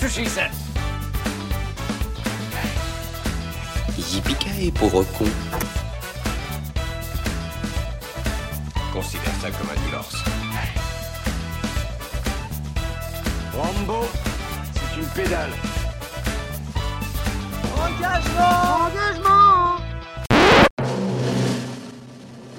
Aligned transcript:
That's 0.00 0.16
what 0.16 0.24
she 0.24 0.30
said. 0.30 0.50
Yippee 3.98 4.70
pauvre 4.70 5.04
con. 5.18 5.26
Considère 8.94 9.34
ça 9.42 9.50
comme 9.50 9.68
un 9.68 9.80
divorce. 9.84 10.16
Rambo, 13.54 14.06
c'est 14.72 15.00
une 15.00 15.06
pédale. 15.08 15.50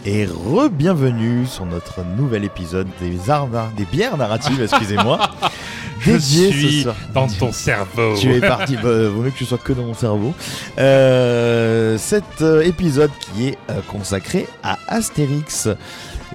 Et 0.05 0.25
re-bienvenue 0.25 1.47
sur 1.47 1.65
notre 1.65 2.03
nouvel 2.03 2.43
épisode 2.43 2.87
des, 2.99 3.31
arts, 3.31 3.47
des 3.75 3.85
bières 3.85 4.17
narratives, 4.17 4.61
excusez-moi. 4.61 5.19
Je 6.01 6.17
ce 6.17 6.51
suis 6.51 6.81
soir. 6.83 6.95
dans 7.13 7.27
ton 7.27 7.51
cerveau. 7.51 8.15
Tu 8.17 8.33
es 8.33 8.39
parti, 8.39 8.75
bah, 8.81 9.07
vaut 9.09 9.21
mieux 9.21 9.31
que 9.31 9.37
tu 9.37 9.45
sois 9.45 9.57
que 9.57 9.73
dans 9.73 9.83
mon 9.83 9.93
cerveau. 9.93 10.33
Euh, 10.79 11.97
cet 11.97 12.41
euh, 12.41 12.61
épisode 12.61 13.11
qui 13.19 13.47
est 13.49 13.57
euh, 13.69 13.79
consacré 13.87 14.47
à 14.63 14.77
Astérix 14.87 15.67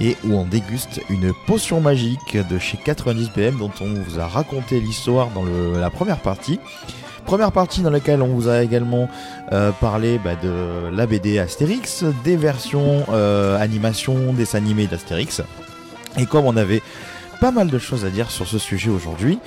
et 0.01 0.17
où 0.25 0.35
on 0.35 0.45
déguste 0.45 1.01
une 1.11 1.33
potion 1.47 1.81
magique 1.81 2.37
de 2.51 2.59
chez 2.59 2.77
90 2.83 3.31
BM 3.35 3.59
dont 3.59 3.71
on 3.81 3.95
vous 3.95 4.19
a 4.21 4.27
raconté 4.27 4.79
l'histoire 4.81 5.29
dans 5.35 5.43
le- 5.43 5.81
la 5.81 5.91
première 5.91 6.19
partie. 6.19 6.61
Première 7.25 7.51
partie 7.51 7.81
dans 7.81 7.91
laquelle 7.91 8.23
on 8.23 8.29
vous 8.29 8.49
a 8.49 8.63
également 8.63 9.09
euh, 9.53 9.73
parlé 9.81 10.21
bah, 10.23 10.37
de 10.41 10.95
la 10.95 11.07
BD 11.07 11.39
Astérix, 11.41 12.05
des 12.25 12.37
versions 12.37 13.05
euh, 13.11 13.59
animation, 13.61 14.33
dessins 14.33 14.59
animés 14.59 14.87
d'Astérix. 14.87 15.43
Et 16.19 16.27
comme 16.27 16.45
on 16.47 16.57
avait 16.57 16.83
pas 17.41 17.51
mal 17.51 17.69
de 17.69 17.79
choses 17.79 18.05
à 18.05 18.11
dire 18.11 18.31
sur 18.31 18.47
ce 18.47 18.59
sujet 18.59 18.91
aujourd'hui, 18.91 19.39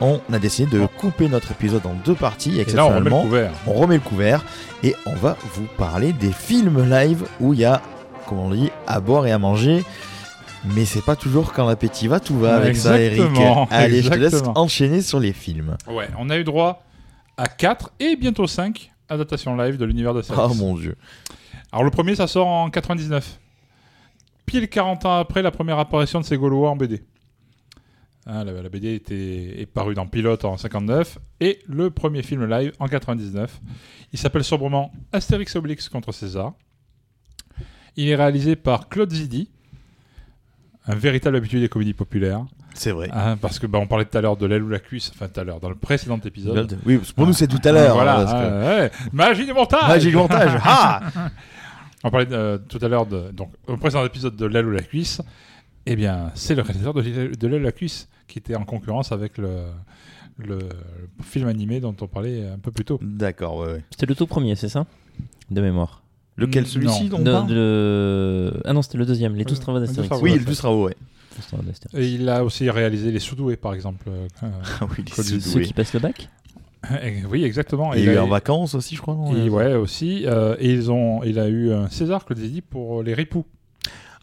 on 0.00 0.20
a 0.32 0.38
décidé 0.38 0.78
de 0.78 0.86
couper 0.86 1.28
notre 1.28 1.52
épisode 1.52 1.84
en 1.86 1.94
deux 2.04 2.14
parties 2.14 2.60
Et 2.60 2.64
là, 2.72 2.86
on 2.86 2.96
remet 2.96 3.10
le 3.10 3.16
couvert. 3.22 3.52
On 3.66 3.72
remet 3.74 3.94
le 3.96 4.00
couvert 4.00 4.44
et 4.82 4.94
on 5.06 5.14
va 5.14 5.36
vous 5.54 5.66
parler 5.76 6.12
des 6.12 6.32
films 6.32 6.88
live 6.88 7.24
où 7.40 7.54
il 7.54 7.60
y 7.60 7.64
a, 7.64 7.82
comme 8.26 8.38
on 8.38 8.50
dit, 8.50 8.70
à 8.86 9.00
boire 9.00 9.26
et 9.26 9.32
à 9.32 9.38
manger. 9.38 9.84
Mais 10.74 10.84
c'est 10.84 11.04
pas 11.04 11.16
toujours 11.16 11.52
quand 11.52 11.66
l'appétit 11.66 12.08
va, 12.08 12.20
tout 12.20 12.38
va 12.38 12.56
avec 12.56 12.76
ça, 12.76 13.00
Eric. 13.00 13.20
Exactement, 13.20 13.68
Allez, 13.70 14.02
je 14.02 14.10
te 14.10 14.14
laisse 14.16 14.34
exactement. 14.34 14.58
enchaîner 14.58 15.02
sur 15.02 15.20
les 15.20 15.32
films. 15.32 15.76
Ouais, 15.88 16.08
on 16.18 16.30
a 16.30 16.38
eu 16.38 16.44
droit 16.44 16.82
à 17.36 17.46
4 17.46 17.92
et 18.00 18.16
bientôt 18.16 18.46
5 18.46 18.90
adaptations 19.08 19.56
live 19.56 19.76
de 19.76 19.84
l'univers 19.84 20.14
de 20.14 20.20
Astérix. 20.20 20.48
Oh 20.50 20.54
mon 20.54 20.76
dieu. 20.76 20.96
Alors 21.72 21.84
le 21.84 21.90
premier, 21.90 22.14
ça 22.14 22.26
sort 22.26 22.46
en 22.48 22.70
99. 22.70 23.38
Pile 24.46 24.68
40 24.68 25.04
ans 25.04 25.18
après 25.18 25.42
la 25.42 25.50
première 25.50 25.78
apparition 25.78 26.20
de 26.20 26.24
ces 26.24 26.36
Gaulois 26.36 26.70
en 26.70 26.76
BD. 26.76 27.02
Hein, 28.30 28.44
la, 28.44 28.52
la 28.60 28.68
BD 28.68 28.94
était, 28.94 29.58
est 29.60 29.64
parue 29.66 29.94
dans 29.94 30.06
Pilote 30.06 30.44
en 30.44 30.58
59 30.58 31.18
et 31.40 31.60
le 31.66 31.88
premier 31.88 32.22
film 32.22 32.44
live 32.44 32.72
en 32.78 32.86
99. 32.86 33.58
Il 34.12 34.18
s'appelle 34.18 34.44
sobrement 34.44 34.92
Astérix 35.12 35.56
Obélix 35.56 35.88
contre 35.88 36.12
César. 36.12 36.52
Il 37.96 38.06
est 38.08 38.16
réalisé 38.16 38.54
par 38.54 38.90
Claude 38.90 39.10
Zidi, 39.10 39.48
un 40.86 40.94
véritable 40.94 41.36
habitué 41.36 41.58
des 41.58 41.70
comédies 41.70 41.94
populaires. 41.94 42.44
C'est 42.74 42.92
vrai. 42.92 43.08
Hein, 43.12 43.38
parce 43.38 43.58
que 43.58 43.66
bah, 43.66 43.78
on 43.78 43.86
parlait 43.86 44.04
tout 44.04 44.16
à 44.18 44.20
l'heure 44.20 44.36
de 44.36 44.44
l'aile 44.46 44.62
ou 44.62 44.68
la 44.68 44.78
cuisse, 44.78 45.10
enfin 45.14 45.26
tout 45.28 45.40
à 45.40 45.44
l'heure, 45.44 45.58
dans 45.58 45.70
le 45.70 45.74
précédent 45.74 46.20
épisode. 46.22 46.78
Oui, 46.84 47.00
pour 47.16 47.26
nous 47.26 47.32
c'est 47.32 47.48
tout 47.48 47.58
à 47.64 47.72
l'heure. 47.72 47.94
Voilà, 47.94 48.20
hein, 48.20 48.24
parce 48.24 48.32
que- 48.34 48.82
ouais. 48.82 48.90
magie 49.12 49.46
du 49.46 49.54
montage 49.54 49.88
Magie 49.88 50.10
du 50.10 50.16
montage. 50.16 50.52
Ah 50.64 51.00
On 52.04 52.10
parlait 52.10 52.28
euh, 52.30 52.58
tout 52.58 52.78
à 52.82 52.88
l'heure 52.88 53.06
de 53.06 53.30
donc 53.32 53.52
au 53.66 53.76
précédent 53.78 54.04
épisode 54.04 54.36
de 54.36 54.44
l'aile 54.46 54.66
ou 54.66 54.70
la 54.70 54.82
cuisse. 54.82 55.20
Eh 55.90 55.96
bien, 55.96 56.30
c'est 56.34 56.54
le 56.54 56.62
réalisateur 56.62 56.94
de 56.94 57.46
l'aile 57.48 57.62
de 57.62 57.70
cuisse 57.70 58.08
qui 58.26 58.38
était 58.38 58.54
en 58.54 58.64
concurrence 58.64 59.10
avec 59.10 59.38
le, 59.38 59.64
le 60.38 60.58
film 61.22 61.48
animé 61.48 61.80
dont 61.80 61.94
on 62.00 62.06
parlait 62.06 62.46
un 62.46 62.58
peu 62.58 62.70
plus 62.70 62.84
tôt. 62.84 62.98
D'accord, 63.02 63.56
ouais, 63.58 63.72
ouais. 63.72 63.84
C'était 63.90 64.06
le 64.06 64.14
tout 64.14 64.26
premier, 64.26 64.54
c'est 64.54 64.68
ça? 64.68 64.86
De 65.50 65.60
mémoire. 65.62 66.02
Lequel 66.36 66.64
Mm, 66.64 66.66
celui-ci 66.66 67.08
dont 67.08 67.18
on 67.18 67.22
De- 67.24 67.32
parle? 67.32 67.46
de- 67.48 68.60
Ah 68.64 68.72
non, 68.74 68.82
c'était 68.82 68.98
le 68.98 69.06
deuxième, 69.06 69.34
les 69.34 69.44
12 69.44 69.58
travaux 69.60 69.78
Les 69.80 69.86
d'Astérix. 69.86 70.10
12 70.10 70.22
Oui, 70.22 70.30
Ouais, 70.32 70.38
le 70.38 70.44
12 70.44 70.58
travaux, 70.58 70.86
ouais. 70.86 70.96
12 71.36 71.46
travaux 71.46 71.62
d'Astérix. 71.62 71.98
Et 71.98 72.12
il 72.12 72.28
a 72.28 72.44
aussi 72.44 72.68
réalisé 72.70 73.10
Les 73.10 73.18
Soudoués, 73.18 73.56
par 73.56 73.72
exemple. 73.74 74.06
euh, 74.08 74.28
Ah 74.42 74.84
oui, 74.90 75.04
les 75.16 75.22
Sudoués. 75.22 75.40
Ceux 75.40 75.60
qui 75.60 75.72
passent 75.72 75.94
le 75.94 76.00
bac? 76.00 76.28
Oui, 77.30 77.42
exactement. 77.44 77.92
Il 77.94 78.02
il 78.02 78.08
est 78.10 78.16
a- 78.16 78.24
en 78.24 78.28
vacances 78.28 78.74
aussi, 78.76 78.94
je 78.94 79.00
crois, 79.00 79.14
non? 79.14 79.34
Et 79.34 79.48
ouais, 79.48 79.74
aussi. 79.74 80.24
euh, 80.26 80.54
et 80.60 80.70
ils 80.72 80.92
ont, 80.92 81.24
il 81.24 81.38
a 81.40 81.48
eu 81.48 81.72
un 81.72 81.88
César, 81.88 82.24
Claude 82.24 82.38
Zidi, 82.38 82.60
pour 82.60 83.02
Les 83.02 83.14
Ripoux. 83.14 83.44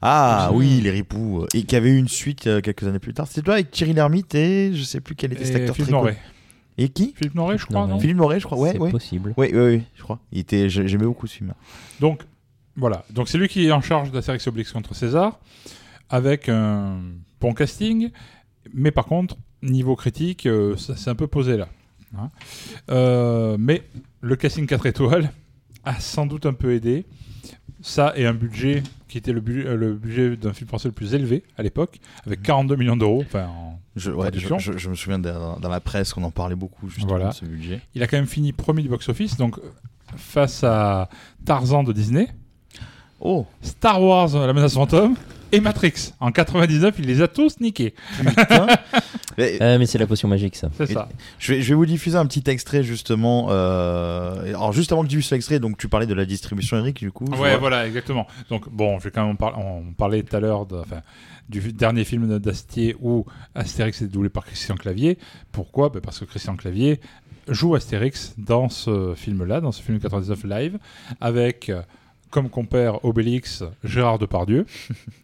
Ah 0.01 0.51
oui, 0.53 0.81
les 0.81 0.91
ripoux. 0.91 1.41
euh, 1.43 1.47
Et 1.53 1.63
qui 1.63 1.75
avait 1.75 1.89
eu 1.89 1.97
une 1.97 2.07
suite 2.07 2.47
euh, 2.47 2.61
quelques 2.61 2.83
années 2.83 2.99
plus 2.99 3.13
tard. 3.13 3.27
C'était 3.27 3.41
toi 3.41 3.55
avec 3.55 3.71
Thierry 3.71 3.93
Lhermitte 3.93 4.35
et 4.35 4.71
je 4.73 4.83
sais 4.83 5.01
plus 5.01 5.15
quel 5.15 5.33
était 5.33 5.45
cet 5.45 5.55
Et 5.55 5.59
acteur 5.61 5.75
Philippe 5.75 5.95
très. 5.95 6.17
Et 6.77 6.89
qui? 6.89 7.13
Philippe 7.15 7.35
Noiret, 7.35 7.57
je 7.57 7.65
crois, 7.65 7.87
non? 7.87 7.99
Philippe 7.99 8.17
Noiret, 8.17 8.39
je 8.39 8.45
crois. 8.45 8.57
Ouais, 8.57 8.71
C'est 8.73 8.79
ouais. 8.79 8.91
possible. 8.91 9.33
Ouais, 9.37 9.53
ouais, 9.53 9.59
ouais, 9.61 9.83
je 9.95 10.03
crois. 10.03 10.19
Il 10.33 10.39
était, 10.39 10.69
j'ai- 10.69 10.87
j'aimais 10.87 11.05
beaucoup 11.05 11.25
ce 11.25 11.35
film. 11.37 11.53
Donc, 12.01 12.23
voilà. 12.75 13.05
Donc, 13.11 13.29
c'est 13.29 13.37
lui 13.37 13.47
qui 13.47 13.65
est 13.65 13.71
en 13.71 13.79
charge 13.81 14.11
d'Astérix 14.11 14.45
Obélix 14.47 14.73
contre 14.73 14.93
César, 14.93 15.39
avec 16.09 16.49
un 16.49 16.99
bon 17.39 17.53
casting, 17.53 18.09
mais 18.73 18.91
par 18.91 19.05
contre, 19.05 19.37
niveau 19.63 19.95
critique, 19.95 20.45
euh, 20.47 20.75
ça 20.75 20.97
s'est 20.97 21.09
un 21.09 21.15
peu 21.15 21.27
posé 21.27 21.55
là. 21.55 21.69
Hein. 22.17 22.29
Euh, 22.91 23.55
mais 23.57 23.83
le 24.21 24.35
casting 24.35 24.67
4 24.67 24.85
étoiles 24.85 25.31
a 25.85 25.99
sans 26.01 26.25
doute 26.25 26.45
un 26.45 26.53
peu 26.53 26.73
aidé. 26.73 27.05
Ça 27.81 28.13
et 28.17 28.25
un 28.25 28.33
budget 28.33 28.83
qui 29.15 29.19
était 29.19 29.31
le, 29.31 29.39
bu- 29.39 29.65
euh, 29.65 29.77
le 29.77 29.93
budget 29.93 30.35
d'un 30.35 30.51
film 30.51 30.67
français 30.67 30.89
le 30.89 30.93
plus 30.93 31.13
élevé 31.13 31.43
à 31.57 31.63
l'époque, 31.63 32.01
avec 32.27 32.41
42 32.41 32.75
millions 32.75 32.97
d'euros. 32.97 33.23
Enfin, 33.25 33.47
Je, 33.95 34.11
ouais, 34.11 34.17
je, 34.33 34.45
Traduction. 34.45 34.59
je- 34.59 34.77
je 34.77 34.89
me 34.89 34.95
souviens 34.95 35.19
dans, 35.19 35.57
dans 35.57 35.69
la 35.69 35.79
presse 35.79 36.13
qu'on 36.13 36.23
en 36.23 36.31
parlait 36.31 36.57
beaucoup 36.57 36.89
justement 36.89 37.07
Voilà. 37.13 37.29
de 37.29 37.33
ce 37.33 37.45
budget. 37.45 37.79
il 37.93 38.03
a 38.03 38.07
quand 38.07 38.17
même 38.17 38.25
fini 38.27 38.51
premier 38.51 38.81
du 38.81 38.89
box-office, 38.89 39.37
donc 39.37 39.57
euh, 39.57 39.61
face 40.17 40.65
à 40.65 41.07
Tarzan 41.45 41.83
de 41.85 41.93
Disney, 41.93 42.27
Oh, 43.21 43.45
Star 43.61 44.01
Wars, 44.03 44.35
La 44.35 44.51
menace 44.51 44.73
fantôme 44.73 45.15
et 45.51 45.59
Matrix. 45.59 46.13
En 46.19 46.31
99, 46.31 46.95
il 46.99 47.05
les 47.05 47.21
a 47.21 47.27
tous 47.27 47.59
niqués. 47.59 47.93
Mais, 49.37 49.57
Ah, 49.59 49.77
mais 49.77 49.85
c'est 49.85 49.97
la 49.97 50.07
potion 50.07 50.27
magique, 50.29 50.55
ça. 50.55 50.69
C'est 50.77 50.85
ça. 50.93 51.09
je, 51.39 51.53
vais, 51.53 51.61
je 51.61 51.69
vais 51.69 51.75
vous 51.75 51.85
diffuser 51.85 52.17
un 52.17 52.25
petit 52.25 52.43
extrait 52.49 52.83
justement. 52.83 53.47
euh, 53.49 54.47
Alors 54.47 54.71
juste 54.71 54.91
avant 54.93 55.03
que 55.03 55.09
tu 55.09 55.17
dises 55.17 55.29
l'extrait, 55.31 55.59
donc 55.59 55.77
tu 55.77 55.89
parlais 55.89 56.05
de 56.07 56.13
la 56.13 56.25
distribution, 56.25 56.77
Eric, 56.77 56.99
du 56.99 57.11
coup. 57.11 57.25
Ouais, 57.25 57.37
vois. 57.37 57.57
voilà, 57.57 57.85
exactement. 57.85 58.27
Donc, 58.49 58.69
bon, 58.69 58.97
je 58.99 59.05
vais 59.05 59.11
quand 59.11 59.27
même 59.27 59.35
par- 59.35 59.57
on 59.59 59.91
parlait 59.93 60.23
tout 60.23 60.35
à 60.35 60.39
l'heure 60.39 60.65
de- 60.65 60.77
enfin, 60.77 61.01
du 61.49 61.73
dernier 61.73 62.05
film 62.05 62.39
d'Astier 62.39 62.95
où 63.01 63.25
Astérix 63.55 64.01
est 64.01 64.07
doublé 64.07 64.29
par 64.29 64.45
Christian 64.45 64.75
Clavier. 64.75 65.17
Pourquoi? 65.51 65.89
Ben, 65.89 65.99
Parce 66.01 66.19
que 66.19 66.25
Christian 66.25 66.55
Clavier 66.55 67.01
joue 67.49 67.75
Astérix 67.75 68.33
dans 68.37 68.69
ce 68.69 69.13
film-là, 69.15 69.59
dans 69.59 69.71
ce 69.73 69.81
film 69.81 69.99
99 69.99 70.45
live, 70.45 70.79
avec 71.19 71.67
euh, 71.69 71.81
comme 72.35 72.49
compère 72.49 73.05
Obélix 73.05 73.63
Gérard 73.85 74.19
Depardieu, 74.19 74.65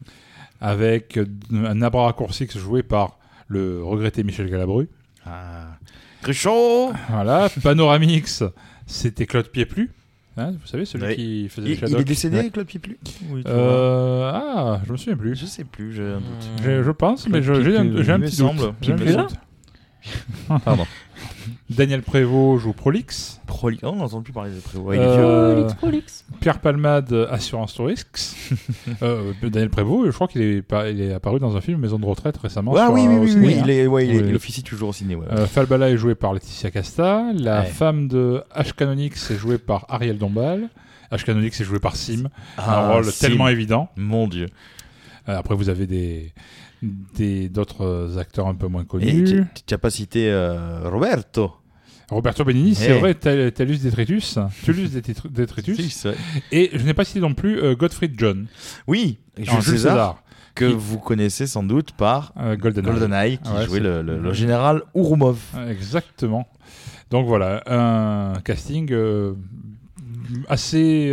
avec 0.62 1.20
un 1.52 1.82
abra 1.82 2.06
raccourci 2.06 2.48
joué 2.56 2.84
par 2.84 3.20
le 3.50 3.84
regretté 3.84 4.24
Michel 4.24 4.50
Galabru. 4.50 4.88
Ah. 5.26 5.78
Cruchot 6.22 6.94
Voilà, 7.10 7.50
Panoramix, 7.62 8.44
c'était 8.88 9.26
Claude 9.26 9.50
Pieplu. 9.50 9.92
Hein, 10.38 10.52
vous 10.52 10.66
savez, 10.68 10.86
celui 10.86 11.16
qui 11.18 11.50
faisait 11.50 11.68
il, 11.68 11.70
les 11.72 11.76
il 11.76 11.80
Shadocks. 11.82 12.00
est 12.00 12.04
décédé, 12.06 12.38
Ouais. 12.38 12.50
Claude 12.50 12.66
Pieplu 12.68 12.98
Oui. 13.30 13.44
Euh, 13.46 14.32
ah, 14.34 14.80
je 14.88 14.92
me 14.94 14.96
souviens 14.96 15.18
plus. 15.18 15.36
Je 15.36 15.46
sais 15.48 15.66
plus, 15.66 15.92
j'ai 15.94 16.04
un 16.04 16.20
doute. 16.20 16.50
Je, 16.64 16.82
je 16.82 16.92
pense, 16.92 17.28
mais 17.28 17.42
Claude 17.42 17.62
j'ai 17.62 17.78
un, 17.78 18.02
j'ai 18.02 18.12
un 18.14 18.20
il 18.20 18.24
petit 18.24 18.38
doute. 18.38 18.48
semble. 18.48 18.74
J'ai 18.82 18.94
un 18.94 18.96
Il 18.96 19.04
petit 19.04 19.18
me 19.18 19.24
doute. 19.24 19.36
Pardon. 20.64 20.86
Daniel 21.70 22.02
Prévost 22.02 22.64
joue 22.64 22.74
Prolix. 22.74 23.40
Proli- 23.48 23.80
Oh, 23.84 23.90
on 23.94 23.96
n'entend 23.98 24.22
plus 24.22 24.34
parler 24.34 24.52
de 24.52 24.60
Prévost. 24.60 24.98
Euh, 25.00 25.66
vieux. 25.82 26.02
Pierre 26.40 26.60
Palmade, 26.60 27.28
Assurance 27.32 27.74
Tourix. 27.74 28.06
euh, 29.02 29.32
Daniel 29.42 29.70
Prévost, 29.70 30.08
je 30.08 30.12
crois 30.12 30.28
qu'il 30.28 30.42
est, 30.42 30.62
pas- 30.62 30.90
il 30.90 31.02
est 31.02 31.14
apparu 31.14 31.40
dans 31.40 31.56
un 31.56 31.62
film 31.62 31.80
Maison 31.80 31.98
de 32.00 32.06
retraite 32.06 32.38
récemment. 32.38 32.74
Ah 32.78 32.86
sur, 32.88 32.94
oui, 32.94 33.02
oui, 33.08 33.16
au 33.18 33.22
oui, 33.22 33.30
ciné, 33.32 33.48
oui, 33.48 33.54
hein. 33.56 33.62
il, 33.66 33.70
est, 33.72 33.88
ouais, 33.88 34.08
il, 34.08 34.16
est- 34.16 34.22
Oui. 34.22 34.26
il 34.30 34.36
officie 34.36 34.64
toujours 34.64 34.90
au 34.90 34.94
ciné. 34.94 35.16
Ouais. 35.16 35.26
Euh, 35.32 35.46
Falbala 35.48 35.90
est 35.90 35.98
joué 35.98 36.16
par 36.16 36.34
Laetitia 36.34 36.72
Casta. 36.72 37.24
La 37.34 37.62
Ouais. 37.62 37.66
femme 37.68 38.08
de 38.08 38.44
H. 38.56 38.74
Canonix 38.74 39.32
est 39.32 39.38
jouée 39.38 39.58
par 39.58 39.86
Ariel 39.90 40.18
Dombal. 40.18 40.70
H. 41.12 41.24
Canonix 41.24 41.60
est 41.60 41.64
joué 41.66 41.80
par 41.80 41.96
Sim. 41.96 42.30
Ah, 42.58 42.86
un 42.86 42.94
rôle 42.94 43.06
Sim. 43.06 43.28
tellement 43.28 43.48
évident. 43.48 43.90
Mon 43.96 44.28
dieu. 44.28 44.48
Euh, 45.30 45.38
après, 45.38 45.56
vous 45.56 45.70
avez 45.70 45.86
des 45.88 46.34
d'autres 46.84 48.18
acteurs 48.20 48.48
un 48.48 48.56
peu 48.56 48.68
moins 48.68 48.86
connus. 48.86 49.24
tu 49.24 49.46
n'as 49.74 49.78
pas 49.78 49.90
cité 49.90 50.30
euh, 50.32 50.90
Roberto. 50.90 51.52
Roberto 52.10 52.44
Benigni, 52.44 52.76
c'est 52.76 53.00
vrai, 53.00 53.14
Tal- 53.14 53.54
Talus 53.54 53.78
Detritus, 53.78 54.38
Detri- 54.38 55.32
Detritus. 55.32 56.04
Ouais. 56.06 56.16
Et 56.52 56.70
je 56.74 56.84
n'ai 56.84 56.94
pas 56.94 57.06
cité 57.06 57.22
non 57.22 57.34
plus 57.34 57.58
euh, 57.62 57.74
Gottfried 57.74 58.16
John, 58.18 58.48
Oui, 58.86 59.20
Jules 59.38 59.46
César, 59.62 59.64
César, 59.64 60.24
que 60.54 60.66
vous 60.66 60.98
connaissez 61.00 61.48
sans 61.48 61.64
doute 61.64 61.94
par 61.94 62.34
euh, 62.38 62.58
GoldenEye. 62.58 62.86
GoldenEye, 62.92 63.38
qui 63.38 63.50
Ouais, 63.52 63.66
jouait 63.66 63.80
le, 63.80 64.02
le- 64.02 64.20
le 64.20 64.34
général 64.34 64.82
Ourumov. 64.94 65.40
Exactement. 65.70 66.50
Donc 67.12 67.28
voilà, 67.28 67.64
un 67.68 68.42
casting 68.42 68.90
euh, 68.92 69.34
assez 70.50 71.12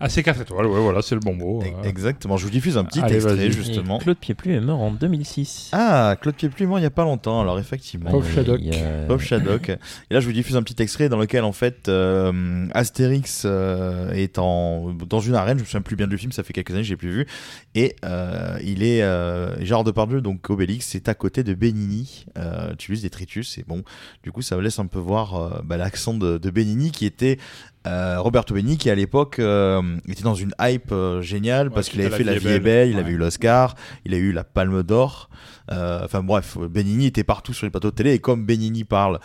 euh, 0.00 0.04
assez 0.04 0.22
4 0.22 0.40
étoiles. 0.42 0.66
Ouais, 0.66 0.80
voilà, 0.80 1.02
c'est 1.02 1.14
le 1.14 1.20
bon 1.20 1.34
mot. 1.34 1.62
E- 1.62 1.66
euh. 1.66 1.82
Exactement, 1.88 2.36
je 2.36 2.44
vous 2.44 2.50
diffuse 2.50 2.76
un 2.76 2.84
petit 2.84 3.00
Allez, 3.00 3.14
extrait 3.16 3.50
justement. 3.50 3.98
Et 3.98 4.02
Claude 4.02 4.16
Pieplu 4.18 4.52
est 4.54 4.60
mort 4.60 4.80
en 4.80 4.90
2006. 4.90 5.70
Ah, 5.72 6.16
Claude 6.20 6.34
Pieplu, 6.34 6.66
moi, 6.66 6.78
il 6.78 6.82
n'y 6.82 6.86
a 6.86 6.90
pas 6.90 7.04
longtemps, 7.04 7.40
alors 7.40 7.58
effectivement. 7.58 8.10
Il- 8.14 8.32
Shadok. 8.34 8.60
a- 8.72 9.06
Bob 9.06 9.20
Shadok. 9.20 9.68
Et 9.70 9.78
là, 10.14 10.20
je 10.20 10.26
vous 10.26 10.32
diffuse 10.32 10.56
un 10.56 10.62
petit 10.62 10.80
extrait 10.82 11.08
dans 11.08 11.18
lequel, 11.18 11.44
en 11.44 11.52
fait, 11.52 11.88
euh, 11.88 12.66
Astérix 12.74 13.42
euh, 13.44 14.10
est 14.12 14.38
en, 14.38 14.92
dans 14.92 15.20
une 15.20 15.34
arène. 15.34 15.58
Je 15.58 15.62
me 15.62 15.66
souviens 15.66 15.80
plus 15.82 15.96
bien 15.96 16.06
du 16.06 16.18
film, 16.18 16.32
ça 16.32 16.42
fait 16.42 16.52
quelques 16.52 16.70
années 16.72 16.80
que 16.82 16.86
j'ai 16.88 16.96
plus 16.96 17.10
vu. 17.10 17.26
Et 17.74 17.96
euh, 18.04 18.58
il 18.62 18.82
est, 18.82 19.02
euh, 19.02 19.56
Gérard 19.64 19.84
Depardieu, 19.84 20.20
donc 20.20 20.48
Obélix, 20.50 20.94
est 20.94 21.08
à 21.08 21.14
côté 21.14 21.42
de 21.42 21.54
Benigni, 21.54 22.26
euh, 22.38 22.74
Tulus 22.76 23.02
Detritus. 23.02 23.58
Et 23.58 23.64
bon, 23.66 23.82
du 24.22 24.32
coup, 24.32 24.42
ça 24.42 24.56
me 24.56 24.62
laisse 24.62 24.78
un 24.78 24.86
peu 24.86 24.98
voir 24.98 25.34
euh, 25.34 25.60
bah, 25.64 25.76
l'accent 25.76 26.14
de, 26.14 26.38
de 26.38 26.50
Benigni 26.50 26.90
qui 26.90 27.06
était. 27.06 27.38
Euh, 27.86 28.20
Roberto 28.20 28.54
Benigni 28.54 28.76
qui 28.78 28.90
à 28.90 28.94
l'époque 28.94 29.38
euh, 29.38 29.80
était 30.08 30.22
dans 30.24 30.34
une 30.34 30.52
hype 30.60 30.90
euh, 30.92 31.22
géniale 31.22 31.70
parce 31.70 31.88
qu'il 31.88 32.00
avait 32.00 32.10
La 32.10 32.16
fait 32.16 32.24
La 32.24 32.34
vie 32.38 32.48
est 32.48 32.60
belle, 32.60 32.88
il 32.90 32.94
Ouais. 32.96 33.00
avait 33.00 33.12
eu 33.12 33.16
l'Oscar, 33.16 33.74
il 34.04 34.12
a 34.14 34.16
eu 34.16 34.32
la 34.32 34.44
Palme 34.44 34.82
d'Or. 34.82 35.30
Euh, 35.70 36.00
Enfin 36.04 36.22
bref, 36.22 36.56
Benigni 36.58 37.06
était 37.06 37.24
partout 37.24 37.52
sur 37.52 37.66
les 37.66 37.70
plateaux 37.70 37.90
de 37.90 37.94
télé 37.96 38.12
et 38.14 38.18
comme 38.18 38.44
Benigni 38.46 38.84
parle 38.84 39.18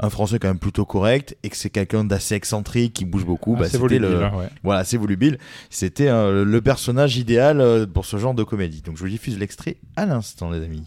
un 0.00 0.10
français 0.10 0.38
quand 0.38 0.48
même 0.48 0.58
plutôt 0.60 0.84
correct 0.84 1.36
et 1.42 1.48
que 1.48 1.56
c'est 1.56 1.70
quelqu'un 1.70 2.04
d'assez 2.04 2.34
excentrique 2.36 2.92
qui 2.92 3.04
bouge 3.04 3.24
beaucoup, 3.24 3.56
bah, 3.56 3.64
c'était 3.66 3.78
volubile, 3.78 4.02
le 4.08 4.24
hein, 4.24 4.32
ouais. 4.36 4.48
voilà, 4.62 4.80
assez 4.80 4.96
volubile. 4.96 5.38
C'était 5.70 6.08
euh, 6.08 6.44
le 6.44 6.60
personnage 6.62 7.16
idéal 7.16 7.60
euh, 7.60 7.84
pour 7.86 8.04
ce 8.04 8.16
genre 8.16 8.34
de 8.34 8.44
comédie. 8.44 8.80
Donc 8.82 8.96
je 8.96 9.02
vous 9.02 9.08
diffuse 9.08 9.38
l'extrait 9.38 9.76
à 9.96 10.06
l'instant, 10.06 10.50
les 10.50 10.62
amis. 10.64 10.84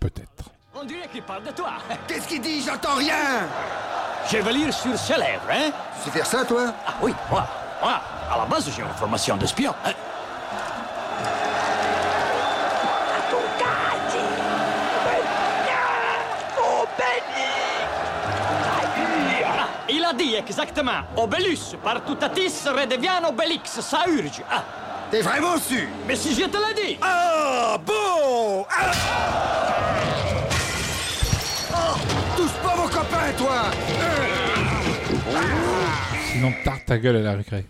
Peut-être. 0.00 0.50
On 0.80 0.84
dirait 0.84 1.08
qu'il 1.08 1.22
parle 1.22 1.42
de 1.42 1.50
toi. 1.50 1.70
Qu'est-ce 2.06 2.28
qu'il 2.28 2.40
dit? 2.40 2.62
J'entends 2.64 2.94
rien 2.94 3.48
Je 4.30 4.36
vais 4.38 4.52
lire 4.52 4.72
sur 4.72 4.96
ses 4.96 5.14
lèvres, 5.16 5.42
hein? 5.50 5.70
Tu 6.04 6.10
faire 6.10 6.26
ça, 6.26 6.44
toi? 6.44 6.66
Ah 6.86 6.92
oui, 7.02 7.12
moi, 7.28 7.44
moi, 7.82 8.00
à 8.32 8.38
la 8.38 8.44
base, 8.44 8.70
j'ai 8.74 8.82
une 8.82 8.88
formation 8.90 9.36
d'espion. 9.36 9.74
hein? 9.84 9.92
Il 19.90 20.04
a 20.04 20.12
dit 20.12 20.34
exactement 20.34 21.00
Obélus, 21.16 21.74
partutatis 21.82 22.68
redevient 22.68 23.20
Obélix, 23.26 23.80
ça 23.80 24.00
urge. 24.06 24.42
Ah, 24.50 24.62
T'es 25.10 25.22
vraiment 25.22 25.56
sûr 25.58 25.86
mais 26.06 26.14
si 26.16 26.34
je 26.34 26.44
te 26.44 26.56
l'ai 26.56 26.74
dit 26.74 26.98
Ah, 27.02 27.76
bon 27.84 28.66
Ah 28.70 28.90
pas 32.68 32.76
mon 32.76 32.88
copain, 32.88 33.32
toi 33.36 33.70
Sinon, 36.32 36.52
tarte 36.64 36.84
ta 36.86 36.98
gueule 36.98 37.16
à 37.16 37.22
la 37.22 37.36
récré. 37.36 37.64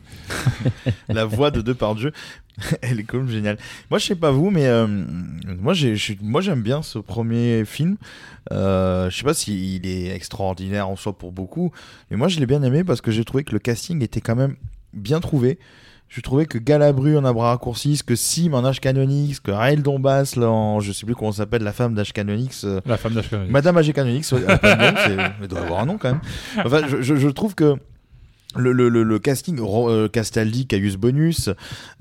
La 1.08 1.24
voix 1.24 1.50
de 1.50 1.62
Depardieu, 1.62 2.12
elle 2.82 3.00
est 3.00 3.04
quand 3.04 3.18
même 3.18 3.28
géniale. 3.28 3.56
Moi, 3.90 3.98
je 3.98 4.06
sais 4.06 4.16
pas 4.16 4.30
vous, 4.30 4.50
mais 4.50 4.66
euh, 4.66 4.86
moi, 5.58 5.72
j'ai, 5.72 5.96
moi, 6.20 6.40
j'aime 6.40 6.62
bien 6.62 6.82
ce 6.82 6.98
premier 6.98 7.64
film. 7.64 7.96
Euh, 8.52 9.08
je 9.10 9.16
sais 9.16 9.24
pas 9.24 9.34
s'il 9.34 9.86
est 9.86 10.14
extraordinaire 10.14 10.88
en 10.88 10.96
soi 10.96 11.16
pour 11.16 11.32
beaucoup, 11.32 11.72
mais 12.10 12.16
moi, 12.16 12.28
je 12.28 12.40
l'ai 12.40 12.46
bien 12.46 12.62
aimé 12.62 12.82
parce 12.84 13.00
que 13.00 13.10
j'ai 13.10 13.24
trouvé 13.24 13.44
que 13.44 13.52
le 13.52 13.60
casting 13.60 14.02
était 14.02 14.20
quand 14.20 14.36
même 14.36 14.56
bien 14.92 15.20
trouvé. 15.20 15.58
Je 16.08 16.20
trouvais 16.22 16.46
que 16.46 16.56
Galabru 16.56 17.18
en 17.18 17.24
a 17.26 17.32
bras 17.34 17.50
raccourcis, 17.50 18.00
que 18.04 18.16
Sim 18.16 18.54
en 18.54 18.62
H 18.62 18.80
Canonix, 18.80 19.40
que 19.40 19.50
Raël 19.50 19.82
Dombas, 19.82 20.34
là, 20.36 20.48
en, 20.50 20.80
je 20.80 20.92
sais 20.92 21.04
plus 21.04 21.14
comment 21.14 21.32
s'appelle, 21.32 21.62
la 21.62 21.72
femme 21.72 21.94
d'H 21.94 22.12
Canonix, 22.14 22.64
euh, 22.64 22.80
La 22.86 22.96
femme. 22.96 23.20
Madame 23.50 23.76
AG 23.76 23.92
Canonix, 23.92 24.32
ouais, 24.32 24.40
elle 24.46 24.54
a 24.54 24.58
pas 24.58 24.74
de 24.74 24.80
nom, 24.82 24.94
c'est- 24.96 25.32
elle 25.42 25.48
doit 25.48 25.60
avoir 25.60 25.80
un 25.80 25.86
nom 25.86 25.98
quand 25.98 26.08
même. 26.12 26.20
Enfin, 26.64 26.80
je, 26.88 27.02
je- 27.02 27.16
je 27.16 27.28
trouve 27.28 27.54
que 27.54 27.76
le, 28.56 28.72
le, 28.72 28.88
le, 28.88 29.02
le 29.02 29.18
casting, 29.18 29.60
Ro- 29.60 29.90
euh, 29.90 30.08
Castaldi, 30.08 30.66
Caius 30.66 30.96
Bonus, 30.96 31.50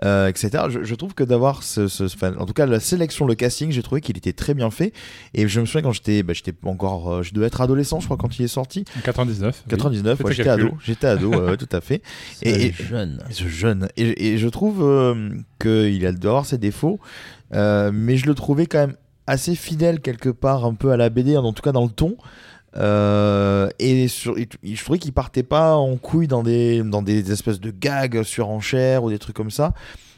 euh, 0.05 0.27
etc., 0.27 0.63
je, 0.69 0.81
je 0.83 0.95
trouve 0.95 1.13
que 1.13 1.25
d'avoir 1.25 1.61
ce, 1.61 1.89
ce- 1.89 2.05
enfin, 2.05 2.33
en 2.37 2.45
tout 2.45 2.53
cas, 2.53 2.65
la 2.65 2.79
sélection, 2.79 3.25
le 3.25 3.35
casting, 3.35 3.69
j'ai 3.71 3.83
trouvé 3.83 3.99
qu'il 3.99 4.17
était 4.17 4.31
très 4.31 4.53
bien 4.53 4.71
fait. 4.71 4.93
Et 5.33 5.47
je 5.49 5.59
me 5.59 5.65
souviens 5.65 5.81
quand 5.81 5.91
j'étais, 5.91 6.23
bah, 6.23 6.31
j'étais 6.33 6.53
encore, 6.63 7.11
euh, 7.11 7.21
je 7.23 7.33
devais 7.33 7.47
être 7.47 7.59
adolescent, 7.59 7.99
je 7.99 8.05
crois, 8.05 8.15
quand 8.15 8.39
il 8.39 8.45
est 8.45 8.47
sorti. 8.47 8.85
En 8.97 9.01
99. 9.01 9.63
oui. 9.65 9.69
99, 9.69 10.17
Fais 10.17 10.23
ouais, 10.23 10.33
j'étais 10.33 10.49
ado, 10.49 10.69
j'étais 10.85 11.07
ado, 11.07 11.29
ouais, 11.31 11.57
tout 11.57 11.67
à 11.71 11.81
fait. 11.81 12.01
Et- 12.41 12.67
et- 12.67 12.71
jeune. 12.71 13.21
Ce 13.29 13.47
jeune. 13.47 13.89
Et, 13.97 14.33
et 14.33 14.37
je 14.37 14.47
trouve 14.47 14.81
euh, 14.83 15.29
qu'il 15.59 16.05
a 16.05 16.11
doit 16.13 16.31
avoir 16.31 16.45
ses 16.45 16.57
défauts, 16.57 16.99
euh, 17.53 17.91
mais 17.93 18.15
je 18.15 18.25
le 18.25 18.33
trouvais 18.35 18.67
quand 18.67 18.79
même 18.79 18.95
assez 19.27 19.55
fidèle 19.55 19.99
quelque 19.99 20.29
part, 20.29 20.63
un 20.63 20.73
peu 20.75 20.91
à 20.91 20.97
la 20.97 21.09
BD, 21.09 21.35
en 21.35 21.51
tout 21.51 21.61
cas 21.61 21.73
dans 21.73 21.83
le 21.83 21.91
ton. 21.91 22.15
Euh, 22.77 23.69
et, 23.79 24.07
sur, 24.07 24.37
et 24.37 24.47
je 24.63 24.83
trouvais 24.83 24.99
qu'il 24.99 25.13
partait 25.13 25.43
pas 25.43 25.75
en 25.75 25.95
couille 25.97 26.27
dans 26.27 26.43
des, 26.43 26.83
dans 26.83 27.01
des 27.01 27.31
espèces 27.31 27.59
de 27.59 27.71
gags 27.71 28.23
sur 28.23 28.49
enchères 28.49 29.03
ou 29.03 29.09
des 29.09 29.19
trucs 29.19 29.35
comme 29.35 29.51
ça. 29.51 29.73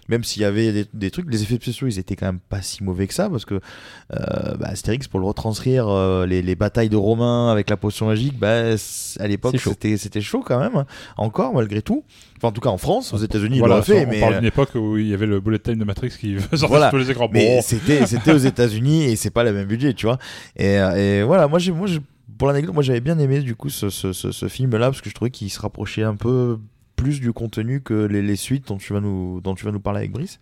Même 0.09 0.23
s'il 0.23 0.41
y 0.41 0.45
avait 0.45 0.71
des, 0.71 0.85
des 0.91 1.11
trucs, 1.11 1.29
les 1.31 1.43
effets 1.43 1.57
spéciaux, 1.57 1.85
ils 1.85 1.99
étaient 1.99 2.15
quand 2.15 2.25
même 2.25 2.39
pas 2.39 2.63
si 2.63 2.83
mauvais 2.83 3.05
que 3.05 3.13
ça, 3.13 3.29
parce 3.29 3.45
que 3.45 3.53
euh, 3.55 4.55
bah, 4.57 4.69
Astérix, 4.69 5.07
pour 5.07 5.19
le 5.19 5.27
retranscrire, 5.27 5.87
euh, 5.87 6.25
les, 6.25 6.41
les 6.41 6.55
batailles 6.55 6.89
de 6.89 6.95
Romains 6.95 7.51
avec 7.51 7.69
la 7.69 7.77
potion 7.77 8.07
magique, 8.07 8.39
bah, 8.39 8.71
à 9.19 9.27
l'époque, 9.27 9.57
c'était 9.59 9.97
c'était 9.97 10.21
chaud 10.21 10.41
quand 10.43 10.59
même, 10.59 10.83
encore 11.15 11.53
malgré 11.53 11.83
tout. 11.83 12.03
Enfin, 12.37 12.47
en 12.47 12.51
tout 12.51 12.59
cas 12.61 12.69
en 12.71 12.79
France, 12.79 13.13
aux 13.13 13.17
États-Unis, 13.17 13.59
Voilà, 13.59 13.75
ils 13.75 13.77
l'ont 13.77 13.83
fait, 13.83 14.05
on 14.07 14.09
mais 14.09 14.19
parle 14.19 14.35
d'une 14.37 14.45
époque 14.45 14.71
où 14.73 14.97
il 14.97 15.09
y 15.09 15.13
avait 15.13 15.27
le 15.27 15.39
bullet 15.41 15.59
time 15.59 15.75
de 15.75 15.83
Matrix 15.85 16.09
qui 16.19 16.37
sortait 16.53 16.65
Voilà. 16.65 16.89
sur 16.89 16.97
les 16.97 17.11
écrans. 17.11 17.29
mais 17.31 17.57
Bon, 17.57 17.61
c'était 17.61 18.07
c'était 18.07 18.31
aux 18.33 18.37
États-Unis 18.39 19.03
et 19.03 19.15
c'est 19.15 19.29
pas 19.29 19.43
le 19.43 19.53
même 19.53 19.67
budget, 19.67 19.93
tu 19.93 20.07
vois. 20.07 20.17
Et, 20.55 20.79
euh, 20.79 21.19
et 21.19 21.23
voilà, 21.23 21.47
moi 21.47 21.59
j'ai 21.59 21.71
moi 21.71 21.85
j'ai- 21.85 21.99
pour 22.37 22.47
l'anecdote, 22.47 22.73
moi 22.73 22.83
j'avais 22.83 23.01
bien 23.01 23.17
aimé 23.19 23.41
du 23.41 23.55
coup 23.55 23.69
ce, 23.69 23.89
ce, 23.89 24.13
ce, 24.13 24.31
ce 24.31 24.47
film-là 24.47 24.87
parce 24.87 25.01
que 25.01 25.09
je 25.09 25.15
trouvais 25.15 25.31
qu'il 25.31 25.49
se 25.49 25.59
rapprochait 25.59 26.03
un 26.03 26.15
peu 26.15 26.59
plus 26.95 27.21
du 27.21 27.31
contenu 27.31 27.81
que 27.81 27.93
les, 28.05 28.21
les 28.21 28.35
suites 28.35 28.67
dont 28.67 28.77
tu 28.77 28.91
vas 28.93 28.99
nous 28.99 29.39
dont 29.41 29.55
tu 29.55 29.63
vas 29.65 29.71
nous 29.71 29.79
parler 29.79 29.99
avec 29.99 30.11
Brice. 30.11 30.39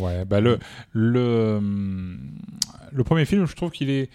Ouais, 0.00 0.24
bah 0.24 0.40
le, 0.40 0.58
le, 0.92 1.60
le 2.92 3.04
premier 3.04 3.24
film, 3.24 3.46
je 3.46 3.54
trouve 3.56 3.70
qu'il 3.70 3.90
est. 3.90 4.08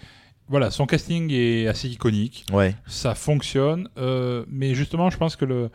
Voilà, 0.48 0.70
son 0.70 0.86
casting 0.86 1.30
est 1.32 1.66
assez 1.68 1.88
iconique. 1.88 2.44
Ouais. 2.52 2.74
Ça 2.86 3.14
fonctionne. 3.14 3.88
euh, 3.98 4.44
mais 4.48 4.74
justement, 4.74 5.08
je 5.10 5.16
pense 5.16 5.36
que 5.36 5.44
le 5.44 5.70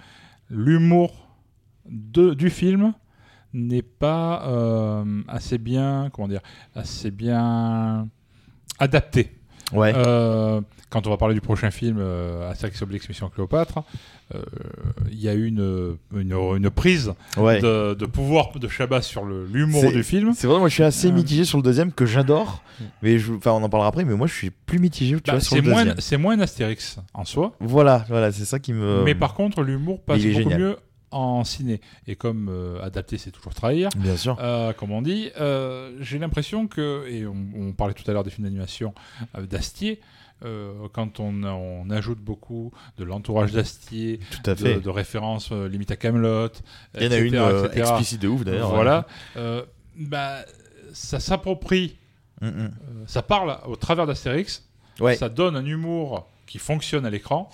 l'humour 0.50 1.28
de- 1.90 2.34
du 2.34 2.50
film 2.50 2.94
n'est 3.54 3.82
pas 3.82 4.46
euh, 4.48 5.22
assez 5.28 5.58
bien. 5.58 6.10
Comment 6.14 6.28
dire 6.28 6.42
Assez 6.76 7.12
bien 7.12 8.08
adapté. 8.80 9.37
Ouais. 9.74 9.94
Euh, 9.96 10.62
quand 10.90 11.06
on 11.06 11.10
va 11.10 11.18
parler 11.18 11.34
du 11.34 11.42
prochain 11.42 11.72
film, 11.72 11.98
euh, 12.00 12.50
Astérix 12.50 12.82
Obélix 12.82 13.10
Mission 13.10 13.28
Cléopâtre, 13.30 13.80
euh, 14.34 14.42
il 15.12 15.20
y 15.22 15.28
a 15.28 15.34
eu 15.34 15.46
une, 15.48 15.98
une, 16.16 16.32
une 16.34 16.70
prise 16.70 17.14
ouais. 17.36 17.60
de, 17.60 17.94
de 17.94 18.06
pouvoir 18.06 18.52
de 18.58 18.68
Chabat 18.70 19.02
sur 19.02 19.26
l'humour 19.26 19.92
du 19.92 20.04
film. 20.04 20.32
C'est 20.34 20.48
vrai, 20.48 20.60
moi 20.60 20.70
je 20.70 20.74
suis 20.76 20.84
assez 20.84 21.10
Euh. 21.10 21.12
mitigé 21.12 21.44
sur 21.44 21.58
le 21.58 21.64
deuxième 21.64 21.92
que 21.92 22.06
j'adore, 22.06 22.64
mais 23.02 23.20
je, 23.20 23.34
enfin 23.34 23.52
on 23.52 23.62
en 23.64 23.68
parlera 23.70 23.90
après, 23.90 24.06
mais 24.06 24.16
moi 24.16 24.28
je 24.28 24.34
suis 24.34 24.50
plus 24.50 24.80
mitigé 24.80 25.16
tu 25.18 25.22
Bah, 25.26 25.34
vois, 25.34 25.42
sur 25.42 25.58
le 25.58 25.62
moins, 25.64 25.84
deuxième. 25.84 26.00
c'est 26.00 26.18
moins 26.18 26.38
un 26.38 26.42
Astérix 26.42 26.98
en 27.14 27.26
soi, 27.26 27.54
Voilà, 27.60 28.06
voilà, 28.08 28.32
c'est 28.32 28.46
ça 28.46 28.60
qui 28.60 28.72
me. 28.72 29.04
mais 29.04 29.16
par 29.16 29.34
contre 29.34 29.62
l'humour 29.64 30.02
passe 30.02 30.22
beaucoup 30.22 30.34
génial. 30.34 30.60
mieux 30.60 30.78
en 31.12 31.44
ciné. 31.44 31.80
Et 32.08 32.16
comme 32.16 32.50
euh, 32.50 32.82
adapter 32.84 33.18
c'est 33.18 33.32
toujours 33.32 33.54
trahir, 33.54 33.90
Bien 33.96 34.18
sûr. 34.18 34.38
euh, 34.42 34.74
comme 34.74 34.92
on 34.92 35.02
dit, 35.02 35.30
euh, 35.40 35.96
j'ai 36.02 36.20
l'impression 36.20 36.68
que, 36.68 37.08
et 37.10 37.26
on, 37.26 37.36
on 37.56 37.72
parlait 37.74 37.94
tout 37.94 38.04
à 38.10 38.14
l'heure 38.14 38.24
des 38.24 38.30
films 38.30 38.46
d'animation 38.46 38.94
d'Astier, 39.40 40.00
quand 40.94 41.20
on, 41.20 41.44
on 41.44 41.90
ajoute 41.90 42.20
beaucoup 42.20 42.72
de 43.00 43.04
l'entourage 43.04 43.54
d'Astier, 43.54 44.20
de, 44.44 44.80
de 44.80 44.90
références 44.90 45.50
euh, 45.52 45.68
limite 45.68 45.90
à 45.90 45.96
Camelot, 45.96 46.50
Il 46.96 47.04
y 47.04 47.08
en 47.08 47.12
a 47.12 47.18
une 47.18 47.34
etc. 47.36 47.70
explicite 47.80 48.22
de 48.22 48.28
ouf 48.28 48.44
d'ailleurs. 48.44 48.70
Voilà, 48.70 49.08
bah, 49.96 50.40
ça 50.94 51.20
s'approprie. 51.20 51.98
Mm, 52.42 52.48
mm. 52.48 52.72
ça 53.08 53.24
parle 53.24 53.58
au 53.66 53.76
travers 53.76 54.06
d'Astérix, 54.06 54.64
Ouais. 55.00 55.16
ça 55.16 55.30
donne 55.30 55.56
un 55.56 55.66
humour 55.66 56.28
qui 56.46 56.60
fonctionne 56.60 57.06
à 57.06 57.10
l'écran. 57.10 57.50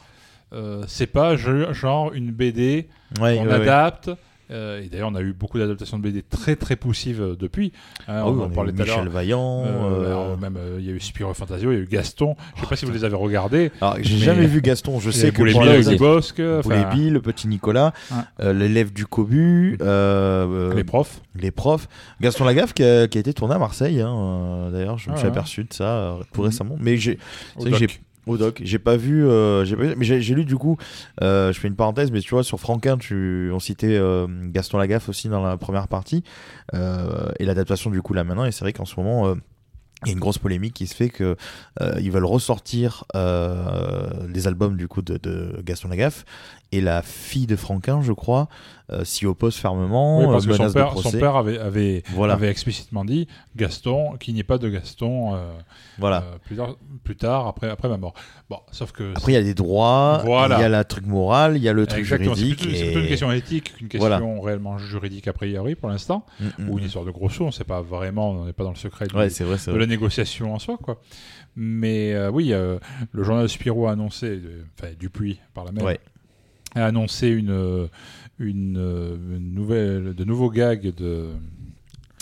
Euh, 0.53 0.83
c'est 0.87 1.07
pas 1.07 1.35
genre 1.35 2.13
une 2.13 2.31
BD, 2.31 2.87
Ouais, 3.19 3.37
on 3.39 3.43
ouais, 3.43 3.47
ouais. 3.47 3.53
adapte 3.53 4.09
Euh, 4.51 4.83
et 4.83 4.87
d'ailleurs, 4.87 5.09
on 5.11 5.15
a 5.15 5.21
eu 5.21 5.33
beaucoup 5.33 5.57
d'adaptations 5.57 5.97
de 5.97 6.03
BD 6.03 6.21
très 6.21 6.55
très 6.55 6.75
poussives 6.75 7.21
euh, 7.21 7.35
depuis. 7.35 7.71
Hein, 8.07 8.17
Ah 8.19 8.27
on 8.27 8.39
en 8.41 8.49
parlait 8.49 8.71
tout 8.73 8.81
à 8.81 8.85
l'heure. 8.85 8.97
Michel 8.97 9.11
Vaillant. 9.11 9.63
Euh, 9.65 10.33
euh, 10.33 10.37
même 10.37 10.59
il 10.77 10.85
y 10.85 10.89
a 10.89 10.91
eu 10.91 10.99
Spiro 10.99 11.33
Fantasio, 11.33 11.71
il 11.71 11.75
y 11.75 11.77
a 11.79 11.81
eu 11.81 11.87
Gaston. 11.87 12.35
Je 12.55 12.61
sais 12.61 12.67
pas 12.67 12.75
si 12.75 12.85
vous 12.85 12.91
les 12.91 13.03
avez 13.05 13.15
regardés. 13.15 13.71
J'ai 14.01 14.13
mais- 14.15 14.19
jamais 14.21 14.45
vu 14.45 14.61
Gaston. 14.61 14.99
Je 14.99 15.09
sais 15.11 15.31
que 15.31 15.37
Boulet 15.37 15.53
Bill 15.53 15.61
les- 15.63 15.91
le 15.93 15.97
Bosque, 15.97 16.41
Bill, 16.93 17.13
le 17.13 17.21
petit 17.21 17.47
Nicolas, 17.47 17.93
l'élève 18.39 18.91
du 18.93 19.07
Cobu, 19.07 19.77
les 19.79 20.83
profs. 20.83 21.21
les 21.35 21.49
profs. 21.51 21.87
Gaston 22.21 22.43
Lagaffe 22.43 22.73
qui 22.73 22.83
a, 22.83 23.07
qui 23.07 23.17
a 23.17 23.21
été 23.21 23.33
tourné 23.33 23.55
à 23.55 23.59
Marseille. 23.59 24.01
hein, 24.01 24.69
D'ailleurs, 24.71 24.97
je 24.99 25.09
me 25.09 25.15
Ah 25.15 25.17
suis 25.17 25.27
aperçu 25.27 25.63
de 25.63 25.73
ça 25.73 25.85
euh, 25.85 26.17
tout 26.33 26.41
Mhm. 26.41 26.47
récemment. 26.47 26.75
Mais 26.79 26.97
j'ai 26.97 27.17
au 28.25 28.37
doc. 28.37 28.61
j'ai- 28.63 28.79
pas 28.79 28.97
vu, 28.97 29.25
euh, 29.27 29.65
j'ai 29.65 29.75
mais 29.75 30.03
j'ai 30.05 30.33
lu 30.35 30.45
du 30.45 30.55
coup. 30.55 30.77
euh, 31.21 31.51
je 31.53 31.59
fais 31.59 31.67
une 31.67 31.75
parenthèse, 31.75 32.11
mais 32.11 32.19
tu 32.21 32.29
vois 32.31 32.43
sur 32.43 32.59
Franquin, 32.59 32.97
tu 32.97 33.49
on 33.53 33.59
citait 33.59 33.97
euh, 33.97 34.27
Gaston 34.51 34.77
Lagaffe 34.77 35.09
aussi 35.09 35.29
dans 35.29 35.43
la 35.43 35.57
première 35.57 35.87
partie 35.87 36.23
et 36.73 37.45
l'adaptation 37.45 37.89
du 37.89 38.01
coup 38.01 38.13
là 38.13 38.23
maintenant. 38.23 38.45
Et 38.45 38.51
c'est 38.51 38.61
vrai 38.65 38.73
qu'en 38.73 38.85
ce 38.85 38.99
moment. 38.99 39.35
il 40.05 40.07
y 40.07 40.09
a 40.09 40.13
une 40.13 40.19
grosse 40.19 40.37
polémique 40.37 40.73
qui 40.73 40.85
se 40.87 40.95
fait 40.95 41.07
que 41.09 41.37
ils 41.99 42.11
veulent 42.11 42.25
ressortir 42.25 43.05
les 43.13 44.47
albums 44.47 44.75
du 44.75 44.87
coup 44.87 45.01
de 45.01 45.61
Gaston 45.63 45.87
Lagaffe 45.89 46.25
et 46.75 46.81
la 46.81 47.01
fille 47.03 47.45
de 47.47 47.55
Franquin, 47.55 48.01
je 48.01 48.13
crois, 48.13 48.47
euh, 48.91 49.03
s'y 49.05 49.25
oppose 49.27 49.55
fermement. 49.55 50.19
Oui, 50.19 50.25
parce 50.25 50.45
euh, 50.45 50.49
que 50.49 50.55
son 50.55 50.71
père, 50.73 50.93
son 50.93 51.01
procès. 51.01 51.19
père 51.19 51.35
avait, 51.35 51.57
avait, 51.59 52.03
Voilà, 52.13 52.33
avait 52.33 52.49
explicitement 52.49 53.05
dit 53.05 53.27
Gaston, 53.55 54.17
qu'il 54.17 54.33
n'y 54.33 54.39
ait 54.39 54.43
pas 54.43 54.57
de 54.57 54.67
Gaston 54.69 55.35
euh, 55.35 55.51
voilà. 55.99 56.23
plus, 56.45 56.55
tard, 56.55 56.75
plus 57.03 57.15
tard, 57.15 57.47
après, 57.47 57.69
après 57.69 57.87
ma 57.89 57.97
mort. 57.97 58.13
Bon, 58.49 58.57
sauf 58.71 58.91
que. 58.91 59.11
Après, 59.15 59.31
il 59.33 59.35
y 59.35 59.37
a 59.37 59.43
des 59.43 59.53
droits, 59.53 60.21
Voilà. 60.25 60.57
il 60.57 60.61
y 60.61 60.65
a 60.65 60.69
la 60.69 60.83
truc 60.83 61.05
moral, 61.05 61.57
il 61.57 61.63
y 61.63 61.69
a 61.69 61.73
le 61.73 61.85
truc 61.85 61.99
Exactement, 61.99 62.33
c'est 62.35 62.41
juridique. 62.41 62.59
plutôt, 62.61 62.75
c'est 62.75 62.81
et- 62.81 62.85
plutôt 62.87 62.99
une 63.01 63.07
question 63.07 63.31
éthique 63.31 63.73
qu'une 63.77 63.87
question 63.87 64.41
réellement 64.41 64.77
juridique 64.79 65.27
a 65.27 65.33
priori 65.33 65.75
pour 65.75 65.89
l'instant, 65.89 66.25
Mm, 66.39 66.45
mm, 66.63 66.69
ou 66.69 66.77
une 66.79 66.83
mm. 66.83 66.87
histoire 66.87 67.05
de 67.05 67.11
gros 67.11 67.29
sous, 67.29 67.43
on 67.43 67.47
ne 67.47 67.51
sait 67.51 67.63
pas 67.63 67.81
vraiment, 67.81 68.31
on 68.31 68.45
n'est 68.45 68.53
pas 68.53 68.63
dans 68.63 68.71
le 68.71 68.75
secret 68.75 69.05
Ouais, 69.13 69.27
vrai, 69.29 69.43
de 69.43 69.43
vrai. 69.71 69.79
la 69.79 69.85
négociation 69.85 70.53
en 70.55 70.59
soi. 70.59 70.77
Quoi. 70.81 70.99
Mais 71.55 72.17
oui, 72.29 72.49
le 72.49 73.23
journal 73.23 73.47
Spirou 73.47 73.87
a 73.87 73.91
annoncé, 73.91 74.41
enfin 74.79 74.89
Dupuis 74.99 75.39
par 75.53 75.65
la 75.65 75.71
même, 75.71 75.85
Ouais. 75.85 75.99
A 76.75 76.85
annoncé 76.85 77.27
une, 77.29 77.49
euh, 77.51 77.87
une, 78.39 78.77
euh, 78.77 79.15
une 79.37 79.53
nouvelle, 79.53 80.13
de 80.13 80.23
nouveaux 80.23 80.49
gags 80.49 80.93
de, 80.95 81.29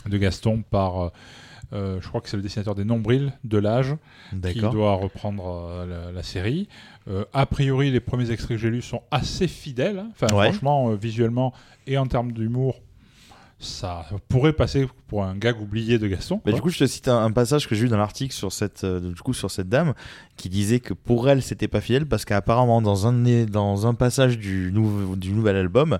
de 0.10 0.17
Gaston 0.17 0.63
par, 0.70 1.12
euh, 1.74 2.00
je 2.01 2.08
crois 2.08 2.20
que 2.22 2.29
c'est 2.29 2.38
le 2.38 2.43
dessinateur 2.43 2.75
des 2.75 2.84
Nombrils 2.84 3.31
de 3.43 3.58
l'âge, 3.58 3.96
qui 4.51 4.60
doit 4.60 4.96
reprendre 4.96 5.67
euh, 5.70 5.86
la, 5.86 6.12
la 6.12 6.24
série. 6.24 6.67
Euh, 7.08 7.24
a 7.34 7.46
priori, 7.46 7.91
les 7.91 8.00
premiers 8.01 8.29
extraits 8.31 8.58
que 8.58 8.62
j'ai 8.62 8.70
lus 8.70 8.81
sont 8.81 9.01
assez 9.10 9.48
fidèles. 9.48 10.00
hein. 10.00 10.10
Enfin, 10.12 10.27
Ouais. 10.36 10.50
franchement, 10.51 10.93
visuellement 10.96 11.53
et 11.88 11.98
en 11.98 12.05
termes 12.08 12.31
d'humour, 12.31 12.81
ça 13.62 14.06
pourrait 14.27 14.53
passer 14.53 14.88
pour 15.08 15.24
un 15.24 15.36
gag 15.36 15.62
oublié 15.62 16.00
de 16.00 16.08
Gaston. 16.08 16.41
Mais 16.46 16.51
quoi. 16.51 16.53
du 16.53 16.62
coup, 16.62 16.70
je 16.70 16.80
te 16.80 16.88
cite 16.88 17.08
un, 17.08 17.24
un 17.24 17.32
passage 17.32 17.68
que 17.68 17.75
j'ai 17.75 17.84
lu 17.84 17.89
dans 17.89 17.98
l'article 17.98 18.34
sur 18.34 18.51
cette, 18.51 18.84
euh, 18.84 19.00
du 19.00 19.22
coup, 19.22 19.34
sur 19.34 19.51
cette 19.51 19.70
dame 19.70 19.94
qui 20.36 20.50
disait 20.50 20.80
que 20.80 20.94
pour 20.94 21.30
elle, 21.30 21.41
c'était 21.41 21.68
pas 21.68 21.82
fidèle 21.82 22.08
parce 22.08 22.25
qu'apparemment, 22.25 22.82
dans 22.82 23.08
un, 23.08 23.46
dans 23.46 23.88
un 23.88 23.94
passage 23.94 24.38
du, 24.38 24.72
nouveau, 24.74 25.15
du 25.15 25.32
nouvel 25.32 25.56
album, 25.56 26.00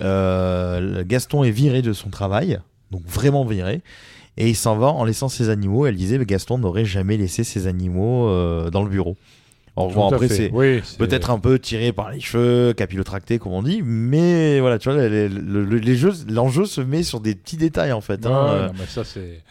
euh, 0.00 1.04
Gaston 1.06 1.44
est 1.44 1.50
viré 1.50 1.82
de 1.82 1.92
son 1.92 2.10
travail, 2.10 2.60
donc 2.90 3.02
vraiment 3.06 3.44
viré, 3.44 3.82
et 4.36 4.48
il 4.48 4.56
s'en 4.56 4.76
va 4.76 4.88
en 4.88 5.04
laissant 5.04 5.28
ses 5.28 5.48
animaux. 5.48 5.86
Elle 5.86 5.96
disait 5.96 6.18
que 6.18 6.24
Gaston 6.24 6.58
n'aurait 6.58 6.84
jamais 6.84 7.16
laissé 7.16 7.44
ses 7.44 7.66
animaux 7.66 8.28
euh, 8.28 8.70
dans 8.70 8.82
le 8.82 8.90
bureau. 8.90 9.16
Bon, 9.86 10.08
à 10.08 10.14
après, 10.14 10.28
c'est 10.28 10.50
Oui, 10.52 10.80
peut-être 10.98 11.30
un 11.30 11.38
peu 11.38 11.58
tiré 11.58 11.92
par 11.92 12.10
les 12.10 12.20
cheveux, 12.20 12.72
capillotracté 12.72 13.38
comme 13.38 13.52
on 13.52 13.62
dit, 13.62 13.82
mais 13.84 14.58
voilà, 14.60 14.78
tu 14.78 14.90
vois, 14.90 14.98
les, 15.08 15.28
les- 15.28 15.40
les- 15.64 15.80
les 15.80 15.96
jeux, 15.96 16.12
l'enjeu 16.28 16.64
se 16.64 16.80
met 16.80 17.02
sur 17.04 17.20
des 17.20 17.34
petits 17.36 17.56
détails 17.56 17.92
en 17.92 18.00
fait. 18.00 18.24
Ouais, 18.26 18.32
hein, 18.32 18.46
euh, 18.48 18.66
non, 18.68 18.72
mais 18.78 18.86
ça 18.86 19.04
c'est. 19.04 19.42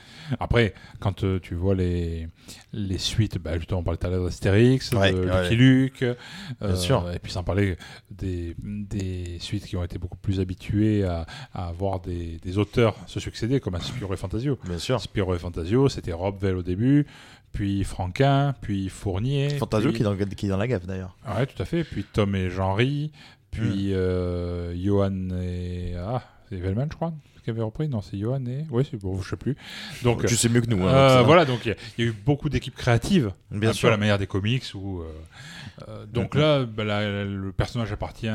Après, 0.41 0.73
quand 0.99 1.23
euh, 1.23 1.39
tu 1.41 1.55
vois 1.55 1.73
les 1.73 2.27
les 2.73 2.97
suites, 2.97 3.37
bah, 3.37 3.57
justement, 3.57 3.79
on 3.79 3.83
parlait 3.83 3.97
tout 3.97 4.07
à 4.07 4.09
l'heure 4.09 4.25
d'Astérix, 4.25 4.91
Ouais, 4.91 5.13
de 5.13 5.19
ouais. 5.19 5.43
Lucky 5.43 5.55
Luke, 5.55 6.01
euh, 6.03 6.15
Bien 6.61 6.75
sûr. 6.75 7.09
et 7.13 7.19
puis 7.19 7.31
sans 7.31 7.43
parler 7.43 7.77
des, 8.11 8.53
des 8.61 9.37
suites 9.39 9.65
qui 9.65 9.77
ont 9.77 9.83
été 9.85 9.97
beaucoup 9.97 10.17
plus 10.17 10.41
habituées 10.41 11.05
à, 11.05 11.25
à 11.53 11.69
avoir 11.69 12.01
des, 12.01 12.39
des 12.43 12.57
auteurs 12.57 12.95
se 13.07 13.21
succéder, 13.21 13.61
comme 13.61 13.75
à 13.75 13.79
Spiro 13.79 14.13
et 14.13 14.17
Fantasio. 14.17 14.59
Bien 14.65 14.77
sûr. 14.79 14.99
Spiro 14.99 15.33
et 15.33 15.39
Fantasio, 15.39 15.87
c'était 15.87 16.11
Rob 16.11 16.35
Vell 16.41 16.57
au 16.57 16.63
début, 16.63 17.05
puis 17.53 17.83
Franquin, 17.83 18.53
puis 18.61 18.89
Fournier. 18.89 19.49
Fantasio 19.57 19.89
puis- 19.89 19.97
qui 19.97 20.03
est, 20.03 20.05
dans, 20.05 20.13
le- 20.13 20.25
qui 20.25 20.45
est 20.45 20.49
dans 20.49 20.57
la 20.57 20.67
gaffe 20.67 20.85
d'ailleurs. 20.85 21.15
Ouais, 21.35 21.45
tout 21.45 21.61
à 21.61 21.65
fait. 21.65 21.83
Puis 21.83 22.03
Tom 22.03 22.35
et 22.35 22.49
Jean-Ry, 22.49 23.11
puis 23.51 23.93
euh, 23.93 24.75
Johan 24.75 25.29
et. 25.41 25.95
Ah, 25.97 26.23
c'est 26.49 26.57
Velman, 26.57 26.87
je 26.91 26.95
crois, 26.95 27.13
qui 27.43 27.49
avait 27.49 27.61
repris 27.61 27.87
Non, 27.89 28.01
c'est 28.01 28.17
Johan 28.17 28.45
et. 28.45 28.65
Oui, 28.69 28.87
c'est 28.89 28.97
bon, 29.01 29.19
je 29.21 29.29
sais 29.29 29.35
plus. 29.37 29.55
Donc. 30.03 30.25
tu 30.25 30.35
sais 30.35 30.49
mieux 30.49 30.61
que 30.61 30.69
nous. 30.69 30.85
hein, 30.85 30.93
euh, 30.93 31.21
voilà, 31.23 31.45
donc 31.45 31.65
il 31.65 31.69
y, 31.69 31.71
a- 31.71 31.75
il 31.97 32.05
y 32.05 32.07
a 32.07 32.11
eu 32.11 32.15
beaucoup 32.25 32.49
d'équipes 32.49 32.75
créatives, 32.75 33.31
Bien 33.51 33.69
un 33.69 33.73
sûr. 33.73 33.81
peu 33.83 33.87
à 33.87 33.91
la 33.91 33.97
manière 33.97 34.19
des 34.19 34.27
comics. 34.27 34.63
Où, 34.75 35.01
euh, 35.01 36.05
donc 36.05 36.35
Mhm. 36.35 36.41
là, 36.41 36.65
bah, 36.65 36.83
la- 36.83 37.23
le 37.25 37.51
personnage 37.51 37.91
appartient 37.91 38.27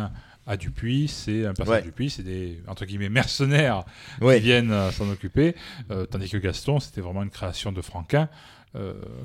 à 0.44 0.56
Dupuis, 0.56 1.06
c'est 1.08 1.46
un 1.46 1.54
personnage 1.54 1.82
Ouais. 1.82 1.86
Dupuis, 1.88 2.10
c'est 2.10 2.24
des 2.24 2.60
entre 2.66 2.84
guillemets 2.84 3.08
mercenaires 3.08 3.84
Ouais. 4.20 4.38
qui 4.38 4.44
viennent 4.46 4.74
s'en 4.90 5.08
occuper, 5.08 5.54
euh, 5.92 6.04
tandis 6.06 6.28
que 6.28 6.36
Gaston, 6.38 6.80
c'était 6.80 7.00
vraiment 7.00 7.22
une 7.22 7.30
création 7.30 7.70
de 7.70 7.80
Franquin, 7.80 8.28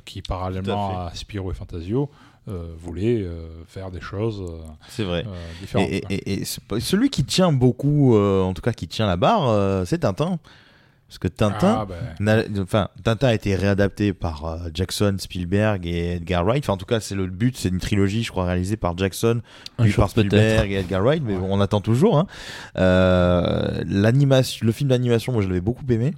qui 0.06 0.22
parallèlement 0.22 0.89
Tout 0.94 1.00
à, 1.00 1.12
Spiro 1.13 1.51
et 1.51 1.56
Fantasio 1.56 2.10
euh, 2.50 2.74
voulait 2.80 3.22
euh, 3.22 3.48
faire 3.68 3.92
des 3.92 4.01
choses 4.01 4.42
euh, 4.42 4.62
C'est 4.89 5.04
vrai. 5.04 5.25
euh, 5.27 5.32
différentes. 5.62 5.89
et- 5.89 6.04
et- 6.10 6.42
et 6.42 6.46
celui 6.80 7.10
qui 7.10 7.24
tient 7.24 7.51
beaucoup, 7.51 8.16
euh, 8.16 8.42
en 8.44 8.54
tout 8.54 8.62
cas 8.62 8.72
qui 8.74 8.88
tient 8.88 9.08
la 9.08 9.18
barre, 9.18 9.48
euh, 9.50 9.84
c'est 9.86 10.00
Tintin. 10.00 10.39
Parce 11.10 11.20
que 11.20 11.30
Tintin, 11.30 11.86
Ah, 11.88 11.88
ben, 12.20 12.44
enfin, 12.62 12.89
Tintin 13.01 13.27
a 13.30 13.34
été 13.34 13.56
réadapté 13.56 14.12
par 14.12 14.44
euh, 14.44 14.58
Jackson, 14.74 15.16
Spielberg 15.18 15.86
et 15.88 16.16
Edgar 16.16 16.44
Wright. 16.44 16.66
Enfin, 16.66 16.74
en 16.74 16.77
tout 16.77 16.86
cas, 16.86 17.00
c'est 17.00 17.16
le 17.16 17.27
but. 17.27 17.56
C'est 17.56 17.70
une 17.70 17.80
trilogie, 17.80 18.24
je 18.24 18.32
crois, 18.32 18.44
réalisée 18.44 18.75
par 18.75 18.98
Jackson, 18.98 19.39
puis 19.80 19.94
par 19.94 20.10
Spielberg 20.10 20.70
et 20.70 20.75
Edgar 20.75 21.01
Wright. 21.01 21.24
Mais 21.25 21.36
Ouais. 21.38 21.48
on 21.50 21.62
attend 21.62 21.80
toujours. 21.80 22.18
Hein. 22.18 22.27
Euh, 22.77 23.84
l'animation, 23.88 24.66
le 24.66 24.72
film 24.74 24.89
d'animation, 24.89 25.32
moi, 25.32 25.42
je 25.42 25.48
l'avais 25.48 25.62
beaucoup 25.62 25.86
aimé. 25.89 26.13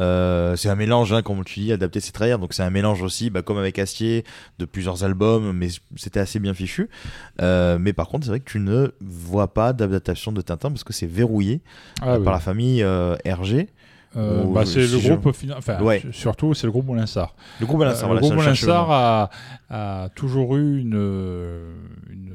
Euh, 0.00 0.56
c'est 0.56 0.68
un 0.68 0.74
mélange, 0.74 1.12
hein, 1.12 1.22
comme 1.22 1.44
tu 1.44 1.60
dis, 1.60 1.72
adapté 1.72 2.00
c'est 2.00 2.12
trahir. 2.12 2.38
Donc 2.38 2.52
c'est 2.54 2.62
un 2.62 2.70
mélange 2.70 3.02
aussi, 3.02 3.30
bah, 3.30 3.42
comme 3.42 3.58
avec 3.58 3.78
Astier, 3.78 4.24
de 4.58 4.64
plusieurs 4.64 5.04
albums, 5.04 5.52
mais 5.52 5.68
c'était 5.96 6.20
assez 6.20 6.38
bien 6.40 6.52
fichu. 6.54 6.88
Euh, 7.40 7.78
mais 7.80 7.92
par 7.92 8.08
contre, 8.08 8.24
c'est 8.24 8.30
vrai 8.30 8.40
que 8.40 8.50
tu 8.50 8.58
ne 8.60 8.88
vois 9.00 9.52
pas 9.54 9.72
d'adaptation 9.72 10.32
de 10.32 10.40
Tintin 10.40 10.70
parce 10.70 10.84
que 10.84 10.92
c'est 10.92 11.06
verrouillé 11.06 11.60
ah, 12.00 12.14
euh, 12.14 12.18
oui. 12.18 12.24
par 12.24 12.32
la 12.32 12.40
famille 12.40 12.82
euh, 12.82 13.14
Hergé. 13.24 13.68
Euh, 14.16 14.44
ou- 14.44 14.52
bah, 14.52 14.64
c'est 14.64 14.86
si 14.86 14.92
le 14.94 15.00
je- 15.00 15.12
groupe 15.12 15.34
fina- 15.34 15.56
enfin 15.58 15.80
Ouais. 15.82 15.98
su- 16.00 16.12
surtout 16.12 16.54
c'est 16.54 16.66
le 16.68 16.70
groupe 16.72 16.86
Moulinsart. 16.86 17.34
Le 17.60 17.66
groupe 17.66 17.80
Alain 17.82 17.90
Euh, 17.90 18.06
voilà, 18.06 18.52
je 18.54 18.70
a, 18.70 19.30
a 19.70 20.08
toujours 20.10 20.56
eu 20.56 20.78
une, 20.80 20.94
une, 22.10 22.32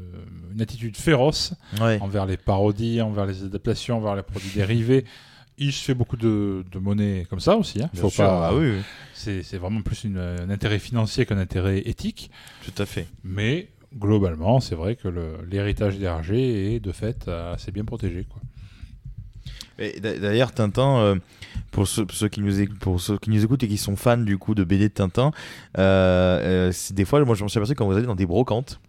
une 0.54 0.62
attitude 0.62 0.98
féroce 0.98 1.54
Ouais. 1.80 1.98
envers 2.02 2.26
les 2.26 2.36
parodies, 2.36 3.02
envers 3.02 3.26
les 3.26 3.44
adaptations, 3.46 3.98
envers 3.98 4.16
les 4.18 4.24
produits 4.24 4.52
dérivés. 4.54 5.06
Il 5.60 5.74
se 5.74 5.84
fait 5.84 5.94
beaucoup 5.94 6.16
de, 6.18 6.64
de 6.72 6.80
monnaie 6.80 7.28
comme 7.30 7.42
ça 7.42 7.58
aussi. 7.58 7.82
Hein. 7.84 7.90
Faut 7.94 8.10
pas, 8.10 8.48
ah 8.48 8.56
oui, 8.56 8.72
oui, 8.72 8.82
c'est, 9.14 9.58
vraiment 9.58 9.82
plus 9.82 10.06
une- 10.06 10.18
un 10.18 10.50
intérêt 10.50 10.80
financier 10.80 11.26
qu'un 11.26 11.38
intérêt 11.38 11.80
éthique. 11.86 12.32
tout 12.64 12.82
à 12.82 12.86
fait. 12.86 13.08
Mais 13.24 13.68
globalement, 13.98 14.60
c'est 14.62 14.76
vrai 14.76 14.96
que 14.96 15.10
l'héritage 15.50 15.98
d'Hergé 16.00 16.76
est 16.76 16.80
de 16.80 16.92
fait 16.94 17.28
assez 17.28 17.72
bien 17.72 17.84
protégé. 17.84 18.26
Quoi. 18.30 18.42
D'ailleurs, 20.02 20.52
Tintin, 20.54 20.98
euh, 21.00 21.16
pour, 21.72 21.88
ceux, 21.88 22.06
pour 22.06 22.16
ceux 22.16 22.28
qui 22.28 22.42
nous 22.42 22.60
écoutent, 22.60 22.80
pour 22.80 23.00
ceux 23.02 23.18
qui 23.18 23.30
nous 23.30 23.44
écoutent 23.44 23.64
et 23.64 23.68
qui 23.68 23.78
sont 23.78 23.96
fans 23.96 24.18
du 24.18 24.38
coup 24.38 24.54
de 24.56 24.64
BD 24.64 24.90
de 24.90 24.94
Tintin, 24.94 25.32
euh, 25.78 26.70
euh, 26.70 26.74
des 26.92 27.06
fois, 27.06 27.24
moi 27.24 27.36
je 27.36 27.44
me 27.44 27.50
suis 27.50 27.58
aperçu 27.60 27.76
quand 27.76 27.86
vous 27.86 27.94
allez 27.94 28.06
dans 28.06 28.16
des 28.16 28.26
brocantes. 28.26 28.80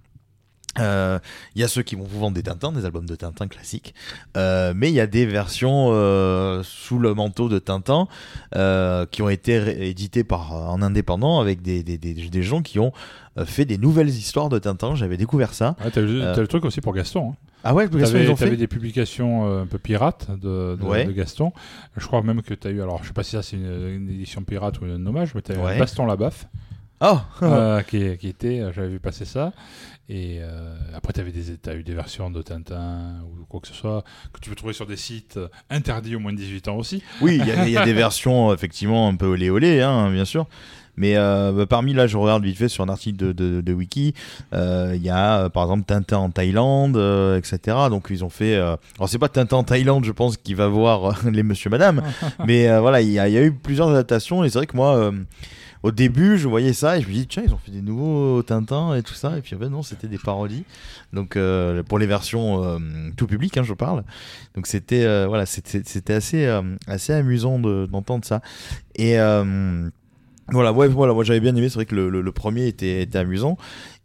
Euh, 0.79 1.19
Il 1.55 1.61
y 1.61 1.65
a 1.65 1.69
ceux 1.69 1.83
qui 1.83 1.97
vont 1.97 2.05
vous 2.05 2.21
vendre 2.21 2.35
des 2.37 2.43
Tintins, 2.45 2.71
des 2.73 2.85
albums 2.85 3.07
de 3.07 3.17
Tintin 3.17 3.49
classiques, 3.49 3.95
euh, 4.37 4.73
mais 4.77 4.89
il 4.91 4.95
y 4.95 5.01
a 5.01 5.07
des 5.07 5.27
versions 5.27 5.89
euh, 5.91 6.63
sous 6.63 6.99
le 6.99 7.13
manteau 7.15 7.49
de 7.49 7.59
Tintin 7.59 8.07
euh, 8.55 9.05
qui 9.11 9.23
ont 9.23 9.29
été 9.29 9.89
éditées 9.89 10.25
par 10.25 10.53
euh, 10.55 10.67
en 10.67 10.81
indépendant 10.83 11.41
avec 11.41 11.61
des, 11.63 11.83
des, 11.83 11.99
des, 11.99 12.15
des 12.15 12.43
gens 12.43 12.63
qui 12.63 12.79
ont 12.79 12.93
euh, 13.39 13.45
fait 13.45 13.65
des 13.65 13.79
nouvelles 13.79 14.09
histoires 14.09 14.49
de 14.49 14.59
Tintin. 14.59 14.95
J'avais 14.95 15.17
découvert 15.17 15.55
ça. 15.55 15.77
Ouais, 15.85 15.91
t'as, 15.91 16.01
le- 16.01 16.23
Euh, 16.23 16.35
t'as 16.35 16.41
le 16.41 16.49
truc 16.49 16.65
aussi 16.65 16.81
pour 16.81 16.95
Gaston. 16.95 17.31
hein. 17.31 17.35
Ah 17.63 17.75
ouais, 17.75 17.85
Gaston, 17.91 18.13
T'avais, 18.15 18.25
ils 18.25 18.31
ont 18.31 18.37
fait. 18.37 18.57
des 18.57 18.67
publications 18.67 19.47
euh, 19.47 19.63
un 19.65 19.67
peu 19.67 19.77
pirates 19.79 20.31
de, 20.31 20.77
de, 20.81 20.83
Ouais. 20.85 21.05
de 21.05 21.13
Gaston. 21.13 21.53
Je 21.97 22.07
crois 22.07 22.23
même 22.23 22.41
que 22.41 22.55
tu 22.55 22.67
as 22.67 22.71
eu, 22.71 22.81
alors 22.81 23.03
je 23.03 23.09
sais 23.09 23.13
pas 23.13 23.23
si 23.23 23.33
ça 23.33 23.43
c'est 23.43 23.57
une, 23.57 23.67
une 23.97 24.09
édition 24.11 24.43
pirate 24.43 24.81
ou 24.81 24.87
un 24.87 25.05
hommage, 25.05 25.35
mais 25.35 25.43
tu 25.43 25.53
as 25.53 25.57
eu 25.57 25.59
Ouais. 25.59 25.79
Baston 25.79 26.07
Labaffe 26.07 26.47
Ah 27.01 27.27
euh, 27.43 27.83
qui, 27.89 28.17
qui 28.17 28.29
était, 28.29 28.61
euh, 28.61 28.73
j'avais 28.73 28.89
vu 28.89 28.99
passer 28.99 29.27
ça. 29.27 29.53
Et 30.13 30.39
euh, 30.41 30.75
après, 30.93 31.13
tu 31.13 31.21
as 31.21 31.75
eu 31.77 31.83
des 31.85 31.95
versions 31.95 32.31
de 32.31 32.43
Tintin 32.43 33.15
ou 33.25 33.45
quoi 33.45 33.61
que 33.61 33.69
ce 33.69 33.75
soit 33.75 34.03
que 34.33 34.41
tu 34.41 34.51
peux 34.51 34.57
trouver 34.57 34.73
sur 34.73 34.87
des 34.87 34.97
sites 34.97 35.37
euh, 35.37 35.47
interdits 35.71 36.17
au 36.17 36.19
moins 36.19 36.33
de 36.33 36.37
18 36.39 36.67
ans 36.67 36.77
aussi. 36.79 37.01
Oui, 37.21 37.39
il 37.41 37.47
y, 37.47 37.53
a- 37.53 37.65
il 37.65 37.71
y 37.71 37.77
a 37.77 37.85
des 37.85 37.93
versions 38.07 38.53
effectivement 38.53 39.07
un 39.09 39.15
peu 39.15 39.27
olé 39.27 39.51
olé, 39.51 39.81
hein, 39.83 40.11
bien 40.11 40.25
sûr. 40.25 40.47
Mais 40.97 41.17
euh, 41.17 41.53
bah, 41.53 41.67
parmi 41.67 41.95
là, 41.95 42.09
je 42.09 42.17
regarde 42.17 42.43
vite 42.43 42.59
fait 42.59 42.69
sur 42.69 42.83
un 42.83 42.89
article 42.89 43.17
de, 43.19 43.31
de, 43.33 43.61
de 43.61 43.73
Wiki, 43.73 44.13
euh, 44.53 44.95
il 44.97 45.03
y 45.03 45.11
a 45.11 45.45
euh, 45.45 45.49
par 45.49 45.63
exemple 45.63 45.85
Tintin 45.85 46.19
en 46.19 46.31
Thaïlande, 46.31 46.97
euh, 46.97 47.39
etc. 47.39 47.77
Donc 47.89 48.09
ils 48.11 48.25
ont 48.25 48.31
fait. 48.31 48.57
euh, 48.57 48.75
Alors 48.99 49.09
c'est 49.09 49.19
pas 49.21 49.29
Tintin 49.29 49.59
en 49.59 49.65
Thaïlande, 49.65 50.05
je 50.05 50.11
pense, 50.13 50.37
qui 50.37 50.55
va 50.55 50.67
voir 50.67 51.05
euh, 51.05 51.31
les 51.31 51.45
Monsieur 51.45 51.71
Madame, 51.71 52.03
mais 52.47 52.69
euh, 52.69 52.81
voilà, 52.81 53.01
il 53.01 53.11
y, 53.11 53.21
a- 53.21 53.29
il 53.29 53.35
y 53.35 53.39
a 53.39 53.43
eu 53.45 53.53
plusieurs 53.53 53.89
adaptations 53.91 54.43
et 54.43 54.51
c'est 54.51 54.59
vrai 54.59 54.67
que 54.67 54.77
moi. 54.77 55.13
Au 55.83 55.91
début, 55.93 56.37
je 56.39 56.47
voyais 56.49 56.73
ça 56.73 56.99
et 56.99 57.03
je 57.03 57.09
me 57.09 57.13
dis 57.13 57.27
tiens, 57.27 57.43
ils 57.47 57.55
ont 57.55 57.59
fait 57.59 57.71
des 57.73 57.81
nouveaux 57.83 58.43
Tintins 58.43 58.95
et 58.95 59.03
tout 59.03 59.15
ça. 59.15 59.39
Et 59.39 59.41
puis 59.41 59.55
en 59.57 59.59
fait, 59.59 59.69
non, 59.69 59.83
c'était 59.83 60.09
des 60.09 60.19
parodies. 60.19 60.65
Donc 61.13 61.37
euh, 61.37 61.83
pour 61.83 61.99
les 61.99 62.07
versions 62.07 62.63
euh, 62.65 62.79
tout 63.17 63.27
public, 63.27 63.57
hein, 63.57 63.63
je 63.63 63.73
parle. 63.75 64.05
Donc 64.55 64.67
c'était 64.67 65.05
euh, 65.05 65.27
voilà, 65.27 65.47
c'était 65.47 66.13
assez 66.15 66.61
assez 66.87 67.13
amusant 67.13 67.59
de- 67.59 67.87
d'entendre 67.91 68.25
ça. 68.25 68.43
Et 68.97 69.17
voilà, 70.53 70.73
ouais, 70.73 70.89
voilà, 70.89 71.15
moi 71.15 71.23
j'avais 71.25 71.41
bien 71.41 71.55
aimé. 71.55 71.69
C'est 71.69 71.77
vrai 71.77 71.87
que 71.87 71.95
le, 71.95 72.09
le- 72.11 72.23
le 72.23 72.33
premier 72.33 72.67
était, 72.67 73.03
était 73.03 73.19
amusant. 73.19 73.57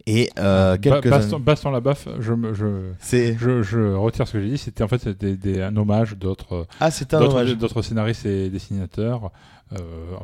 Et 0.07 0.29
euh, 0.37 0.77
quelques 0.77 1.09
Baston, 1.09 1.39
Baston 1.39 1.71
Labaffe, 1.71 2.07
je, 2.19 2.33
me- 2.33 2.53
je, 2.53 2.91
c'est 2.99 3.35
je, 3.39 3.63
je 3.63 3.79
retire 3.95 4.27
ce 4.27 4.33
que 4.33 4.39
j'ai 4.41 4.49
dit. 4.51 4.57
C'était 4.59 4.83
en 4.83 4.87
fait 4.87 5.01
c'était 5.01 5.35
des, 5.35 5.61
un 5.63 5.75
hommage 5.75 6.15
d'autres 6.15 6.67
ah, 6.79 6.89
d'autres 6.91 7.33
hommage. 7.37 7.57
d'autres 7.57 7.81
scénaristes 7.81 8.25
et 8.27 8.49
dessinateurs 8.51 9.31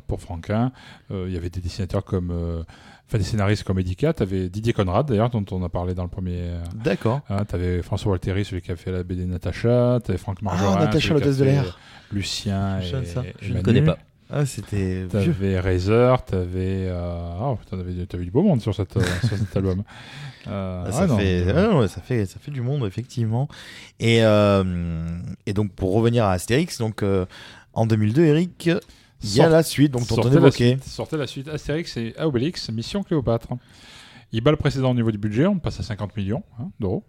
pour 0.07 0.21
Franquin. 0.21 0.71
Euh, 1.11 1.25
Il 1.27 1.33
y 1.33 1.37
avait 1.37 1.49
des 1.49 1.61
dessinateurs 1.61 2.03
comme. 2.03 2.29
euh, 2.31 2.63
Enfin, 3.07 3.17
des 3.17 3.25
scénaristes 3.25 3.65
comme 3.65 3.77
Edica, 3.77 4.13
t'avais 4.13 4.47
Didier 4.47 4.71
Conrad 4.71 5.05
d'ailleurs, 5.05 5.29
dont 5.29 5.43
on 5.51 5.61
a 5.65 5.67
parlé 5.69 5.93
dans 5.93 6.03
le 6.03 6.09
premier. 6.09 6.43
euh, 6.43 6.63
D'accord. 6.75 7.19
Hein, 7.29 7.43
t'avais 7.43 7.81
François 7.81 8.09
Walteri, 8.11 8.45
celui 8.45 8.61
qui 8.61 8.71
a 8.71 8.77
fait 8.77 8.89
la 8.89 9.03
BD 9.03 9.25
Natacha, 9.25 9.99
t'avais 10.01 10.17
Franck 10.17 10.41
Marjorin, 10.41 10.77
Ah, 10.79 10.85
Natacha, 10.85 11.13
l'hôtesse 11.15 11.37
de 11.37 11.43
l'air. 11.43 11.77
Lucien 12.13 12.79
Je 12.79 12.95
et, 12.95 12.99
et 12.99 13.33
Je 13.41 13.47
ne 13.49 13.53
Manu. 13.55 13.63
connais 13.63 13.81
pas. 13.81 13.97
Ah, 14.29 14.45
c'était. 14.45 15.07
T'avais 15.11 15.59
Razor, 15.59 16.23
t'avais. 16.23 16.87
Euh... 16.87 17.33
Oh, 17.41 17.57
putain, 17.57 17.75
t'avais, 17.75 18.05
t'avais 18.05 18.23
du 18.23 18.31
beau 18.31 18.43
monde 18.43 18.61
sur, 18.61 18.73
cette, 18.73 18.95
euh, 18.95 19.01
sur 19.27 19.37
cet 19.37 19.57
album. 19.57 19.83
Euh, 20.47 20.85
Ah, 20.87 20.91
ça, 20.91 21.05
non, 21.05 21.19
fait, 21.19 21.43
euh, 21.49 21.81
ah 21.83 21.87
ça 21.87 22.01
fait 22.01 22.25
ça 22.25 22.39
fait 22.39 22.49
du 22.49 22.61
monde 22.61 22.83
effectivement 22.87 23.47
et 23.99 24.23
euh, 24.23 25.05
et 25.45 25.53
donc 25.53 25.71
pour 25.73 25.93
revenir 25.93 26.25
à 26.25 26.31
Astérix 26.31 26.79
donc 26.79 27.03
euh, 27.03 27.27
en 27.73 27.85
2002 27.85 28.23
Eric 28.23 28.71
il 29.23 29.35
y 29.35 29.41
a 29.41 29.49
la 29.49 29.63
suite 29.63 29.91
donc 29.91 30.03
sortait, 30.03 30.29
la 30.29 30.35
évoquait 30.35 30.71
suite, 30.71 30.83
sortait 30.83 31.17
la 31.17 31.27
suite 31.27 31.47
Astérix 31.47 31.97
et 31.97 32.13
Obélix, 32.19 32.69
Mission 32.69 33.03
Cléopâtre. 33.03 33.49
Il 34.33 34.41
bat 34.41 34.51
le 34.51 34.57
précédent 34.57 34.91
au 34.91 34.93
niveau 34.93 35.11
du 35.11 35.17
budget, 35.17 35.45
on 35.45 35.59
passe 35.59 35.79
à 35.79 35.83
50 35.83 36.15
millions 36.15 36.43
hein, 36.59 36.69
d'euros. 36.79 37.03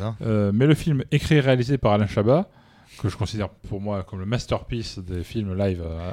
Ah. 0.00 0.14
Euh, 0.22 0.52
mais 0.54 0.66
le 0.66 0.74
film 0.74 1.04
écrit 1.10 1.36
et 1.36 1.40
réalisé 1.40 1.76
par 1.76 1.92
Alain 1.92 2.06
Chabat, 2.06 2.48
que 2.98 3.08
je 3.08 3.16
considère 3.16 3.50
pour 3.50 3.80
moi 3.80 4.02
comme 4.04 4.20
le 4.20 4.26
masterpiece 4.26 4.98
des 4.98 5.22
films 5.22 5.56
live 5.56 5.82
euh, 5.84 6.12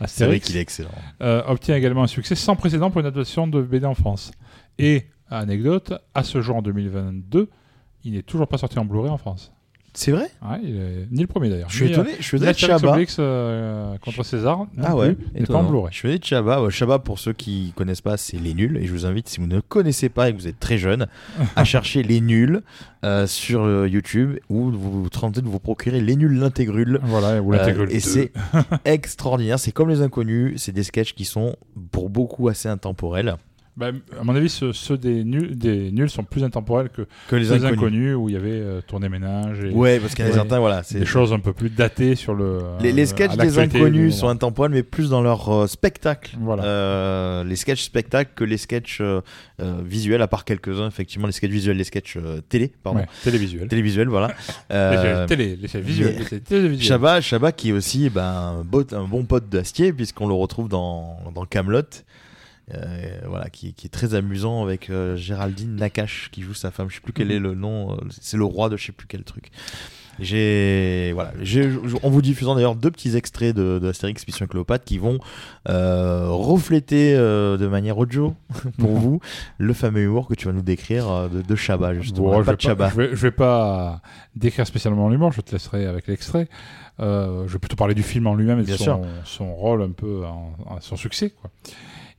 Astérix, 0.00 0.46
qu'il 0.46 0.56
est 0.56 0.60
excellent 0.60 0.90
euh, 1.22 1.42
obtient 1.46 1.76
également 1.76 2.02
un 2.02 2.08
succès 2.08 2.34
sans 2.34 2.56
précédent 2.56 2.90
pour 2.90 3.00
une 3.00 3.06
adaptation 3.06 3.46
de 3.46 3.60
BD 3.60 3.86
en 3.86 3.94
France. 3.94 4.32
Et, 4.78 5.06
anecdote, 5.28 5.92
à 6.14 6.24
ce 6.24 6.40
jour 6.40 6.56
en 6.56 6.62
2022, 6.62 7.50
il 8.04 8.12
n'est 8.12 8.22
toujours 8.22 8.48
pas 8.48 8.58
sorti 8.58 8.78
en 8.78 8.84
Blu-ray 8.84 9.10
en 9.10 9.18
France. 9.18 9.52
C'est 9.92 10.12
vrai 10.12 10.30
Ouais, 10.42 10.58
il 10.62 10.76
est- 10.76 11.06
Ni 11.10 11.20
le 11.22 11.26
premier 11.26 11.48
d'ailleurs. 11.50 11.68
je 11.70 11.76
suis 11.76 11.86
Ni, 11.86 11.92
étonné 11.92 12.10
je 12.18 12.22
suis 12.24 12.36
étonné 12.36 12.52
de 12.80 12.86
Obélix, 12.86 13.16
euh, 13.18 13.96
contre 13.98 14.22
César, 14.22 14.66
Ah 14.82 14.94
ouais, 14.96 15.14
plus, 15.14 15.44
pas 15.46 15.54
en. 15.56 15.88
Je 15.90 15.96
suis 15.96 16.18
de 16.18 16.24
Chabat. 16.24 16.62
Ouais, 16.62 16.70
Chabat, 16.70 16.98
pour 17.00 17.18
ceux 17.18 17.32
qui 17.32 17.72
connaissent 17.76 18.00
pas, 18.00 18.16
c'est 18.16 18.36
Les 18.38 18.54
Nuls. 18.54 18.76
Et 18.76 18.86
je 18.86 18.92
vous 18.92 19.04
invite, 19.06 19.28
si 19.28 19.40
vous 19.40 19.46
ne 19.46 19.60
connaissez 19.60 20.08
pas 20.08 20.28
et 20.28 20.32
que 20.32 20.38
vous 20.38 20.46
êtes 20.48 20.60
très 20.60 20.78
jeune, 20.78 21.06
à 21.56 21.64
chercher 21.64 22.02
Les 22.02 22.20
Nuls 22.20 22.62
euh, 23.04 23.26
sur 23.26 23.64
euh, 23.64 23.88
YouTube 23.88 24.38
ou 24.48 24.70
vous, 24.70 25.02
vous 25.02 25.08
tentez 25.08 25.40
de 25.40 25.48
vous 25.48 25.58
procurer 25.58 26.00
Les 26.00 26.16
Nuls 26.16 26.38
l'intégrule. 26.38 27.00
Voilà, 27.02 27.40
vous 27.40 27.52
Euh, 27.52 27.86
et 27.90 28.00
c'est 28.00 28.32
extraordinaire. 28.84 29.58
C'est 29.58 29.72
comme 29.72 29.88
Les 29.88 30.02
Inconnus. 30.02 30.54
C'est 30.62 30.72
des 30.72 30.82
sketchs 30.84 31.14
qui 31.14 31.24
sont 31.24 31.56
pour 31.90 32.10
beaucoup 32.10 32.48
assez 32.48 32.68
intemporels 32.68 33.36
Bah, 33.80 33.92
à 34.20 34.24
mon 34.24 34.36
avis, 34.36 34.50
ceux, 34.50 34.74
ceux 34.74 34.98
des, 34.98 35.24
nuls, 35.24 35.56
des 35.58 35.90
nuls 35.90 36.10
sont 36.10 36.22
plus 36.22 36.44
intemporels 36.44 36.90
que 36.90 37.06
que 37.28 37.36
Les 37.36 37.50
Inconnus. 37.50 37.72
inconnus, 37.78 38.14
où 38.14 38.28
il 38.28 38.34
y 38.34 38.36
avait 38.36 38.50
euh, 38.52 38.80
tourné 38.86 39.08
ménage 39.08 39.64
et 39.64 39.70
Ouais, 39.70 39.98
parce 39.98 40.14
qu'il 40.14 40.24
y 40.26 40.28
a 40.28 40.32
certains, 40.32 40.58
voilà. 40.58 40.82
c'est 40.82 40.98
des 40.98 41.06
choses 41.06 41.32
un 41.32 41.38
peu 41.40 41.54
plus 41.54 41.70
datées 41.70 42.14
sur 42.14 42.34
le. 42.34 42.58
Les, 42.82 42.92
les 42.92 43.04
euh, 43.04 43.06
sketchs 43.06 43.36
des 43.36 43.58
inconnus 43.58 44.14
sont 44.14 44.28
intemporels, 44.28 44.70
mais 44.72 44.82
plus 44.82 45.08
dans 45.08 45.22
leur 45.22 45.48
euh, 45.48 45.66
spectacle. 45.66 46.36
Voilà. 46.40 46.62
Euh, 46.64 47.42
les 47.44 47.56
sketchs 47.56 47.82
spectacles 47.82 48.32
que 48.36 48.44
les 48.44 48.58
sketchs 48.58 49.00
visuels, 49.84 50.22
à 50.22 50.28
part 50.28 50.44
quelques-uns, 50.44 50.86
effectivement, 50.88 51.26
les 51.26 51.32
sketchs 51.32 51.50
visuels, 51.50 51.76
les 51.76 51.84
sketchs 51.84 52.18
télé, 52.50 52.70
pardon. 52.82 53.00
Ouais, 53.00 53.06
télévisuel. 53.24 53.66
Télévisuels, 53.68 54.08
voilà. 54.08 54.28
Les 54.70 55.26
télé, 55.26 55.56
les 55.56 55.68
sketchs 55.68 55.82
visuels, 55.84 56.16
télévisuels. 56.44 56.86
Chabat, 56.86 57.20
Chabat 57.20 57.52
qui 57.52 57.70
est 57.70 57.72
aussi 57.72 58.10
ben, 58.10 58.22
un, 58.60 58.62
bot- 58.64 58.92
un 58.94 59.04
bon 59.04 59.24
pote 59.24 59.48
d'Astier, 59.48 59.92
puisqu'on 59.92 60.28
le 60.28 60.34
retrouve 60.34 60.68
dans, 60.68 61.16
dans 61.34 61.44
Camelot. 61.46 61.80
Voilà, 63.26 63.48
qui, 63.50 63.74
qui 63.74 63.86
est 63.86 63.90
très 63.90 64.14
amusant 64.14 64.62
avec 64.62 64.90
euh, 64.90 65.16
Géraldine 65.16 65.76
Nakache 65.76 66.28
qui 66.32 66.42
joue 66.42 66.54
sa 66.54 66.70
femme. 66.70 66.88
Je 66.90 66.96
sais 66.96 67.00
plus 67.00 67.12
quel 67.12 67.26
Mhm. 67.28 67.32
est 67.32 67.38
le 67.38 67.54
nom. 67.54 67.92
euh, 67.92 67.96
C'est 68.20 68.36
le 68.36 68.44
roi 68.44 68.68
de 68.68 68.76
je 68.76 68.86
sais 68.86 68.92
plus 68.92 69.06
quel 69.06 69.24
truc. 69.24 69.50
J'ai 70.18 71.12
voilà, 71.14 71.32
j'ai 71.40 71.70
en 72.02 72.10
vous 72.10 72.20
diffusant 72.20 72.54
d'ailleurs 72.54 72.74
deux 72.76 72.90
petits 72.90 73.16
extraits 73.16 73.56
de, 73.56 73.78
de 73.78 73.88
Astérix 73.88 74.26
Mission 74.26 74.46
Cléopâtre 74.46 74.84
qui 74.84 74.98
vont 74.98 75.18
euh, 75.68 76.26
refléter 76.28 77.14
euh, 77.14 77.56
de 77.56 77.66
manière 77.66 77.96
audio 77.96 78.34
pour 78.78 78.90
vous 78.90 79.20
le 79.56 79.72
fameux 79.72 80.02
humour 80.02 80.28
que 80.28 80.34
tu 80.34 80.46
vas 80.46 80.52
nous 80.52 80.60
décrire 80.62 81.08
euh, 81.10 81.28
de, 81.28 81.40
de 81.40 81.54
Chabat 81.56 81.94
justement. 81.94 82.32
Bon, 82.32 82.38
la 82.40 82.44
je, 82.44 82.50
vais 82.50 82.56
Chabat. 82.58 82.88
pas, 82.88 82.90
je, 82.90 82.96
vais, 83.00 83.08
je 83.16 83.22
vais 83.22 83.30
pas 83.30 84.02
décrire 84.36 84.66
spécialement 84.66 85.08
l'humour, 85.08 85.32
je 85.32 85.40
te 85.40 85.52
laisserai 85.52 85.86
avec 85.86 86.06
l'extrait. 86.06 86.48
Euh, 86.98 87.44
je 87.46 87.52
vais 87.54 87.58
plutôt 87.58 87.76
parler 87.76 87.94
du 87.94 88.02
film 88.02 88.26
en 88.26 88.34
lui-même 88.34 88.58
et 88.58 88.62
de 88.62 88.66
Bien 88.66 88.76
son, 88.76 88.84
sûr. 88.84 89.00
son 89.24 89.54
rôle 89.54 89.80
un 89.82 89.92
peu, 89.92 90.24
en, 90.26 90.52
en- 90.66 90.80
son 90.80 90.96
succès. 90.96 91.30
quoi. 91.30 91.50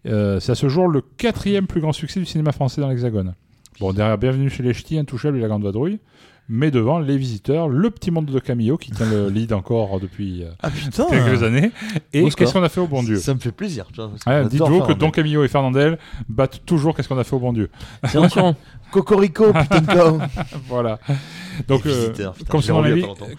Euh, 0.06 0.40
c'est 0.40 0.52
à 0.52 0.56
ce 0.56 0.68
jour 0.70 0.88
le 0.88 1.02
quatrième 1.02 1.68
plus 1.68 1.82
grand 1.82 1.94
succès 1.94 2.20
du 2.20 2.26
cinéma 2.26 2.52
français 2.52 2.82
dans 2.82 2.90
l'Hexagone. 2.90 3.36
Bon, 3.80 3.94
derrière 3.94 4.18
Bienvenue 4.18 4.50
chez 4.50 4.64
les 4.64 4.74
Ch'tis, 4.74 4.98
Intouchable 4.98 5.38
et 5.38 5.42
La 5.42 5.48
Grande 5.48 5.64
Vadrouille, 5.64 6.00
mais 6.50 6.70
devant 6.72 7.00
Les 7.00 7.18
Visiteurs, 7.18 7.70
Le 7.70 7.90
Petit 7.90 8.12
Monde 8.12 8.26
de 8.26 8.40
Camillo 8.40 8.78
qui 8.78 8.92
tient 8.92 9.10
le 9.10 9.30
lead 9.30 9.54
encore 9.54 10.00
depuis 10.00 10.44
euh, 10.44 10.50
Ah 10.62 10.70
putain 10.70 11.06
quelques 11.10 11.44
années. 11.44 11.72
Et 12.14 12.28
Qu'est-ce 12.30 12.54
qu'on 12.54 12.64
a 12.64 12.70
fait 12.70 12.82
au 12.82 12.88
bon 12.88 13.04
Dieu 13.04 13.18
Ça 13.18 13.34
me 13.34 13.40
fait 13.40 13.52
plaisir. 13.52 13.88
Ah, 14.26 14.44
Dites-vous 14.44 14.82
que. 14.82 14.94
Don 14.94 15.12
Camillo 15.12 15.44
et 15.44 15.48
Fernandel 15.48 15.98
battent 16.28 16.62
toujours 16.66 16.96
Qu'est-ce 16.96 17.08
qu'on 17.08 17.18
a 17.18 17.24
fait 17.24 17.36
au 17.36 17.40
bon 17.40 17.54
Dieu. 17.54 17.70
Attention, 18.04 18.56
Cocorico, 18.92 19.54
putain 19.54 19.82
de 19.82 20.20
voilà. 20.68 21.00
Donc, 21.68 21.86
euh, 21.86 22.12
comme, 22.50 22.62
son 22.62 22.84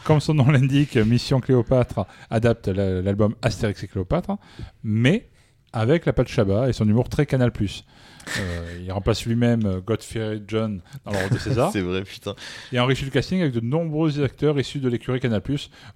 comme 0.04 0.20
son 0.20 0.34
nom 0.34 0.50
l'indique, 0.50 0.96
Mission 0.96 1.40
Cléopâtre 1.40 2.06
adapte 2.30 2.68
la- 2.68 3.02
l'album 3.02 3.34
Astérix 3.42 3.82
et 3.82 3.88
Cléopâtre, 3.88 4.36
mais 4.82 5.28
avec 5.72 6.06
la 6.06 6.12
patte 6.12 6.28
Chabat 6.28 6.68
et 6.68 6.72
son 6.72 6.88
humour 6.88 7.08
très 7.08 7.26
Canal+. 7.26 7.50
Euh, 8.38 8.78
il 8.84 8.92
remplace 8.92 9.24
lui-même 9.26 9.66
euh, 9.66 9.80
Godfrey 9.80 10.40
John 10.46 10.80
dans 11.04 11.10
le 11.12 11.18
rôle 11.18 11.30
de 11.30 11.38
César 11.38 11.70
C'est 11.72 11.80
vrai, 11.80 12.02
putain. 12.04 12.34
et 12.72 12.78
enrichit 12.78 13.04
le 13.04 13.10
casting 13.10 13.40
avec 13.40 13.52
de 13.52 13.60
nombreux 13.60 14.22
acteurs 14.22 14.58
issus 14.60 14.78
de 14.78 14.88
l'écurie 14.88 15.18
Canal+, 15.18 15.42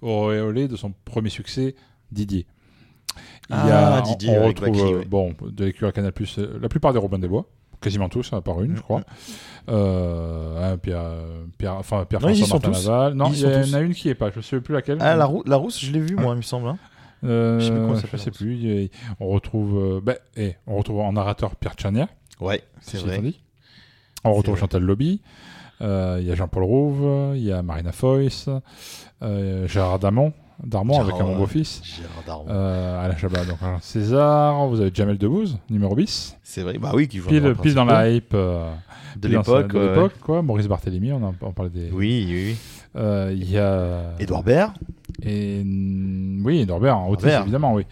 auréolé 0.01 0.67
de 0.67 0.75
son 0.75 0.93
premier 1.05 1.29
succès, 1.29 1.75
Didier. 2.11 2.45
Il 3.49 3.55
y 3.55 3.59
Ah, 3.59 3.97
a, 3.97 4.01
Didier 4.01 4.37
on 4.37 4.47
retrouve 4.47 4.77
euh, 4.93 4.97
ouais. 4.99 5.05
bon, 5.05 5.33
de 5.41 5.65
l'écurie 5.65 5.91
Canal+, 5.93 6.11
euh, 6.37 6.59
la 6.61 6.67
plupart 6.69 6.91
des 6.91 6.99
Robin 6.99 7.17
des 7.19 7.29
Bois, 7.29 7.45
quasiment 7.81 8.09
tous, 8.09 8.33
à 8.33 8.41
part 8.41 8.61
une, 8.61 8.75
je 8.75 8.81
crois. 8.81 9.03
Euh, 9.69 10.73
hein, 10.73 10.77
Pierre, 10.77 11.03
Pierre, 11.57 11.75
enfin, 11.75 12.05
Pierre 12.05 12.21
Non, 12.21 12.29
y 12.29 12.37
François 12.37 12.47
sont 12.59 12.67
Martin 12.67 12.71
tous. 12.71 12.87
Laval. 12.87 13.13
Non, 13.13 13.29
Ils 13.31 13.37
y 13.37 13.41
il 13.43 13.67
y 13.69 13.71
en 13.71 13.73
a 13.77 13.81
une 13.81 13.93
qui 13.93 14.09
est 14.09 14.15
pas, 14.15 14.31
je 14.31 14.37
ne 14.37 14.41
sais 14.41 14.59
plus 14.61 14.73
laquelle. 14.73 14.97
Ah, 15.01 15.15
la, 15.15 15.25
rou- 15.25 15.43
la 15.45 15.55
rousse, 15.55 15.79
je 15.83 15.91
l'ai 15.91 15.99
vu, 15.99 16.15
moi, 16.15 16.33
il 16.33 16.37
me 16.37 16.41
semble. 16.41 16.67
hein. 16.67 16.77
Euh, 17.23 17.59
Je 17.59 17.65
sais 17.65 17.71
plus 17.71 17.79
comment 17.81 17.95
ça 17.95 18.07
je 18.11 18.17
sais 18.17 18.31
plus. 18.31 18.55
il 18.55 18.89
On 19.19 19.27
retrouve, 19.27 19.77
euh, 19.77 20.01
ben, 20.01 20.15
eh, 20.35 20.55
on 20.67 20.77
retrouve 20.77 20.99
en 21.01 21.13
narrateur 21.13 21.55
Pierre 21.55 21.73
Tchernia. 21.75 22.07
Ouais, 22.39 22.61
c'est 22.81 22.97
si 22.97 23.05
vrai. 23.05 23.17
on 23.19 23.21
dit. 23.23 23.39
On 24.23 24.33
retrouve 24.33 24.53
vrai. 24.55 24.61
Chantal 24.61 24.83
Lobby. 24.83 25.21
euh, 25.81 26.17
Il 26.21 26.27
y 26.27 26.31
a 26.31 26.35
Jean-Paul 26.35 26.63
Rouve. 26.63 27.35
Il 27.35 27.43
y 27.43 27.51
a 27.51 27.61
Marina 27.63 27.91
Foïs. 27.91 28.49
euh, 29.23 29.67
Gérard 29.67 29.99
Damon, 29.99 30.33
Darmon 30.63 30.99
avec 31.01 31.15
mon 31.15 31.35
beau-fils. 31.37 31.81
Gérard 31.83 32.23
Darmon. 32.25 32.45
Euh, 32.49 33.03
Alain 33.05 33.17
Chabat, 33.17 33.45
donc 33.45 33.57
César. 33.81 34.67
Vous 34.67 34.79
avez 34.81 34.91
Jamel 34.93 35.17
Debbouze, 35.17 35.57
numéro 35.69 35.95
10. 35.95 36.37
C'est 36.43 36.61
vrai, 36.61 36.77
bah 36.77 36.91
oui, 36.93 37.07
qui 37.07 37.17
joue 37.17 37.25
un 37.27 37.29
Pile, 37.29 37.55
pile 37.61 37.73
dans 37.73 37.85
la 37.85 38.09
hype. 38.11 38.31
euh, 38.35 38.71
de 39.15 39.27
ouais. 39.29 39.37
l'époque, 39.37 40.13
quoi. 40.21 40.41
Maurice 40.43 40.67
Barthélémy, 40.67 41.11
on, 41.13 41.23
en, 41.23 41.33
on 41.41 41.51
parlait 41.51 41.71
des. 41.71 41.89
Oui, 41.91 42.25
oui, 42.27 42.43
oui. 42.51 42.57
Euh, 42.97 43.31
Il 43.33 43.49
y 43.49 43.57
a. 43.57 44.01
Edouard 44.19 44.43
Baird. 44.43 44.73
Et 45.23 45.63
mm, 45.63 46.43
oui, 46.45 46.65
Norbert 46.67 46.97
en 46.97 47.07
haute 47.09 47.23
Norbert. 47.23 47.41
évidemment, 47.41 47.73
oui. 47.73 47.85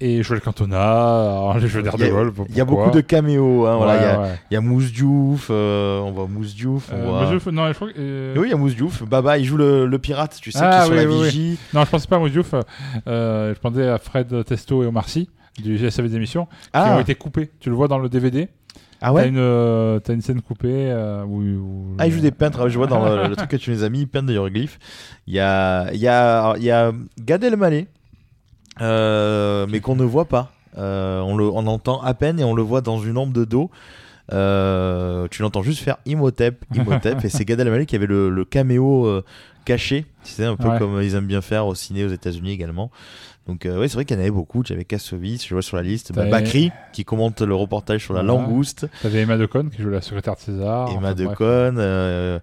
Et 0.00 0.22
Joël 0.22 0.40
Cantona, 0.42 0.78
alors, 0.78 1.58
les 1.58 1.68
jeux 1.68 1.82
d'air 1.82 1.96
de 1.96 2.06
Gaulle. 2.06 2.32
Il 2.50 2.56
y 2.56 2.60
a 2.60 2.64
beaucoup 2.66 2.90
de 2.90 3.00
caméos. 3.00 3.66
Hein, 3.66 3.76
voilà, 3.76 3.96
il 3.96 4.02
y 4.02 4.04
a- 4.04 4.18
Ouais, 4.20 4.24
ouais. 4.26 4.34
il 4.50 4.54
y, 4.54 4.56
a 4.56 4.60
Mousse 4.60 4.92
Diouf, 4.92 5.48
euh, 5.50 6.00
on 6.00 6.10
voit 6.12 6.26
Mousse 6.26 6.54
Diouf. 6.54 6.90
Euh, 6.92 7.04
voit... 7.06 7.22
Monsieur 7.22 7.38
F- 7.38 7.50
non, 7.54 7.68
je 7.68 7.72
crois 7.74 7.88
que, 7.88 7.94
euh, 7.98 8.34
oui, 8.36 8.48
il 8.48 8.50
y 8.50 8.54
a 8.54 8.56
Mousse 8.58 8.74
Diouf. 8.76 9.02
Baba, 9.04 9.38
il 9.38 9.44
joue 9.46 9.56
le, 9.56 9.86
le 9.86 9.98
pirate, 9.98 10.36
tu 10.40 10.52
sais, 10.52 10.58
Ah, 10.60 10.70
qui 10.70 10.76
est 10.76 10.84
sur 10.84 10.90
oui, 10.92 10.96
la 10.98 11.04
oui, 11.10 11.16
oui. 11.18 11.24
vigie. 11.30 11.58
Non, 11.72 11.84
je 11.84 11.90
pensais 11.90 12.08
pas 12.08 12.16
à 12.16 12.18
Mousse 12.18 12.32
Diouf, 12.32 12.54
je 13.06 13.58
pensais 13.58 13.88
à 13.88 13.98
Fred 13.98 14.44
Testo 14.44 14.82
et 14.82 14.86
Omar 14.86 15.08
Sy. 15.08 15.30
du 15.62 15.78
SAV 15.90 16.10
d'émission 16.10 16.44
qui 16.44 16.52
Ah. 16.74 16.96
ont 16.96 17.00
été 17.00 17.14
coupés. 17.14 17.50
Tu 17.60 17.70
le 17.70 17.74
vois 17.76 17.88
dans 17.88 17.98
le 17.98 18.10
DVD. 18.10 18.48
Ah 19.02 19.06
T'as 19.08 19.12
ouais 19.12 19.28
une, 19.28 19.36
euh, 19.38 20.00
t'as 20.00 20.14
une 20.14 20.22
scène 20.22 20.40
coupée 20.40 20.68
euh, 20.90 21.22
où, 21.24 21.42
où- 21.42 21.96
Ah, 21.98 22.06
il 22.06 22.12
joue 22.12 22.20
des 22.20 22.30
peintres. 22.30 22.68
Je 22.68 22.78
vois 22.78 22.86
dans 22.86 23.04
le, 23.04 23.28
le 23.28 23.36
truc 23.36 23.50
que 23.50 23.56
tu 23.56 23.70
nous 23.70 23.82
as 23.84 23.88
mis, 23.90 24.00
il 24.00 24.06
peint 24.08 24.22
des 24.22 24.32
hiéroglyphes. 24.32 24.78
Il 25.26 25.34
y 25.34 25.40
a, 25.40 25.92
il 25.92 26.00
y 26.00 26.08
a, 26.08 26.54
il 26.56 26.64
y 26.64 26.70
a 26.70 26.92
Gad 27.20 27.44
Elmaleh, 27.44 27.88
euh, 28.80 29.66
mais 29.68 29.80
qu'on 29.80 29.96
ne 29.96 30.04
voit 30.04 30.26
pas. 30.26 30.52
Euh, 30.78 31.20
on, 31.20 31.36
le, 31.36 31.44
on 31.48 31.66
entend 31.66 32.00
à 32.02 32.14
peine 32.14 32.38
et 32.40 32.44
on 32.44 32.54
le 32.54 32.62
voit 32.62 32.80
dans 32.80 32.98
une 32.98 33.16
ombre 33.16 33.32
de 33.32 33.44
dos. 33.44 33.70
Euh, 34.32 35.28
tu 35.30 35.42
l'entends 35.42 35.62
juste 35.62 35.82
faire 35.82 35.98
Imhotep, 36.04 36.64
Imhotep, 36.74 37.24
et 37.24 37.28
c'est 37.28 37.44
Gad 37.44 37.60
Elmaleh 37.60 37.86
qui 37.86 37.96
avait 37.96 38.06
le, 38.06 38.28
le 38.28 38.44
caméo 38.44 39.06
euh, 39.06 39.24
caché. 39.64 40.04
C'est 40.22 40.44
un 40.44 40.56
peu 40.56 40.68
Ouais. 40.68 40.78
comme 40.78 41.00
ils 41.00 41.14
aiment 41.14 41.26
bien 41.26 41.40
faire 41.42 41.66
au 41.66 41.74
ciné 41.74 42.04
aux 42.04 42.08
États-Unis 42.08 42.50
également. 42.52 42.90
Donc 43.46 43.64
euh, 43.64 43.78
ouais, 43.78 43.86
c'est 43.88 43.94
vrai 43.94 44.04
qu'il 44.04 44.16
y 44.16 44.18
en 44.18 44.22
avait 44.22 44.30
beaucoup. 44.30 44.64
J'avais 44.64 44.84
Kassovitz, 44.84 45.46
je 45.46 45.54
vois 45.54 45.62
sur 45.62 45.76
la 45.76 45.82
liste, 45.84 46.12
bah, 46.12 46.24
Bakri 46.26 46.72
qui 46.92 47.04
commente 47.04 47.42
le 47.42 47.54
reportage 47.54 48.02
sur 48.04 48.12
la 48.14 48.22
Voilà. 48.22 48.40
langouste, 48.40 48.88
T'avais 49.02 49.20
Emma 49.20 49.36
Decaune 49.36 49.70
qui 49.70 49.82
joue 49.82 49.90
la 49.90 50.00
secrétaire 50.00 50.34
de 50.34 50.40
César. 50.40 50.88
Emma 50.90 51.12
enfin. 51.12 51.14
Decaune, 51.14 51.76
euh, 51.78 52.38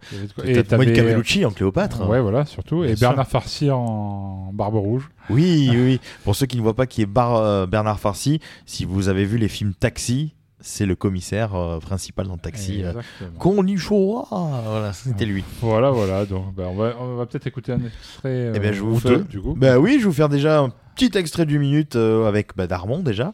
Et 0.45 0.63
t'avais- 0.63 0.85
Bellucci 0.85 1.43
en 1.43 1.51
Cléopâtre. 1.51 2.07
Ouais, 2.07 2.21
voilà, 2.21 2.45
surtout. 2.45 2.81
Bien 2.81 2.91
Et 2.91 2.95
sûr. 2.95 3.07
Bernard 3.09 3.27
Farcy 3.27 3.69
en 3.69 4.51
Barbe 4.53 4.75
Rouge. 4.75 5.09
Oui, 5.29 5.67
oui, 5.71 5.77
oui. 5.83 5.99
Pour 6.23 6.35
ceux 6.35 6.45
qui 6.45 6.55
ne 6.57 6.61
voient 6.61 6.75
pas 6.75 6.85
qui 6.87 7.01
est 7.01 7.05
Bar- 7.05 7.35
euh, 7.35 7.65
Bernard 7.65 7.99
Farcy, 7.99 8.39
si 8.65 8.85
vous 8.85 9.09
avez 9.09 9.25
vu 9.25 9.37
les 9.37 9.47
films 9.49 9.73
Taxi, 9.77 10.33
c'est 10.65 10.85
le 10.85 10.95
commissaire 10.95 11.53
euh, 11.55 11.79
principal 11.79 12.27
dans 12.27 12.37
Taxi. 12.37 12.83
euh. 12.83 12.93
Konnichiwa 13.37 14.25
Voilà, 14.31 14.93
c'était 14.93 15.25
lui. 15.25 15.43
Voilà, 15.61 15.91
voilà. 15.91 16.25
Donc, 16.25 16.55
bah, 16.55 16.63
on 16.69 16.75
va, 16.75 16.95
on 16.99 17.17
va 17.17 17.25
peut-être 17.25 17.45
écouter 17.47 17.73
un 17.73 17.85
extrait. 17.85 18.53
Eh 18.55 18.59
bien, 18.59 18.71
euh, 18.71 18.73
je 18.73 18.81
vous 18.81 18.95
ou 18.95 18.99
fais. 18.99 19.09
deux, 19.09 19.23
du 19.25 19.41
coup. 19.41 19.53
Bah 19.55 19.77
oui, 19.77 19.93
je 19.93 19.97
vais 19.99 20.03
vous 20.05 20.13
faire 20.13 20.29
déjà 20.29 20.59
un 20.61 20.69
petit 20.95 21.15
extrait 21.17 21.45
d'une 21.45 21.59
minute 21.61 21.95
euh, 21.97 22.25
avec 22.27 22.55
bah, 22.55 22.65
Darmon 22.65 22.99
déjà. 23.03 23.33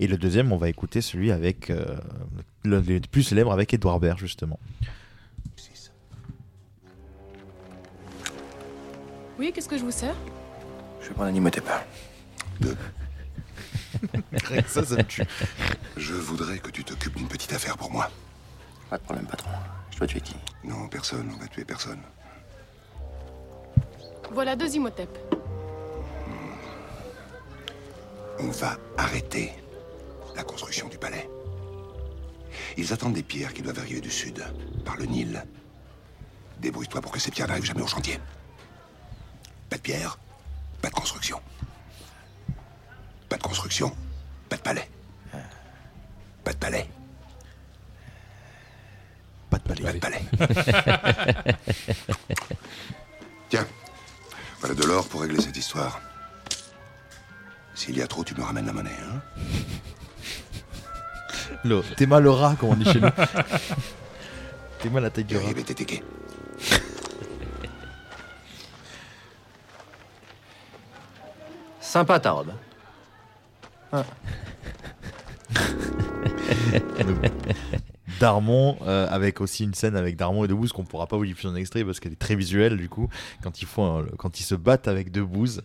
Et 0.00 0.06
le 0.06 0.16
deuxième, 0.16 0.52
on 0.52 0.56
va 0.56 0.68
écouter 0.68 1.00
celui 1.02 1.30
avec 1.30 1.68
euh, 1.70 1.84
le, 2.64 2.80
le 2.80 3.00
plus 3.00 3.22
célèbre 3.24 3.52
avec 3.52 3.74
Edouard 3.74 4.00
Baird, 4.00 4.18
justement. 4.18 4.58
Oui, 9.38 9.52
qu'est-ce 9.54 9.68
que 9.68 9.78
je 9.78 9.84
vous 9.84 9.90
sers? 9.90 10.14
Je 11.00 11.08
vais 11.08 11.14
prendre 11.14 11.30
un 11.30 11.34
Imhotep. 11.34 11.64
Rien 12.60 12.74
que 12.74 12.99
ça, 14.66 14.84
ça 14.84 14.96
me 14.96 15.02
tue. 15.02 15.22
Je 15.96 16.14
voudrais 16.14 16.58
que 16.58 16.70
tu 16.70 16.84
t'occupes 16.84 17.16
d'une 17.16 17.28
petite 17.28 17.52
affaire 17.52 17.76
pour 17.76 17.90
moi. 17.90 18.10
Pas 18.88 18.98
de 18.98 19.02
problème, 19.02 19.26
patron. 19.26 19.50
Je 19.90 19.98
dois 19.98 20.06
tuer 20.06 20.20
qui? 20.20 20.36
Non, 20.64 20.88
personne, 20.88 21.30
on 21.34 21.38
va 21.38 21.46
tuer 21.46 21.64
personne. 21.64 22.00
Voilà 24.32 24.56
deux 24.56 24.74
Imhotep. 24.74 25.18
On 28.38 28.48
va 28.48 28.78
arrêter 28.96 29.52
la 30.34 30.42
construction 30.42 30.88
du 30.88 30.96
palais. 30.96 31.28
Ils 32.76 32.92
attendent 32.92 33.14
des 33.14 33.22
pierres 33.22 33.52
qui 33.52 33.62
doivent 33.62 33.78
arriver 33.78 34.00
du 34.00 34.10
sud, 34.10 34.44
par 34.84 34.96
le 34.96 35.04
Nil. 35.04 35.44
Débrouille-toi 36.60 37.00
pour 37.00 37.12
que 37.12 37.18
ces 37.18 37.30
pierres 37.30 37.48
n'arrivent 37.48 37.64
jamais 37.64 37.82
au 37.82 37.86
chantier. 37.86 38.18
Pas 39.68 39.76
de 39.76 39.82
pierres, 39.82 40.18
pas 40.80 40.88
de 40.88 40.94
construction. 40.94 41.40
Pas 43.30 43.36
de 43.36 43.42
construction, 43.42 43.94
pas 44.50 44.56
de 44.56 44.60
palais. 44.62 44.90
Pas 46.44 46.52
de 46.52 46.58
palais, 46.58 46.88
Pas 49.50 49.58
de 49.58 49.62
palais. 49.62 49.82
pas 49.82 49.92
de 49.92 49.98
palais. 50.00 50.22
Tiens, 53.48 53.66
voilà 54.58 54.74
de 54.74 54.84
l'or 54.84 55.08
pour 55.08 55.20
régler 55.22 55.40
cette 55.40 55.56
histoire. 55.56 56.00
S'il 57.74 57.96
y 57.96 58.02
a 58.02 58.06
trop, 58.08 58.24
tu 58.24 58.34
me 58.34 58.42
ramènes 58.42 58.66
la 58.66 58.72
monnaie, 58.72 58.90
hein 59.00 59.20
Le, 61.64 61.82
T'es 61.96 62.06
mal 62.06 62.22
le 62.24 62.30
rat, 62.30 62.56
comme 62.58 62.70
on 62.70 62.74
dit 62.76 62.84
chez 62.84 63.00
nous. 63.00 63.08
T'es 64.80 64.88
mal 64.90 65.02
la 65.04 65.10
taille 65.10 65.24
du 65.24 65.36
rat. 65.36 65.44
Arrive 65.44 65.58
et 65.58 65.64
t'étéquer. 65.64 66.02
Sympa 71.80 72.20
ta 72.20 72.32
robe. 72.32 72.52
Darmon, 78.20 78.76
euh, 78.82 79.06
avec 79.10 79.40
aussi 79.40 79.64
une 79.64 79.72
scène 79.74 79.96
avec 79.96 80.16
Darmon 80.16 80.44
et 80.44 80.48
Debouze 80.48 80.72
qu'on 80.72 80.84
pourra 80.84 81.06
pas 81.06 81.16
vous 81.16 81.24
diffuser 81.24 81.48
en 81.48 81.56
extrait 81.56 81.84
parce 81.84 82.00
qu'elle 82.00 82.12
est 82.12 82.18
très 82.18 82.34
visuelle 82.36 82.76
du 82.76 82.88
coup. 82.88 83.08
Quand 83.42 83.62
ils 83.62 83.66
font, 83.66 84.00
un- 84.00 84.06
quand 84.18 84.38
ils 84.40 84.42
se 84.42 84.54
battent 84.54 84.88
avec 84.88 85.10
Debouze, 85.10 85.62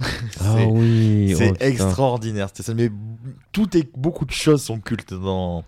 Ah 0.00 0.04
c'est 0.30 0.64
oui, 0.66 1.34
c'est 1.36 1.48
oh, 1.50 1.52
putain. 1.54 1.66
extraordinaire. 1.66 2.48
cette 2.54 2.64
scène. 2.64 2.76
Mais 2.76 2.90
tout 3.52 3.76
est, 3.76 3.88
beaucoup 3.96 4.24
de 4.24 4.30
choses 4.30 4.62
sont 4.62 4.78
cultes 4.78 5.14
dans. 5.14 5.64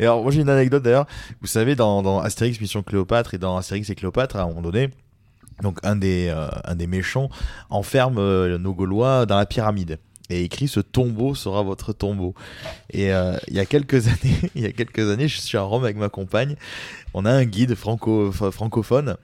Et 0.00 0.04
alors 0.04 0.22
moi 0.22 0.32
j'ai 0.32 0.40
une 0.40 0.48
anecdote 0.48 0.82
d'ailleurs. 0.82 1.06
Vous 1.40 1.46
savez 1.46 1.76
dans, 1.76 2.02
dans 2.02 2.18
Astérix 2.18 2.60
Mission 2.60 2.82
Cléopâtre 2.82 3.34
et 3.34 3.38
dans 3.38 3.56
Astérix 3.56 3.88
et 3.90 3.94
Cléopâtre 3.94 4.36
à 4.36 4.42
un 4.42 4.46
moment 4.48 4.62
donné. 4.62 4.90
Donc 5.62 5.78
un 5.84 5.96
des, 5.96 6.28
euh, 6.28 6.48
un 6.64 6.74
des 6.76 6.86
méchants 6.86 7.28
enferme 7.68 8.18
euh, 8.18 8.58
nos 8.58 8.74
Gaulois 8.74 9.26
dans 9.26 9.36
la 9.36 9.46
pyramide 9.46 9.98
et 10.30 10.44
écrit 10.44 10.68
ce 10.68 10.80
tombeau 10.80 11.34
sera 11.34 11.62
votre 11.62 11.92
tombeau. 11.92 12.34
Et 12.90 13.12
euh, 13.12 13.36
il 13.48 13.54
y 13.54 13.60
a 13.60 13.66
quelques 13.66 14.08
années, 14.08 14.38
il 14.54 14.62
y 14.62 14.66
a 14.66 14.72
quelques 14.72 15.10
années, 15.10 15.28
je 15.28 15.40
suis 15.40 15.58
à 15.58 15.62
Rome 15.62 15.84
avec 15.84 15.96
ma 15.96 16.08
compagne. 16.08 16.56
On 17.14 17.24
a 17.24 17.30
un 17.30 17.44
guide 17.44 17.74
franco 17.74 18.32
francophone 18.32 19.16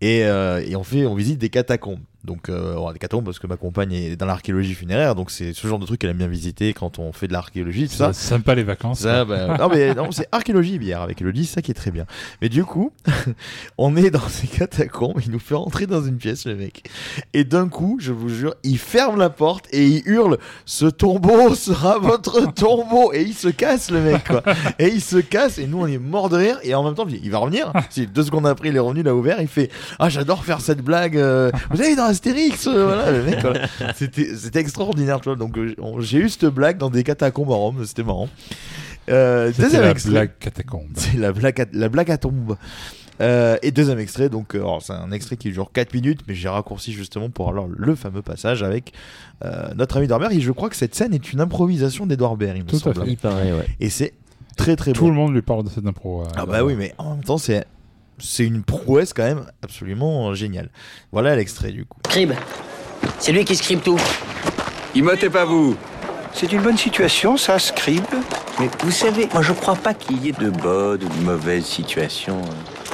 et, 0.00 0.24
euh, 0.24 0.64
et 0.66 0.76
on 0.76 0.84
fait 0.84 1.06
on 1.06 1.14
visite 1.14 1.38
des 1.38 1.50
catacombes. 1.50 2.00
Donc 2.28 2.50
euh, 2.50 2.74
on 2.76 2.88
a 2.88 2.92
des 2.92 2.98
catacombes 2.98 3.24
parce 3.24 3.38
que 3.38 3.46
ma 3.46 3.56
compagne 3.56 3.90
est 3.94 4.16
dans 4.16 4.26
l'archéologie 4.26 4.74
funéraire, 4.74 5.14
donc 5.14 5.30
c'est 5.30 5.54
ce 5.54 5.66
genre 5.66 5.78
de 5.78 5.86
truc 5.86 5.98
qu'elle 5.98 6.10
aime 6.10 6.18
bien 6.18 6.26
visiter 6.28 6.74
quand 6.74 6.98
on 6.98 7.10
fait 7.12 7.26
de 7.26 7.32
l'archéologie, 7.32 7.88
tout 7.88 7.94
ça. 7.94 8.12
C'est 8.12 8.28
sympa 8.28 8.54
les 8.54 8.64
vacances. 8.64 9.00
Ça, 9.00 9.24
bah, 9.24 9.56
non, 9.58 9.70
mais 9.70 9.94
non, 9.94 10.12
c'est 10.12 10.28
archéologie 10.30 10.78
bière 10.78 11.00
avec 11.00 11.22
Elodie, 11.22 11.46
c'est 11.46 11.54
ça 11.54 11.62
qui 11.62 11.70
est 11.70 11.74
très 11.74 11.90
bien. 11.90 12.04
Mais 12.42 12.50
du 12.50 12.64
coup, 12.64 12.92
on 13.78 13.96
est 13.96 14.10
dans 14.10 14.28
ces 14.28 14.46
catacombes, 14.46 15.20
il 15.24 15.30
nous 15.30 15.38
fait 15.38 15.54
rentrer 15.54 15.86
dans 15.86 16.02
une 16.04 16.18
pièce, 16.18 16.44
le 16.44 16.54
mec. 16.54 16.90
Et 17.32 17.44
d'un 17.44 17.68
coup, 17.68 17.96
je 17.98 18.12
vous 18.12 18.28
jure, 18.28 18.54
il 18.62 18.76
ferme 18.78 19.18
la 19.18 19.30
porte 19.30 19.64
et 19.72 19.86
il 19.86 20.02
hurle 20.04 20.36
Ce 20.66 20.84
tombeau 20.84 21.54
sera 21.54 21.98
votre 21.98 22.52
tombeau 22.52 23.12
Et 23.14 23.22
il 23.22 23.34
se 23.34 23.48
casse, 23.48 23.90
le 23.90 24.02
mec, 24.02 24.24
quoi. 24.28 24.42
Et 24.78 24.88
il 24.88 25.00
se 25.00 25.16
casse, 25.16 25.56
et 25.58 25.66
nous, 25.66 25.80
on 25.80 25.86
est 25.86 25.96
mort 25.96 26.28
de 26.28 26.36
rire. 26.36 26.58
Et 26.62 26.74
en 26.74 26.84
même 26.84 26.94
temps, 26.94 27.06
il 27.08 27.30
va 27.30 27.38
revenir. 27.38 27.72
Si 27.88 28.06
deux 28.06 28.22
secondes 28.24 28.46
après, 28.46 28.68
il 28.68 28.76
est 28.76 28.80
revenu, 28.80 29.00
il 29.00 29.08
a 29.08 29.14
ouvert, 29.14 29.40
il 29.40 29.48
fait 29.48 29.70
Ah, 29.98 30.10
j'adore 30.10 30.44
faire 30.44 30.60
cette 30.60 30.82
blague. 30.82 31.16
euh, 31.16 31.50
vous 31.70 31.80
avez 31.80 31.96
dans 31.96 32.12
Astérix 32.18 32.66
euh, 32.66 32.84
Voilà, 32.84 33.10
le 33.12 33.22
mec, 33.24 33.40
voilà. 33.40 33.66
C'était 33.94 34.34
c'était 34.36 34.60
extraordinaire, 34.60 35.20
tu 35.20 35.28
vois. 35.28 35.36
Donc, 35.36 35.56
euh, 35.56 35.74
on- 35.78 36.00
j'ai 36.00 36.18
eu 36.18 36.28
cette 36.28 36.46
blague 36.46 36.78
dans 36.78 36.90
des 36.90 37.04
catacombes 37.04 37.50
à 37.52 37.54
Rome, 37.54 37.84
c'était 37.86 38.02
marrant. 38.02 38.28
Euh, 39.08 39.48
C'était 39.48 39.62
deuxième 39.62 39.82
la 39.82 39.90
extrait. 39.90 40.10
blague 40.12 40.30
catacombe. 40.38 40.88
C'est 40.96 41.16
la 41.16 41.32
blague 41.32 41.60
à, 41.60 41.64
la 41.72 41.88
blague 41.88 42.10
à 42.10 42.18
tombe. 42.18 42.56
Euh, 43.20 43.56
et 43.62 43.72
deuxième 43.72 43.98
extrait, 43.98 44.28
donc 44.28 44.54
alors, 44.54 44.80
c'est 44.80 44.92
un 44.92 45.10
extrait 45.10 45.36
qui 45.36 45.50
dure 45.50 45.72
4 45.72 45.92
minutes, 45.92 46.20
mais 46.28 46.34
j'ai 46.36 46.48
raccourci 46.48 46.92
justement 46.92 47.30
pour 47.30 47.48
alors 47.48 47.66
le 47.68 47.96
fameux 47.96 48.22
passage 48.22 48.62
avec 48.62 48.92
euh, 49.44 49.74
notre 49.74 49.96
ami 49.96 50.06
Baird. 50.06 50.30
Et 50.32 50.40
je 50.40 50.52
crois 50.52 50.68
que 50.70 50.76
cette 50.76 50.94
scène 50.94 51.12
est 51.12 51.32
une 51.32 51.40
improvisation 51.40 52.06
d'Edouard 52.06 52.36
Baird, 52.36 52.56
il 52.56 52.62
me 52.62 52.68
Tout 52.68 52.76
à 52.76 52.78
semble. 52.78 53.04
fait. 53.04 53.10
Il 53.10 53.16
paraît, 53.16 53.52
ouais. 53.52 53.66
Et 53.80 53.90
c'est 53.90 54.12
très 54.56 54.76
très 54.76 54.92
Tout 54.92 55.08
le 55.08 55.14
monde 55.14 55.34
lui 55.34 55.42
parle 55.42 55.64
de 55.64 55.68
cette 55.68 55.84
impro. 55.84 56.22
euh, 56.22 56.26
Ah 56.36 56.46
bah 56.46 56.62
oui, 56.62 56.74
mais 56.78 56.94
en 56.98 57.16
même 57.16 57.24
temps, 57.24 57.38
c'est 57.38 57.64
c'est 58.20 58.44
une 58.44 58.62
prouesse 58.62 59.12
quand 59.12 59.24
même 59.24 59.46
absolument 59.62 60.34
géniale. 60.34 60.70
Voilà 61.12 61.36
l'extrait 61.36 61.70
du 61.70 61.84
coup. 61.84 61.98
Scribe. 62.06 62.32
C'est 63.18 63.32
lui 63.32 63.44
qui 63.44 63.56
scribe 63.56 63.80
tout. 63.82 63.98
Imhotep 64.94 65.32
pas 65.32 65.44
vous 65.44 65.76
C'est 66.32 66.52
une 66.52 66.62
bonne 66.62 66.78
situation, 66.78 67.36
ça, 67.36 67.58
Scribe 67.58 68.04
Mais 68.58 68.68
vous 68.82 68.90
savez, 68.90 69.28
moi 69.32 69.42
je 69.42 69.52
crois 69.52 69.76
pas 69.76 69.94
qu'il 69.94 70.24
y 70.24 70.28
ait 70.28 70.32
de 70.32 70.50
bonnes 70.50 71.04
ou 71.04 71.08
de 71.08 71.24
mauvaises 71.24 71.66
situations. 71.66 72.42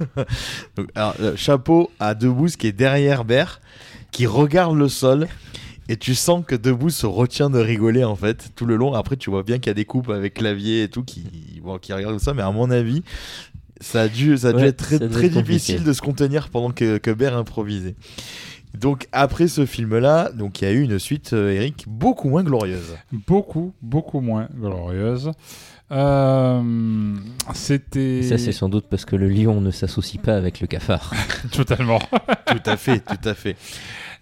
Donc, 0.76 0.88
alors, 0.94 1.14
euh, 1.20 1.36
chapeau 1.36 1.90
à 2.00 2.14
Debouze 2.14 2.56
qui 2.56 2.66
est 2.66 2.72
derrière 2.72 3.24
Bert, 3.24 3.60
qui 4.10 4.26
regarde 4.26 4.76
le 4.76 4.88
sol. 4.88 5.28
Et 5.88 5.96
tu 5.96 6.14
sens 6.14 6.44
que 6.46 6.54
Debouze 6.54 6.94
se 6.94 7.06
retient 7.06 7.50
de 7.50 7.58
rigoler 7.58 8.04
en 8.04 8.14
fait 8.14 8.50
tout 8.54 8.64
le 8.64 8.76
long. 8.76 8.94
Après, 8.94 9.16
tu 9.16 9.28
vois 9.28 9.42
bien 9.42 9.58
qu'il 9.58 9.66
y 9.66 9.70
a 9.70 9.74
des 9.74 9.84
coupes 9.84 10.10
avec 10.10 10.34
clavier 10.34 10.84
et 10.84 10.88
tout 10.88 11.02
qui, 11.02 11.24
bon, 11.64 11.78
qui 11.78 11.92
regardent 11.92 12.20
ça. 12.20 12.32
Mais 12.32 12.42
à 12.42 12.52
mon 12.52 12.70
avis, 12.70 13.02
ça 13.80 14.02
a 14.02 14.08
dû, 14.08 14.38
ça 14.38 14.48
a 14.48 14.52
dû 14.52 14.58
Ouais, 14.58 14.68
être 14.68 14.76
très, 14.76 14.98
très 15.00 15.26
être 15.26 15.42
difficile 15.42 15.82
de 15.82 15.92
se 15.92 16.00
contenir 16.00 16.48
pendant 16.50 16.70
que, 16.70 16.98
que 16.98 17.10
Bert 17.10 17.36
improvisait. 17.36 17.96
Donc 18.78 19.08
après 19.12 19.48
ce 19.48 19.66
film-là, 19.66 20.30
donc 20.32 20.60
il 20.60 20.64
y 20.64 20.68
a 20.68 20.72
eu 20.72 20.82
une 20.82 20.98
suite, 20.98 21.32
euh, 21.32 21.50
Eric, 21.50 21.86
beaucoup 21.88 22.28
moins 22.28 22.44
glorieuse. 22.44 22.96
Beaucoup, 23.26 23.72
beaucoup 23.82 24.20
moins 24.20 24.48
glorieuse. 24.54 25.32
Euh, 25.92 27.14
C'était. 27.54 28.22
Ça, 28.22 28.38
c'est 28.38 28.52
sans 28.52 28.68
doute 28.68 28.86
parce 28.90 29.04
que 29.04 29.16
le 29.16 29.28
lion 29.28 29.60
ne 29.60 29.70
s'associe 29.70 30.22
pas 30.22 30.36
avec 30.36 30.60
le 30.60 30.66
cafard. 30.66 31.12
Totalement. 31.52 31.98
tout 32.46 32.62
à 32.66 32.76
fait, 32.76 33.00
tout 33.00 33.28
à 33.28 33.34
fait. 33.34 33.56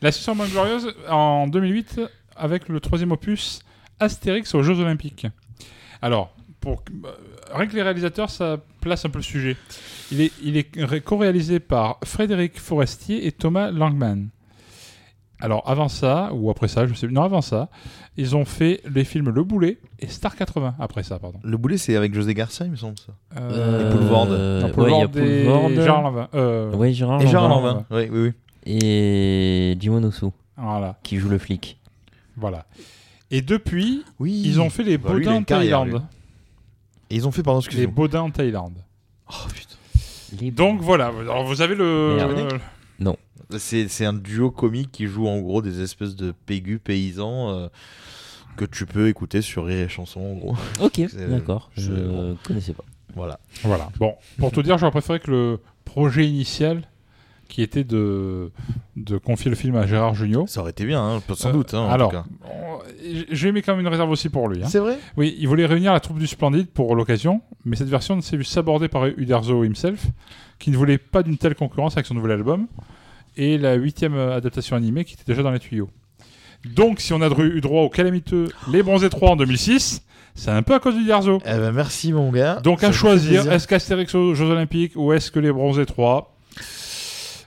La 0.01 0.13
suite 0.13 0.35
moins 0.35 0.47
glorieuse 0.47 0.95
en 1.09 1.47
2008 1.49 2.01
avec 2.37 2.69
le 2.69 2.81
troisième 2.81 3.13
opus 3.13 3.61
Astérix 4.01 4.55
aux 4.55 4.63
Jeux 4.63 4.79
Olympiques. 4.79 5.27
Alors, 6.03 6.35
pour 6.61 6.83
euh, 7.05 7.09
rien 7.53 7.67
que 7.67 7.75
les 7.75 7.83
réalisateurs, 7.83 8.31
ça 8.31 8.59
place 8.81 9.05
un 9.05 9.11
peu 9.11 9.19
le 9.19 9.25
sujet. 9.25 9.57
Il 10.13 10.21
est, 10.21 10.33
il 10.43 10.57
est 10.57 10.69
ré- 10.77 11.01
co-réalisé 11.01 11.59
par 11.61 11.99
Frédéric 12.05 12.59
Forestier 12.61 13.27
et 13.27 13.33
Thomas 13.33 13.71
Langman. 13.73 14.29
Alors 15.41 15.63
avant 15.71 15.89
ça, 15.89 16.31
ou 16.33 16.51
après 16.51 16.67
ça, 16.69 16.87
je 16.87 16.95
sais 16.95 17.07
non 17.07 17.23
avant 17.23 17.43
ça, 17.43 17.69
ils 18.17 18.35
ont 18.35 18.45
fait 18.45 18.81
les 18.93 19.05
films 19.05 19.29
Le 19.31 19.45
Boulet 19.45 19.79
et 20.01 20.09
Star 20.09 20.35
80 20.35 20.75
après 20.81 21.05
ça, 21.05 21.19
pardon. 21.21 21.39
Le 21.45 21.57
boulet, 21.57 21.79
c'est 21.79 21.95
avec 21.95 22.13
José 22.13 22.35
Garcia, 22.35 22.67
il 22.67 22.73
me 22.73 22.77
semble 22.77 22.97
ça. 22.99 23.13
Euh, 23.41 23.89
Et 23.89 23.97
Poulvorde. 23.97 24.31
Euh, 24.33 24.61
non, 24.61 24.67
ouais, 24.67 24.73
Poulvorde 24.73 25.13
il 25.17 25.23
y 25.23 25.25
a 25.25 25.31
et 25.41 25.45
Poulvorde. 25.45 25.73
Gérard 25.75 26.03
Lanvin. 26.03 26.29
Euh, 26.35 26.73
Oui, 26.75 26.93
Gérard 26.95 27.23
Et 27.23 27.27
Gérard 27.29 27.49
Lanvin. 27.49 27.85
Oui, 27.91 28.09
oui, 28.11 28.21
oui. 28.21 28.33
Et 28.67 29.77
Jimon 29.79 30.03
Osu, 30.03 30.27
Voilà, 30.57 30.99
qui 31.05 31.17
joue 31.19 31.29
le 31.29 31.39
flic. 31.39 31.79
voilà. 32.37 32.67
Et 33.31 33.41
depuis, 33.43 34.05
Oui. 34.19 34.43
ils 34.45 34.61
ont 34.61 34.71
fait 34.71 34.83
les 34.83 34.99
Bah, 34.99 35.11
Baudins 35.13 35.37
en 35.37 35.43
Thaïlande. 35.45 36.03
Et 37.11 37.15
ils 37.17 37.27
ont 37.29 37.31
fait, 37.31 37.43
pardon, 37.43 37.61
Les 37.61 37.67
excusez-moi. 37.67 37.95
Baudins 37.95 38.23
en 38.23 38.31
Thaïlande. 38.31 38.79
Oh, 39.31 39.35
putain. 39.55 39.77
Les- 40.41 40.51
Donc 40.51 40.81
voilà, 40.81 41.07
alors 41.21 41.45
vous 41.45 41.63
avez 41.63 41.75
le. 41.75 42.17
C'est 43.57 43.89
c'est 43.89 44.05
un 44.05 44.13
duo 44.13 44.51
comique 44.51 44.91
qui 44.93 45.07
joue 45.07 45.27
en 45.27 45.39
gros 45.41 45.63
des 45.63 45.81
espèces 45.81 46.17
de 46.17 46.33
pégus 46.47 46.81
paysans 46.83 47.51
euh, 47.51 47.69
que 48.57 48.65
tu 48.65 48.85
peux 48.85 49.09
écouter 49.09 49.41
sur 49.41 49.65
Rire 49.67 49.85
et 49.87 49.89
Chanson 49.89 50.21
en 50.21 50.35
gros. 50.35 50.57
Ok, 50.83 51.01
d'accord. 51.29 51.71
je- 51.75 51.83
Je 51.93 51.93
bon. 52.03 52.37
connaissais 52.45 52.75
pas. 52.75 52.85
Voilà. 53.15 53.41
Voilà. 53.63 53.89
Bon, 53.99 54.15
pour 54.39 54.53
tout 54.53 54.63
dire, 54.63 54.77
j'aurais 54.79 54.91
préféré 54.93 55.19
que 55.21 55.31
le 55.31 55.61
projet 55.85 56.27
initial, 56.27 56.83
qui 57.49 57.63
était 57.63 57.83
de, 57.85 58.51
de 58.97 59.17
confier 59.17 59.49
le 59.49 59.57
film 59.57 59.75
à 59.77 59.87
Gérard 59.87 60.15
Jugnot. 60.15 60.47
Ça 60.47 60.61
aurait 60.61 60.73
été 60.73 60.85
bien, 60.85 61.03
hein, 61.03 61.23
sans 61.35 61.49
Euh, 61.49 61.53
doute. 61.53 61.73
hein, 61.73 61.81
en 61.81 61.89
alors, 61.89 62.13
j'ai 63.31 63.51
mis 63.53 63.63
quand 63.63 63.73
même 63.73 63.81
une 63.81 63.89
réserve 63.91 64.11
aussi 64.11 64.29
pour 64.29 64.49
lui. 64.49 64.63
hein. 64.63 64.67
C'est 64.69 64.79
vrai? 64.79 64.99
Oui, 65.17 65.35
il 65.39 65.49
voulait 65.49 65.65
réunir 65.65 65.95
la 65.95 66.01
troupe 66.01 66.19
du 66.19 66.27
Splendide 66.27 66.69
pour 66.69 66.95
l'occasion, 66.95 67.41
mais 67.65 67.77
cette 67.77 67.89
version 67.89 68.21
s'est 68.21 68.37
vue 68.37 68.45
sabordée 68.45 68.89
par 68.89 69.07
Uderzo 69.07 69.65
himself, 69.65 70.05
qui 70.59 70.71
ne 70.71 70.77
voulait 70.77 70.99
pas 70.99 71.23
d'une 71.23 71.39
telle 71.39 71.55
concurrence 71.55 71.95
avec 71.95 72.05
son 72.05 72.15
nouvel 72.15 72.33
album, 72.33 72.67
et 73.39 73.57
la 73.57 73.75
huitième 73.75 74.15
euh, 74.15 74.37
adaptation 74.37 74.77
animée 74.77 75.05
qui 75.05 75.15
était 75.15 75.25
déjà 75.27 75.43
dans 75.43 75.51
les 75.51 75.59
tuyaux. 75.61 75.89
Donc, 76.75 77.01
si 77.01 77.13
on 77.13 77.23
a 77.23 77.29
eu 77.41 77.61
droit 77.61 77.83
au 77.83 77.89
calamiteux 77.89 78.49
Les 78.71 78.83
Bronzés 78.83 79.09
3 79.09 79.31
en 79.31 79.37
2006, 79.37 80.03
c'est 80.35 80.51
un 80.51 80.63
peu 80.63 80.75
à 80.75 80.81
cause 80.81 80.95
d'Uderzo. 80.97 81.39
Eh 81.47 81.51
ben, 81.57 81.73
merci 81.73 82.13
mon 82.13 82.31
gars. 82.31 82.57
Donc, 82.63 82.81
Ça 82.81 82.89
à 82.89 82.93
choisir, 82.93 83.51
est-ce 83.51 83.67
qu'Astérix 83.69 84.15
aux 84.15 84.35
Jeux 84.35 84.47
Olympiques 84.51 84.93
ou 84.97 85.13
est-ce 85.13 85.31
que 85.31 85.39
Les 85.39 85.53
Bronzés 85.53 85.87
3 85.87 86.35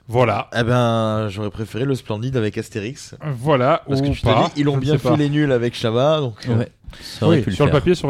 Voilà. 0.08 0.49
Eh 0.58 0.63
ben, 0.63 1.27
j'aurais 1.30 1.49
préféré 1.51 1.86
le 1.86 1.95
Splendide 1.95 2.38
avec 2.38 2.58
Astérix. 2.58 3.15
Voilà, 3.38 3.84
Parce 3.88 4.01
que 4.01 4.08
ou 4.08 4.13
tu 4.13 4.21
ils 4.56 4.67
ont 4.69 4.77
bien 4.77 4.97
fait 4.97 5.10
pas. 5.10 5.17
les 5.17 5.30
nuls 5.30 5.51
avec 5.51 5.75
Chabat. 5.75 6.21
Donc, 6.21 6.36
euh, 6.47 6.58
Ouais, 6.60 6.71
ça 6.99 7.25
aurait 7.25 7.38
Oui, 7.38 7.43
pu 7.43 7.49
le 7.51 7.56
sur 7.56 7.65
le 7.65 7.71
papier, 7.71 7.95
ça 7.95 7.99
sur 8.01 8.10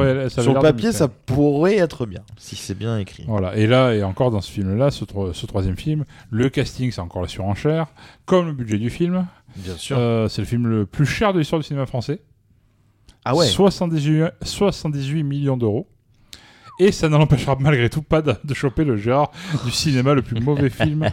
le 0.54 0.60
papier, 0.60 0.92
pourrait 1.26 1.78
être 1.78 2.06
bien 2.06 2.22
si 2.38 2.56
c'est 2.56 2.74
bien 2.76 2.98
écrit. 2.98 3.24
Voilà, 3.28 3.56
et 3.56 3.68
là, 3.68 3.94
et 3.94 4.04
encore 4.04 4.32
dans 4.32 4.42
ce 4.42 4.52
film-là, 4.52 4.92
ce, 4.92 5.06
tro- 5.06 5.34
ce 5.34 5.46
troisième 5.46 5.78
film, 5.78 6.06
le 6.30 6.50
casting, 6.50 6.92
c'est 6.92 7.02
encore 7.02 7.22
la 7.22 7.28
surenchère, 7.28 7.88
comme 8.26 8.48
le 8.48 8.54
budget 8.54 8.78
du 8.78 8.90
film. 8.90 9.28
Bien 9.58 9.76
sûr. 9.78 9.98
Euh, 10.00 10.28
c'est 10.28 10.42
le 10.42 10.48
film 10.48 10.68
le 10.68 10.86
plus 10.86 11.06
cher 11.06 11.34
de 11.34 11.40
l'histoire 11.40 11.60
du 11.62 11.68
cinéma 11.68 11.86
français. 11.86 12.22
ah 13.26 13.36
ouais. 13.36 13.46
78, 13.48 14.32
78 14.42 15.24
millions 15.24 15.58
d'euros. 15.58 15.88
Et 16.80 16.92
ça 16.92 17.10
n'en 17.10 17.20
empêchera 17.22 17.56
malgré 17.60 17.90
tout 17.90 18.02
pas 18.02 18.22
de, 18.24 18.34
de 18.44 18.54
choper 18.56 18.84
le 18.84 18.98
Gérard 18.98 19.32
du 19.66 19.72
cinéma, 19.72 20.14
le 20.16 20.22
plus 20.24 20.40
mauvais 20.42 20.70
film, 20.72 21.10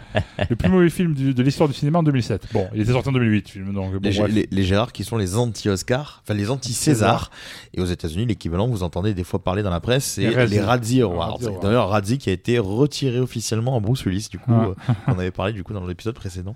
le 0.48 0.56
plus 0.56 0.68
mauvais 0.70 0.88
film 0.88 1.14
du- 1.14 1.34
de 1.34 1.42
l'histoire 1.42 1.68
du 1.68 1.74
cinéma 1.74 1.98
en 1.98 2.02
2007. 2.02 2.46
Bon, 2.54 2.66
il 2.74 2.80
était 2.80 2.92
sorti 2.92 3.08
en 3.10 3.12
2008, 3.12 3.44
le 3.46 3.50
film, 3.64 3.74
donc 3.74 3.92
bon, 3.92 3.98
les, 4.02 4.16
bref. 4.18 4.32
les- 4.32 4.48
les 4.50 4.62
Gérard 4.62 4.92
qui 4.92 5.04
sont 5.04 5.18
les 5.18 5.36
anti-Oscar, 5.36 6.22
enfin 6.24 6.34
les 6.34 6.50
anti-César. 6.50 7.30
Et 7.74 7.80
aux 7.82 7.86
États-Unis, 7.86 8.24
l'équivalent, 8.24 8.66
vous 8.66 8.82
entendez 8.82 9.12
des 9.12 9.24
fois 9.24 9.40
parler 9.42 9.62
dans 9.62 9.70
la 9.70 9.80
presse, 9.80 10.04
c'est 10.04 10.22
Les 10.30 10.46
les 10.46 10.60
Razzie 10.60 11.02
Awards. 11.02 11.38
D'ailleurs, 11.60 11.90
Razzie 11.90 12.16
qui 12.18 12.30
a 12.30 12.32
été 12.32 12.58
retiré 12.58 13.18
officiellement 13.20 13.76
en 13.76 13.80
Bruce 13.82 14.04
Willis, 14.06 14.28
du 14.30 14.38
coup, 14.38 14.52
Ouais. 14.52 14.68
euh, 14.88 14.92
on 15.08 15.18
avait 15.18 15.30
parlé 15.32 15.52
du 15.52 15.64
coup 15.64 15.74
dans 15.74 15.84
l'épisode 15.86 16.14
précédent. 16.14 16.54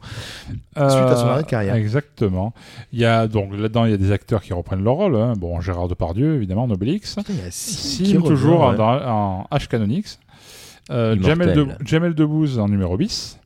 suite 0.48 0.56
à 0.78 1.16
son 1.16 1.26
arrêt 1.26 1.42
de 1.42 1.48
carrière. 1.48 1.74
Euh, 1.74 1.78
Exactement. 1.78 2.54
Il 2.92 2.98
y 3.00 3.04
a 3.04 3.26
donc 3.28 3.52
là-dedans, 3.52 3.84
il 3.84 3.90
y 3.90 3.94
a 3.94 3.98
des 3.98 4.12
acteurs 4.12 4.42
qui 4.42 4.52
reprennent 4.52 4.82
leur 4.84 4.94
rôle. 4.94 5.16
hein. 5.16 5.34
Bon, 5.36 5.60
Gérard 5.60 5.88
Depardieu, 5.88 6.36
évidemment, 6.36 6.66
Nobelix. 6.66 7.14
Putain, 7.16 7.32
il 7.34 7.44
y 7.44 7.46
a 7.46 7.50
six 7.50 7.98
qui 7.98 8.06
Sim 8.12 8.18
revient, 8.20 8.28
toujours 8.28 8.68
ouais. 8.70 8.76
dans- 8.76 8.91
en 8.98 9.46
H 9.50 9.68
canonix. 9.68 10.18
Euh. 10.90 11.16
Jamel, 11.20 11.54
de, 11.54 11.66
Jamel 11.84 12.14
Debbouze 12.14 12.58
en 12.58 12.68
numéro 12.68 12.96
bis. 12.96 13.38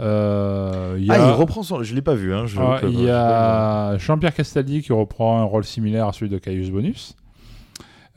Euh, 0.00 0.96
il 0.98 1.04
y 1.04 1.10
Ah, 1.10 1.14
a, 1.14 1.28
il 1.28 1.32
reprend 1.34 1.62
son. 1.62 1.82
Je 1.82 1.94
l'ai 1.94 2.02
pas 2.02 2.14
vu. 2.14 2.34
Hein, 2.34 2.46
je- 2.46 2.58
Ah, 2.58 2.78
je- 2.82 2.88
il 2.88 2.98
je- 2.98 3.04
y 3.04 3.10
a 3.10 3.96
Jean-Pierre 3.98 4.34
Castaldi 4.34 4.82
qui 4.82 4.92
reprend 4.92 5.38
un 5.40 5.44
rôle 5.44 5.64
similaire 5.64 6.08
à 6.08 6.12
celui 6.12 6.28
de 6.30 6.38
Caius 6.38 6.70
Bonus, 6.70 7.14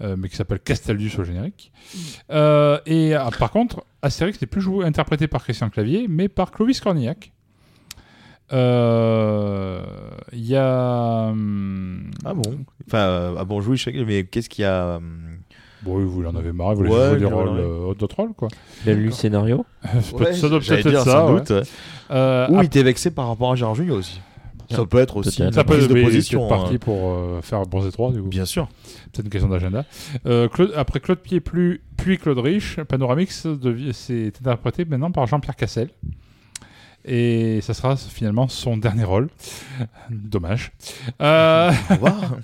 euh, 0.02 0.16
mais 0.18 0.28
qui 0.30 0.36
s'appelle 0.36 0.60
Castaldus 0.60 1.12
au 1.20 1.24
générique. 1.24 1.72
Euh, 2.32 2.80
et 2.88 3.14
ah, 3.14 3.30
par 3.38 3.52
contre, 3.52 3.84
Astérix 4.02 4.42
n'est 4.42 4.48
plus 4.48 4.62
joué, 4.62 4.86
interprété 4.86 5.28
par 5.28 5.44
Christian 5.44 5.70
Clavier, 5.70 6.08
mais 6.10 6.30
par 6.30 6.52
Clovis 6.52 6.80
Cornillac. 6.82 7.32
Euh, 8.54 9.82
Il 10.34 10.46
y 10.46 10.56
a. 10.56 11.28
hum, 11.30 12.10
Ah 12.26 12.34
bon? 12.34 12.60
Enfin, 12.88 12.98
euh, 13.00 13.36
ah 13.38 13.44
bon, 13.46 13.62
jouer 13.62 13.78
chaque. 13.78 13.96
Mais 13.96 14.24
qu'est-ce 14.26 14.50
qu'il 14.50 14.64
y 14.64 14.66
a 14.66 14.96
hum, 14.98 15.38
Bon, 15.88 16.06
vous 16.06 16.26
en 16.26 16.36
avez 16.36 16.52
marre, 16.52 16.72
vous 16.76 16.84
voulez 16.84 16.90
Ouais, 16.92 17.10
jouer 17.12 17.20
des 17.20 17.26
rôles, 17.26 17.48
euh, 17.60 17.94
d'autres 17.94 18.16
rôles, 18.18 18.34
quoi. 18.34 18.50
Il 18.86 18.92
a 18.92 18.94
lu 18.94 19.06
le 19.06 19.12
scénario 19.12 19.66
Peut- 20.18 20.34
ça 20.34 20.50
doit 20.50 20.60
peut-être 20.60 20.86
être 20.88 21.04
ça. 21.04 21.26
ouais. 21.26 21.40
doute. 21.40 21.50
ouais. 21.52 21.62
Euh, 22.12 22.48
Ou 22.50 22.60
il 22.62 22.66
était 22.66 22.84
vexé 22.84 23.10
par 23.12 23.28
rapport 23.30 23.52
à 23.52 23.56
Gérard 23.56 23.76
Jugnot 23.76 23.96
aussi. 23.96 24.20
Ça 24.70 24.86
peut 24.86 24.98
être 24.98 25.16
aussi 25.16 25.42
une 25.42 25.54
ça 25.54 25.64
peut 25.64 25.72
prise 25.76 25.86
être 25.86 25.90
de 25.90 25.94
oui, 25.94 26.02
il 26.02 26.04
est 26.04 26.08
position. 26.08 26.40
peut-être 26.46 26.60
parti 26.60 26.76
hein. 26.76 26.80
pour 26.82 26.98
euh, 27.14 27.42
faire 27.42 27.62
Bronzé 27.62 27.90
3, 27.90 28.12
du 28.12 28.22
coup. 28.22 28.28
Bien 28.28 28.44
sûr. 28.44 28.68
C'est 29.16 29.24
une 29.24 29.30
question 29.30 29.48
d'agenda. 29.50 29.86
Euh, 30.26 30.50
Claude- 30.50 30.74
après 30.76 31.00
Claude 31.00 31.20
Pied, 31.20 31.40
plus, 31.40 31.82
puis 31.96 32.18
Claude 32.18 32.40
Rich, 32.40 32.78
Panoramix 32.88 33.48
c'est 33.94 34.34
interprété 34.42 34.84
maintenant 34.84 35.10
par 35.12 35.26
Jean-Pierre 35.26 35.56
Cassel. 35.56 35.88
Et 37.06 37.62
ça 37.62 37.74
sera 37.74 37.96
finalement 37.96 38.50
son 38.50 38.76
dernier 38.76 39.06
rôle. 39.06 39.30
Dommage. 40.10 40.74
Euh, 41.22 41.72
Au 41.90 41.94
revoir. 41.94 42.16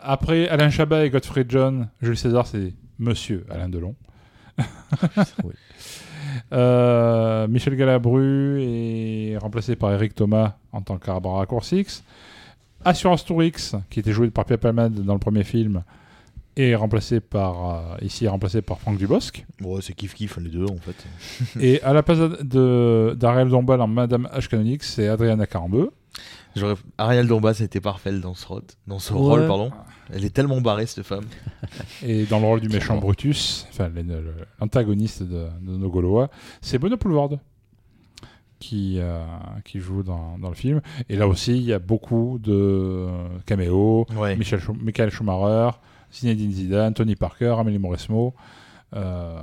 après 0.00 0.48
Alain 0.48 0.70
Chabat 0.70 1.04
et 1.04 1.10
Godfrey 1.10 1.44
John, 1.48 1.88
Jules 2.00 2.16
César, 2.16 2.46
c'est 2.46 2.72
Monsieur 2.98 3.44
Alain 3.50 3.68
Delon. 3.68 3.94
Oui. 5.44 5.54
Euh, 6.52 7.48
Michel 7.48 7.76
Galabru 7.76 8.62
est 8.62 9.36
remplacé 9.38 9.76
par 9.76 9.92
Eric 9.92 10.14
Thomas 10.14 10.54
en 10.72 10.80
tant 10.80 10.98
qu'Arbara 10.98 11.44
Coursix. 11.46 12.02
Assurance 12.84 13.24
Tourix, 13.24 13.74
qui 13.90 14.00
était 14.00 14.12
joué 14.12 14.30
par 14.30 14.44
Pierre 14.44 14.58
Palmade 14.58 14.94
dans 14.94 15.14
le 15.14 15.18
premier 15.18 15.44
film, 15.44 15.82
est 16.56 16.74
remplacé 16.74 17.20
par 17.20 17.70
euh, 17.70 17.96
ici 18.02 18.24
est 18.24 18.28
remplacé 18.28 18.60
par 18.62 18.78
Franck 18.80 18.98
Dubosc. 18.98 19.44
Bon, 19.60 19.80
c'est 19.80 19.94
kiff 19.94 20.14
kiff 20.14 20.36
les 20.38 20.50
deux 20.50 20.66
en 20.66 20.76
fait. 20.76 21.06
Et 21.60 21.82
à 21.82 21.92
la 21.92 22.02
place 22.02 22.18
de 22.18 23.16
d'Ariel 23.18 23.48
Dombal 23.48 23.80
en 23.80 23.88
Madame 23.88 24.28
H. 24.34 24.48
Canonix, 24.48 24.86
c'est 24.86 25.08
Adriana 25.08 25.46
Carambeu. 25.46 25.90
J'aurais... 26.54 26.74
Ariel 26.98 27.26
Dombas 27.26 27.56
a 27.60 27.64
été 27.64 27.80
parfaite 27.80 28.20
dans 28.20 28.34
ce 28.34 28.46
rôle, 28.46 28.62
dans 28.86 28.98
ce 28.98 29.12
Ouais. 29.12 29.18
rôle 29.20 29.46
pardon. 29.46 29.70
Elle 30.12 30.24
est 30.24 30.30
tellement 30.34 30.60
barrée 30.60 30.86
cette 30.86 31.04
femme. 31.06 31.24
Et 32.02 32.24
dans 32.24 32.38
le 32.40 32.46
rôle 32.46 32.60
du 32.60 32.68
méchant 32.68 32.98
Brutus, 32.98 33.66
enfin 33.70 33.90
l'antagoniste 34.60 35.22
de, 35.22 35.46
de 35.62 35.76
nos 35.76 35.88
Gaulois, 35.88 36.28
c'est 36.60 36.78
Benoît 36.78 36.98
Poulvorde 36.98 37.38
qui, 38.58 38.98
euh, 39.00 39.24
qui 39.64 39.80
joue 39.80 40.02
dans, 40.02 40.38
dans 40.38 40.48
le 40.48 40.54
film. 40.54 40.80
Et 41.08 41.16
là 41.16 41.26
aussi, 41.26 41.56
il 41.56 41.64
y 41.64 41.72
a 41.72 41.78
beaucoup 41.78 42.38
de 42.40 43.08
caméos. 43.46 44.06
Ouais. 44.14 44.36
Michel 44.36 44.60
Schum- 44.60 44.80
Michael 44.80 45.10
Schumacher, 45.10 45.70
Zinedine 46.12 46.52
Zidane, 46.52 46.94
Tony 46.94 47.16
Parker, 47.16 47.56
Amélie 47.58 47.78
Mauresmo. 47.78 48.34
Euh, 48.94 49.40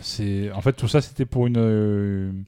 c'est 0.00 0.52
en 0.52 0.60
fait 0.60 0.72
tout 0.74 0.86
ça 0.86 1.00
c'était 1.00 1.24
pour 1.26 1.48
une 1.48 1.56
une 1.56 2.44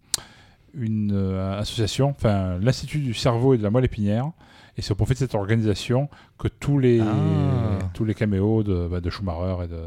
euh, 0.80 1.58
association, 1.58 2.10
enfin 2.10 2.58
l'Institut 2.60 2.98
du 2.98 3.14
cerveau 3.14 3.54
et 3.54 3.58
de 3.58 3.62
la 3.62 3.70
moelle 3.70 3.84
épinière. 3.84 4.30
Et 4.76 4.82
c'est 4.82 4.92
au 4.92 4.94
profit 4.94 5.14
de 5.14 5.18
cette 5.18 5.34
organisation 5.34 6.08
que 6.38 6.46
tous 6.46 6.78
les, 6.78 7.00
Ah. 7.00 7.04
tous 7.94 8.04
les 8.04 8.14
caméos 8.14 8.62
de, 8.62 8.86
bah, 8.88 9.00
de 9.00 9.10
Schumacher 9.10 9.64
et 9.64 9.66
de, 9.66 9.80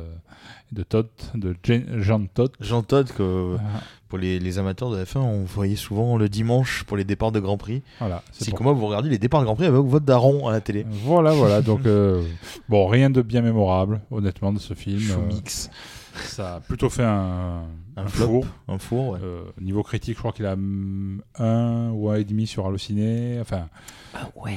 de 0.73 0.83
Todd, 0.83 1.07
de 1.33 1.55
Jean 2.01 2.25
Todd. 2.25 2.51
Jean 2.59 2.83
Todd, 2.83 3.09
que 3.13 3.55
Ah. 3.57 3.79
pour 4.09 4.17
les, 4.17 4.37
les 4.37 4.59
amateurs 4.59 4.91
de 4.91 5.01
F1, 5.01 5.19
on 5.19 5.45
voyait 5.45 5.77
souvent 5.77 6.17
le 6.17 6.27
dimanche 6.27 6.83
pour 6.83 6.97
les 6.97 7.05
départs 7.05 7.31
de 7.31 7.39
Grand 7.39 7.55
Prix. 7.57 7.83
Voilà, 7.99 8.21
c'est 8.33 8.49
pour- 8.49 8.57
comment 8.57 8.73
vous 8.73 8.85
regardez 8.87 9.07
les 9.09 9.17
départs 9.17 9.39
de 9.39 9.45
Grand 9.45 9.55
Prix 9.55 9.67
avec 9.67 9.79
votre 9.79 10.05
daron 10.05 10.49
à 10.49 10.51
la 10.51 10.59
télé. 10.59 10.85
Voilà, 10.89 11.31
voilà. 11.31 11.61
Donc, 11.61 11.85
euh, 11.85 12.21
bon, 12.67 12.85
rien 12.87 13.09
de 13.09 13.21
bien 13.21 13.41
mémorable, 13.41 14.01
honnêtement, 14.11 14.51
de 14.51 14.59
ce 14.59 14.73
film. 14.73 14.99
Choumix. 14.99 15.69
Euh, 15.69 15.75
ça 16.15 16.55
a 16.55 16.59
plutôt 16.59 16.89
fait 16.89 17.03
un, 17.03 17.63
Un 17.95 18.03
un 18.05 18.07
flop, 18.07 18.25
four. 18.27 18.45
un 18.67 18.77
four, 18.77 19.09
ouais. 19.13 19.19
Euh, 19.23 19.43
niveau 19.59 19.83
critique, 19.83 20.15
je 20.15 20.19
crois 20.19 20.31
qu'il 20.31 20.45
a 20.45 20.55
un 20.55 21.89
ou 21.91 22.09
un 22.09 22.15
et 22.15 22.23
demi 22.23 22.47
sur 22.47 22.65
Allociné. 22.67 23.37
Enfin, 23.41 23.67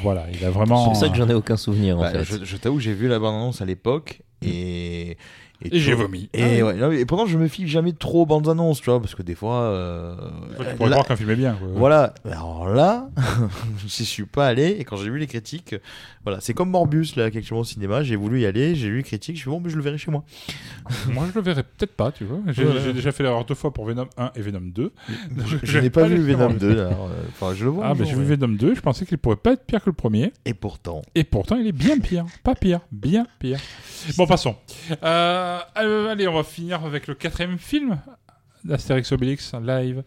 voilà, 0.02 0.26
il 0.32 0.44
a 0.44 0.50
vraiment. 0.50 0.78
C'est 0.84 0.90
pour 0.90 0.96
ça 0.96 1.08
que 1.08 1.16
j'en 1.16 1.28
ai 1.28 1.34
aucun 1.34 1.56
souvenir 1.56 1.98
en 1.98 2.02
Bah, 2.02 2.10
fait. 2.10 2.24
Je, 2.24 2.44
je 2.44 2.56
t'avoue, 2.56 2.80
j'ai 2.80 2.94
vu 2.94 3.08
la 3.08 3.18
bande-annonce 3.18 3.60
à 3.60 3.64
l'époque 3.64 4.22
et. 4.42 5.16
Et 5.72 5.78
j'ai 5.80 5.94
vomi. 5.94 6.28
Et, 6.34 6.60
Ah 6.60 6.64
ouais, 6.66 6.74
mais- 6.74 7.00
et 7.00 7.06
pourtant, 7.06 7.26
je 7.26 7.38
me 7.38 7.48
fie 7.48 7.66
jamais 7.68 7.92
trop 7.92 8.22
aux 8.22 8.26
bandes 8.26 8.48
annonces, 8.48 8.80
tu 8.80 8.90
vois, 8.90 9.00
parce 9.00 9.14
que 9.14 9.22
des 9.22 9.34
fois. 9.34 9.62
euh, 9.62 10.14
tu 10.70 10.76
pourrais 10.76 10.88
là- 10.90 10.96
croire 10.96 11.06
qu'un 11.06 11.16
film 11.16 11.30
est 11.30 11.36
bien, 11.36 11.54
quoi. 11.54 11.68
Voilà. 11.74 12.14
Alors 12.30 12.68
là, 12.68 13.08
j'y 13.86 14.04
suis 14.04 14.26
pas 14.26 14.46
allé 14.46 14.76
et 14.78 14.84
quand 14.84 14.96
j'ai 14.96 15.10
vu 15.10 15.18
les 15.18 15.26
critiques, 15.26 15.74
voilà, 16.24 16.40
c'est 16.40 16.54
comme 16.54 16.70
Morbus 16.70 17.08
là, 17.16 17.24
actuellement 17.24 17.60
au 17.60 17.64
cinéma. 17.64 18.02
J'ai 18.02 18.16
voulu 18.16 18.40
y 18.42 18.46
aller, 18.46 18.74
j'ai 18.74 18.88
lu 18.88 18.98
les 18.98 19.02
critiques, 19.02 19.36
je 19.36 19.40
suis 19.42 19.50
bon, 19.50 19.60
mais 19.60 19.70
je 19.70 19.76
le 19.76 19.82
verrai 19.82 19.98
chez 19.98 20.10
moi. 20.10 20.24
Moi, 21.12 21.24
je 21.30 21.34
le 21.38 21.42
verrai 21.44 21.62
peut-être 21.62 21.94
pas, 21.96 22.12
tu 22.12 22.24
vois. 22.24 22.40
J'ai 22.48 22.64
Ouais. 22.64 22.92
déjà 22.92 23.12
fait 23.12 23.22
l'erreur 23.22 23.44
deux 23.44 23.54
fois 23.54 23.72
pour 23.72 23.84
Venom 23.86 24.06
1 24.16 24.32
et 24.36 24.40
Venom 24.40 24.60
2. 24.62 24.92
Je, 25.46 25.56
Je- 25.62 25.78
n'ai 25.78 25.90
pas 25.90 26.02
vais 26.06 26.16
vu 26.16 26.22
Venom 26.32 26.50
en 26.50 26.54
2, 26.54 26.72
alors, 26.80 27.08
euh, 27.10 27.22
enfin, 27.28 27.54
je 27.54 27.64
le 27.64 27.70
vois. 27.70 27.86
Ah, 27.86 27.94
jour, 27.94 28.06
j'ai 28.06 28.12
vu 28.14 28.20
ouais. 28.20 28.36
Venom 28.36 28.48
2, 28.54 28.74
je 28.74 28.80
pensais 28.80 29.06
qu'il 29.06 29.18
pourrait 29.18 29.36
pas 29.36 29.52
être 29.52 29.64
pire 29.64 29.80
que 29.82 29.90
le 29.90 29.94
premier. 29.94 30.32
Et 30.44 30.54
pourtant. 30.54 31.02
Et 31.14 31.24
pourtant, 31.24 31.56
il 31.56 31.66
est 31.66 31.72
bien 31.72 31.98
pire. 31.98 32.24
Pas 32.42 32.54
pire, 32.54 32.80
bien 32.92 33.26
pire. 33.38 33.58
Bon, 34.16 34.26
passons. 34.26 34.56
Euh, 35.02 35.53
euh, 35.76 36.10
allez, 36.10 36.28
on 36.28 36.34
va 36.34 36.44
finir 36.44 36.84
avec 36.84 37.06
le 37.06 37.14
quatrième 37.14 37.58
film 37.58 37.98
d'Astérix 38.64 39.12
Obélix 39.12 39.52
live. 39.54 40.02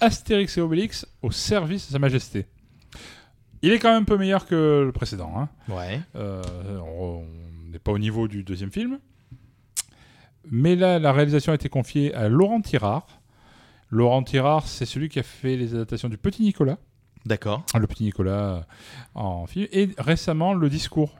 Astérix 0.00 0.56
et 0.58 0.60
Obélix 0.60 1.06
au 1.22 1.30
service 1.30 1.86
de 1.86 1.92
Sa 1.92 1.98
Majesté. 1.98 2.46
Il 3.62 3.72
est 3.72 3.78
quand 3.78 3.92
même 3.92 4.02
un 4.02 4.06
peu 4.06 4.16
meilleur 4.16 4.46
que 4.46 4.82
le 4.84 4.92
précédent. 4.92 5.32
Hein. 5.36 5.48
Ouais. 5.68 6.00
Euh, 6.16 6.42
on 6.80 7.24
n'est 7.70 7.78
pas 7.78 7.92
au 7.92 7.98
niveau 7.98 8.26
du 8.26 8.42
deuxième 8.42 8.72
film. 8.72 8.98
Mais 10.50 10.76
là, 10.76 10.98
la 10.98 11.12
réalisation 11.12 11.52
a 11.52 11.54
été 11.54 11.68
confiée 11.68 12.14
à 12.14 12.28
Laurent 12.28 12.60
Tirard. 12.60 13.06
Laurent 13.90 14.22
Tirard, 14.22 14.66
c'est 14.66 14.86
celui 14.86 15.08
qui 15.08 15.18
a 15.18 15.22
fait 15.22 15.56
les 15.56 15.74
adaptations 15.74 16.08
du 16.08 16.16
Petit 16.16 16.42
Nicolas. 16.42 16.78
D'accord. 17.26 17.64
Le 17.78 17.86
Petit 17.86 18.04
Nicolas 18.04 18.32
euh, 18.32 18.62
en 19.14 19.46
film. 19.46 19.66
Et 19.72 19.90
récemment, 19.98 20.54
Le 20.54 20.70
Discours. 20.70 21.19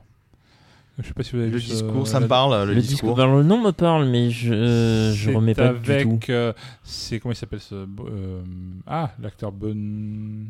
Je 1.03 1.09
sais 1.09 1.15
pas 1.15 1.23
si 1.23 1.33
vous 1.33 1.39
avez 1.43 1.51
Le 1.51 1.57
vu 1.57 1.63
ce- 1.63 1.73
discours, 1.73 2.07
ça 2.07 2.21
me 2.21 2.27
parle, 2.29 2.67
le, 2.69 2.75
Le 2.75 2.81
discours. 2.81 3.15
discours. 3.15 3.17
Ben, 3.17 3.37
le 3.37 3.43
nom 3.43 3.61
me 3.63 3.71
parle, 3.73 4.07
mais 4.09 4.31
je, 4.31 5.13
je 5.15 5.31
remets 5.31 5.55
pas 5.55 5.69
avec, 5.69 6.09
du 6.09 6.19
tout. 6.19 6.33
euh, 6.33 6.53
c'est 6.85 7.19
comment 7.21 7.33
il 7.33 7.37
s'appelle 7.37 7.61
ce 7.61 7.75
euh, 7.75 8.43
ah 8.87 9.11
l'acteur 9.21 9.53
Ben 9.53 10.47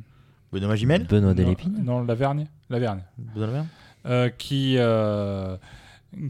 Benoît 0.52 0.68
Magimel 0.68 1.06
Benoît 1.06 1.34
Delépine 1.34 1.80
non 1.84 2.02
Lavergne 2.04 2.46
Lavergne 2.68 3.02
Benoît 3.18 3.46
Lavergne 3.46 3.66
euh, 4.06 4.28
qui 4.30 4.74
euh, 4.78 5.56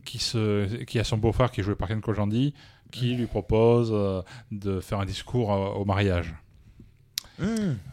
qui 0.05 0.19
se 0.19 0.83
qui 0.85 0.99
a 0.99 1.05
son 1.05 1.17
beau-frère 1.17 1.51
qui 1.51 1.61
est 1.61 1.65
joué 1.65 1.75
par 1.75 1.89
Ken 1.89 2.01
Kojandi 2.01 2.53
qui 2.91 3.15
lui 3.15 3.27
propose 3.27 3.91
euh, 3.95 4.21
de 4.53 4.81
faire 4.81 5.01
un 5.01 5.07
discours 5.07 5.53
euh, 5.53 5.69
au 5.79 5.85
mariage. 5.85 6.35
Mmh. 7.39 7.45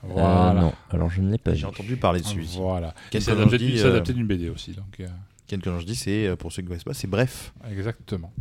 Voilà. 0.03 0.49
Euh, 0.49 0.53
non, 0.61 0.73
alors 0.89 1.09
je 1.09 1.21
ne 1.21 1.31
l'ai 1.31 1.37
pas. 1.37 1.53
J'ai 1.53 1.65
entendu 1.67 1.95
parler 1.95 2.19
dessus. 2.19 2.41
ici. 2.41 2.57
Voilà. 2.57 2.93
C'est 3.11 3.23
Kojandi, 3.23 3.55
adapté, 3.55 3.81
euh, 3.81 3.89
adapté 3.91 4.13
d'une 4.13 4.27
BD 4.27 4.49
aussi 4.49 4.71
donc. 4.71 4.99
euh, 4.99 5.07
Ken 5.47 5.61
Kojandi, 5.61 5.95
c'est, 5.95 6.27
euh, 6.27 6.35
pour 6.35 6.51
ceux 6.51 6.61
qui 6.61 6.65
ne 6.65 6.69
connaissent 6.69 6.83
pas, 6.83 6.93
c'est 6.93 7.07
bref. 7.07 7.53
Exactement. 7.71 8.33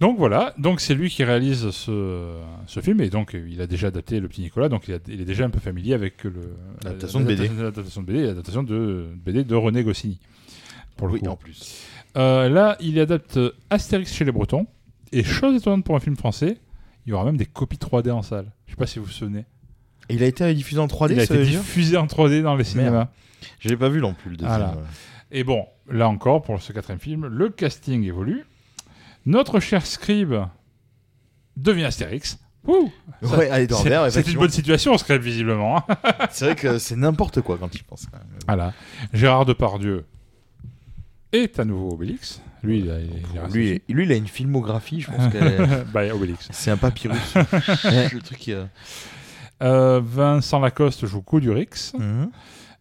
Donc 0.00 0.16
voilà, 0.16 0.54
donc 0.56 0.80
c'est 0.80 0.94
lui 0.94 1.10
qui 1.10 1.24
réalise 1.24 1.68
ce, 1.70 2.40
ce 2.66 2.80
film 2.80 3.02
et 3.02 3.10
donc 3.10 3.34
euh, 3.34 3.46
il 3.50 3.60
a 3.60 3.66
déjà 3.66 3.88
adapté 3.88 4.18
le 4.18 4.28
petit 4.28 4.40
Nicolas, 4.40 4.70
donc 4.70 4.88
il, 4.88 4.94
a- 4.94 4.98
il 5.08 5.20
est 5.20 5.26
déjà 5.26 5.44
un 5.44 5.50
peu 5.50 5.60
familier 5.60 5.92
avec 5.92 6.24
le 6.24 6.54
L'adaptation 6.82 7.20
de 7.20 7.26
BD. 7.26 7.48
l'adaptation 7.48 8.00
de 8.00 8.06
BD, 8.06 8.22
l'adaptation 8.26 8.62
de 8.62 9.08
BD 9.16 9.44
de 9.44 9.54
René 9.54 9.84
Goscinny. 9.84 10.18
Pour 10.96 11.06
le 11.06 11.14
Oui, 11.14 11.20
coup. 11.20 11.26
en 11.26 11.36
plus. 11.36 11.82
Euh, 12.16 12.48
là, 12.48 12.76
il 12.80 12.98
adapte 12.98 13.38
Astérix 13.68 14.12
chez 14.14 14.24
les 14.24 14.32
Bretons 14.32 14.66
et 15.12 15.22
chose 15.22 15.54
étonnante 15.54 15.84
pour 15.84 15.96
un 15.96 16.00
film 16.00 16.16
français, 16.16 16.56
il 17.04 17.10
y 17.10 17.12
aura 17.12 17.24
même 17.26 17.36
des 17.36 17.46
copies 17.46 17.76
3D 17.78 18.10
en 18.10 18.22
salle. 18.22 18.50
Je 18.66 18.72
sais 18.72 18.76
pas 18.76 18.86
si 18.86 18.98
vous 18.98 19.04
vous 19.04 19.10
souvenez. 19.10 19.44
Et 20.08 20.14
il 20.14 20.22
a 20.22 20.26
été 20.26 20.52
diffusé 20.54 20.80
en 20.80 20.86
3D, 20.86 21.12
il 21.12 21.20
a 21.20 21.26
ça 21.26 21.34
été 21.34 21.44
diffusé 21.44 21.98
en 21.98 22.06
3D 22.06 22.42
dans 22.42 22.56
les 22.56 22.64
cinémas. 22.64 23.08
Je 23.60 23.68
l'ai 23.68 23.76
pas 23.76 23.88
vu 23.90 24.00
non 24.00 24.14
plus, 24.14 24.30
le 24.30 24.36
deuxième. 24.38 24.56
Voilà. 24.56 24.76
Et 25.32 25.44
bon, 25.44 25.66
là 25.88 26.08
encore, 26.08 26.42
pour 26.42 26.60
ce 26.60 26.72
quatrième 26.72 27.00
film, 27.00 27.26
le 27.26 27.48
casting 27.50 28.02
évolue. 28.04 28.44
Notre 29.26 29.60
cher 29.60 29.84
Scribe 29.86 30.34
devient 31.56 31.84
Astérix. 31.84 32.38
Ouh 32.66 32.90
Ouais, 33.22 33.66
c'est- 34.10 34.28
une 34.30 34.38
bonne 34.38 34.50
situation, 34.50 34.96
Scribe, 34.98 35.22
visiblement. 35.22 35.78
hein. 35.78 35.96
C'est 36.30 36.44
vrai 36.46 36.56
que 36.56 36.78
c'est 36.78 36.96
n'importe 36.96 37.40
quoi 37.42 37.56
quand 37.58 37.74
il 37.74 37.82
pense. 37.84 38.06
quand 38.10 38.18
même. 38.18 38.26
voilà. 38.46 38.72
Gérard 39.12 39.46
Depardieu 39.46 40.04
est 41.32 41.58
à 41.58 41.64
nouveau 41.64 41.92
Obélix. 41.92 42.42
Lui, 42.62 42.80
il 42.80 42.90
a, 42.90 42.98
il 43.00 43.52
Lui, 43.52 43.82
lui, 43.88 44.04
il 44.04 44.12
a 44.12 44.16
une 44.16 44.26
filmographie, 44.28 45.00
je 45.00 45.10
pense 45.10 45.32
bah, 45.92 46.14
Obélix. 46.14 46.48
c'est 46.50 46.70
un 46.70 46.76
papyrus. 46.76 47.34
le 47.34 48.18
truc 48.20 48.48
euh, 48.48 48.66
Euh, 49.62 50.00
Vincent 50.04 50.58
Lacoste 50.60 51.06
joue 51.06 51.22
Coudurix. 51.22 51.92
Mhm. 51.98 52.30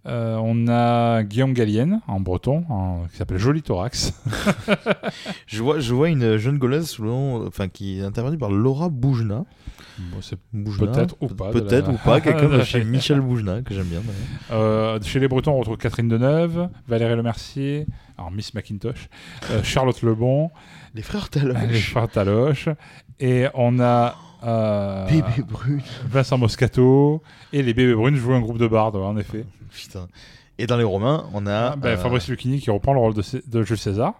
Euh, 0.05 0.37
on 0.41 0.67
a 0.69 1.23
Guillaume 1.23 1.53
Gallienne 1.53 1.99
en 2.07 2.19
breton, 2.21 2.63
en- 2.69 3.05
qui 3.11 3.17
s'appelle 3.17 3.37
Joli 3.37 3.61
Thorax. 3.61 4.13
Je 5.47 5.61
vois, 5.61 5.79
je 5.79 5.93
vois 5.93 6.09
une 6.09 6.37
jeune 6.37 6.57
gauloise 6.57 6.87
sous 6.89 7.03
le 7.03 7.09
nom, 7.09 7.45
enfin, 7.47 7.67
qui 7.67 7.99
est 7.99 8.03
intervenue 8.03 8.37
par 8.37 8.49
Laura 8.51 8.89
Boujna. 8.89 9.43
Bon, 9.97 10.19
Peut-être 10.79 11.15
ou 11.19 11.27
pas, 11.27 11.49
Peut-être 11.51 11.87
la- 11.87 11.93
ou 11.93 11.97
pas. 11.97 12.21
Quelqu'un 12.21 12.47
de 12.47 12.63
chez 12.63 12.83
Michel 12.85 13.19
Boujna, 13.19 13.61
que 13.61 13.73
j'aime 13.73 13.87
bien. 13.87 14.01
Euh, 14.51 14.99
chez 15.01 15.19
les 15.19 15.27
Bretons, 15.27 15.51
on 15.51 15.57
retrouve 15.59 15.75
Catherine 15.77 16.07
Deneuve, 16.07 16.69
Valérie 16.87 17.15
Lemercier, 17.17 17.85
alors 18.17 18.31
Miss 18.31 18.53
Macintosh, 18.53 19.09
euh, 19.51 19.61
Charlotte 19.63 20.01
Lebon, 20.01 20.51
Les 20.95 21.01
frères 21.01 21.29
Taloche. 21.29 21.57
les 21.69 21.79
frères 21.79 22.07
Taloche, 22.07 22.69
et 23.19 23.47
on 23.53 23.79
a 23.81 24.15
euh, 24.43 25.07
Bébé 25.07 25.43
Brune. 25.47 25.81
Vincent 26.07 26.37
Moscato, 26.37 27.21
et 27.53 27.61
les 27.61 27.73
Bébés 27.73 27.95
Brunes 27.95 28.15
jouent 28.15 28.33
un 28.33 28.41
groupe 28.41 28.57
de 28.57 28.67
bardes, 28.67 28.95
en 28.95 29.17
effet. 29.17 29.45
Putain. 29.71 30.07
Et 30.57 30.67
dans 30.67 30.77
les 30.77 30.83
Romains, 30.83 31.25
on 31.33 31.45
a. 31.47 31.71
Ah, 31.71 31.75
ben, 31.77 31.89
euh, 31.89 31.97
Fabrice 31.97 32.27
Lucchini 32.27 32.59
qui 32.59 32.69
reprend 32.69 32.93
le 32.93 32.99
rôle 32.99 33.13
de 33.13 33.63
Jules 33.63 33.77
César. 33.77 34.13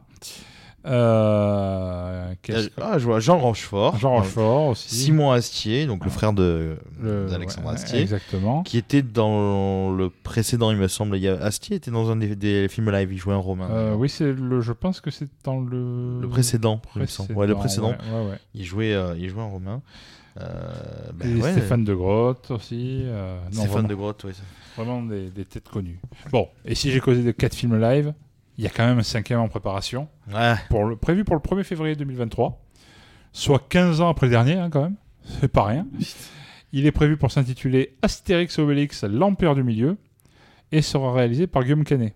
Euh, 0.90 2.34
Ah, 2.82 2.98
je 2.98 3.06
vois 3.06 3.20
Jean 3.20 3.38
Rochefort. 3.38 3.98
Jean 3.98 4.16
Rochefort 4.18 4.68
aussi. 4.68 4.96
Simon 4.96 5.32
Astier, 5.32 5.86
donc 5.86 6.04
le 6.04 6.10
frère 6.10 6.34
de 6.34 6.78
Le- 7.02 7.28
d'Alexandre 7.30 7.68
ouais, 7.68 7.74
Astier. 7.76 8.00
Exactement. 8.02 8.64
Qui 8.64 8.78
était 8.78 9.02
dans 9.02 9.92
le 9.92 10.10
précédent, 10.10 10.72
il 10.72 10.78
me 10.78 10.88
semble. 10.88 11.18
Il 11.18 11.24
y 11.24 11.28
a... 11.28 11.34
Astier 11.42 11.76
était 11.76 11.92
dans 11.92 12.10
un 12.10 12.16
des, 12.16 12.36
des 12.36 12.68
films 12.70 12.90
live, 12.92 13.12
il 13.12 13.18
jouait 13.18 13.34
un 13.34 13.38
romain. 13.38 13.70
Euh, 13.72 13.94
oui, 13.96 14.10
c'est 14.10 14.32
le. 14.34 14.62
Je 14.62 14.72
pense 14.74 15.02
que 15.02 15.12
c'est 15.12 15.28
dans 15.44 15.60
le. 15.60 16.20
Le 16.22 16.28
précédent, 16.28 16.82
il 16.96 17.02
me 17.02 17.06
semble. 17.08 17.34
Ouais, 17.34 17.48
le 17.48 17.56
précédent. 17.56 17.90
Ouais. 17.90 18.38
Il 18.56 18.66
jouait, 18.66 18.94
euh, 18.94 19.16
il 19.18 19.30
jouait 19.30 19.42
un 19.44 19.46
romain. 19.50 19.82
Ben 20.38 21.38
Et 21.38 21.42
Stéphane 21.42 21.84
de 21.84 21.94
Grotte 21.94 22.50
aussi. 22.52 23.04
non, 23.06 23.40
Stéphane 23.52 23.68
vraiment, 23.72 23.88
de 23.90 23.96
Grotte, 23.96 24.26
ça- 24.32 24.44
Vraiment 24.82 25.02
des, 25.04 25.30
des 25.30 25.44
têtes 25.44 25.68
connues. 25.68 26.00
Bon, 26.32 26.48
et 26.64 26.74
si 26.76 26.90
j'ai 26.92 27.02
causé 27.02 27.22
de 27.24 27.32
4 27.32 27.54
films 27.54 27.78
live, 27.82 28.14
il 28.60 28.64
y 28.64 28.68
a 28.68 28.70
quand 28.70 28.86
même 28.86 29.00
un 29.00 29.04
cinquième 29.04 29.40
en 29.40 29.48
préparation. 29.48 30.10
Ouais. 30.34 30.56
Pour 30.70 30.84
le, 30.84 30.98
prévu 30.98 31.24
pour 31.24 31.34
le 31.36 31.42
1er 31.42 31.64
février 31.64 31.96
2023. 31.96 32.62
Soit 33.32 33.64
15 33.70 34.02
ans 34.02 34.10
après 34.10 34.26
le 34.28 34.32
dernier, 34.32 34.54
hein, 34.56 34.70
quand 34.70 34.82
même. 34.84 34.96
C'est 35.40 35.48
pas 35.48 35.64
rien. 35.64 35.88
Il 36.74 36.86
est 36.86 36.92
prévu 36.92 37.16
pour 37.16 37.32
s'intituler 37.32 37.96
Astérix 38.02 38.60
Obélix, 38.60 39.04
l'Empire 39.06 39.56
du 39.56 39.64
Milieu. 39.64 39.98
Et 40.74 40.82
sera 40.82 41.14
réalisé 41.14 41.48
par 41.48 41.64
Guillaume 41.64 41.86
Canet. 41.86 42.14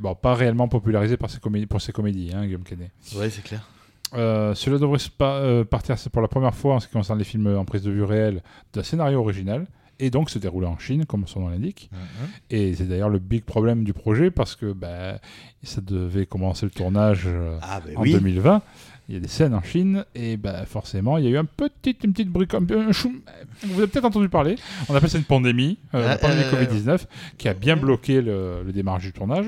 Bon, 0.00 0.14
pas 0.16 0.34
réellement 0.34 0.66
popularisé 0.66 1.16
par 1.16 1.30
ses 1.30 1.38
comédies, 1.38 1.66
pour 1.66 1.80
ses 1.80 1.92
comédies, 1.92 2.32
hein, 2.34 2.44
Guillaume 2.46 2.64
Canet. 2.64 2.90
Ouais, 3.16 3.30
c'est 3.30 3.42
clair. 3.44 3.66
Euh, 4.14 4.54
cela 4.54 4.78
devrait 4.78 4.98
se 4.98 5.08
pa- 5.08 5.36
euh, 5.36 5.64
partir 5.64 5.96
pour 6.12 6.20
la 6.20 6.28
première 6.28 6.54
fois 6.54 6.74
en 6.74 6.80
ce 6.80 6.88
qui 6.88 6.92
concerne 6.94 7.18
les 7.18 7.24
films 7.24 7.46
en 7.56 7.64
prise 7.64 7.82
de 7.82 7.90
vue 7.92 8.02
réelle 8.02 8.42
d'un 8.72 8.82
scénario 8.82 9.20
original 9.20 9.66
et 10.00 10.10
donc 10.10 10.30
se 10.30 10.38
dérouler 10.38 10.66
en 10.66 10.78
Chine 10.78 11.04
comme 11.06 11.26
son 11.26 11.40
nom 11.40 11.48
l'indique. 11.48 11.90
Mhm. 11.92 12.28
Et 12.50 12.74
c'est 12.74 12.84
d'ailleurs 12.88 13.08
le 13.10 13.18
big 13.18 13.44
problème 13.44 13.84
du 13.84 13.92
projet 13.92 14.30
parce 14.30 14.56
que 14.56 14.72
bah, 14.72 15.18
ça 15.62 15.80
devait 15.80 16.26
commencer 16.26 16.66
le 16.66 16.70
tournage 16.70 17.22
euh, 17.26 17.58
Ah, 17.62 17.80
bah 17.80 17.90
en 17.96 18.02
oui. 18.02 18.12
2020. 18.12 18.62
Il 19.10 19.14
y 19.14 19.18
a 19.18 19.20
des 19.20 19.28
scènes 19.28 19.52
en 19.52 19.62
Chine 19.62 20.06
et 20.14 20.38
bah, 20.38 20.64
forcément 20.64 21.18
il 21.18 21.24
y 21.24 21.26
a 21.26 21.30
eu 21.30 21.36
un 21.36 21.44
petit, 21.44 21.94
une 22.04 22.14
petite 22.14 22.30
un 22.34 22.90
choum- 22.90 23.20
vous 23.62 23.78
avez 23.80 23.86
peut-être 23.86 24.06
entendu 24.06 24.30
parler. 24.30 24.56
On 24.88 24.94
appelle 24.94 25.10
ça 25.10 25.18
une 25.18 25.24
pandémie, 25.24 25.78
euh, 25.92 26.02
la 26.06 26.12
Ah, 26.12 26.16
pandémie 26.16 26.40
euh, 26.44 26.50
Covid-19, 26.64 27.04
qui 27.36 27.48
a 27.50 27.52
bien 27.52 27.76
bloqué 27.76 28.22
le, 28.22 28.62
le 28.64 28.72
démarrage 28.72 29.02
du 29.02 29.12
tournage, 29.12 29.44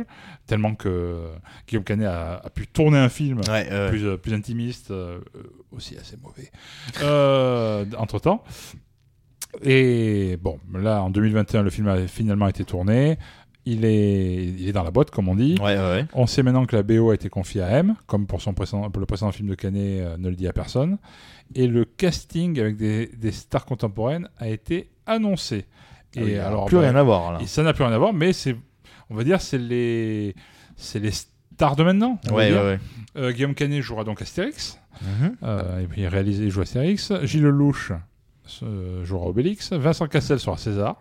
tellement 0.46 0.74
que 0.74 1.22
Guillaume 1.66 1.84
Canet 1.84 2.06
a, 2.06 2.34
a 2.44 2.50
pu 2.50 2.66
tourner 2.66 2.98
un 2.98 3.08
film 3.08 3.40
Ouais, 3.48 3.64
plus, 3.88 4.04
euh, 4.04 4.18
plus 4.18 4.34
intimiste, 4.34 4.90
euh, 4.90 5.20
euh, 5.34 5.42
aussi 5.72 5.96
assez 5.96 6.18
mauvais, 6.22 6.50
euh, 7.02 7.86
entre 7.96 8.18
temps. 8.18 8.44
Et 9.62 10.36
bon, 10.40 10.58
là, 10.74 11.02
en 11.02 11.10
2021, 11.10 11.62
le 11.62 11.70
film 11.70 11.88
a 11.88 12.06
finalement 12.06 12.48
été 12.48 12.64
tourné. 12.64 13.18
Il 13.64 13.84
est, 13.84 14.44
il 14.44 14.68
est 14.68 14.72
dans 14.72 14.84
la 14.84 14.92
boîte, 14.92 15.10
comme 15.10 15.28
on 15.28 15.34
dit. 15.34 15.56
Ouais, 15.60 15.76
ouais, 15.76 15.90
ouais. 15.90 16.06
On 16.14 16.26
sait 16.26 16.44
maintenant 16.44 16.66
que 16.66 16.76
la 16.76 16.84
BO 16.84 17.10
a 17.10 17.14
été 17.14 17.28
confiée 17.28 17.62
à 17.62 17.70
M, 17.70 17.96
comme 18.06 18.26
pour, 18.26 18.40
son 18.40 18.54
précédent, 18.54 18.88
pour 18.90 19.00
le 19.00 19.06
précédent 19.06 19.32
film 19.32 19.48
de 19.48 19.56
Canet 19.56 20.00
euh, 20.02 20.16
ne 20.18 20.28
le 20.28 20.36
dit 20.36 20.46
à 20.46 20.52
personne. 20.52 20.98
Et 21.54 21.66
le 21.66 21.84
casting 21.84 22.60
avec 22.60 22.76
des, 22.76 23.08
des 23.08 23.32
stars 23.32 23.64
contemporaines 23.64 24.28
a 24.38 24.48
été 24.48 24.88
annoncé. 25.04 25.64
Ah 26.16 26.20
oui, 26.22 26.30
Et 26.30 26.38
alors, 26.38 26.48
alors, 26.48 26.64
plus 26.66 26.76
bah, 26.76 26.82
rien 26.82 26.94
à 26.94 27.02
voir, 27.02 27.32
là. 27.32 27.38
Et 27.42 27.46
ça 27.46 27.64
n'a 27.64 27.72
plus 27.72 27.82
rien 27.82 27.92
à 27.92 27.98
voir, 27.98 28.12
mais 28.12 28.32
c'est, 28.32 28.56
on 29.10 29.16
va 29.16 29.24
dire, 29.24 29.40
c'est 29.40 29.58
les, 29.58 30.36
c'est 30.76 31.00
les 31.00 31.10
stars 31.10 31.74
de 31.74 31.82
maintenant. 31.82 32.20
Euh, 32.32 33.32
Guillaume 33.32 33.54
Canet 33.54 33.82
jouera 33.82 34.04
donc 34.04 34.22
Astérix. 34.22 34.78
Mhm. 35.02 35.36
Euh, 35.42 35.80
et 35.80 35.86
puis 35.86 36.02
il 36.02 36.06
réalise 36.06 36.40
et 36.40 36.50
joue 36.50 36.60
Astérix. 36.60 37.12
Gilles 37.24 37.42
Lelouch 37.42 37.92
euh, 38.62 39.04
jouera 39.04 39.26
Obélix. 39.26 39.72
Vincent 39.72 40.06
Cassel 40.06 40.38
sera 40.40 40.56
César. 40.56 40.96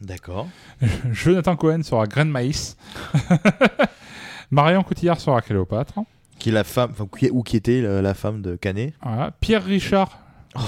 D'accord. 0.00 0.48
Jonathan 1.12 1.56
Cohen 1.56 1.82
sera 1.82 2.06
Graine 2.06 2.28
Maïs. 2.30 2.76
Marion 4.50 4.82
Cotillard 4.82 5.20
sera 5.20 5.40
Cléopâtre. 5.42 5.94
Qui 6.38 6.48
est 6.50 6.52
la 6.52 6.64
femme, 6.64 6.90
enfin, 6.92 7.06
qui 7.18 7.26
est- 7.26 7.30
ou 7.30 7.42
qui 7.42 7.56
était 7.56 7.80
la, 7.80 8.02
la 8.02 8.14
femme 8.14 8.42
de 8.42 8.56
Canet 8.56 8.92
Voilà. 9.02 9.30
Pierre 9.40 9.64
Richard 9.64 10.18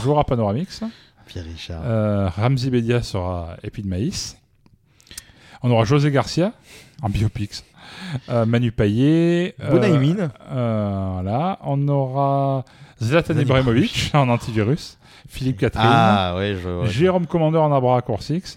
jouera 0.03 0.25
Panoramix. 0.25 0.83
Pierre 1.27 1.45
Richard. 1.45 1.83
Euh, 1.85 2.29
Ramzi 2.29 2.71
Bedia 2.71 3.03
sera 3.03 3.57
Épi 3.63 3.83
de 3.83 3.89
Maïs. 3.89 4.37
On 5.63 5.71
aura 5.71 5.85
José 5.85 6.11
Garcia 6.11 6.53
en 7.03 7.09
biopics. 7.09 7.65
Euh, 8.29 8.47
Manu 8.47 8.73
Payet. 8.73 9.55
euh, 9.61 9.71
Bonaïmine. 9.71 10.31
euh, 10.51 11.09
voilà. 11.15 11.59
On 11.63 11.89
aura 11.89 12.65
Zlatan 13.03 13.37
Ibrahimovic 13.39 14.11
en 14.15 14.29
antivirus. 14.29 14.99
Philippe 15.29 15.59
Catherine. 15.59 15.87
Ah, 15.91 16.35
ouais, 16.37 16.55
je 16.63 16.69
vois. 16.69 16.87
Jérôme 16.87 17.27
Commandeur 17.27 17.63
en 17.63 17.75
Abra 17.75 18.01
Coursix. 18.03 18.57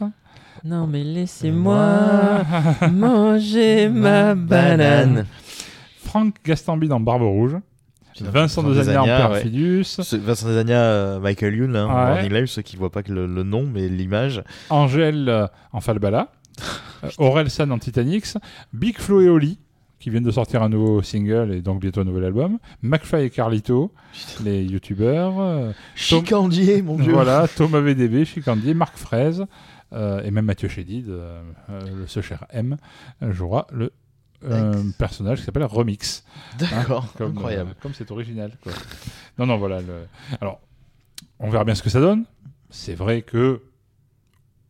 Non, 0.63 0.87
mais 0.87 1.03
laissez-moi 1.03 2.41
manger 2.91 3.89
ma 3.93 4.35
banane. 4.35 5.25
Franck 6.03 6.35
Gastambide 6.43 6.91
en 6.91 6.99
Barbe 6.99 7.21
Rouge. 7.23 7.57
Vincent 8.21 8.63
Vincent 8.63 8.63
Desagna 8.63 9.29
en 9.29 9.31
ouais. 9.31 9.83
Ce- 9.83 10.15
Vincent 10.17 10.47
Desagna, 10.47 10.81
euh, 10.81 11.19
Michael 11.19 11.55
Youn, 11.55 11.75
hein, 11.75 11.85
Ouais. 11.87 11.93
Morning 12.15 12.33
Live, 12.33 12.45
ceux 12.47 12.61
qui 12.61 12.75
voient 12.75 12.91
pas 12.91 13.01
que 13.01 13.13
le, 13.13 13.25
le 13.27 13.43
nom, 13.43 13.65
mais 13.71 13.87
l'image. 13.87 14.43
Angèle 14.69 15.29
euh, 15.29 15.47
en 15.71 15.79
Falbala. 15.81 16.27
Euh, 17.05 17.07
Aurel 17.17 17.49
San 17.49 17.71
en 17.71 17.77
Titanics. 17.79 18.33
Big 18.73 18.97
Flo 18.99 19.21
et 19.21 19.29
Oli, 19.29 19.57
qui 19.99 20.09
viennent 20.09 20.23
de 20.23 20.31
sortir 20.31 20.63
un 20.63 20.69
nouveau 20.69 21.01
single 21.01 21.53
et 21.53 21.61
donc 21.61 21.81
bientôt 21.81 22.01
un 22.01 22.05
nouvel 22.05 22.23
album. 22.25 22.57
McFly 22.81 23.23
et 23.25 23.29
Carlito, 23.29 23.91
les 24.43 24.63
youtubeurs. 24.63 25.39
euh, 25.39 25.65
Tom- 25.67 25.73
Chicandier, 26.23 26.81
mon 26.81 26.97
dieu. 26.97 27.11
Voilà, 27.11 27.47
Thomas 27.47 27.81
VDB, 27.81 28.23
Chicandier, 28.25 28.73
Marc 28.73 28.97
Fraise, 28.97 29.45
euh, 29.93 30.23
et 30.23 30.31
même 30.31 30.45
Mathieu 30.45 30.69
Chédid, 30.69 31.09
euh, 31.09 31.41
euh, 31.69 31.81
le 32.01 32.07
ce 32.07 32.21
cher 32.21 32.45
M, 32.51 32.77
jouera 33.21 33.67
le 33.71 33.91
personnage 34.97 35.39
qui 35.39 35.43
s'appelle 35.45 35.65
Remix. 35.65 36.23
D'accord, 36.57 37.11
comme, 37.17 37.31
incroyable. 37.31 37.75
comme 37.81 37.93
c'est 37.93 38.09
original. 38.09 38.51
Quoi. 38.63 38.71
non, 39.37 39.45
non, 39.45 39.57
voilà. 39.57 39.81
le- 39.81 40.07
Alors, 40.39 40.61
on 41.39 41.49
verra 41.49 41.65
bien 41.65 41.75
ce 41.75 41.83
que 41.83 41.89
ça 41.89 41.99
donne. 41.99 42.23
C'est 42.69 42.95
vrai 42.95 43.21
que 43.21 43.61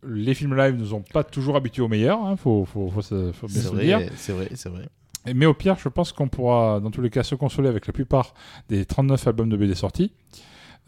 les 0.08 0.34
films 0.34 0.56
live 0.56 0.74
nous 0.76 0.94
ont 0.94 1.02
pas 1.12 1.22
toujours 1.22 1.54
habitués 1.56 1.82
au 1.82 1.88
meilleur, 1.88 2.20
hein, 2.24 2.34
faut, 2.36 2.64
faut, 2.64 2.88
faut, 2.90 3.02
faut 3.02 3.46
bien 3.46 3.60
se 3.60 3.68
le 3.68 3.74
vrai, 3.74 3.84
dire. 3.84 4.00
c'est 4.16 4.32
vrai, 4.32 4.48
c'est 4.54 4.68
vrai. 4.70 4.88
Mais 5.34 5.46
au 5.46 5.54
pire, 5.54 5.76
je 5.78 5.88
pense 5.88 6.12
qu'on 6.12 6.28
pourra, 6.28 6.80
dans 6.80 6.90
tous 6.90 7.02
les 7.02 7.10
cas, 7.10 7.22
se 7.22 7.34
consoler 7.34 7.68
avec 7.68 7.86
la 7.86 7.92
plupart 7.92 8.34
des 8.68 8.84
39 8.86 9.26
albums 9.26 9.48
de 9.48 9.56
BD 9.56 9.74
sortis. 9.74 10.12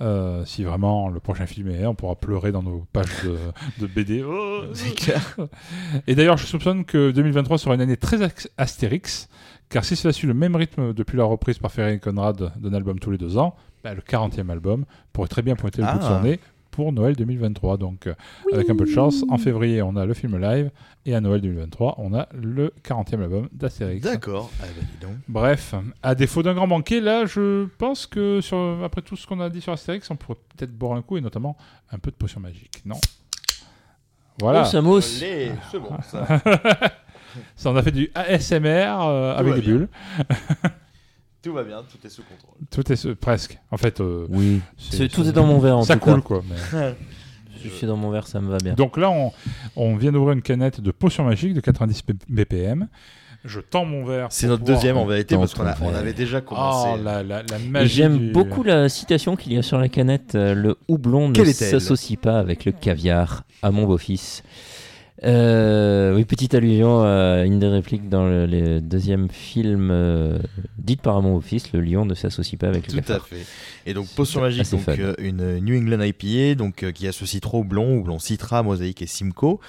Euh, 0.00 0.44
si 0.46 0.64
vraiment 0.64 1.10
le 1.10 1.20
prochain 1.20 1.46
film 1.46 1.68
est, 1.70 1.86
on 1.86 1.94
pourra 1.94 2.16
pleurer 2.16 2.50
dans 2.50 2.62
nos 2.62 2.86
pages 2.92 3.22
de, 3.24 3.36
de 3.78 3.86
BD. 3.86 4.24
Oh. 4.26 4.62
C'est 4.72 4.94
clair. 4.94 5.36
Et 6.06 6.14
d'ailleurs, 6.14 6.38
je 6.38 6.46
soupçonne 6.46 6.84
que 6.84 7.10
2023 7.10 7.58
sera 7.58 7.74
une 7.74 7.80
année 7.82 7.96
très 7.98 8.18
astérix, 8.56 9.28
car 9.68 9.84
si 9.84 9.94
cela 9.94 10.12
suit 10.12 10.26
le 10.26 10.34
même 10.34 10.56
rythme 10.56 10.92
depuis 10.92 11.18
la 11.18 11.24
reprise 11.24 11.58
par 11.58 11.70
Ferry 11.70 11.94
et 11.94 11.98
Conrad 11.98 12.52
d'un 12.56 12.72
album 12.74 12.98
tous 12.98 13.10
les 13.10 13.18
deux 13.18 13.36
ans, 13.36 13.54
bah, 13.84 13.94
le 13.94 14.00
40e 14.00 14.48
album 14.50 14.86
pourrait 15.12 15.28
très 15.28 15.42
bien 15.42 15.56
pointer 15.56 15.82
le 15.82 15.92
bout 15.92 15.98
de 15.98 16.02
son 16.04 16.14
Ah. 16.14 16.22
nez 16.22 16.40
pour 16.72 16.92
Noël 16.92 17.14
2023. 17.14 17.76
Donc, 17.76 18.08
euh, 18.08 18.14
avec 18.52 18.68
un 18.68 18.74
peu 18.74 18.84
de 18.84 18.90
chance, 18.90 19.24
en 19.28 19.38
février, 19.38 19.80
on 19.82 19.94
a 19.94 20.04
le 20.04 20.14
film 20.14 20.36
live, 20.40 20.72
et 21.06 21.14
à 21.14 21.20
Noël 21.20 21.40
2023, 21.40 21.94
on 21.98 22.12
a 22.14 22.28
le 22.34 22.72
40e 22.82 23.22
album 23.22 23.48
d'Astérix. 23.52 24.02
D'accord. 24.02 24.50
Ah, 24.60 24.64
bah. 25.00 25.06
Bref, 25.28 25.74
à 26.02 26.16
défaut 26.16 26.42
d'un 26.42 26.54
grand 26.54 26.66
banquet, 26.66 27.00
là, 27.00 27.26
je 27.26 27.66
pense 27.78 28.06
que 28.06 28.40
sur, 28.40 28.80
après 28.82 29.02
tout 29.02 29.14
ce 29.16 29.26
qu'on 29.26 29.38
a 29.38 29.48
dit 29.48 29.60
sur 29.60 29.72
Astérix, 29.72 30.10
on 30.10 30.16
pourrait 30.16 30.38
peut-être 30.56 30.72
boire 30.76 30.96
un 30.96 31.02
coup 31.02 31.16
et 31.16 31.20
notamment 31.20 31.56
un 31.92 31.98
peu 31.98 32.10
de 32.10 32.16
potion 32.16 32.40
magique. 32.40 32.82
Non 32.84 32.98
Voilà. 34.40 34.62
Oh, 34.64 34.68
c'est 34.70 34.82
bon, 35.78 36.02
ça. 36.02 36.40
Ça, 37.56 37.70
on 37.70 37.76
a 37.76 37.82
fait 37.82 37.92
du 37.92 38.10
ASMR 38.14 38.60
euh, 38.66 39.34
avec 39.36 39.54
des 39.54 39.60
bien. 39.62 39.74
bulles. 39.74 39.88
Tout 41.42 41.52
va 41.52 41.64
bien, 41.64 41.82
tout 41.82 41.98
est 42.06 42.10
sous 42.10 42.22
contrôle. 42.22 42.54
Tout 42.70 42.92
est 42.92 42.96
ce- 42.96 43.08
presque. 43.08 43.58
En 43.70 43.76
fait, 43.76 44.00
euh, 44.00 44.26
Oui. 44.30 44.60
c'est- 44.78 44.96
C'est- 44.96 45.08
tout 45.08 45.26
est 45.26 45.32
dans 45.32 45.46
mon 45.46 45.58
verre, 45.58 45.78
en 45.78 45.82
Ça 45.82 45.94
tout 45.94 46.00
coule 46.00 46.14
cas. 46.16 46.20
quoi. 46.20 46.42
mais- 46.48 46.94
Je 47.64 47.68
suis 47.68 47.86
dans 47.86 47.96
mon 47.96 48.10
verre, 48.10 48.26
ça 48.26 48.40
me 48.40 48.50
va 48.50 48.58
bien. 48.58 48.74
Donc 48.74 48.96
là, 48.96 49.08
on, 49.10 49.30
on 49.76 49.96
vient 49.96 50.10
d'ouvrir 50.10 50.32
une 50.32 50.42
canette 50.42 50.80
de 50.80 50.90
potion 50.90 51.24
magique 51.24 51.54
de 51.54 51.60
90 51.60 52.02
BPM. 52.28 52.88
Je 53.44 53.58
tends 53.60 53.84
mon 53.84 54.04
verre. 54.04 54.28
C'est 54.30 54.46
pour 54.46 54.50
notre 54.52 54.60
pouvoir- 54.62 54.78
deuxième 54.78 54.96
en 54.96 55.06
vérité 55.06 55.36
parce 55.36 55.54
qu'on 55.54 55.66
a- 55.66 55.74
on 55.80 55.92
avait 55.94 56.12
déjà 56.12 56.40
commencé. 56.40 56.90
Oh, 56.94 57.02
la, 57.02 57.22
la, 57.24 57.42
la 57.42 57.58
Et 57.58 57.68
magie. 57.68 57.94
J'aime 57.94 58.18
du- 58.18 58.30
beaucoup 58.32 58.62
la 58.62 58.88
citation 58.88 59.34
qu'il 59.36 59.52
y 59.52 59.58
a 59.58 59.62
sur 59.62 59.78
la 59.78 59.88
canette. 59.88 60.34
euh, 60.36 60.54
Le 60.54 60.76
houblon 60.88 61.28
ne 61.28 61.34
est-elle 61.40 61.52
s'associe 61.54 62.18
pas 62.20 62.38
avec 62.38 62.64
le 62.64 62.72
caviar 62.72 63.42
à 63.62 63.70
mon 63.72 63.84
beau-fils. 63.84 64.42
Euh, 65.24 66.14
oui, 66.14 66.24
petite 66.24 66.54
allusion 66.54 67.02
à 67.02 67.44
une 67.44 67.60
des 67.60 67.68
répliques 67.68 68.08
dans 68.08 68.26
le, 68.26 68.46
le 68.46 68.80
deuxième 68.80 69.28
film 69.30 69.90
euh, 69.92 70.38
dite 70.78 71.00
par 71.00 71.22
mon 71.22 71.34
beau-fils, 71.34 71.72
le 71.72 71.80
lion 71.80 72.04
ne 72.04 72.14
s'associe 72.14 72.58
pas 72.58 72.68
avec 72.68 72.92
le 72.92 73.00
Tout 73.00 73.12
à 73.12 73.20
fait. 73.20 73.46
Et 73.86 73.94
donc 73.94 74.08
Potion 74.08 74.40
Magique, 74.40 74.70
donc 74.70 74.88
euh, 74.88 75.14
une 75.18 75.60
New 75.60 75.76
England 75.76 76.02
IPA, 76.02 76.56
donc 76.56 76.82
euh, 76.82 76.90
qui 76.90 77.06
associe 77.06 77.40
trois 77.40 77.60
houblons, 77.60 77.98
houblon 77.98 78.18
Citra, 78.18 78.62
Mosaïque 78.62 79.02
et 79.02 79.06
Simcoe. 79.06 79.60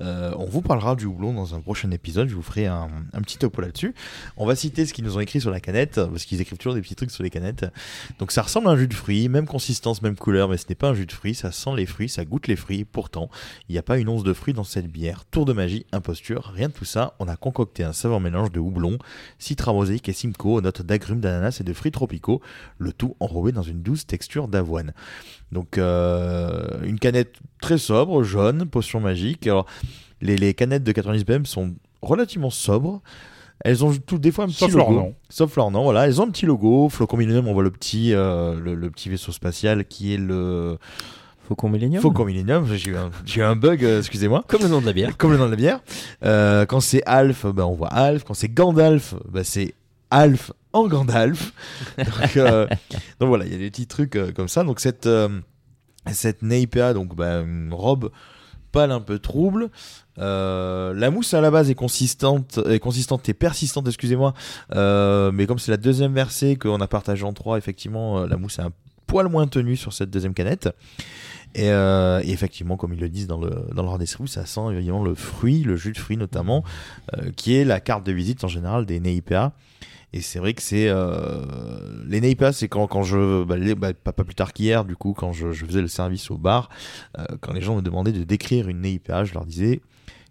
Euh, 0.00 0.32
on 0.38 0.46
vous 0.46 0.62
parlera 0.62 0.96
du 0.96 1.06
houblon 1.06 1.32
dans 1.32 1.54
un 1.54 1.60
prochain 1.60 1.90
épisode. 1.90 2.28
Je 2.28 2.34
vous 2.34 2.42
ferai 2.42 2.66
un, 2.66 2.88
petit 3.22 3.38
topo 3.38 3.60
là-dessus. 3.60 3.94
On 4.36 4.46
va 4.46 4.56
citer 4.56 4.86
ce 4.86 4.92
qu'ils 4.92 5.04
nous 5.04 5.16
ont 5.16 5.20
écrit 5.20 5.40
sur 5.40 5.50
la 5.50 5.60
canette 5.60 5.96
parce 5.96 6.24
qu'ils 6.24 6.40
écrivent 6.40 6.58
toujours 6.58 6.74
des 6.74 6.80
petits 6.80 6.94
trucs 6.94 7.10
sur 7.10 7.22
les 7.22 7.30
canettes. 7.30 7.66
Donc 8.18 8.32
ça 8.32 8.42
ressemble 8.42 8.68
à 8.68 8.70
un 8.70 8.76
jus 8.76 8.88
de 8.88 8.94
fruits, 8.94 9.28
même 9.28 9.46
consistance, 9.46 10.02
même 10.02 10.16
couleur, 10.16 10.48
mais 10.48 10.56
ce 10.56 10.66
n'est 10.68 10.74
pas 10.74 10.90
un 10.90 10.94
jus 10.94 11.06
de 11.06 11.12
fruits. 11.12 11.34
Ça 11.34 11.52
sent 11.52 11.70
les 11.76 11.86
fruits, 11.86 12.08
ça 12.08 12.24
goûte 12.24 12.46
les 12.46 12.56
fruits. 12.56 12.84
Pourtant, 12.84 13.30
il 13.68 13.72
n'y 13.72 13.78
a 13.78 13.82
pas 13.82 13.98
une 13.98 14.08
once 14.08 14.22
de 14.22 14.32
fruits 14.32 14.54
dans 14.54 14.64
cette 14.64 14.88
bière. 14.88 15.24
Tour 15.30 15.44
de 15.44 15.52
magie, 15.52 15.86
imposture, 15.92 16.52
rien 16.54 16.68
de 16.68 16.74
tout 16.74 16.84
ça. 16.84 17.14
On 17.18 17.28
a 17.28 17.36
concocté 17.36 17.84
un 17.84 17.92
savant 17.92 18.20
mélange 18.20 18.52
de 18.52 18.60
houblon, 18.60 18.98
Citra, 19.38 19.72
Mosaïque 19.72 20.08
et 20.08 20.12
Simcoe 20.12 20.60
notes 20.60 20.82
d'agrumes, 20.82 21.20
d'ananas 21.20 21.58
et 21.60 21.64
de 21.64 21.72
fruits 21.72 21.92
tropicaux. 21.92 22.40
Le 22.78 22.92
tout 22.92 23.16
enrobé 23.20 23.52
dans 23.52 23.62
une 23.62 23.82
douce 23.82 24.06
texture 24.06 24.48
d'avoine. 24.48 24.92
Donc 25.52 25.78
euh, 25.78 26.66
une 26.84 26.98
canette 26.98 27.34
très 27.60 27.78
sobre, 27.78 28.22
jaune, 28.22 28.66
potion 28.66 29.00
magique. 29.00 29.46
Alors 29.46 29.66
les, 30.20 30.36
les 30.36 30.54
canettes 30.54 30.84
de 30.84 30.92
90 30.92 31.24
BM 31.24 31.44
sont 31.46 31.74
relativement 32.02 32.50
sobres. 32.50 33.00
Elles 33.62 33.84
ont 33.84 33.92
tout, 33.94 34.18
des 34.18 34.32
fois 34.32 34.44
un 34.44 34.48
petit 34.48 34.56
Sauf 34.56 34.74
leur 34.74 34.88
logo. 34.90 35.00
nom. 35.00 35.14
Sauf 35.28 35.54
leur 35.56 35.70
nom, 35.70 35.82
voilà. 35.82 36.06
Elles 36.06 36.20
ont 36.20 36.24
un 36.24 36.30
petit 36.30 36.46
logo. 36.46 36.88
Flocon 36.88 37.18
Millennium, 37.18 37.46
on 37.46 37.52
voit 37.52 37.62
le 37.62 37.70
petit, 37.70 38.14
euh, 38.14 38.58
le, 38.58 38.74
le 38.74 38.90
petit 38.90 39.10
vaisseau 39.10 39.32
spatial 39.32 39.84
qui 39.84 40.14
est 40.14 40.18
le 40.18 40.78
Faucon 41.46 41.68
Millennium 41.68 42.00
Faucon 42.00 42.24
Millennium. 42.24 42.64
J'ai 42.72 42.90
eu 42.90 42.96
un, 42.96 43.10
j'ai 43.26 43.40
eu 43.40 43.44
un 43.44 43.56
bug, 43.56 43.84
euh, 43.84 43.98
excusez-moi. 43.98 44.44
Comme 44.48 44.62
le 44.62 44.68
nom 44.68 44.80
de 44.80 44.86
la 44.86 44.92
bière. 44.94 45.14
Comme 45.18 45.32
le 45.32 45.36
nom 45.36 45.44
de 45.46 45.50
la 45.50 45.56
bière. 45.56 45.80
Euh, 46.24 46.64
quand 46.64 46.80
c'est 46.80 47.02
Alf, 47.04 47.44
bah, 47.46 47.66
on 47.66 47.74
voit 47.74 47.88
Alf. 47.88 48.24
Quand 48.24 48.34
c'est 48.34 48.48
Gandalf, 48.48 49.14
bah, 49.28 49.44
c'est 49.44 49.74
Alf 50.10 50.52
en 50.72 50.86
Gandalf. 50.88 51.52
donc, 51.98 52.36
euh, 52.36 52.66
donc 53.18 53.28
voilà, 53.28 53.44
il 53.46 53.52
y 53.52 53.54
a 53.54 53.58
des 53.58 53.70
petits 53.70 53.86
trucs 53.86 54.16
euh, 54.16 54.32
comme 54.32 54.48
ça. 54.48 54.64
Donc 54.64 54.80
cette, 54.80 55.06
euh, 55.06 55.28
cette 56.12 56.42
NEIPA, 56.42 56.94
donc 56.94 57.14
bah, 57.14 57.40
une 57.40 57.72
robe 57.72 58.10
pâle 58.72 58.92
un 58.92 59.00
peu 59.00 59.18
trouble. 59.18 59.70
Euh, 60.18 60.94
la 60.94 61.10
mousse 61.10 61.34
à 61.34 61.40
la 61.40 61.50
base 61.50 61.70
est 61.70 61.74
consistante, 61.74 62.60
est 62.68 62.78
consistante 62.78 63.28
et 63.28 63.34
persistante, 63.34 63.88
excusez-moi. 63.88 64.34
Mais 64.70 65.46
comme 65.46 65.58
c'est 65.58 65.72
la 65.72 65.76
deuxième 65.76 66.14
versée 66.14 66.56
qu'on 66.56 66.80
a 66.80 66.86
partagé 66.86 67.24
en 67.24 67.32
trois, 67.32 67.58
effectivement, 67.58 68.26
la 68.26 68.36
mousse 68.36 68.58
est 68.58 68.62
un 68.62 68.72
poil 69.06 69.28
moins 69.28 69.48
tenue 69.48 69.76
sur 69.76 69.92
cette 69.92 70.10
deuxième 70.10 70.34
canette. 70.34 70.68
Et, 71.54 71.70
euh, 71.70 72.20
et 72.22 72.30
effectivement, 72.30 72.76
comme 72.76 72.92
ils 72.92 73.00
le 73.00 73.08
disent 73.08 73.26
dans 73.26 73.40
le 73.40 73.50
dans 73.74 73.82
leur 73.82 73.98
description, 73.98 74.26
ça 74.26 74.46
sent 74.46 74.72
évidemment 74.72 75.02
le 75.02 75.14
fruit, 75.14 75.62
le 75.62 75.76
jus 75.76 75.92
de 75.92 75.98
fruit 75.98 76.16
notamment, 76.16 76.62
euh, 77.16 77.30
qui 77.36 77.56
est 77.56 77.64
la 77.64 77.80
carte 77.80 78.04
de 78.06 78.12
visite 78.12 78.44
en 78.44 78.48
général 78.48 78.86
des 78.86 79.00
NEIPA. 79.00 79.52
Et 80.12 80.20
c'est 80.20 80.40
vrai 80.40 80.54
que 80.54 80.62
c'est 80.62 80.88
euh, 80.88 81.44
les 82.06 82.20
NEIPA, 82.20 82.52
c'est 82.52 82.68
quand, 82.68 82.86
quand 82.88 83.02
je 83.02 83.44
bah, 83.44 83.56
bah, 83.76 83.94
pas, 83.94 84.12
pas 84.12 84.24
plus 84.24 84.34
tard 84.34 84.52
qu'hier, 84.52 84.84
du 84.84 84.96
coup, 84.96 85.12
quand 85.12 85.32
je, 85.32 85.52
faisais 85.52 85.80
le 85.80 85.88
service 85.88 86.30
au 86.30 86.36
bar, 86.36 86.68
euh, 87.18 87.24
quand 87.40 87.52
les 87.52 87.60
gens 87.60 87.76
me 87.76 87.82
demandaient 87.82 88.12
de 88.12 88.24
décrire 88.24 88.68
une 88.68 88.80
NEIPA, 88.80 89.24
je 89.24 89.34
leur 89.34 89.46
disais 89.46 89.80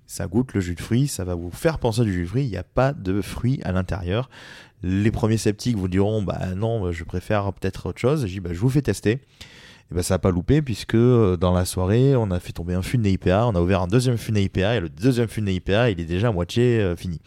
ça 0.05 0.25
goûte 0.25 0.55
le 0.55 0.59
jus 0.59 0.73
de 0.73 0.81
fruit, 0.81 1.07
ça 1.07 1.23
va 1.23 1.35
vous 1.35 1.51
faire 1.51 1.77
penser 1.77 2.03
du 2.03 2.11
jus 2.11 2.23
de 2.23 2.27
fruit, 2.27 2.43
il 2.43 2.49
n'y 2.49 2.57
a 2.57 2.63
pas 2.63 2.93
de 2.93 3.21
fruits 3.21 3.59
à 3.63 3.71
l'intérieur. 3.71 4.29
Les 4.81 5.11
premiers 5.11 5.37
sceptiques 5.37 5.77
vous 5.77 5.87
diront 5.87 6.23
bah 6.23 6.55
non, 6.55 6.91
je 6.91 7.03
préfère 7.03 7.53
peut-être 7.53 7.85
autre 7.85 7.99
chose. 7.99 8.25
Je 8.25 8.31
dis 8.33 8.39
bah 8.39 8.49
je 8.51 8.59
vous 8.59 8.69
fais 8.69 8.81
tester. 8.81 9.11
Et 9.91 9.95
ben 9.95 10.01
ça 10.01 10.15
a 10.15 10.19
pas 10.19 10.31
loupé 10.31 10.61
puisque 10.61 10.95
euh, 10.95 11.37
dans 11.37 11.53
la 11.53 11.65
soirée, 11.65 12.15
on 12.15 12.31
a 12.31 12.39
fait 12.39 12.53
tomber 12.53 12.73
un 12.73 12.81
fût 12.81 12.97
de 12.97 13.17
on 13.27 13.55
a 13.55 13.61
ouvert 13.61 13.81
un 13.81 13.87
deuxième 13.87 14.17
fût 14.17 14.31
de 14.31 14.37
et 14.37 14.79
le 14.79 14.89
deuxième 14.89 15.27
fût 15.27 15.41
de 15.41 15.49
il 15.49 15.99
est 15.99 16.05
déjà 16.05 16.29
à 16.29 16.31
moitié 16.31 16.79
euh, 16.79 16.95
fini. 16.95 17.19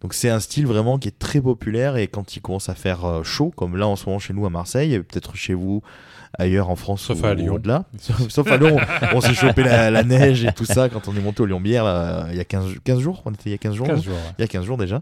Donc 0.00 0.14
c'est 0.14 0.30
un 0.30 0.40
style 0.40 0.66
vraiment 0.66 0.98
qui 0.98 1.08
est 1.08 1.18
très 1.18 1.40
populaire 1.40 1.96
et 1.96 2.08
quand 2.08 2.36
il 2.36 2.40
commence 2.40 2.68
à 2.68 2.74
faire 2.74 3.04
euh, 3.04 3.22
chaud, 3.22 3.52
comme 3.54 3.76
là 3.76 3.86
en 3.86 3.96
ce 3.96 4.06
moment 4.06 4.18
chez 4.18 4.32
nous 4.32 4.46
à 4.46 4.50
Marseille, 4.50 4.98
peut-être 5.00 5.36
chez 5.36 5.54
vous 5.54 5.82
ailleurs 6.38 6.70
en 6.70 6.76
France 6.76 7.02
Sauf 7.02 7.22
ou, 7.22 7.26
à 7.26 7.32
ou 7.32 7.34
Lyon. 7.34 7.54
au-delà. 7.54 7.84
Sauf, 7.98 8.28
sauf 8.28 8.50
à 8.50 8.56
Lyon, 8.56 8.76
on, 9.12 9.16
on 9.16 9.20
s'est 9.20 9.34
chopé 9.34 9.62
la, 9.62 9.90
la 9.90 10.02
neige 10.04 10.44
et 10.44 10.52
tout 10.52 10.64
ça 10.64 10.88
quand 10.88 11.08
on 11.08 11.14
est 11.16 11.20
monté 11.20 11.42
au 11.42 11.46
Lyon 11.46 11.60
Bière 11.60 11.84
là, 11.84 12.26
il 12.30 12.36
y 12.36 12.40
a 12.40 12.44
15, 12.44 12.74
15 12.84 12.98
jours. 13.00 13.22
On 13.24 13.32
était 13.32 13.42
il 13.46 13.52
y 13.52 13.54
a 13.54 13.58
15 13.58 13.74
jours. 13.74 13.86
15 13.86 13.96
non 13.96 14.02
jours, 14.02 14.14
ouais. 14.14 14.34
Il 14.38 14.42
y 14.42 14.44
a 14.44 14.48
15 14.48 14.64
jours 14.64 14.76
déjà. 14.76 15.00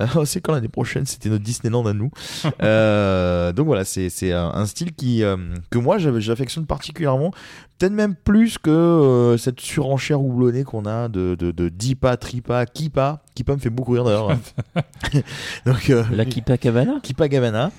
Euh, 0.00 0.24
c'est 0.24 0.40
quand 0.40 0.52
l'année 0.52 0.68
prochaine? 0.68 1.06
C'était 1.06 1.28
notre 1.28 1.44
Disneyland 1.44 1.86
à 1.86 1.92
nous. 1.92 2.10
Euh, 2.62 3.52
donc 3.52 3.66
voilà, 3.66 3.84
c'est 3.84 4.08
c'est 4.10 4.32
un, 4.32 4.66
style 4.66 4.92
qui, 4.92 5.22
euh, 5.22 5.36
que 5.70 5.78
moi 5.78 5.98
j'affectionne 5.98 6.66
particulièrement. 6.66 7.32
Peut-être 7.78 7.92
même 7.92 8.16
plus 8.16 8.58
que 8.58 8.70
euh, 8.70 9.36
cette 9.36 9.60
surenchère 9.60 10.20
houblonnée 10.20 10.64
qu'on 10.64 10.84
a 10.84 11.06
de, 11.08 11.36
de, 11.38 11.52
de 11.52 11.68
Dipa, 11.68 12.16
Tripa, 12.16 12.66
Kipa. 12.66 13.22
Kipa 13.36 13.52
me 13.54 13.58
fait 13.60 13.70
beaucoup 13.70 13.92
rire 13.92 14.02
d'ailleurs. 14.02 14.36
Donc, 15.66 15.88
euh, 15.90 16.02
La 16.12 16.24
Kipa 16.24 16.58
Cabana? 16.58 16.98
Kipa 17.04 17.28
Gavana. 17.28 17.70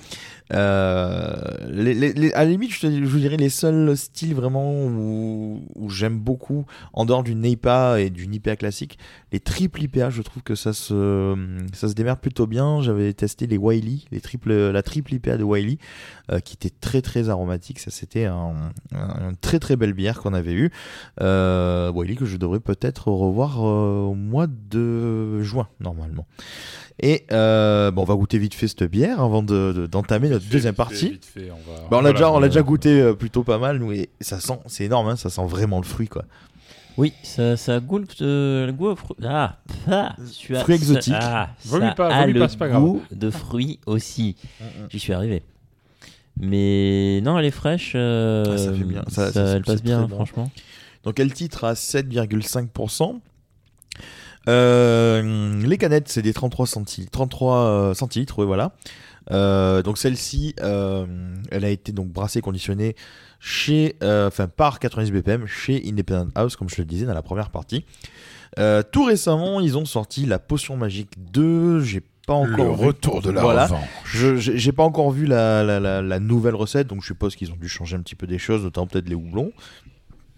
Euh, 0.52 1.34
les, 1.68 1.94
les- 1.94 2.12
les- 2.12 2.32
à 2.32 2.44
la 2.44 2.50
limite, 2.50 2.72
je, 2.72 2.86
vous 3.04 3.18
dirais 3.18 3.36
les 3.36 3.48
seuls 3.48 3.96
styles 3.96 4.34
vraiment 4.34 4.72
où, 4.84 5.62
où 5.76 5.90
j'aime 5.90 6.18
beaucoup, 6.18 6.64
en 6.92 7.04
dehors 7.04 7.22
du 7.22 7.34
NEIPA 7.34 8.00
et 8.00 8.10
du 8.10 8.26
NIPA 8.26 8.56
classique, 8.56 8.98
les 9.32 9.40
triples 9.40 9.82
IPA, 9.82 10.10
je 10.10 10.22
trouve 10.22 10.42
que 10.42 10.54
ça 10.54 10.72
se, 10.72 11.36
ça 11.72 11.88
se 11.88 11.94
démerde 11.94 12.18
plutôt 12.20 12.46
bien. 12.46 12.80
J'avais 12.82 13.12
testé 13.12 13.46
les 13.46 13.56
Wiley, 13.56 14.00
les 14.10 14.20
triples, 14.20 14.52
la 14.52 14.82
triple 14.82 15.14
IPA 15.14 15.36
de 15.36 15.44
Wiley, 15.44 15.78
euh, 16.32 16.40
qui 16.40 16.54
était 16.54 16.70
très 16.80 17.00
très 17.02 17.28
aromatique. 17.28 17.78
Ça, 17.78 17.90
c'était 17.90 18.24
un, 18.26 18.54
un- 18.92 19.34
très 19.40 19.58
très 19.60 19.76
belle 19.76 19.92
bière 19.92 20.20
qu'on 20.20 20.34
avait 20.34 20.52
eue. 20.54 20.70
Euh, 21.20 21.90
Wiley 21.92 22.16
que 22.16 22.24
je 22.26 22.36
devrais 22.36 22.60
peut-être 22.60 23.08
revoir 23.08 23.60
euh, 23.64 24.00
au 24.02 24.14
mois 24.14 24.46
de 24.48 25.40
juin, 25.42 25.68
normalement. 25.80 26.26
Et 27.02 27.24
euh, 27.32 27.90
bon, 27.90 28.02
on 28.02 28.04
va 28.04 28.14
goûter 28.14 28.38
vite 28.38 28.52
fait 28.54 28.68
cette 28.68 28.84
bière 28.84 29.20
avant 29.20 29.42
de- 29.42 29.72
de- 29.74 29.86
d'entamer 29.86 30.28
notre 30.28 30.44
fait, 30.44 30.52
deuxième 30.52 30.72
vite 30.74 30.84
fait, 30.84 30.90
partie. 30.90 31.08
vite 31.10 31.24
fait, 31.24 31.50
on 31.50 31.70
va- 31.70 31.78
Bah, 31.80 31.86
on 31.92 31.94
l'a 31.96 32.00
voilà, 32.00 32.12
déjà, 32.12 32.30
on 32.30 32.38
l'a 32.40 32.46
on- 32.46 32.48
déjà 32.50 32.62
goûté 32.62 33.00
euh, 33.00 33.14
plutôt 33.14 33.42
pas 33.42 33.56
mal, 33.58 33.78
nous, 33.78 33.90
et 33.92 34.10
ça 34.20 34.38
sent, 34.38 34.58
c'est 34.66 34.84
énorme, 34.84 35.08
hein, 35.08 35.16
ça 35.16 35.30
sent 35.30 35.46
vraiment 35.46 35.78
le 35.78 35.84
fruit, 35.86 36.08
quoi. 36.08 36.24
Oui, 36.98 37.14
ça, 37.22 37.56
ça 37.56 37.80
goûte 37.80 38.16
euh, 38.20 38.66
le 38.66 38.72
goût 38.72 38.88
au 38.88 38.96
fruit. 38.96 39.16
Ah, 39.24 39.56
ah, 39.90 40.14
tu 40.38 40.54
as- 40.54 40.60
Fruit 40.60 40.74
exotique. 40.74 41.14
Ah, 41.18 41.48
Vomis 41.64 41.86
ça 41.86 41.94
pas, 41.94 42.08
a 42.14 42.26
le 42.26 42.38
pas, 42.58 42.68
grave. 42.68 42.82
goût 42.82 43.02
de 43.10 43.30
fruits 43.30 43.78
aussi. 43.86 44.36
J'y 44.90 44.98
suis 44.98 45.12
arrivé. 45.14 45.42
Mais 46.38 47.20
non, 47.22 47.38
elle 47.38 47.44
est 47.46 47.50
fraîche. 47.50 47.92
euh, 47.94 48.44
Ah, 48.52 48.58
ça 48.58 48.72
fait 48.74 48.84
bien. 48.84 49.02
Ça- 49.08 49.32
ça- 49.32 49.46
ça- 49.46 49.56
elle 49.56 49.62
passe 49.62 49.82
bien, 49.82 50.02
bon. 50.02 50.16
franchement. 50.16 50.50
Donc 51.04 51.18
elle 51.20 51.32
titre 51.32 51.64
à 51.64 51.74
7,5%. 51.74 53.20
Euh, 54.48 55.60
les 55.66 55.78
canettes, 55.78 56.08
c'est 56.08 56.22
des 56.22 56.32
33 56.32 56.66
centilitres, 56.66 57.10
33 57.12 57.56
euh, 57.58 57.94
centilitres, 57.94 58.44
voilà. 58.44 58.72
Euh, 59.30 59.82
donc 59.82 59.98
celle-ci, 59.98 60.54
euh, 60.60 61.06
elle 61.50 61.64
a 61.64 61.68
été 61.68 61.92
donc 61.92 62.08
brassée 62.08 62.38
et 62.40 62.42
conditionnée 62.42 62.96
chez, 63.38 63.96
enfin 64.02 64.48
par 64.48 64.78
90 64.80 65.12
BPM 65.12 65.46
chez 65.46 65.82
Independent 65.86 66.30
House, 66.34 66.56
comme 66.56 66.68
je 66.68 66.76
le 66.78 66.84
disais 66.84 67.06
dans 67.06 67.14
la 67.14 67.22
première 67.22 67.50
partie. 67.50 67.84
Tout 68.92 69.04
récemment, 69.04 69.60
ils 69.60 69.76
ont 69.78 69.84
sorti 69.84 70.26
la 70.26 70.38
potion 70.38 70.76
magique 70.76 71.12
2. 71.32 71.80
J'ai 71.82 72.02
pas 72.26 72.34
encore 72.34 72.48
Le 72.76 72.76
vu- 72.76 72.86
retour 72.86 73.22
de 73.22 73.30
la 73.30 73.40
voilà. 73.42 73.68
Je 74.04 74.36
j'ai 74.36 74.58
j'ai 74.58 74.72
pas 74.72 74.82
encore 74.82 75.10
vu 75.10 75.26
la, 75.26 75.62
la, 75.62 75.80
la, 75.80 76.02
la 76.02 76.18
nouvelle 76.20 76.54
recette, 76.54 76.86
donc 76.88 77.00
je 77.02 77.06
suppose 77.06 77.34
qu'ils 77.36 77.52
ont 77.52 77.56
dû 77.56 77.68
changer 77.68 77.96
un 77.96 78.00
petit 78.02 78.14
peu 78.16 78.26
des 78.26 78.38
choses, 78.38 78.62
notamment 78.64 78.86
peut-être 78.86 79.08
les 79.08 79.14
houblons. 79.14 79.52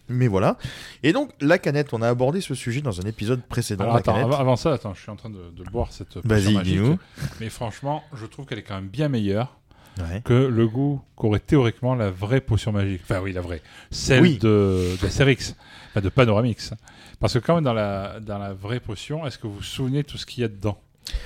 Mais 0.08 0.26
voilà. 0.28 0.58
Et 1.02 1.12
donc 1.12 1.30
la 1.40 1.58
canette, 1.58 1.92
on 1.94 2.02
a 2.02 2.08
abordé 2.08 2.40
ce 2.40 2.54
sujet 2.54 2.80
dans 2.82 3.00
un 3.00 3.04
épisode 3.04 3.42
précédent. 3.42 3.84
Alors 3.84 3.94
la 3.94 4.00
attends, 4.00 4.14
canette. 4.14 4.34
avant, 4.38 4.56
ça, 4.56 4.72
attends, 4.72 4.94
je 4.94 5.00
suis 5.00 5.10
en 5.10 5.16
train 5.16 5.30
de, 5.30 5.50
de 5.56 5.64
boire 5.70 5.92
cette 5.92 6.08
potion 6.08 6.22
Vas-y, 6.28 6.54
magique. 6.54 6.74
dis-nous. 6.74 6.98
Mais 7.40 7.48
franchement, 7.48 8.02
je 8.14 8.26
trouve 8.26 8.46
qu'elle 8.46 8.58
est 8.58 8.62
quand 8.64 8.74
même 8.76 8.88
bien 8.88 9.08
meilleure 9.08 9.56
Ouais. 9.98 10.22
que 10.24 10.32
le 10.32 10.66
goût 10.66 11.02
qu'aurait 11.16 11.38
théoriquement 11.38 11.94
la 11.94 12.10
vraie 12.10 12.40
potion 12.40 12.72
magique. 12.72 13.02
Enfin 13.04 13.20
oui, 13.20 13.32
la 13.34 13.42
vraie. 13.42 13.60
Celle 13.90 14.22
Oui. 14.22 14.38
de 14.38 14.96
d'Astérix, 15.02 15.54
enfin 15.90 16.00
de 16.00 16.08
Panoramix. 16.08 16.72
Parce 17.20 17.34
que 17.34 17.38
quand 17.40 17.56
même 17.56 17.64
dans 17.64 17.74
la, 17.74 18.18
dans 18.20 18.38
la 18.38 18.54
vraie 18.54 18.80
potion, 18.80 19.26
est-ce 19.26 19.36
que 19.36 19.46
vous 19.46 19.56
vous 19.56 19.62
souvenez 19.62 20.02
de 20.02 20.06
tout 20.08 20.16
ce 20.16 20.24
qu'il 20.24 20.40
y 20.40 20.44
a 20.44 20.48
dedans? 20.48 20.80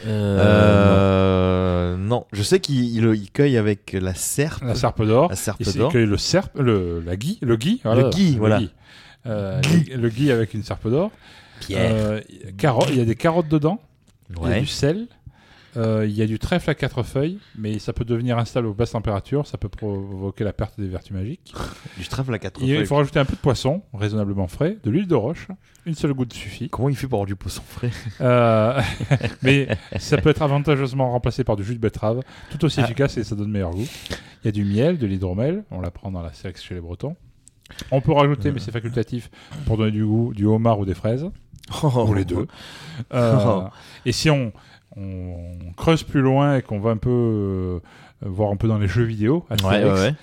Euh, 0.06 1.96
non, 1.96 2.24
je 2.32 2.42
sais 2.42 2.60
qu'il 2.60 2.84
il, 2.96 3.04
il 3.14 3.30
cueille 3.30 3.56
avec 3.56 3.92
la 3.98 4.14
serpe. 4.14 4.62
La 4.62 4.74
serpe 4.74 5.02
d'or. 5.04 5.28
La 5.30 5.36
serpe 5.36 5.62
d'or. 5.76 5.92
que 5.92 5.98
le 5.98 6.16
serpe, 6.16 6.56
le, 6.58 7.00
la 7.00 7.16
gui, 7.16 7.38
le 7.42 7.56
gui, 7.56 7.80
Le 7.84 8.10
gui, 8.10 8.36
voilà. 8.36 8.60
Euh, 9.26 9.60
Gui. 9.60 9.90
le, 9.90 9.96
le 10.02 10.08
gui 10.08 10.30
avec 10.30 10.54
une 10.54 10.62
serpe 10.62 10.88
d'or. 10.88 11.10
Pierre. 11.60 11.90
Euh, 11.92 12.20
carottes, 12.58 12.88
il 12.90 12.98
y 12.98 13.00
a 13.00 13.04
des 13.04 13.16
carottes 13.16 13.48
dedans. 13.48 13.80
Il 14.30 14.36
y 14.36 14.38
a 14.38 14.42
Ouais. 14.42 14.60
du 14.60 14.66
sel. 14.66 15.06
Euh, 15.76 16.06
il 16.06 16.12
y 16.16 16.22
a 16.22 16.26
du 16.26 16.38
trèfle 16.38 16.70
à 16.70 16.74
quatre 16.74 17.02
feuilles, 17.02 17.38
mais 17.56 17.78
ça 17.78 17.92
peut 17.92 18.04
devenir 18.04 18.38
instable 18.38 18.66
aux 18.66 18.74
basses 18.74 18.92
températures, 18.92 19.46
ça 19.46 19.58
peut 19.58 19.68
provoquer 19.68 20.44
la 20.44 20.52
perte 20.52 20.78
des 20.80 20.88
vertus 20.88 21.12
magiques. 21.12 21.54
Du 21.98 22.06
trèfle 22.08 22.32
à 22.34 22.38
quatre 22.38 22.62
Et 22.62 22.66
il 22.66 22.74
feuilles. 22.76 22.86
faut 22.86 22.96
rajouter 22.96 23.18
un 23.18 23.24
peu 23.24 23.34
de 23.36 23.40
poisson, 23.40 23.82
raisonnablement 23.92 24.46
frais, 24.48 24.78
de 24.82 24.90
l'huile 24.90 25.06
de 25.06 25.14
roche, 25.14 25.48
une 25.84 25.94
seule 25.94 26.14
goutte 26.14 26.32
suffit. 26.32 26.68
Comment 26.68 26.88
il 26.88 26.96
fait 26.96 27.06
pour 27.06 27.18
avoir 27.18 27.26
du 27.26 27.36
poisson 27.36 27.62
frais? 27.66 27.90
Euh, 28.20 28.80
mais 29.42 29.68
ça 29.98 30.16
peut 30.18 30.30
être 30.30 30.42
avantageusement 30.42 31.10
remplacé 31.12 31.44
par 31.44 31.56
du 31.56 31.64
jus 31.64 31.74
de 31.74 31.80
betterave, 31.80 32.22
tout 32.50 32.64
aussi 32.64 32.80
Ah. 32.80 32.84
efficace 32.84 33.16
et 33.18 33.24
ça 33.24 33.34
donne 33.36 33.50
meilleur 33.50 33.70
goût. 33.70 33.86
Il 34.42 34.46
y 34.46 34.48
a 34.48 34.52
du 34.52 34.64
miel, 34.64 34.98
de 34.98 35.06
l'hydromel, 35.06 35.64
on 35.70 35.80
l'apprend 35.80 36.10
dans 36.10 36.22
la 36.22 36.32
sélection 36.32 36.68
chez 36.68 36.74
les 36.74 36.80
Bretons. 36.80 37.16
On 37.90 38.00
peut 38.00 38.12
rajouter, 38.12 38.52
mais 38.52 38.60
c'est 38.60 38.70
facultatif, 38.70 39.28
pour 39.66 39.76
donner 39.76 39.90
du 39.90 40.04
goût, 40.06 40.32
du 40.32 40.46
homard 40.46 40.78
ou 40.78 40.84
des 40.84 40.94
fraises, 40.94 41.28
ou 41.82 42.14
les 42.14 42.24
deux. 42.24 42.46
Euh, 43.12 43.60
et 44.04 44.12
si 44.12 44.30
on, 44.30 44.52
on 44.96 45.72
creuse 45.76 46.02
plus 46.02 46.20
loin 46.22 46.56
et 46.56 46.62
qu'on 46.62 46.80
va 46.80 46.90
un 46.90 46.96
peu 46.96 47.10
euh, 47.10 47.78
voir 48.22 48.50
un 48.50 48.56
peu 48.56 48.66
dans 48.68 48.78
les 48.78 48.88
jeux 48.88 49.04
vidéo, 49.04 49.44
Ouais, 49.50 49.54
Astérix, 49.56 49.84
ouais, 49.84 50.00
ouais. 50.08 50.14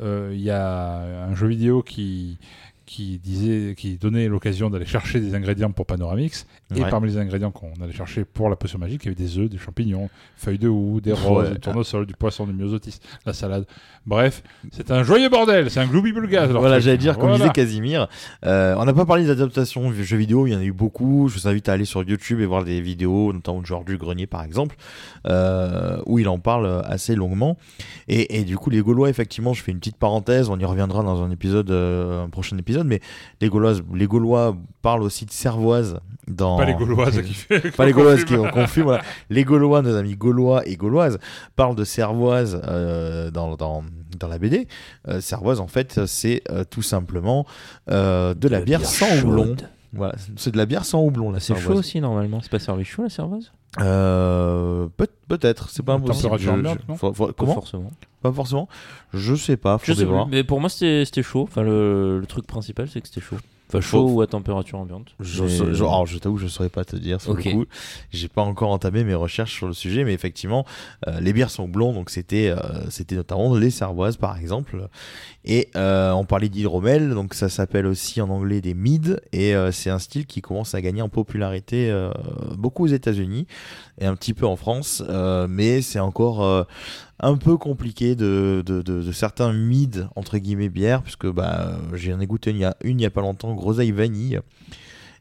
euh, 0.00 0.30
il 0.32 0.40
y 0.40 0.50
a 0.50 1.24
un 1.28 1.34
jeu 1.34 1.46
vidéo 1.48 1.82
qui, 1.82 2.38
qui, 2.92 3.18
disait, 3.18 3.74
qui 3.76 3.96
donnait 3.96 4.28
l'occasion 4.28 4.68
d'aller 4.68 4.84
chercher 4.86 5.18
des 5.20 5.34
ingrédients 5.34 5.70
pour 5.72 5.86
Panoramix. 5.86 6.46
Et 6.76 6.80
parmi 6.82 7.08
les 7.08 7.18
ingrédients 7.18 7.50
qu'on 7.50 7.72
allait 7.82 7.92
chercher 7.92 8.24
pour 8.24 8.48
la 8.50 8.56
potion 8.56 8.78
magique, 8.78 9.02
il 9.04 9.06
y 9.06 9.08
avait 9.14 9.22
des 9.22 9.38
œufs, 9.38 9.48
des 9.50 9.58
champignons, 9.58 10.08
feuilles 10.36 10.58
de 10.58 10.68
houx, 10.68 11.00
des 11.00 11.12
roses, 11.12 11.48
Ouais. 11.48 11.54
du 11.54 11.60
tournesol, 11.60 12.06
du 12.06 12.14
poisson, 12.14 12.46
du 12.46 12.52
myosotis, 12.52 12.98
la 13.26 13.32
salade. 13.32 13.66
Bref, 14.06 14.42
c'est 14.72 14.90
un 14.90 15.02
joyeux 15.04 15.28
bordel, 15.28 15.70
c'est 15.70 15.80
un 15.80 15.86
glooby 15.86 16.12
bulgaz. 16.12 16.50
Voilà, 16.50 16.80
j'allais 16.80 16.98
dire, 16.98 17.14
comme 17.18 17.28
Voilà. 17.30 17.44
disait 17.44 17.52
Casimir, 17.52 18.08
euh, 18.44 18.74
on 18.78 18.84
n'a 18.84 18.92
pas 18.92 19.04
parlé 19.06 19.26
d'adaptation 19.26 19.90
de 19.90 19.94
jeux 20.02 20.16
vidéo, 20.16 20.46
il 20.46 20.52
y 20.52 20.56
en 20.56 20.60
a 20.60 20.64
eu 20.64 20.72
beaucoup. 20.72 21.28
Je 21.28 21.38
vous 21.38 21.48
invite 21.48 21.68
à 21.68 21.72
aller 21.74 21.84
sur 21.84 22.02
YouTube 22.02 22.40
et 22.40 22.46
voir 22.46 22.64
des 22.64 22.80
vidéos, 22.80 23.32
notamment 23.32 23.64
Georges 23.64 23.84
du 23.86 23.96
Grenier 23.96 24.26
par 24.26 24.42
exemple, 24.44 24.76
euh, 25.26 25.98
où 26.06 26.18
il 26.18 26.28
en 26.28 26.38
parle 26.38 26.82
assez 26.84 27.14
longuement. 27.14 27.56
Et, 28.08 28.38
et 28.40 28.44
du 28.44 28.56
coup, 28.56 28.70
les 28.70 28.80
Gaulois, 28.80 29.08
effectivement, 29.08 29.52
je 29.52 29.62
fais 29.62 29.72
une 29.72 29.78
petite 29.78 29.96
parenthèse, 29.96 30.48
on 30.50 30.58
y 30.58 30.64
reviendra 30.64 31.02
dans 31.02 31.22
un 31.22 31.30
épisode, 31.30 31.70
euh, 31.70 32.24
un 32.24 32.28
prochain 32.28 32.58
épisode, 32.58 32.81
mais 32.84 33.00
les 33.40 33.48
Gauloises, 33.48 33.82
les 33.94 34.06
Gaulois 34.06 34.56
parlent 34.82 35.02
aussi 35.02 35.24
de 35.26 35.30
Cervoise 35.30 36.00
dans. 36.28 36.58
Pas 36.58 36.66
les 36.66 36.74
Gauloises 36.74 37.20
qui 37.22 37.34
fait. 37.34 37.70
Pas 37.76 37.86
les 37.86 37.92
Gauloises 37.92 38.24
qui 38.24 38.36
confus, 38.52 38.82
voilà. 38.82 39.02
Les 39.30 39.44
Gaulois, 39.44 39.82
nos 39.82 39.96
amis 39.96 40.16
Gaulois 40.16 40.66
et 40.66 40.76
Gauloises, 40.76 41.18
parlent 41.56 41.76
de 41.76 41.84
Cervoise 41.84 42.60
euh, 42.66 43.30
dans, 43.30 43.56
dans, 43.56 43.84
dans 44.18 44.28
la 44.28 44.38
BD. 44.38 44.68
Euh, 45.08 45.20
Cervoise, 45.20 45.60
en 45.60 45.66
fait, 45.66 46.06
c'est 46.06 46.42
euh, 46.50 46.64
tout 46.64 46.82
simplement 46.82 47.46
euh, 47.90 48.34
de 48.34 48.48
la 48.48 48.60
bière, 48.60 48.80
bière 48.80 48.88
sans 48.88 49.18
houblon. 49.18 49.56
Voilà, 49.94 50.14
c'est 50.36 50.50
de 50.52 50.56
la 50.56 50.64
bière 50.66 50.84
sans 50.84 51.02
houblon, 51.02 51.30
la 51.30 51.40
C'est 51.40 51.54
chaud 51.56 51.74
aussi, 51.74 52.00
normalement. 52.00 52.40
C'est 52.40 52.50
pas 52.50 52.58
servi 52.58 52.84
chaud, 52.84 53.02
la 53.02 53.08
cervoise? 53.10 53.52
Euh, 53.80 54.88
peut- 54.96 55.06
Peut-être, 55.28 55.70
c'est 55.70 55.82
pas 55.82 55.94
impossible. 55.94 56.22
Température 56.24 56.52
Je- 56.52 56.58
ambiante, 56.58 56.78
je- 56.86 56.92
non 56.92 56.96
faut- 56.98 57.12
faut- 57.14 57.26
Pas 57.28 57.32
comment 57.34 57.54
forcément. 57.54 57.90
Pas 58.20 58.32
forcément. 58.32 58.68
Je 59.14 59.34
sais 59.34 59.56
pas, 59.56 59.78
Je 59.82 59.92
faut 59.92 59.98
sais 59.98 60.04
voir. 60.04 60.26
plus, 60.26 60.30
mais 60.36 60.44
pour 60.44 60.60
moi, 60.60 60.68
c'était 60.68 61.04
c'était 61.06 61.22
chaud. 61.22 61.42
Enfin, 61.44 61.62
le, 61.62 62.18
le 62.20 62.26
truc 62.26 62.46
principal, 62.46 62.88
c'est 62.88 63.00
que 63.00 63.08
c'était 63.08 63.22
chaud. 63.22 63.36
Enfin, 63.78 63.80
chaud 63.80 64.08
ou 64.10 64.20
à 64.20 64.26
température 64.26 64.78
ambiante. 64.78 65.14
Je, 65.20 65.42
Mais- 65.42 65.48
je, 65.48 65.82
alors, 65.84 66.06
je 66.06 66.18
t'avoue, 66.18 66.36
je 66.38 66.46
saurais 66.46 66.68
pas 66.68 66.84
te 66.84 66.96
dire 66.96 67.20
sur 67.20 67.32
Ok. 67.32 67.44
le 67.46 67.52
coup. 67.52 67.64
J'ai 68.10 68.28
pas 68.28 68.42
encore 68.42 68.70
entamé 68.70 69.02
mes 69.04 69.14
recherches 69.14 69.54
sur 69.54 69.66
le 69.66 69.72
sujet, 69.72 70.04
mais 70.04 70.12
effectivement, 70.12 70.66
euh, 71.08 71.20
les 71.20 71.32
bières 71.32 71.50
sont 71.50 71.68
blondes, 71.68 71.94
donc 71.94 72.10
c'était, 72.10 72.48
euh, 72.50 72.56
c'était 72.90 73.14
notamment 73.16 73.54
les 73.56 73.70
cervoises 73.70 74.16
par 74.16 74.38
exemple. 74.38 74.88
Et 75.44 75.70
euh, 75.74 76.12
on 76.12 76.24
parlait 76.24 76.48
d'hydromel, 76.48 77.10
donc 77.14 77.34
ça 77.34 77.48
s'appelle 77.48 77.86
aussi 77.86 78.20
en 78.20 78.28
anglais 78.28 78.60
des 78.60 78.74
mid, 78.74 79.20
et 79.32 79.54
c'est 79.72 79.90
un 79.90 79.98
style 79.98 80.26
qui 80.26 80.40
commence 80.40 80.74
à 80.74 80.80
gagner 80.80 81.02
en 81.02 81.08
popularité 81.08 81.92
beaucoup 82.56 82.84
aux 82.84 82.88
États-Unis 82.88 83.46
un 84.06 84.14
petit 84.14 84.34
peu 84.34 84.46
en 84.46 84.56
France, 84.56 85.02
euh, 85.08 85.46
mais 85.48 85.82
c'est 85.82 85.98
encore 85.98 86.42
euh, 86.42 86.64
un 87.20 87.36
peu 87.36 87.56
compliqué 87.56 88.14
de, 88.14 88.62
certains 89.12 89.52
mid 89.52 90.08
entre 90.16 90.38
guillemets 90.38 90.68
bières, 90.68 91.02
puisque 91.02 91.26
bah, 91.26 91.72
j'en 91.92 92.20
ai 92.20 92.26
goûté 92.26 92.50
une 92.50 92.72
il 92.84 93.00
y 93.00 93.06
a 93.06 93.10
pas 93.10 93.20
longtemps, 93.20 93.54
groseille 93.54 93.92
vanille. 93.92 94.40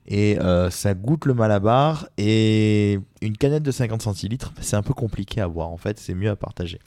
Et 0.07 0.39
euh, 0.39 0.69
ça 0.69 0.93
goûte 0.93 1.25
le 1.25 1.33
malabar. 1.33 2.07
Et 2.17 2.99
une 3.21 3.37
canette 3.37 3.63
de 3.63 3.71
50 3.71 4.01
centilitres, 4.01 4.51
c'est 4.59 4.75
un 4.75 4.81
peu 4.81 4.93
compliqué 4.93 5.41
à 5.41 5.47
boire 5.47 5.69
en 5.69 5.77
fait, 5.77 5.99
c'est 5.99 6.13
mieux 6.13 6.29
à 6.29 6.35
partager. 6.35 6.79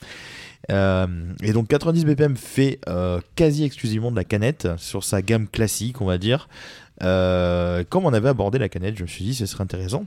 Euh, 0.70 1.06
et 1.42 1.52
donc 1.52 1.68
90 1.68 2.04
BPM 2.06 2.36
fait 2.36 2.80
euh, 2.88 3.20
quasi 3.36 3.64
exclusivement 3.64 4.10
de 4.10 4.16
la 4.16 4.24
canette 4.24 4.68
sur 4.78 5.04
sa 5.04 5.22
gamme 5.22 5.48
classique, 5.48 6.00
on 6.00 6.06
va 6.06 6.18
dire. 6.18 6.48
Euh, 7.02 7.84
comme 7.88 8.06
on 8.06 8.12
avait 8.12 8.28
abordé 8.28 8.58
la 8.58 8.68
canette, 8.68 8.96
je 8.96 9.02
me 9.02 9.08
suis 9.08 9.24
dit 9.24 9.34
ce 9.34 9.46
serait 9.46 9.62
intéressant 9.62 10.06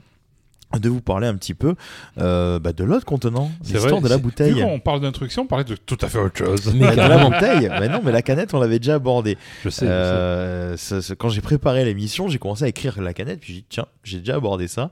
de 0.78 0.88
vous 0.90 1.00
parler 1.00 1.26
un 1.26 1.34
petit 1.34 1.54
peu 1.54 1.74
euh, 2.18 2.58
bah, 2.58 2.72
de 2.74 2.84
l'autre 2.84 3.06
contenant, 3.06 3.50
l'histoire 3.64 4.02
de 4.02 4.08
la 4.08 4.18
bouteille. 4.18 4.52
Vu 4.52 4.60
qu'on 4.62 4.80
parle 4.80 5.00
d'introduction, 5.00 5.42
on 5.42 5.46
parlait 5.46 5.64
de 5.64 5.76
tout 5.76 5.96
à 6.02 6.08
fait 6.08 6.18
autre 6.18 6.36
chose. 6.38 6.74
Mais 6.74 6.94
la 6.94 7.24
bouteille, 7.24 7.70
mais 7.80 7.88
non, 7.88 8.00
mais 8.04 8.12
la 8.12 8.20
canette, 8.22 8.52
on 8.52 8.60
l'avait 8.60 8.78
déjà 8.78 8.94
abordé. 8.96 9.38
Je 9.64 9.70
sais, 9.70 9.86
Euh, 9.88 10.76
quand 11.18 11.30
j'ai 11.30 11.40
préparé 11.40 11.84
l'émission, 11.84 12.28
j'ai 12.28 12.38
commencé 12.38 12.64
à 12.64 12.68
écrire 12.68 13.00
la 13.00 13.14
canette, 13.14 13.40
puis 13.40 13.54
j'ai 13.54 13.60
dit 13.60 13.66
tiens, 13.68 13.86
j'ai 14.04 14.18
déjà 14.18 14.36
abordé 14.36 14.68
ça. 14.68 14.90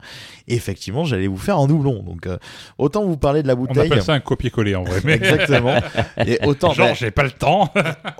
Et 0.48 0.54
effectivement, 0.54 1.04
j'allais 1.04 1.26
vous 1.26 1.36
faire 1.36 1.58
un 1.58 1.66
doublon. 1.66 2.02
Donc 2.02 2.26
euh, 2.26 2.38
autant 2.78 3.04
vous 3.04 3.16
parler 3.18 3.42
de 3.42 3.48
la 3.48 3.54
On 3.54 3.58
bouteille. 3.58 3.86
appelle 3.86 4.02
ça 4.02 4.14
un 4.14 4.20
copier-coller 4.20 4.74
en 4.76 4.84
vrai. 4.84 5.00
Mais... 5.04 5.12
Exactement. 5.16 5.78
Et 6.26 6.38
autant, 6.46 6.72
Genre, 6.72 6.88
bah, 6.88 6.94
j'ai 6.94 7.10
pas 7.10 7.24
le 7.24 7.30
temps. 7.32 7.70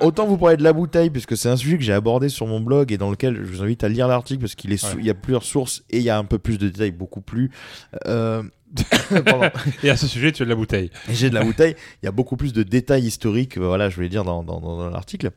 autant 0.01 0.27
vous 0.27 0.37
parler 0.37 0.57
de 0.59 0.63
la 0.63 0.73
bouteille, 0.73 1.11
puisque 1.11 1.37
c'est 1.37 1.49
un 1.49 1.57
sujet 1.57 1.79
que 1.79 1.85
j'ai 1.85 1.93
abordé 1.95 2.29
sur 2.29 2.47
mon 2.47 2.61
blog 2.61 2.93
et 2.93 2.99
dans 2.99 3.11
lequel 3.11 3.37
je 3.45 3.51
vous 3.51 3.63
invite 3.63 3.83
à 3.85 3.89
lire 3.89 4.09
l'article 4.09 4.41
parce 4.43 4.55
qu'il 4.55 4.73
est 4.73 4.77
sous- 4.77 4.87
Ouais. 4.87 5.01
il 5.01 5.07
y 5.07 5.11
a 5.11 5.15
plusieurs 5.15 5.43
sources 5.43 5.83
et 5.91 5.99
il 5.99 6.03
y 6.05 6.11
a 6.11 6.19
un 6.19 6.25
peu 6.25 6.39
plus 6.39 6.59
de 6.59 6.69
détails, 6.69 6.91
beaucoup 6.93 7.21
plus. 7.21 7.46
Euh. 8.07 8.43
Et 9.83 9.91
à 9.91 9.97
ce 9.97 10.07
sujet, 10.07 10.33
tu 10.33 10.43
as 10.43 10.45
de 10.45 10.51
la 10.51 10.57
bouteille. 10.57 10.91
J'ai 11.11 11.31
de 11.31 11.35
la 11.35 11.45
bouteille. 11.45 11.77
Il 12.03 12.07
y 12.07 12.09
a 12.09 12.13
beaucoup 12.13 12.37
plus 12.37 12.53
de 12.53 12.63
détails 12.63 13.05
historiques, 13.05 13.57
euh, 13.59 13.67
voilà, 13.67 13.89
je 13.89 13.95
voulais 13.97 14.09
dire 14.09 14.25
dans, 14.25 14.43
dans, 14.43 14.61
dans- 14.61 14.77
dans 14.77 14.91
l'article. 14.91 15.31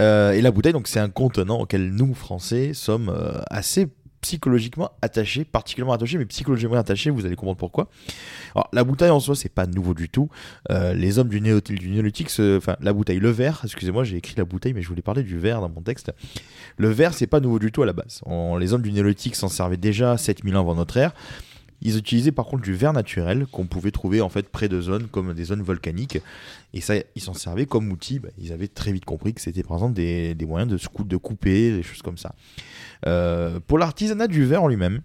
Euh, 0.00 0.32
et 0.32 0.40
la 0.42 0.50
bouteille, 0.50 0.72
donc, 0.72 0.88
c'est 0.88 1.00
un 1.00 1.08
contenant 1.10 1.60
auquel 1.60 1.90
nous, 1.90 2.14
Français, 2.14 2.72
sommes 2.74 3.14
assez 3.50 3.88
psychologiquement 4.26 4.90
attachés, 5.02 5.44
particulièrement 5.44 5.92
attachés, 5.92 6.18
mais 6.18 6.26
psychologiquement 6.26 6.74
attachés, 6.76 7.10
vous 7.10 7.24
allez 7.26 7.36
comprendre 7.36 7.58
pourquoi. 7.58 7.88
Alors, 8.56 8.68
la 8.72 8.82
bouteille 8.82 9.10
en 9.10 9.20
soi, 9.20 9.36
c'est 9.36 9.48
pas 9.48 9.68
nouveau 9.68 9.94
du 9.94 10.08
tout. 10.08 10.28
Euh, 10.70 10.94
les 10.94 11.20
hommes 11.20 11.28
du, 11.28 11.40
du 11.40 11.88
néolithique, 11.88 12.32
enfin, 12.40 12.74
la 12.80 12.92
bouteille, 12.92 13.20
le 13.20 13.30
verre, 13.30 13.60
excusez-moi, 13.62 14.02
j'ai 14.02 14.16
écrit 14.16 14.34
la 14.36 14.44
bouteille, 14.44 14.72
mais 14.72 14.82
je 14.82 14.88
voulais 14.88 15.02
parler 15.02 15.22
du 15.22 15.38
verre 15.38 15.60
dans 15.60 15.68
mon 15.68 15.80
texte. 15.80 16.12
Le 16.76 16.88
verre, 16.88 17.14
c'est 17.14 17.28
pas 17.28 17.38
nouveau 17.38 17.60
du 17.60 17.70
tout 17.70 17.84
à 17.84 17.86
la 17.86 17.92
base. 17.92 18.20
Les 18.58 18.72
hommes 18.72 18.82
du 18.82 18.90
néolithique 18.90 19.36
s'en 19.36 19.48
servaient 19.48 19.76
déjà 19.76 20.16
7000 20.16 20.56
ans 20.56 20.60
avant 20.60 20.74
notre 20.74 20.96
ère. 20.96 21.12
Ils 21.82 21.96
utilisaient 21.98 22.32
par 22.32 22.46
contre 22.46 22.62
du 22.62 22.74
verre 22.74 22.94
naturel 22.94 23.46
qu'on 23.46 23.66
pouvait 23.66 23.90
trouver 23.90 24.20
en 24.20 24.28
fait 24.28 24.48
près 24.48 24.68
de 24.68 24.80
zones 24.80 25.06
comme 25.08 25.34
des 25.34 25.44
zones 25.44 25.62
volcaniques. 25.62 26.18
Et 26.74 26.80
ça, 26.80 26.94
ils 27.14 27.22
s'en 27.22 27.34
servaient 27.34 27.66
comme 27.66 27.92
outil. 27.92 28.18
Bah, 28.18 28.30
ils 28.38 28.52
avaient 28.52 28.66
très 28.66 28.92
vite 28.92 29.04
compris 29.04 29.34
que 29.34 29.40
c'était 29.40 29.62
par 29.62 29.76
exemple 29.76 29.94
des, 29.94 30.34
moyens 30.46 30.70
de, 30.70 31.04
de 31.04 31.16
couper, 31.16 31.76
des 31.76 31.82
choses 31.82 32.02
comme 32.02 32.18
ça. 32.18 32.34
Euh, 33.06 33.60
pour 33.66 33.78
l'artisanat 33.78 34.26
du 34.26 34.44
verre 34.44 34.62
en 34.62 34.68
lui-même, 34.68 35.00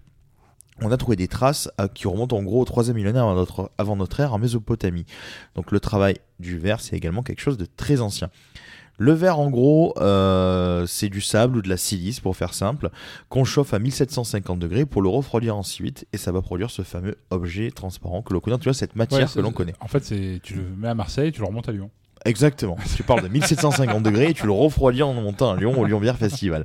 on 0.80 0.90
a 0.90 0.96
trouvé 0.96 1.16
des 1.16 1.28
traces 1.28 1.70
euh, 1.80 1.88
qui 1.88 2.08
remontent 2.08 2.36
en 2.36 2.42
gros 2.42 2.62
au 2.62 2.64
3 2.64 2.92
millénaire 2.92 3.24
avant 3.24 3.34
notre, 3.34 3.70
avant 3.78 3.96
notre 3.96 4.20
ère 4.20 4.32
en 4.32 4.38
Mésopotamie. 4.38 5.04
Donc 5.54 5.70
le 5.70 5.80
travail 5.80 6.16
du 6.40 6.58
verre, 6.58 6.80
c'est 6.80 6.96
également 6.96 7.22
quelque 7.22 7.40
chose 7.40 7.58
de 7.58 7.66
très 7.66 8.00
ancien. 8.00 8.30
Le 8.98 9.12
verre, 9.12 9.38
en 9.38 9.50
gros, 9.50 9.94
euh, 9.98 10.86
c'est 10.86 11.08
du 11.08 11.20
sable 11.20 11.56
ou 11.56 11.62
de 11.62 11.68
la 11.68 11.76
silice, 11.76 12.20
pour 12.20 12.36
faire 12.36 12.54
simple, 12.54 12.90
qu'on 13.30 13.42
chauffe 13.42 13.74
à 13.74 13.78
1750 13.78 14.58
degrés 14.58 14.84
pour 14.84 15.02
le 15.02 15.08
refroidir 15.08 15.56
ensuite, 15.56 16.06
et 16.12 16.18
ça 16.18 16.30
va 16.30 16.42
produire 16.42 16.70
ce 16.70 16.82
fameux 16.82 17.16
objet 17.30 17.70
transparent 17.70 18.22
que 18.22 18.32
l'on 18.34 18.40
connaît, 18.40 18.58
tu 18.58 18.64
vois, 18.64 18.74
cette 18.74 18.94
matière 18.94 19.26
Ouais, 19.26 19.34
que 19.34 19.40
l'on 19.40 19.50
connaît. 19.50 19.74
En 19.80 19.88
fait, 19.88 20.02
tu 20.42 20.54
le 20.54 20.76
mets 20.76 20.88
à 20.88 20.94
Marseille, 20.94 21.32
tu 21.32 21.40
le 21.40 21.46
remontes 21.46 21.68
à 21.68 21.72
Lyon. 21.72 21.90
Exactement. 22.24 22.76
Tu 22.96 23.02
parles 23.02 23.22
de 23.22 23.28
1750 23.28 24.02
degrés 24.02 24.30
et 24.30 24.34
tu 24.34 24.46
le 24.46 24.52
refroidis 24.52 25.02
en 25.02 25.12
montant 25.14 25.52
à 25.52 25.56
Lyon 25.56 25.74
au 25.78 25.84
Lyon 25.84 25.98
Bière 25.98 26.16
Festival. 26.16 26.64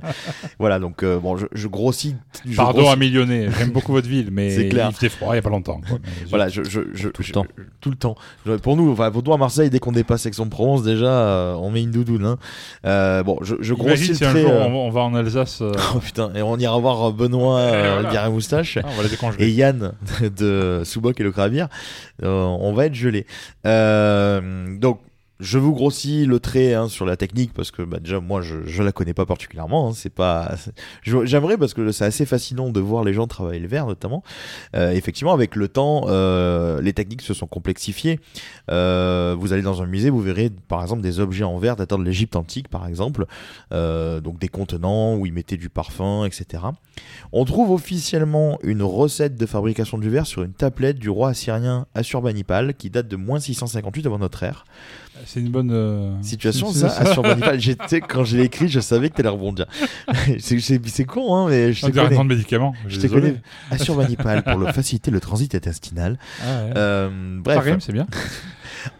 Voilà, 0.58 0.78
donc 0.78 1.02
euh, 1.02 1.18
bon, 1.18 1.36
je, 1.36 1.46
je 1.52 1.66
grossis. 1.66 2.14
je 2.48 2.54
Pardon 2.56 2.82
grossis- 2.82 2.92
à 2.92 2.96
millionnaire, 2.96 3.50
j'aime 3.58 3.70
beaucoup 3.70 3.92
votre 3.92 4.08
ville, 4.08 4.28
mais 4.30 4.50
C'est 4.50 4.68
clair. 4.68 4.88
il 4.90 4.94
faisait 4.94 5.08
froid 5.08 5.32
il 5.32 5.36
y 5.36 5.38
a 5.38 5.42
pas 5.42 5.50
longtemps. 5.50 5.80
quoi. 5.88 5.98
Voilà, 6.30 6.48
je, 6.48 6.62
je, 6.62 6.80
je- 6.94 7.08
Tout 7.08 7.22
le 7.26 7.32
temps. 7.32 7.46
je- 7.56 7.62
tout 7.80 7.90
le 7.90 7.96
temps. 7.96 8.14
Pour 8.62 8.76
nous, 8.76 8.92
enfin, 8.92 9.10
pour 9.10 9.22
toi 9.22 9.34
à 9.34 9.38
Marseille, 9.38 9.68
dès 9.70 9.78
qu'on 9.80 9.92
dépasse 9.92 10.26
Aix-en-Provence, 10.26 10.82
déjà, 10.84 11.06
euh, 11.06 11.54
on 11.54 11.70
met 11.70 11.82
une 11.82 11.90
doudoune. 11.90 12.24
Hein. 12.24 12.38
Euh, 12.86 13.22
bon, 13.22 13.38
je, 13.42 13.56
je 13.60 13.74
grossis 13.74 14.14
si 14.14 14.24
un 14.24 14.36
jour 14.36 14.50
euh, 14.50 14.64
on, 14.68 14.90
va- 14.90 15.00
en 15.02 15.14
Alsace. 15.14 15.60
euh, 15.62 15.72
Oh 15.94 15.98
putain, 15.98 16.30
et 16.34 16.42
on 16.42 16.56
ira 16.56 16.78
voir 16.78 17.10
Benoît 17.12 17.58
euh, 17.58 18.00
voilà. 18.02 18.26
Et 18.26 18.30
Moustache 18.30 18.78
ah, 18.82 18.86
on 18.92 18.96
va 18.96 19.02
les 19.02 19.08
décongeler. 19.08 19.46
et 19.46 19.50
Yann 19.50 19.92
de 20.38 20.82
Soubok 20.84 21.18
et 21.20 21.24
le 21.24 21.32
Cravir. 21.32 21.68
Euh, 22.22 22.42
on 22.44 22.72
va 22.72 22.86
être 22.86 22.94
gelé. 22.94 23.26
Euh, 23.66 24.76
donc, 24.78 25.00
je 25.40 25.58
vous 25.58 25.72
grossis 25.72 26.26
le 26.26 26.40
trait 26.40 26.74
hein, 26.74 26.88
sur 26.88 27.06
la 27.06 27.16
technique 27.16 27.52
parce 27.54 27.70
que 27.70 27.82
bah, 27.82 27.98
déjà 28.00 28.20
moi 28.20 28.42
je, 28.42 28.64
je 28.66 28.82
la 28.82 28.92
connais 28.92 29.14
pas 29.14 29.26
particulièrement. 29.26 29.88
hein, 29.88 29.92
c'est 29.94 30.12
pas. 30.12 30.54
J'aimerais 31.02 31.56
parce 31.56 31.74
que 31.74 31.92
c'est 31.92 32.04
assez 32.04 32.26
fascinant 32.26 32.70
de 32.70 32.80
voir 32.80 33.04
les 33.04 33.12
gens 33.12 33.26
travailler 33.26 33.60
le 33.60 33.68
verre 33.68 33.86
notamment. 33.86 34.22
Euh, 34.74 34.90
effectivement, 34.90 35.32
avec 35.32 35.54
le 35.56 35.68
temps, 35.68 36.04
euh, 36.08 36.80
les 36.80 36.92
techniques 36.92 37.22
se 37.22 37.34
sont 37.34 37.46
complexifiées. 37.46 38.20
Euh, 38.70 39.36
vous 39.38 39.52
allez 39.52 39.62
dans 39.62 39.82
un 39.82 39.86
musée, 39.86 40.10
vous 40.10 40.20
verrez 40.20 40.50
par 40.68 40.82
exemple 40.82 41.02
des 41.02 41.20
objets 41.20 41.44
en 41.44 41.58
verre 41.58 41.76
datant 41.76 41.98
de 41.98 42.04
l'Égypte 42.04 42.36
antique, 42.36 42.68
par 42.68 42.86
exemple, 42.86 43.26
Euh, 43.72 44.20
donc 44.20 44.38
des 44.38 44.48
contenants 44.48 45.14
où 45.16 45.26
ils 45.26 45.32
mettaient 45.32 45.56
du 45.56 45.68
parfum, 45.68 46.24
etc. 46.24 46.64
On 47.32 47.44
trouve 47.44 47.70
officiellement 47.70 48.58
une 48.62 48.82
recette 48.82 49.36
de 49.36 49.46
fabrication 49.46 49.98
du 49.98 50.10
verre 50.10 50.26
sur 50.26 50.42
une 50.42 50.52
tablette 50.52 50.98
du 50.98 51.10
roi 51.10 51.30
assyrien 51.30 51.86
Assurbanipal 51.94 52.74
qui 52.74 52.90
date 52.90 53.08
de 53.08 53.16
moins 53.16 53.40
658 53.40 54.06
avant 54.06 54.18
notre 54.18 54.42
ère. 54.42 54.64
C'est 55.30 55.40
une 55.40 55.50
bonne 55.50 55.70
euh, 55.70 56.14
Situation 56.22 56.72
ça, 56.72 56.88
c'est 56.88 57.06
Assurbanipal. 57.06 57.60
J'étais 57.60 58.00
quand 58.00 58.24
je 58.24 58.38
l'ai 58.38 58.44
écrit, 58.44 58.68
je 58.68 58.80
savais 58.80 59.10
que 59.10 59.16
t'allais 59.16 59.28
rebondir. 59.28 59.66
c'est 60.38 60.58
c'est- 60.58 60.80
c'est 60.88 61.04
con, 61.04 61.34
hein, 61.36 61.46
mais 61.50 61.74
je 61.74 61.86
dirait 61.86 62.16
un 62.16 62.24
de 62.24 62.28
médicament. 62.30 62.72
Je 62.86 62.96
te 62.96 63.02
Désolé. 63.02 63.20
connais. 63.32 63.42
Assurbanipal 63.70 64.42
pour 64.44 64.56
le 64.58 64.72
faciliter 64.72 65.10
le 65.10 65.20
transit 65.20 65.54
intestinal. 65.54 66.18
Ah 66.42 66.44
ouais. 66.64 66.72
Euh, 66.76 67.08
Ça 67.44 67.60
bref, 67.60 67.76
c'est 67.80 67.92
bien. 67.92 68.06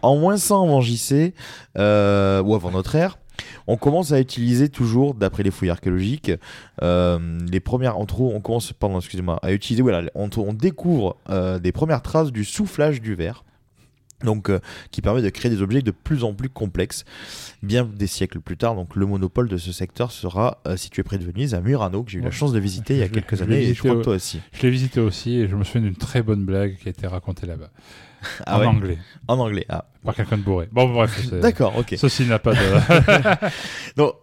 en 0.03 0.17
moins 0.17 0.37
100 0.37 0.65
avant 0.65 0.81
JC, 0.81 1.33
euh, 1.79 2.43
ou 2.43 2.53
avant 2.53 2.69
notre 2.69 2.93
ère, 2.95 3.17
on 3.65 3.77
commence 3.77 4.11
à 4.11 4.19
utiliser 4.19 4.69
toujours, 4.69 5.15
d'après 5.15 5.41
les 5.41 5.49
fouilles 5.51 5.69
archéologiques, 5.71 6.31
euh, 6.83 7.17
les 7.51 7.59
premières, 7.59 7.97
on 7.99 8.05
trouve, 8.05 8.35
on 8.35 8.41
commence, 8.41 8.71
pardon, 8.73 8.99
excusez-moi, 8.99 9.39
à 9.41 9.51
utiliser, 9.51 9.81
voilà, 9.81 10.09
on, 10.13 10.29
on 10.37 10.53
découvre 10.53 11.17
euh, 11.31 11.57
des 11.57 11.71
premières 11.71 12.01
traces 12.03 12.31
du 12.31 12.43
soufflage 12.45 13.01
du 13.01 13.15
verre. 13.15 13.43
Donc, 14.23 14.49
euh, 14.49 14.59
qui 14.91 15.01
permet 15.01 15.21
de 15.21 15.29
créer 15.29 15.49
des 15.49 15.61
objets 15.61 15.81
de 15.81 15.91
plus 15.91 16.23
en 16.23 16.33
plus 16.33 16.49
complexes. 16.49 17.05
Bien 17.63 17.85
des 17.85 18.07
siècles 18.07 18.39
plus 18.41 18.57
tard, 18.57 18.75
donc 18.75 18.95
le 18.95 19.05
monopole 19.05 19.47
de 19.47 19.57
ce 19.57 19.71
secteur 19.71 20.11
sera 20.11 20.61
euh, 20.67 20.75
situé 20.77 21.03
près 21.03 21.17
de 21.17 21.23
Venise, 21.25 21.53
à 21.53 21.61
Murano, 21.61 22.03
que 22.03 22.11
j'ai 22.11 22.19
eu 22.19 22.21
la 22.21 22.31
chance 22.31 22.51
de 22.51 22.59
visiter 22.59 22.95
il 22.95 22.99
y 22.99 23.03
a 23.03 23.09
quelques 23.09 23.41
années, 23.41 23.63
et 23.63 23.73
je 23.73 23.79
crois 23.79 23.91
au- 23.93 23.99
que 23.99 24.03
toi 24.03 24.15
aussi. 24.15 24.41
Je 24.53 24.61
l'ai 24.63 24.69
visité 24.69 24.99
aussi 24.99 25.35
et 25.35 25.47
je 25.47 25.55
me 25.55 25.63
souviens 25.63 25.81
d'une 25.81 25.95
très 25.95 26.21
bonne 26.21 26.43
blague 26.45 26.75
qui 26.77 26.87
a 26.87 26.91
été 26.91 27.07
racontée 27.07 27.47
là-bas. 27.47 27.69
Ah 28.45 28.57
en 28.57 28.59
ouais 28.59 28.65
anglais. 28.65 28.97
En 29.29 29.39
anglais, 29.39 29.65
ah. 29.69 29.85
Par 30.03 30.13
quelqu'un 30.13 30.37
de 30.37 30.41
bourré. 30.43 30.67
Bon, 30.73 30.89
bref. 30.91 31.29
D'accord, 31.41 31.77
ok. 31.77 31.95
Ceci 31.97 32.25
n'a 32.25 32.37
pas 32.39 32.53
de. 32.53 32.59
Donc, 33.95 34.13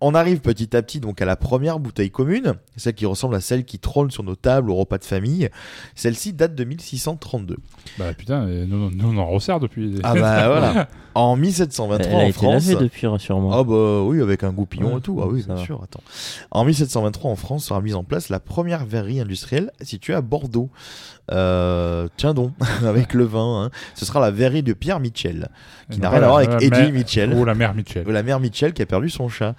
on 0.00 0.14
arrive 0.14 0.40
petit 0.40 0.76
à 0.76 0.82
petit 0.82 1.00
donc 1.00 1.20
à 1.20 1.24
la 1.24 1.36
première 1.36 1.78
bouteille 1.78 2.10
commune, 2.10 2.54
celle 2.76 2.94
qui 2.94 3.06
ressemble 3.06 3.34
à 3.34 3.40
celle 3.40 3.64
qui 3.64 3.78
trône 3.78 4.10
sur 4.10 4.22
nos 4.22 4.36
tables 4.36 4.70
au 4.70 4.74
repas 4.76 4.98
de 4.98 5.04
famille. 5.04 5.48
Celle-ci 5.94 6.32
date 6.32 6.54
de 6.54 6.64
1632. 6.64 7.56
bah 7.98 8.14
putain, 8.14 8.48
et 8.48 8.66
nous, 8.66 8.90
nous, 8.90 9.08
on 9.12 9.18
en 9.18 9.26
resserre 9.26 9.60
depuis. 9.60 9.94
Ah 10.02 10.14
bah 10.14 10.46
voilà. 10.48 10.88
En 11.14 11.34
Elle 11.34 11.40
1723 11.42 12.12
a 12.12 12.16
en 12.16 12.20
été 12.22 12.32
France. 12.32 12.68
lavée 12.68 12.84
depuis, 12.84 13.06
rassure-moi. 13.06 13.56
Ah 13.58 13.64
bah 13.64 14.02
oui, 14.02 14.22
avec 14.22 14.44
un 14.44 14.52
goupillon 14.52 14.92
Ouais, 14.92 14.98
et 14.98 15.02
tout. 15.02 15.20
Ah 15.22 15.26
oui, 15.26 15.40
ça 15.42 15.48
bien 15.48 15.56
va. 15.56 15.64
sûr. 15.64 15.80
Attends. 15.82 16.02
En 16.52 16.64
1723 16.64 17.30
en 17.30 17.36
France 17.36 17.64
sera 17.64 17.80
mise 17.80 17.94
en 17.96 18.04
place 18.04 18.28
la 18.28 18.38
première 18.40 18.84
verrerie 18.86 19.20
industrielle 19.20 19.72
située 19.80 20.14
à 20.14 20.20
Bordeaux. 20.20 20.70
Euh, 21.30 22.08
tiens 22.16 22.34
donc, 22.34 22.52
avec 22.86 23.14
le 23.14 23.24
vin. 23.24 23.64
hein. 23.66 23.70
Ce 23.94 24.04
sera 24.04 24.20
la 24.20 24.30
verrerie 24.30 24.62
de 24.62 24.72
Pierre 24.72 24.98
Mitchell, 25.00 25.48
qui 25.90 26.00
n'a 26.00 26.10
rien 26.10 26.22
à 26.22 26.26
voir 26.26 26.36
avec 26.38 26.50
Eddie 26.62 26.70
mère- 26.70 26.92
Mitchell. 26.92 27.32
Ou 27.34 27.44
la 27.44 27.54
mère 27.54 27.74
Mitchell. 27.74 28.04
La 28.08 28.22
mère 28.22 28.40
Mitchell 28.40 28.72
qui 28.72 28.82
a 28.82 28.86
perdu 28.86 29.10
son 29.10 29.28
chat. 29.28 29.54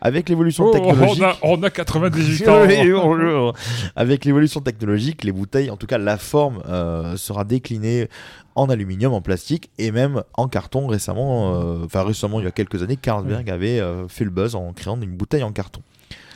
Avec 0.00 0.28
l'évolution 0.28 0.64
Oh, 0.66 0.72
technologique. 0.72 1.22
on, 1.42 1.48
a, 1.52 1.58
on 1.58 1.62
a 1.62 1.70
98 1.70 2.48
ans. 2.48 2.62
Oui, 2.66 2.90
bonjour. 2.90 3.54
Avec 3.96 4.24
l'évolution 4.24 4.60
technologique, 4.60 5.24
les 5.24 5.32
bouteilles, 5.32 5.70
en 5.70 5.76
tout 5.76 5.86
cas 5.86 5.98
la 5.98 6.16
forme, 6.18 6.62
euh, 6.68 7.16
sera 7.16 7.44
déclinée 7.44 8.08
en 8.54 8.68
aluminium, 8.68 9.12
en 9.14 9.20
plastique 9.22 9.70
et 9.78 9.90
même 9.92 10.22
en 10.34 10.48
carton 10.48 10.86
récemment. 10.86 11.54
euh, 11.62 11.84
Enfin 11.84 12.02
récemment, 12.02 12.40
il 12.40 12.44
y 12.44 12.48
a 12.48 12.50
quelques 12.50 12.82
années, 12.82 12.96
Carlsberg 12.96 13.48
avait 13.48 13.80
euh, 13.80 14.08
fait 14.08 14.24
le 14.24 14.30
buzz 14.30 14.54
en 14.54 14.72
créant 14.72 15.00
une 15.00 15.12
bouteille 15.16 15.42
en 15.42 15.52
carton. 15.52 15.80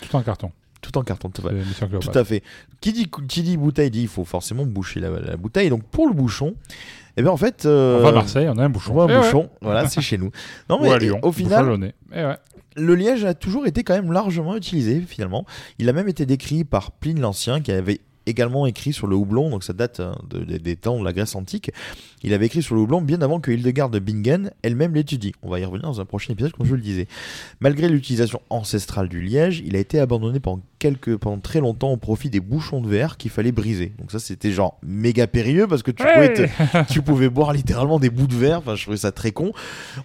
Tout 0.01 0.15
en 0.17 0.23
carton. 0.23 0.51
Tout 0.83 0.97
en 0.99 1.03
carton, 1.03 1.31
tout. 1.31 1.43
Tout 1.43 2.19
à 2.19 2.25
fait. 2.25 2.43
Qui 2.81 2.93
dit, 2.93 3.11
qui 3.29 3.43
dit 3.43 3.57
bouteille 3.57 3.91
dit 3.91 4.03
il 4.03 4.09
faut 4.09 4.25
forcément 4.25 4.65
boucher 4.67 5.01
la, 5.01 5.11
la 5.11 5.37
bouteille. 5.37 5.69
Donc 5.71 5.83
pour 5.85 6.07
le 6.07 6.13
bouchon, 6.15 6.55
eh 7.17 7.23
bien 7.23 7.31
en 7.31 7.37
fait, 7.37 7.65
euh, 7.67 7.99
On 7.99 8.03
va 8.03 8.09
à 8.11 8.13
Marseille, 8.13 8.49
on 8.49 8.59
a 8.59 8.65
un 8.65 8.69
bouchon. 8.69 8.95
on 8.95 9.01
un 9.03 9.09
Eh 9.09 9.13
ouais. 9.13 9.19
bouchon. 9.23 9.51
Voilà, 9.63 9.89
c'est 9.89 10.01
chez 10.03 10.19
nous. 10.19 10.31
Non 10.71 10.79
Ou 10.81 10.85
mais 10.85 10.93
à 10.93 10.99
Lyon. 10.99 11.19
au 11.23 11.33
final. 11.33 11.93
Eh 12.13 12.25
ouais. 12.25 12.37
le 12.77 12.95
liège 12.95 13.25
a 13.25 13.35
toujours 13.35 13.67
été 13.67 13.83
quand 13.85 13.95
même 13.95 14.13
largement 14.13 14.55
utilisé 14.57 15.01
finalement. 15.01 15.45
Il 15.79 15.89
a 15.89 15.93
même 15.93 16.09
été 16.09 16.27
décrit 16.27 16.65
par 16.65 16.93
Pline 16.93 17.21
l'Ancien 17.21 17.61
qui 17.61 17.73
avait 17.73 18.01
également 18.27 18.67
écrit 18.67 18.93
sur 18.93 19.07
le 19.07 19.15
houblon, 19.17 19.51
donc 19.51 19.63
ça 19.65 19.73
date 19.73 20.01
hein, 20.01 20.17
de- 20.29 20.41
de- 20.45 20.57
des 20.59 20.75
temps 20.77 20.99
de 20.99 21.05
la 21.05 21.13
Grèce 21.13 21.35
antique. 21.37 21.71
Il 22.27 22.35
avait 22.35 22.47
écrit 22.47 22.61
sur 22.63 22.75
le 22.75 22.81
houblon 22.83 23.01
bien 23.01 23.23
avant 23.23 23.39
que 23.41 23.51
Hildegard 23.53 23.89
de 23.89 23.99
Bingen 24.01 24.51
elle-même 24.63 24.95
l'étudie. 24.95 25.33
On 25.43 25.49
va 25.49 25.61
y 25.61 25.65
revenir 25.65 25.87
dans 25.87 26.01
un 26.01 26.05
prochain 26.05 26.33
épisode, 26.33 26.53
comme 26.53 26.67
je 26.67 26.75
le 26.75 26.81
disais. 26.81 27.07
Malgré 27.61 27.89
l'utilisation 27.89 28.41
ancestrale 28.51 29.09
du 29.09 29.21
liège, 29.23 29.63
il 29.65 29.77
a 29.77 29.79
été 29.79 30.01
abandonné 30.01 30.41
pendant, 30.41 30.61
quelques, 30.81 31.17
pendant 31.17 31.39
très 31.39 31.61
longtemps 31.61 31.93
au 31.93 31.97
profit 31.97 32.29
des 32.29 32.41
bouchons 32.41 32.81
de 32.81 32.89
verre 32.89 33.17
qu'il 33.17 33.31
fallait 33.31 33.53
briser. 33.53 33.93
Donc 33.99 34.11
ça, 34.11 34.19
c'était 34.19 34.51
genre 34.51 34.77
méga 34.85 35.29
périlleux 35.29 35.69
parce 35.69 35.85
que 35.85 35.93
tu, 35.93 36.03
Ouais. 36.03 36.33
pouvais, 36.33 36.49
te- 36.85 36.93
tu 36.93 37.01
pouvais 37.01 37.29
boire 37.29 37.53
littéralement 37.53 38.01
des 38.01 38.11
bouts 38.11 38.27
de 38.27 38.35
verre. 38.35 38.59
Enfin, 38.59 38.75
je 38.75 38.83
trouvais 38.83 38.97
ça 38.97 39.13
très 39.13 39.31
con. 39.31 39.53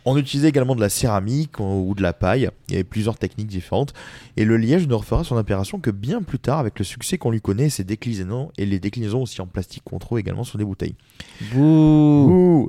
On 0.05 0.15
utilisait 0.15 0.49
également 0.49 0.75
de 0.75 0.81
la 0.81 0.89
céramique 0.89 1.59
ou 1.59 1.93
de 1.97 2.03
la 2.03 2.13
paille. 2.13 2.49
Il 2.69 2.73
y 2.73 2.75
avait 2.75 2.83
plusieurs 2.83 3.17
techniques 3.17 3.47
différentes. 3.47 3.93
Et 4.37 4.45
le 4.45 4.57
liège 4.57 4.87
ne 4.87 4.93
refera 4.93 5.23
son 5.23 5.37
apparition 5.37 5.79
que 5.79 5.89
bien 5.89 6.21
plus 6.21 6.37
tard 6.39 6.59
avec 6.59 6.77
le 6.77 6.85
succès 6.85 7.17
qu'on 7.17 7.31
lui 7.31 7.41
connaît 7.41 7.65
et 7.65 7.69
ses 7.71 7.83
déclinaisons 7.83 8.51
et 8.59 8.67
les 8.67 8.79
déclinaisons 8.79 9.23
aussi 9.23 9.41
en 9.41 9.47
plastique 9.47 9.81
qu'on 9.83 9.97
trouve 9.97 10.19
également 10.19 10.43
sur 10.43 10.59
des 10.59 10.65
bouteilles. 10.65 10.93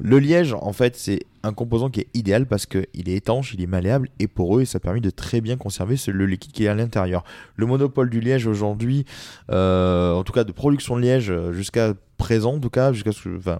Le 0.03 0.18
liège, 0.18 0.55
en 0.55 0.72
fait, 0.72 0.97
c'est 0.97 1.20
un 1.43 1.53
composant 1.53 1.90
qui 1.90 2.01
est 2.01 2.09
idéal 2.14 2.47
parce 2.47 2.66
qu'il 2.66 3.09
est 3.09 3.14
étanche, 3.14 3.55
il 3.55 3.62
est 3.62 3.66
malléable 3.66 4.09
et 4.18 4.28
poreux 4.28 4.62
et 4.62 4.64
ça 4.64 4.80
permet 4.80 5.01
de 5.01 5.11
très 5.11 5.40
bien 5.40 5.57
conserver 5.57 5.97
le 6.09 6.26
liquide 6.26 6.53
qui 6.53 6.64
est 6.64 6.68
à 6.68 6.74
l'intérieur. 6.74 7.24
Le 7.57 7.66
monopole 7.66 8.11
du 8.11 8.20
liège 8.20 8.47
aujourd'hui, 8.47 9.05
euh, 9.51 10.12
en 10.12 10.22
tout 10.22 10.32
cas 10.32 10.45
de 10.45 10.53
production 10.53 10.97
de 10.97 11.03
liège 11.03 11.30
euh, 11.30 11.53
jusqu'à 11.53 11.95
présent, 12.16 12.55
en 12.55 12.61
tout 12.61 12.70
cas, 12.70 12.93
jusqu'à 12.93 13.11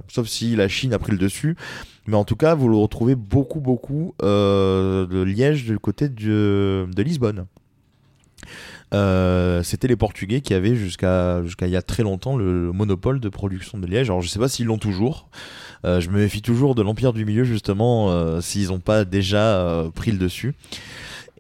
sauf 0.09 0.27
si 0.27 0.55
la 0.55 0.69
Chine 0.69 0.93
a 0.93 0.99
pris 0.99 1.13
le 1.13 1.19
dessus, 1.19 1.57
mais 2.07 2.17
en 2.17 2.25
tout 2.25 2.37
cas, 2.37 2.55
vous 2.55 2.69
le 2.69 2.77
retrouvez 2.77 3.17
beaucoup, 3.17 3.61
beaucoup 3.61 4.15
euh, 4.23 5.07
de 5.07 5.23
liège 5.23 5.65
du 5.65 5.79
côté 5.79 6.09
de 6.09 6.87
Lisbonne. 6.97 7.47
Euh, 8.93 9.63
c'était 9.63 9.89
les 9.89 9.97
Portugais 9.97 10.41
qui 10.43 10.53
avaient 10.53 10.77
jusqu'à 10.77 11.43
jusqu'à 11.45 11.67
il 11.67 11.73
y 11.73 11.77
a 11.77 11.83
très 11.83 12.03
longtemps 12.03 12.37
le, 12.37 12.67
le 12.67 12.73
monopole 12.73 13.21
de 13.21 13.29
production 13.29 13.79
de 13.79 13.87
liège. 13.87 14.11
Alors 14.11 14.21
je 14.21 14.29
sais 14.29 14.39
pas 14.39 14.49
s'ils 14.49 14.67
l'ont 14.67 14.79
toujours. 14.79 15.29
Euh, 15.85 16.01
je 16.01 16.11
me 16.11 16.19
méfie 16.19 16.43
toujours 16.43 16.75
de 16.75 16.83
l'empire 16.83 17.13
du 17.13 17.25
milieu 17.25 17.45
justement 17.45 18.11
euh, 18.11 18.41
s'ils 18.41 18.69
n'ont 18.69 18.81
pas 18.81 19.05
déjà 19.05 19.57
euh, 19.57 19.91
pris 19.91 20.13
le 20.13 20.19
dessus. 20.19 20.55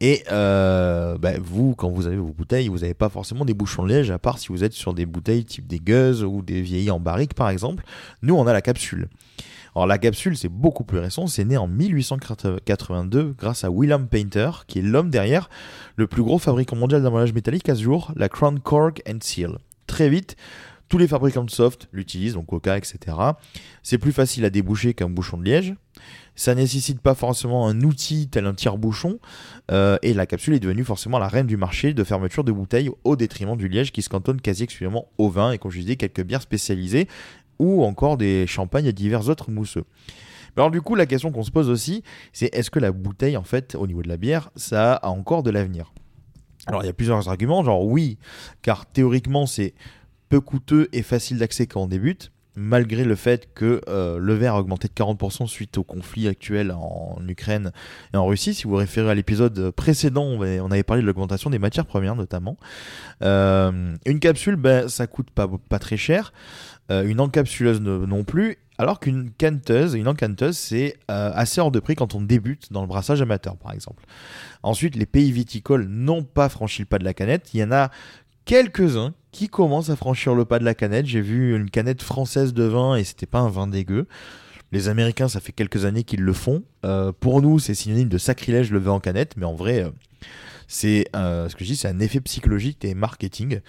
Et 0.00 0.24
euh, 0.32 1.16
bah, 1.16 1.34
vous, 1.40 1.76
quand 1.76 1.90
vous 1.90 2.08
avez 2.08 2.16
vos 2.16 2.32
bouteilles, 2.32 2.66
vous 2.66 2.78
n'avez 2.78 2.94
pas 2.94 3.08
forcément 3.08 3.44
des 3.44 3.54
bouchons 3.54 3.84
de 3.84 3.88
liège, 3.88 4.10
à 4.10 4.18
part 4.18 4.38
si 4.38 4.48
vous 4.48 4.64
êtes 4.64 4.72
sur 4.72 4.94
des 4.94 5.06
bouteilles 5.06 5.44
type 5.44 5.68
des 5.68 5.78
gueuses 5.78 6.24
ou 6.24 6.42
des 6.42 6.60
vieillies 6.60 6.90
en 6.90 6.98
barrique 6.98 7.34
par 7.34 7.50
exemple. 7.50 7.84
Nous, 8.22 8.34
on 8.34 8.46
a 8.46 8.52
la 8.52 8.62
capsule. 8.62 9.08
Alors 9.74 9.86
la 9.86 9.98
capsule, 9.98 10.36
c'est 10.36 10.50
beaucoup 10.50 10.84
plus 10.84 10.98
récent, 10.98 11.26
c'est 11.26 11.44
né 11.44 11.56
en 11.56 11.66
1882 11.66 13.34
grâce 13.38 13.64
à 13.64 13.70
William 13.70 14.06
Painter, 14.06 14.50
qui 14.66 14.80
est 14.80 14.82
l'homme 14.82 15.08
derrière 15.08 15.48
le 15.96 16.06
plus 16.06 16.22
gros 16.22 16.38
fabricant 16.38 16.76
mondial 16.76 17.02
d'emballage 17.02 17.32
métallique 17.32 17.68
à 17.70 17.74
ce 17.74 17.82
jour, 17.82 18.12
la 18.16 18.28
Crown 18.28 18.60
Cork 18.60 19.02
and 19.08 19.18
Seal. 19.22 19.58
Très 19.86 20.10
vite, 20.10 20.36
tous 20.92 20.98
les 20.98 21.08
fabricants 21.08 21.44
de 21.44 21.50
soft 21.50 21.88
l'utilisent, 21.90 22.34
donc 22.34 22.48
Coca, 22.48 22.76
etc. 22.76 22.98
C'est 23.82 23.96
plus 23.96 24.12
facile 24.12 24.44
à 24.44 24.50
déboucher 24.50 24.92
qu'un 24.92 25.08
bouchon 25.08 25.38
de 25.38 25.44
liège. 25.44 25.74
Ça 26.34 26.54
nécessite 26.54 27.00
pas 27.00 27.14
forcément 27.14 27.66
un 27.66 27.80
outil 27.80 28.28
tel 28.28 28.46
un 28.46 28.52
tire-bouchon. 28.52 29.18
euh, 29.70 29.96
et 30.02 30.12
la 30.12 30.26
capsule 30.26 30.52
est 30.52 30.60
devenue 30.60 30.84
forcément 30.84 31.18
la 31.18 31.28
reine 31.28 31.46
du 31.46 31.56
marché 31.56 31.94
de 31.94 32.04
fermeture 32.04 32.44
de 32.44 32.52
bouteilles 32.52 32.90
au 33.04 33.16
détriment 33.16 33.56
du 33.56 33.68
liège 33.68 33.90
qui 33.90 34.02
se 34.02 34.10
cantonne 34.10 34.42
quasi 34.42 34.64
exclusivement 34.64 35.08
au 35.16 35.30
vin 35.30 35.52
et 35.52 35.58
comme 35.58 35.70
je 35.70 35.80
quelques 35.94 36.24
bières 36.24 36.42
spécialisées 36.42 37.08
ou 37.62 37.84
encore 37.84 38.16
des 38.16 38.46
champagnes 38.46 38.86
et 38.86 38.92
divers 38.92 39.28
autres 39.28 39.50
mousseux. 39.50 39.84
Mais 40.56 40.60
Alors 40.60 40.70
du 40.70 40.82
coup 40.82 40.94
la 40.94 41.06
question 41.06 41.32
qu'on 41.32 41.44
se 41.44 41.50
pose 41.50 41.70
aussi 41.70 42.02
c'est 42.32 42.54
est-ce 42.54 42.70
que 42.70 42.78
la 42.78 42.92
bouteille 42.92 43.36
en 43.36 43.44
fait 43.44 43.74
au 43.74 43.86
niveau 43.86 44.02
de 44.02 44.08
la 44.08 44.16
bière 44.16 44.50
ça 44.56 44.94
a 44.94 45.08
encore 45.08 45.42
de 45.42 45.50
l'avenir? 45.50 45.92
Alors 46.66 46.82
il 46.82 46.86
y 46.86 46.90
a 46.90 46.92
plusieurs 46.92 47.28
arguments, 47.28 47.64
genre 47.64 47.84
oui, 47.84 48.18
car 48.62 48.86
théoriquement 48.86 49.46
c'est 49.46 49.74
peu 50.28 50.40
coûteux 50.40 50.88
et 50.92 51.02
facile 51.02 51.38
d'accès 51.38 51.66
quand 51.66 51.82
on 51.82 51.86
débute, 51.88 52.30
malgré 52.54 53.04
le 53.04 53.16
fait 53.16 53.52
que 53.52 53.80
euh, 53.88 54.18
le 54.18 54.34
verre 54.34 54.54
a 54.54 54.60
augmenté 54.60 54.86
de 54.86 54.92
40% 54.92 55.46
suite 55.48 55.76
au 55.78 55.82
conflit 55.82 56.28
actuel 56.28 56.70
en 56.70 57.18
Ukraine 57.26 57.72
et 58.14 58.16
en 58.16 58.26
Russie. 58.26 58.54
Si 58.54 58.64
vous 58.64 58.76
référez 58.76 59.10
à 59.10 59.14
l'épisode 59.14 59.72
précédent, 59.72 60.24
on 60.24 60.70
avait, 60.70 60.82
parlé 60.84 61.02
de 61.02 61.06
l'augmentation 61.06 61.50
des 61.50 61.58
matières 61.58 61.86
premières 61.86 62.14
notamment. 62.14 62.56
Euh, 63.22 63.94
une 64.06 64.20
capsule, 64.20 64.56
ben, 64.56 64.88
ça 64.88 65.06
coûte 65.06 65.30
pas 65.30 65.78
très 65.80 65.96
cher. 65.96 66.32
Euh, 66.90 67.06
une 67.06 67.20
encapsuleuse 67.20 67.80
non 67.80 68.24
plus. 68.24 68.58
Alors 68.78 68.98
qu'une 68.98 69.30
canteuse, 69.30 69.94
une 69.94 70.08
encanteuse, 70.08 70.56
c'est 70.56 70.96
euh, 71.10 71.30
assez 71.34 71.60
hors 71.60 71.70
de 71.70 71.78
prix 71.78 71.94
quand 71.94 72.14
on 72.14 72.20
débute 72.20 72.72
dans 72.72 72.80
le 72.80 72.88
brassage 72.88 73.22
amateur, 73.22 73.56
par 73.56 73.72
exemple. 73.72 74.04
Ensuite, 74.62 74.96
les 74.96 75.06
pays 75.06 75.30
viticoles 75.30 75.86
n'ont 75.86 76.24
pas 76.24 76.48
franchi 76.48 76.82
le 76.82 76.86
pas 76.86 76.98
de 76.98 77.04
la 77.04 77.14
canette. 77.14 77.54
Il 77.54 77.60
y 77.60 77.64
en 77.64 77.70
a 77.70 77.90
quelques-uns 78.44 79.14
qui 79.30 79.48
commencent 79.48 79.90
à 79.90 79.96
franchir 79.96 80.34
le 80.34 80.44
pas 80.44 80.58
de 80.58 80.64
la 80.64 80.74
canette. 80.74 81.06
J'ai 81.06 81.20
vu 81.20 81.54
une 81.56 81.70
canette 81.70 82.02
française 82.02 82.54
de 82.54 82.64
vin 82.64 82.96
et 82.96 83.04
c'était 83.04 83.26
pas 83.26 83.38
un 83.38 83.48
vin 83.48 83.68
dégueu. 83.68 84.06
Les 84.72 84.88
Américains, 84.88 85.28
ça 85.28 85.40
fait 85.40 85.52
quelques 85.52 85.84
années 85.84 86.02
qu'ils 86.02 86.22
le 86.22 86.32
font. 86.32 86.62
Euh, 86.84 87.12
pour 87.12 87.42
nous, 87.42 87.58
c'est 87.58 87.74
synonyme 87.74 88.08
de 88.08 88.18
sacrilège 88.18 88.72
le 88.72 88.78
vin 88.78 88.92
en 88.92 89.00
canette, 89.00 89.36
mais 89.36 89.44
en 89.44 89.54
vrai, 89.54 89.86
c'est 90.68 91.06
euh, 91.16 91.48
ce 91.48 91.56
que 91.56 91.64
je 91.64 91.70
dis, 91.70 91.76
c'est 91.76 91.88
un 91.88 92.00
effet 92.00 92.20
psychologique 92.20 92.84
et 92.84 92.94
marketing. 92.94 93.60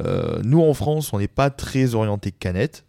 Euh, 0.00 0.40
nous, 0.44 0.62
en 0.62 0.74
France, 0.74 1.12
on 1.12 1.18
n'est 1.18 1.28
pas 1.28 1.50
très 1.50 1.94
orienté 1.94 2.32
canette. 2.32 2.84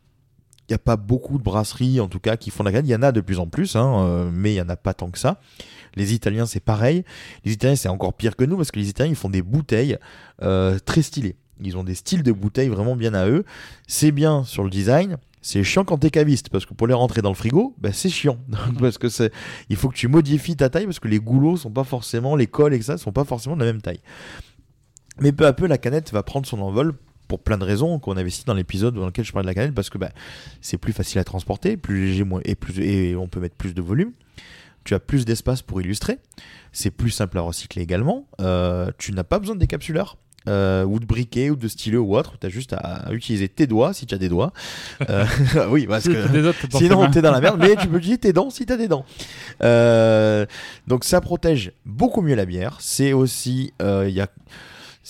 Il 0.68 0.74
n'y 0.74 0.76
a 0.76 0.80
pas 0.80 0.98
beaucoup 0.98 1.40
de 1.40 1.44
brasseries, 1.44 2.00
en 2.00 2.08
tout 2.08 2.20
cas, 2.20 2.38
qui 2.38 2.52
font 2.52 2.64
la 2.64 2.72
canette. 2.72 2.88
Il 2.88 2.92
y 2.92 2.96
en 2.96 3.02
a 3.02 3.12
de 3.12 3.22
plus 3.22 3.40
en 3.40 3.48
plus, 3.48 3.76
hein, 3.76 4.06
euh, 4.06 4.30
mais 4.32 4.52
il 4.52 4.56
n'y 4.56 4.62
en 4.62 4.70
a 4.70 4.76
pas 4.76 4.94
tant 4.94 5.10
que 5.10 5.18
ça. 5.18 5.40
Les 5.96 6.14
Italiens, 6.14 6.46
c'est 6.46 6.60
pareil. 6.60 7.04
Les 7.44 7.54
Italiens, 7.54 7.76
c'est 7.76 7.90
encore 7.90 8.14
pire 8.14 8.36
que 8.36 8.44
nous 8.44 8.56
parce 8.56 8.70
que 8.70 8.80
les 8.80 8.90
Italiens, 8.90 9.12
ils 9.12 9.18
font 9.18 9.30
des 9.30 9.42
bouteilles 9.42 9.98
très 10.40 11.02
stylées. 11.02 11.36
Ils 11.62 11.76
ont 11.76 11.84
des 11.84 11.96
styles 11.96 12.24
de 12.24 12.32
bouteilles 12.32 12.70
vraiment 12.70 12.96
bien 12.96 13.14
à 13.14 13.28
eux. 13.28 13.44
C'est 13.88 14.12
bien 14.12 14.44
sur 14.44 14.64
le 14.64 14.70
design. 14.70 15.18
C'est 15.42 15.64
chiant 15.64 15.86
quand 15.86 15.98
t'es 15.98 16.10
caviste 16.10 16.50
parce 16.50 16.66
que 16.66 16.74
pour 16.74 16.88
les 16.88 16.94
rentrer 16.94 17.22
dans 17.22 17.30
le 17.30 17.36
frigo, 17.36 17.76
bah, 17.78 17.94
c'est 17.94 18.10
chiant 18.10 18.38
parce 18.80 18.98
que 18.98 19.10
c'est, 19.10 19.32
il 19.70 19.76
faut 19.76 19.90
que 19.90 19.96
tu 19.96 20.08
modifies 20.08 20.58
ta 20.58 20.70
taille 20.70 20.86
parce 20.86 21.00
que 21.00 21.08
les 21.08 21.20
goulots 21.20 21.58
sont 21.58 21.72
pas 21.72 21.84
forcément, 21.84 22.36
les 22.36 22.48
cols 22.48 22.74
et 22.74 22.82
ça 22.82 22.98
sont 22.98 23.12
pas 23.12 23.24
forcément 23.24 23.56
de 23.56 23.64
la 23.64 23.72
même 23.72 23.82
taille. 23.82 24.02
Mais 25.22 25.32
peu 25.32 25.46
à 25.46 25.54
peu, 25.54 25.68
la 25.68 25.78
canette 25.78 26.12
va 26.12 26.24
prendre 26.24 26.46
son 26.46 26.60
envol 26.62 26.94
pour 27.28 27.40
plein 27.40 27.58
de 27.58 27.64
raisons 27.64 28.00
qu'on 28.00 28.18
avait 28.18 28.30
citées 28.30 28.48
dans 28.48 28.54
l'épisode 28.54 28.96
dans 28.96 29.06
lequel 29.06 29.24
je 29.24 29.32
parlais 29.32 29.44
de 29.44 29.50
la 29.50 29.54
canette 29.54 29.76
parce 29.76 29.90
que 29.90 29.98
bah, 29.98 30.10
c'est 30.62 30.78
plus 30.78 30.94
facile 30.94 31.20
à 31.20 31.24
transporter, 31.24 31.78
plus 31.78 32.08
léger 32.08 32.26
et, 32.44 32.56
plus, 32.56 33.16
on 33.16 33.28
peut 33.28 33.40
mettre 33.40 33.56
plus 33.56 33.74
de 33.74 33.82
volume. 33.82 34.12
Tu 34.84 34.94
as 34.94 35.00
plus 35.00 35.26
d'espace 35.26 35.62
pour 35.62 35.82
illustrer. 35.82 36.18
C'est 36.72 36.90
plus 36.90 37.12
simple 37.12 37.38
à 37.38 37.42
recycler 37.42 37.82
également. 37.82 38.28
Euh, 38.42 38.92
tu 38.98 39.12
n'as 39.12 39.24
pas 39.24 39.40
besoin 39.40 39.56
de 39.56 39.60
décapsuleur. 39.60 40.18
Euh, 40.50 40.84
ou 40.84 41.00
de 41.00 41.06
briquet 41.06 41.50
ou 41.50 41.56
de 41.56 41.68
stylo 41.68 42.02
ou 42.02 42.18
autre, 42.18 42.34
tu 42.40 42.48
as 42.48 42.50
juste 42.50 42.74
à, 42.74 43.12
utiliser 43.12 43.48
tes 43.48 43.68
doigts 43.68 43.94
si 43.94 44.06
tu 44.06 44.16
as 44.16 44.18
des 44.18 44.30
doigts. 44.30 44.52
Euh, 45.10 45.26
oui, 45.70 45.88
parce 45.88 46.06
que 46.06 46.26
sinon 46.72 47.02
mains. 47.02 47.10
t'es 47.10 47.22
dans 47.22 47.32
la 47.32 47.40
merde, 47.40 47.60
mais 47.60 47.76
tu 47.76 47.88
peux 47.88 47.98
utiliser 47.98 48.18
tes 48.18 48.34
dents 48.34 48.50
si 48.50 48.66
tu 48.66 48.74
as 48.74 48.78
des 48.78 48.88
dents. 48.88 49.06
Euh, 49.64 50.46
donc 50.88 51.04
ça 51.06 51.22
protège 51.22 51.72
beaucoup 51.86 52.22
mieux 52.22 52.36
la 52.36 52.46
bière. 52.46 52.78
C'est 52.80 53.14
aussi, 53.14 53.74
il 53.80 54.12
y 54.12 54.22
a 54.22 54.28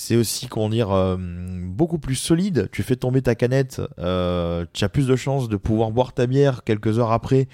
c'est 0.02 0.16
aussi, 0.16 0.48
comment 0.48 0.70
dire, 0.70 0.92
euh, 0.92 1.18
beaucoup 1.20 2.00
plus 2.00 2.16
solide. 2.16 2.70
Tu 2.72 2.84
fais 2.84 2.96
tomber 2.96 3.22
ta 3.22 3.36
canette, 3.36 3.82
euh, 4.00 4.66
tu 4.72 4.86
as 4.86 4.90
plus 4.90 5.08
de 5.08 5.16
chances 5.18 5.50
de 5.50 5.58
pouvoir 5.58 5.92
boire 5.92 6.14
ta 6.14 6.26
bière 6.26 6.64
quelques 6.64 7.00
heures 7.00 7.12
après 7.12 7.50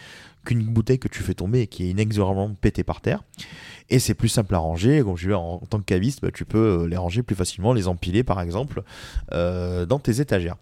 qu'une 0.46 0.64
bouteille 0.64 1.00
que 1.00 1.08
tu 1.08 1.24
fais 1.24 1.34
tomber 1.34 1.62
et 1.62 1.68
qui 1.68 1.86
est 1.86 1.90
inexorablement 1.90 2.54
pétée 2.54 2.84
par 2.84 3.02
terre. 3.02 3.24
Et 3.90 4.00
c'est 4.00 4.14
plus 4.14 4.30
simple 4.30 4.56
à 4.56 4.60
ranger. 4.60 5.02
Comme 5.04 5.18
je 5.18 5.28
dis, 5.28 5.34
en, 5.34 5.60
tant 5.60 5.80
que 5.80 5.86
caviste, 5.86 6.22
bah, 6.22 6.30
tu 6.34 6.46
peux 6.46 6.84
euh, 6.84 6.88
les 6.88 6.98
ranger 6.98 7.24
plus 7.24 7.36
facilement, 7.36 7.74
les 7.74 7.88
empiler 7.88 8.24
par 8.24 8.42
exemple, 8.42 8.84
euh, 9.32 9.86
dans 9.86 10.00
tes 10.00 10.22
étagères. 10.22 10.56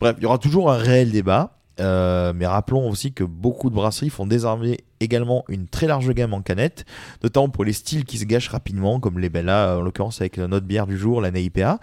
Bref, 0.00 0.16
il 0.18 0.24
y 0.24 0.26
aura 0.26 0.38
toujours 0.38 0.70
un 0.70 0.76
réel 0.76 1.10
débat. 1.10 1.54
Euh, 1.80 2.32
mais 2.34 2.44
rappelons 2.44 2.90
aussi 2.90 3.12
que 3.12 3.22
beaucoup 3.22 3.70
de 3.70 3.74
brasseries 3.76 4.10
font 4.10 4.26
désormais 4.26 4.78
également 4.98 5.44
une 5.48 5.68
très 5.68 5.86
large 5.86 6.10
gamme 6.10 6.34
en 6.34 6.42
canette, 6.42 6.84
notamment 7.22 7.50
pour 7.50 7.64
les 7.64 7.72
styles 7.72 8.04
qui 8.04 8.18
se 8.18 8.24
gâchent 8.24 8.48
rapidement, 8.48 8.98
comme 8.98 9.20
les 9.20 9.28
Bella, 9.28 9.76
en 9.78 9.82
l'occurrence 9.82 10.20
avec 10.20 10.38
notre 10.38 10.66
bière 10.66 10.88
du 10.88 10.98
jour, 10.98 11.20
l'année 11.20 11.42
IPA, 11.42 11.78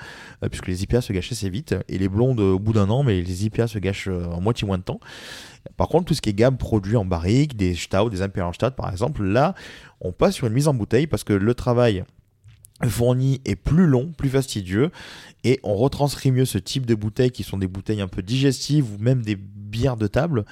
puisque 0.51 0.67
les 0.67 0.83
IPA 0.83 0.99
se 0.99 1.13
gâchent 1.13 1.31
assez 1.31 1.49
vite, 1.49 1.75
et 1.87 1.97
les 1.97 2.09
blondes 2.09 2.41
au 2.41 2.59
bout 2.59 2.73
d'un 2.73 2.89
an, 2.89 3.03
mais 3.03 3.21
les 3.21 3.45
IPA 3.45 3.67
se 3.67 3.79
gâchent 3.79 4.09
en 4.09 4.41
moitié 4.41 4.67
moins 4.67 4.79
de 4.79 4.83
temps. 4.83 4.99
Par 5.77 5.87
contre, 5.87 6.05
tout 6.05 6.13
ce 6.13 6.21
qui 6.21 6.29
est 6.29 6.33
gamme 6.33 6.57
produit 6.57 6.97
en 6.97 7.05
barrique, 7.05 7.55
des 7.55 7.75
Stau, 7.75 8.09
des 8.09 8.21
Imperial 8.21 8.53
Stout 8.53 8.71
par 8.71 8.91
exemple, 8.91 9.23
là, 9.23 9.55
on 10.05 10.11
passe 10.11 10.35
sur 10.35 10.47
une 10.47 10.53
mise 10.53 10.67
en 10.67 10.73
bouteille 10.73 11.07
parce 11.07 11.23
que 11.23 11.33
le 11.33 11.53
travail 11.53 12.03
fourni 12.83 13.41
est 13.45 13.55
plus 13.55 13.87
long, 13.87 14.11
plus 14.17 14.29
fastidieux, 14.29 14.91
et 15.43 15.59
on 15.63 15.75
retranscrit 15.75 16.31
mieux 16.31 16.45
ce 16.45 16.57
type 16.57 16.85
de 16.85 16.95
bouteilles 16.95 17.31
qui 17.31 17.43
sont 17.43 17.57
des 17.57 17.67
bouteilles 17.67 18.01
un 18.01 18.07
peu 18.07 18.21
digestives 18.21 18.85
ou 18.93 18.97
même 18.99 19.21
des 19.21 19.35
bières 19.35 19.97
de 19.97 20.07
table. 20.07 20.45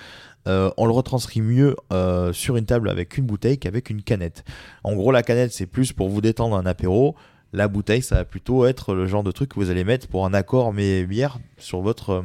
Euh, 0.47 0.71
on 0.77 0.85
le 0.85 0.91
retranscrit 0.91 1.41
mieux 1.41 1.75
euh, 1.91 2.33
sur 2.33 2.57
une 2.57 2.65
table 2.65 2.89
avec 2.89 3.17
une 3.17 3.25
bouteille 3.25 3.57
qu'avec 3.57 3.89
une 3.89 4.01
canette. 4.01 4.43
En 4.83 4.93
gros, 4.93 5.11
la 5.11 5.23
canette, 5.23 5.53
c'est 5.53 5.65
plus 5.65 5.93
pour 5.93 6.09
vous 6.09 6.21
détendre 6.21 6.55
un 6.55 6.65
apéro. 6.65 7.15
La 7.51 7.67
bouteille, 7.67 8.01
ça 8.01 8.15
va 8.15 8.25
plutôt 8.25 8.65
être 8.65 8.93
le 8.93 9.05
genre 9.05 9.23
de 9.23 9.31
truc 9.31 9.49
que 9.49 9.55
vous 9.55 9.69
allez 9.69 9.83
mettre 9.83 10.07
pour 10.07 10.25
un 10.25 10.33
accord 10.33 10.73
mais 10.73 11.05
bière 11.05 11.39
sur 11.57 11.81
votre, 11.81 12.09
euh, 12.09 12.21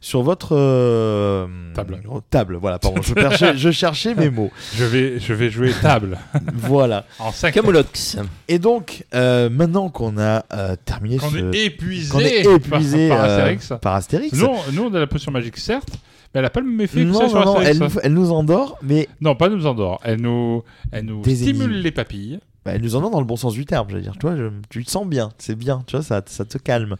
sur 0.00 0.22
votre 0.22 0.56
euh, 0.56 1.46
Table. 1.74 2.00
Table, 2.30 2.56
voilà, 2.56 2.78
pardon. 2.78 3.02
je, 3.02 3.14
cherchais, 3.14 3.56
je 3.56 3.70
cherchais 3.70 4.14
mes 4.14 4.30
mots. 4.30 4.50
Je 4.74 4.84
vais, 4.84 5.18
je 5.20 5.34
vais 5.34 5.50
jouer 5.50 5.72
table. 5.82 6.18
Voilà. 6.54 7.04
En 7.18 7.32
5 7.32 7.52
Camoulox. 7.54 8.16
Et 8.48 8.58
donc, 8.58 9.04
euh, 9.14 9.50
maintenant 9.50 9.88
qu'on 9.90 10.16
a 10.18 10.44
euh, 10.52 10.76
terminé 10.84 11.18
Qu'on 11.18 11.30
ce... 11.30 11.36
est 11.54 11.66
épuisé, 11.66 12.10
qu'on 12.10 12.20
est 12.20 12.44
épuisé 12.44 13.08
par, 13.08 13.18
par 13.18 13.26
euh, 13.28 13.36
Astérix. 13.36 13.72
par 13.82 13.94
Astérix. 13.94 14.32
Nous, 14.38 14.48
nous, 14.72 14.82
on 14.84 14.94
a 14.94 14.98
la 15.00 15.06
potion 15.06 15.32
magique, 15.32 15.56
certes, 15.58 15.90
mais 16.32 16.38
elle 16.38 16.42
n'a 16.42 16.50
pas 16.50 16.60
le 16.60 16.66
même 16.66 16.80
effet 16.80 17.00
que 17.00 17.04
non, 17.06 17.20
ça 17.20 17.28
sur 17.28 17.44
non, 17.44 17.56
Astérix. 17.58 17.70
elle, 17.70 17.78
nous, 17.88 18.00
elle 18.04 18.14
nous 18.14 18.32
endort, 18.32 18.78
mais 18.82 19.08
Non, 19.20 19.34
pas 19.34 19.48
nous 19.48 19.66
endort. 19.66 20.00
Elle 20.04 20.20
nous, 20.20 20.62
elle 20.92 21.04
nous 21.04 21.22
stimule 21.24 21.80
les 21.82 21.90
papilles. 21.90 22.38
bah, 22.64 22.72
elle 22.74 22.82
nous 22.82 22.94
endort 22.96 23.10
dans 23.10 23.20
le 23.20 23.26
bon 23.26 23.36
sens 23.36 23.52
du 23.54 23.66
terme, 23.66 23.86
j'allais 23.90 24.02
dire. 24.02 24.14
Tu 24.18 24.26
vois, 24.26 24.36
je- 24.36 24.50
tu 24.70 24.84
te 24.84 24.90
sens 24.90 25.06
bien, 25.06 25.30
c'est 25.38 25.56
bien, 25.56 25.82
tu 25.86 25.96
vois, 25.96 26.04
ça, 26.04 26.22
ça 26.24 26.44
te 26.44 26.56
calme. 26.58 26.96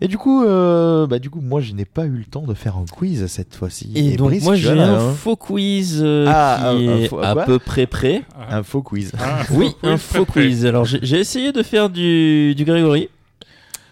Et 0.00 0.08
du 0.08 0.18
coup, 0.18 0.44
euh, 0.44 1.06
bah, 1.06 1.18
du 1.18 1.30
coup, 1.30 1.40
moi, 1.40 1.60
je 1.60 1.72
n'ai 1.72 1.84
pas 1.84 2.04
eu 2.04 2.10
le 2.18 2.24
temps 2.24 2.42
de 2.42 2.54
faire 2.54 2.76
un 2.76 2.84
quiz 2.84 3.26
cette 3.26 3.54
fois-ci. 3.54 3.90
Et, 3.94 4.16
donc, 4.16 4.28
Brice, 4.30 4.44
moi, 4.44 4.56
j'ai 4.56 4.70
un 4.70 4.94
un, 4.94 5.12
faux 5.12 5.36
quiz 5.36 6.00
euh, 6.02 6.26
Ah, 6.28 6.58
qui 6.58 6.64
un- 6.86 6.90
un 6.92 6.98
est 6.98 7.08
faux- 7.08 7.20
à 7.22 7.44
peu 7.44 7.58
près 7.58 7.86
prêt. 7.86 8.22
un 8.50 8.62
faux 8.62 8.82
quiz. 8.82 9.12
Ah, 9.18 9.42
Oui, 9.52 9.70
faux 9.80 9.86
un 9.88 9.96
faux 9.96 10.24
près. 10.24 10.42
quiz. 10.46 10.66
Alors, 10.66 10.84
j'ai 10.84 11.18
essayé 11.20 11.52
de 11.52 11.62
faire 11.62 11.90
du, 11.90 12.54
du 12.54 12.64
Grégory. 12.64 13.08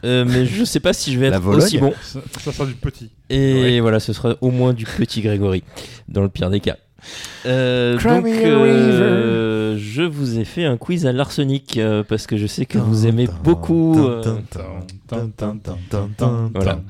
euh, 0.05 0.24
mais 0.26 0.44
je 0.46 0.64
sais 0.64 0.80
pas 0.80 0.92
si 0.92 1.12
je 1.12 1.18
vais 1.20 1.26
être 1.28 1.46
aussi 1.46 1.78
bon. 1.78 1.92
Ça, 2.03 2.20
ça 2.40 2.53
sera 2.53 2.66
du 2.66 2.74
petit. 2.74 3.09
Et 3.30 3.62
Oui. 3.62 3.80
voilà, 3.80 4.00
ce 4.00 4.12
sera 4.12 4.34
au 4.40 4.50
moins 4.50 4.72
du 4.72 4.84
petit 4.84 5.20
Grégory, 5.20 5.62
dans 6.09 6.22
le 6.22 6.28
pire 6.28 6.50
des 6.50 6.59
cas. 6.61 6.76
Euh, 7.46 7.94
donc, 7.98 8.26
euh, 8.26 9.76
je 9.78 10.03
vous 10.03 10.38
ai 10.38 10.44
fait 10.44 10.64
un 10.64 10.76
quiz 10.76 11.07
à 11.07 11.12
l'arsenic 11.12 11.76
euh, 11.76 12.03
parce 12.03 12.26
que 12.26 12.36
je 12.36 12.46
sais 12.46 12.66
que 12.66 12.78
vous 12.78 13.07
aimez 13.07 13.28
beaucoup. 13.42 13.94
Voilà. 16.55 16.80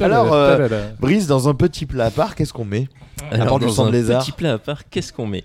Alors, 0.00 0.58
Brice, 1.00 1.26
dans 1.26 1.48
un 1.48 1.54
petit 1.54 1.86
plat 1.86 2.06
à 2.06 2.10
part, 2.10 2.34
qu'est-ce 2.34 2.52
qu'on 2.52 2.64
met? 2.64 2.88
Alors, 3.30 3.46
part 3.46 3.58
du 3.58 3.66
dans 3.66 3.72
sang 3.72 3.84
de 3.84 3.88
un 3.88 3.92
lézard. 3.92 4.22
petit 4.22 4.32
plat 4.32 4.54
à 4.54 4.58
part, 4.58 4.88
qu'est-ce 4.88 5.12
qu'on 5.12 5.26
met? 5.26 5.44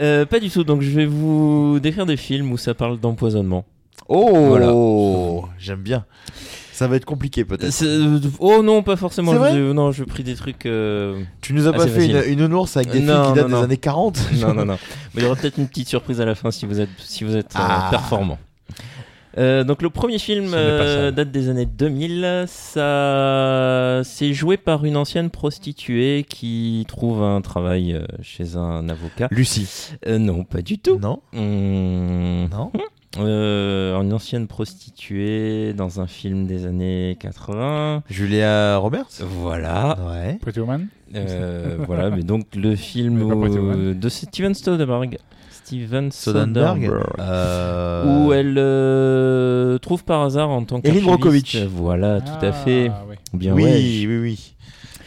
Euh, 0.00 0.24
Pas 0.24 0.40
du 0.40 0.50
tout. 0.50 0.64
Donc, 0.64 0.82
je 0.82 0.90
vais 0.90 1.06
vous 1.06 1.78
décrire 1.80 2.06
des 2.06 2.16
films 2.16 2.52
où 2.52 2.56
ça 2.56 2.74
parle 2.74 2.98
d'empoisonnement. 2.98 3.64
Oh, 4.08 5.44
j'aime 5.58 5.80
bien. 5.80 6.04
Ça 6.78 6.86
va 6.86 6.94
être 6.94 7.04
compliqué 7.04 7.44
peut-être. 7.44 7.72
C'est- 7.72 7.98
Oh 8.38 8.62
non, 8.62 8.84
pas 8.84 8.94
forcément. 8.94 9.32
Vrai 9.34 9.52
Je- 9.52 9.72
non, 9.72 9.90
j'ai 9.90 10.04
pris 10.04 10.22
des 10.22 10.36
trucs. 10.36 10.64
euh, 10.66 11.20
Tu 11.40 11.52
nous 11.52 11.66
as 11.66 11.72
pas 11.72 11.88
fait 11.88 12.06
une, 12.06 12.40
une 12.40 12.52
ours 12.54 12.76
avec 12.76 12.90
des 12.90 13.00
Non, 13.00 13.14
films 13.24 13.26
qui 13.34 13.40
datent 13.40 13.48
non. 13.50 13.58
des 13.58 13.64
années 13.64 13.76
40 13.78 14.18
Non, 14.40 14.54
non, 14.54 14.64
non. 14.64 14.78
Mais 15.14 15.20
il 15.20 15.24
y 15.24 15.26
aura 15.26 15.34
peut-être 15.34 15.58
une 15.58 15.66
petite 15.66 15.88
surprise 15.88 16.20
à 16.20 16.24
la 16.24 16.36
fin 16.36 16.52
si 16.52 16.66
vous 16.66 16.78
êtes, 16.80 16.88
si 16.98 17.24
vous 17.24 17.34
êtes 17.34 17.56
euh, 17.56 17.60
Ah. 17.60 17.88
performant. 17.90 18.38
Euh, 19.36 19.62
donc 19.62 19.82
le 19.82 19.90
premier 19.90 20.18
film 20.18 20.50
euh, 20.54 21.10
date 21.10 21.30
des 21.32 21.48
années 21.48 21.66
2000. 21.66 22.44
Ça, 22.46 24.00
c'est 24.04 24.32
joué 24.32 24.56
par 24.56 24.84
une 24.84 24.96
ancienne 24.96 25.30
prostituée 25.30 26.24
qui 26.28 26.84
trouve 26.88 27.22
un 27.22 27.40
travail 27.40 27.92
euh, 27.94 28.04
chez 28.22 28.56
un 28.56 28.88
avocat. 28.88 29.28
Lucie. 29.30 29.90
Euh, 30.06 30.18
non, 30.18 30.44
pas 30.44 30.62
du 30.62 30.78
tout. 30.78 30.98
Non 31.00 31.20
Hum, 31.34 32.48
Non 32.50 32.70
euh, 33.16 33.98
une 34.00 34.12
ancienne 34.12 34.46
prostituée 34.46 35.72
dans 35.72 36.00
un 36.00 36.06
film 36.06 36.46
des 36.46 36.66
années 36.66 37.16
80. 37.20 38.02
Julia 38.10 38.76
Roberts 38.76 39.08
Voilà. 39.20 39.96
Ouais. 40.10 40.38
Pretty 40.40 40.60
Woman 40.60 40.86
Euh, 41.14 41.78
voilà, 41.86 42.10
mais 42.10 42.22
donc 42.22 42.44
le 42.54 42.76
film 42.76 43.22
où- 43.22 43.94
de 43.94 44.08
Steven 44.08 44.54
Soderbergh. 44.54 45.16
Steven 45.50 46.10
Soderbergh. 46.12 46.90
Euh, 47.18 48.24
Où 48.26 48.32
elle 48.32 48.56
euh, 48.58 49.78
trouve 49.78 50.04
par 50.04 50.22
hasard 50.22 50.50
en 50.50 50.62
tant 50.64 50.76
Erin 50.76 50.82
qu'archiviste- 50.82 51.04
Brockovich. 51.06 51.56
Voilà, 51.66 52.20
tout 52.20 52.44
à 52.44 52.52
fait. 52.52 52.88
Ah, 52.90 53.04
oui. 53.08 53.16
Bien 53.34 53.54
oui, 53.54 53.64
ouais. 53.64 54.06
oui, 54.06 54.18
oui. 54.22 54.54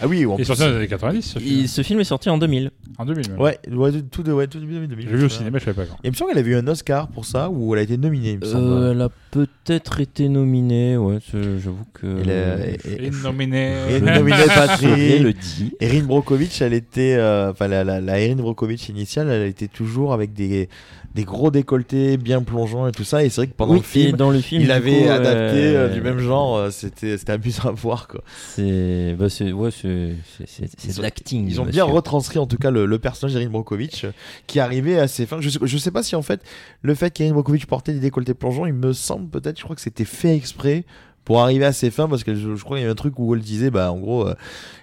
Ah 0.02 0.08
oui, 0.08 0.26
en 0.26 0.30
Il 0.30 0.34
est 0.34 0.36
plus- 0.38 0.46
sorti 0.46 0.62
dans 0.64 0.70
les 0.70 0.76
années 0.76 0.88
90, 0.88 1.22
ce 1.22 1.40
film. 1.40 1.60
Et 1.64 1.68
ce 1.68 1.82
film 1.84 2.00
est 2.00 2.04
sorti 2.06 2.30
en 2.30 2.38
2000. 2.38 2.72
En 2.98 3.06
2000 3.06 3.30
même. 3.32 3.40
Ouais, 3.40 3.58
ouais, 3.72 3.92
tout 4.12 4.24
de 4.24 4.32
ouais, 4.32 4.48
tout 4.48 4.60
début 4.60 4.74
2000. 4.88 5.06
Je 5.08 5.12
l'ai 5.14 5.18
vu 5.20 5.26
au 5.26 5.30
cinéma, 5.30 5.60
je 5.60 5.66
savais 5.66 5.76
pas 5.86 5.86
quand. 5.90 5.98
Il 6.04 6.10
me 6.12 6.16
semble 6.16 6.32
qu'elle 6.32 6.40
avait 6.40 6.52
eu 6.52 6.56
un 6.56 6.68
Oscar 6.68 7.08
pour 7.08 7.26
ça, 7.26 7.50
ou 7.50 7.74
elle 7.76 7.80
a 7.80 7.84
été 7.84 7.98
nominée, 7.98 8.32
il 8.32 8.40
me 8.40 8.46
semble. 8.46 8.68
Euh, 8.68 8.92
elle 8.94 9.02
a 9.02 9.10
peut-être 9.32 10.00
été 10.02 10.28
nominée, 10.30 10.98
ouais, 10.98 11.20
c'est- 11.32 11.60
j'avoue 11.60 11.86
que. 11.94 12.22
Elle 12.22 12.30
a- 12.32 12.68
et- 12.68 13.06
Et 13.08 13.10
nominé. 13.12 13.74
Et 13.92 14.02
nominé 14.02 14.38
Patrick. 14.48 15.22
le 15.22 15.34
dit. 15.34 15.74
Erin 15.80 16.04
Brockovich, 16.04 16.62
elle 16.62 16.74
était, 16.74 17.16
euh, 17.18 17.52
enfin 17.52 17.68
la, 17.68 17.84
la, 17.84 18.02
la 18.02 18.20
Erin 18.20 18.36
Brockovich 18.36 18.90
initiale, 18.90 19.30
elle 19.30 19.48
était 19.48 19.68
toujours 19.68 20.14
avec 20.14 20.34
des, 20.34 20.68
des 21.14 21.24
gros 21.26 21.52
décolletés 21.52 22.16
bien 22.18 22.42
plongeants 22.42 22.88
et 22.88 22.92
tout 22.92 23.04
ça. 23.04 23.24
Et 23.24 23.30
c'est 23.30 23.42
vrai 23.42 23.48
que 23.48 23.54
pendant 23.54 23.74
Oui, 23.74 23.80
le 23.80 23.84
film, 23.84 24.18
dans 24.18 24.30
le 24.32 24.40
film, 24.40 24.62
il 24.62 24.72
avait 24.72 25.04
coup, 25.04 25.10
adapté 25.10 25.76
euh, 25.76 25.88
euh, 25.88 25.94
du 25.94 26.02
même 26.02 26.20
genre. 26.20 26.56
euh, 26.56 26.70
C'était, 26.72 27.18
c'était 27.18 27.34
amusant 27.34 27.70
à 27.70 27.72
voir 27.72 28.08
quoi. 28.08 28.22
C'est, 28.56 29.16
bah 29.20 29.30
c'est, 29.30 29.52
ouais, 29.52 29.72
c'est, 29.72 29.88
de 29.88 31.02
l'acting. 31.02 31.48
Ils 31.48 31.60
ont 31.60 31.66
bien 31.66 31.84
retranscrit 31.84 32.40
en 32.40 32.48
tout 32.48 32.58
cas 32.58 32.72
le, 32.72 32.86
le 32.86 33.00
personnage 33.00 33.34
d'Erin 33.36 33.50
Brockovich 33.50 34.06
euh, 34.06 34.12
qui 34.48 34.60
arrivait 34.60 35.00
à 35.00 35.08
ses 35.08 35.26
fins. 35.26 35.42
Je 35.42 35.50
sais, 35.50 35.60
je 35.62 35.78
sais 35.78 35.92
pas 35.92 36.04
si 36.04 36.16
en 36.16 36.22
fait 36.22 36.42
le 36.82 36.96
fait 36.96 37.12
qu'Erin 37.12 37.34
Brockovich 37.34 37.66
portait 37.66 37.94
des 37.94 38.00
décolletés 38.00 38.34
plongeants, 38.34 38.66
il 38.66 38.74
me 38.74 38.94
semble 38.94 39.30
peut-être, 39.30 39.58
je 39.58 39.64
crois 39.64 39.76
que 39.76 39.82
c'était 39.82 40.06
fait 40.06 40.36
exprès 40.36 40.86
pour 41.26 41.40
arriver 41.42 41.66
à 41.66 41.72
ses 41.74 41.92
fins 41.92 42.08
parce 42.08 42.24
que 42.24 42.34
je, 42.36 42.56
je 42.56 42.64
crois 42.64 42.78
qu'il 42.78 42.86
y 42.86 42.90
a 42.90 42.92
un 42.92 42.96
truc 42.96 43.14
où 43.20 43.34
elle 43.36 43.42
disait 43.42 43.70
bah 43.70 43.92
en 43.92 44.00
gros 44.00 44.28
euh, 44.28 44.34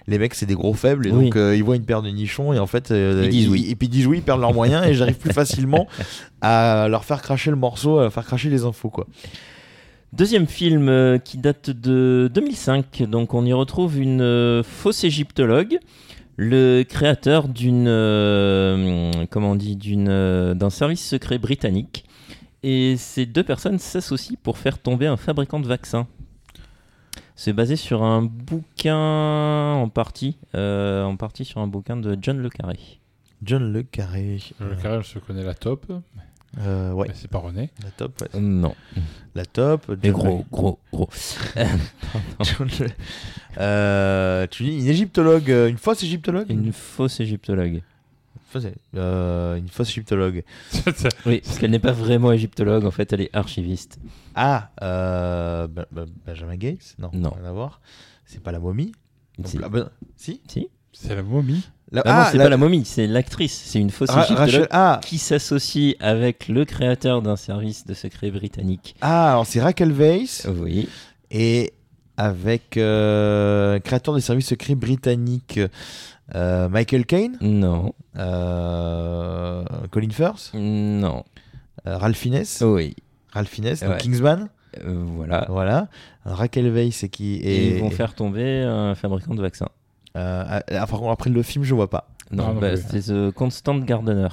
les 0.07 0.17
mecs 0.17 0.33
c'est 0.35 0.45
des 0.45 0.55
gros 0.55 0.73
faibles 0.73 1.07
et 1.07 1.11
Oui. 1.11 1.25
donc 1.25 1.35
euh, 1.35 1.55
ils 1.55 1.63
voient 1.63 1.75
une 1.75 1.83
paire 1.85 2.01
de 2.01 2.09
nichons 2.09 2.53
et 2.53 2.59
en 2.59 2.65
fait 2.67 2.91
euh, 2.91 3.23
Ils 3.25 3.29
disent 3.29 3.49
oui. 3.49 3.67
et 3.69 3.75
puis 3.75 3.87
ils 3.87 3.91
disent 3.91 4.07
oui 4.07 4.17
ils 4.19 4.23
perdent 4.23 4.39
leurs 4.41 4.53
moyens 4.53 4.87
et 4.87 4.93
j'arrive 4.93 5.17
plus 5.17 5.33
facilement 5.33 5.85
à 6.41 6.87
leur 6.89 7.03
faire 7.03 7.21
cracher 7.21 7.49
le 7.49 7.57
morceau 7.57 7.99
à 7.99 8.03
leur 8.03 8.13
faire 8.13 8.25
cracher 8.25 8.49
les 8.49 8.63
infos 8.63 8.89
quoi 8.89 9.05
Deuxième 10.11 10.47
film 10.47 11.19
qui 11.23 11.37
date 11.37 11.69
de 11.69 12.31
2005, 12.33 13.03
donc 13.03 13.35
on 13.35 13.45
y 13.45 13.53
retrouve 13.53 13.99
une 13.99 14.63
fausse 14.63 15.03
égyptologue, 15.03 15.77
le 16.35 16.81
créateur 16.81 17.47
d'une, 17.47 17.85
comment 19.29 19.51
on 19.51 19.55
dit, 19.55 19.75
d'une, 19.75 20.53
d'un 20.55 20.69
service 20.71 21.07
secret 21.07 21.37
britannique, 21.37 22.05
et 22.63 22.95
ces 22.97 23.27
deux 23.27 23.43
personnes 23.43 23.77
s'associent 23.77 24.35
pour 24.41 24.57
faire 24.57 24.79
tomber 24.79 25.05
un 25.05 25.15
fabricant 25.15 25.59
de 25.59 25.67
vaccins. 25.67 26.07
C'est 27.41 27.53
basé 27.53 27.77
sur 27.77 28.03
un 28.03 28.21
bouquin 28.21 28.97
en 28.97 29.87
partie, 29.87 30.37
euh, 30.55 31.05
en 31.05 31.15
partie 31.15 31.45
sur 31.45 31.61
un 31.61 31.67
bouquin 31.67 31.95
de 31.95 32.17
John 32.21 32.37
le 32.37 32.49
Carré. 32.49 32.77
John 33.41 33.71
Le 33.71 33.81
Carré 33.83 34.39
Le 34.59 34.75
carré, 34.75 34.99
je 35.01 35.19
connais 35.19 35.45
la 35.45 35.53
top. 35.53 35.85
euh, 36.57 36.91
ouais 36.91 37.07
Mais 37.07 37.13
c'est 37.15 37.29
pas 37.29 37.37
René. 37.37 37.69
la 37.81 37.91
top 37.91 38.21
ouais. 38.33 38.41
Non, 38.41 38.75
la 39.35 39.45
top 39.45 39.85
mais 39.87 39.95
John 40.09 40.11
gros, 40.11 40.37
Le- 40.39 40.43
gros, 40.51 40.79
gros. 40.91 41.09
John 42.41 42.67
Le- 42.81 42.87
Euh, 43.57 44.45
tu 44.51 44.63
dis 44.63 44.77
une 44.79 44.87
égyptologue, 44.87 45.49
euh, 45.49 45.69
une 45.69 45.77
fausse 45.77 46.03
égyptologue? 46.03 46.49
Une 46.49 46.73
fausse 46.73 47.21
égyptologue. 47.21 47.81
Fausse- 48.51 48.65
euh, 48.95 49.55
une 49.57 49.67
fausse 49.69 49.89
égyptologue. 49.91 50.43
Oui, 51.25 51.41
parce 51.43 51.57
qu'elle 51.59 51.71
n'est 51.71 51.79
pas 51.79 51.91
vraiment 51.91 52.31
égyptologue, 52.31 52.85
en 52.85 52.91
fait, 52.91 53.13
elle 53.13 53.21
est 53.21 53.29
archiviste. 53.35 53.99
Ah, 54.35 54.69
euh, 54.81 55.67
Ben- 55.67 55.85
Ben- 55.91 56.05
Benjamin 56.25 56.55
Gates? 56.55 56.95
Non, 56.97 57.09
Non. 57.13 57.29
rien 57.31 57.45
à 57.49 57.51
voir. 57.51 57.81
C'est 58.25 58.41
pas 58.41 58.51
la 58.51 58.59
momie? 58.59 58.91
Si. 59.45 59.57
plus. 59.57 59.65
Ah, 59.65 59.69
ben, 59.69 59.89
si 60.17 60.41
Si 60.47 60.67
c'est 60.93 61.15
la 61.15 61.23
momie. 61.23 61.63
La- 61.91 62.01
Ah, 62.05 62.23
non, 62.25 62.29
c'est 62.31 62.37
pas 62.37 62.49
la 62.49 62.57
momie, 62.57 62.85
c'est 62.85 63.07
l'actrice. 63.07 63.63
C'est 63.65 63.79
une 63.79 63.89
fausse 63.89 64.09
Ra- 64.11 64.23
égyptologue 64.25 64.45
Rachel- 64.51 64.67
Ah, 64.71 64.99
qui 65.03 65.17
s'associe 65.17 65.95
avec 65.99 66.47
le 66.47 66.65
créateur 66.65 67.21
d'un 67.21 67.35
service 67.35 67.85
de 67.85 67.93
secret 67.93 68.29
britannique. 68.31 68.95
ah, 69.01 69.31
alors 69.31 69.45
c'est 69.47 69.61
Raquel 69.61 69.91
Weiss 69.91 70.47
Oui. 70.61 70.87
et 71.31 71.73
avec 72.17 72.77
euh, 72.77 73.79
créateur 73.79 74.13
des 74.13 74.21
services 74.21 74.47
secrets 74.47 74.75
britanniques 74.75 75.59
Michael 76.35 77.05
Caine, 77.05 77.37
Non. 77.41 77.93
euh, 78.17 79.63
Colin 79.91 80.09
Firth, 80.11 80.51
Non. 80.53 81.23
euh, 81.87 81.97
Ralph 81.97 82.17
Fiennes, 82.17 82.43
Oui. 82.61 82.95
Ralph 83.31 83.49
Fiennes, 83.49 83.75
Ouais. 83.81 83.97
Kingsman, 83.97 84.49
Euh, 84.85 85.03
voilà. 85.15 85.45
voilà. 85.49 85.87
Raquel 86.25 86.71
Weiss 86.71 87.03
et 87.03 87.09
qui 87.09 87.35
Et 87.37 87.55
et, 87.55 87.75
ils 87.77 87.81
vont 87.81 87.89
faire 87.89 88.13
tomber 88.13 88.61
un 88.63 88.93
fabricant 88.95 89.33
de 89.33 89.41
vaccins. 89.41 89.69
euh, 90.15 90.59
après 91.09 91.29
le 91.29 91.41
film, 91.43 91.63
je 91.63 91.73
vois 91.75 91.89
pas. 91.89 92.07
Non, 92.31 92.45
Ah, 92.49 92.53
non 92.53 92.59
bah, 92.61 92.77
c'est 92.77 93.01
The 93.11 93.31
Constant 93.31 93.79
Gardener. 93.79 94.27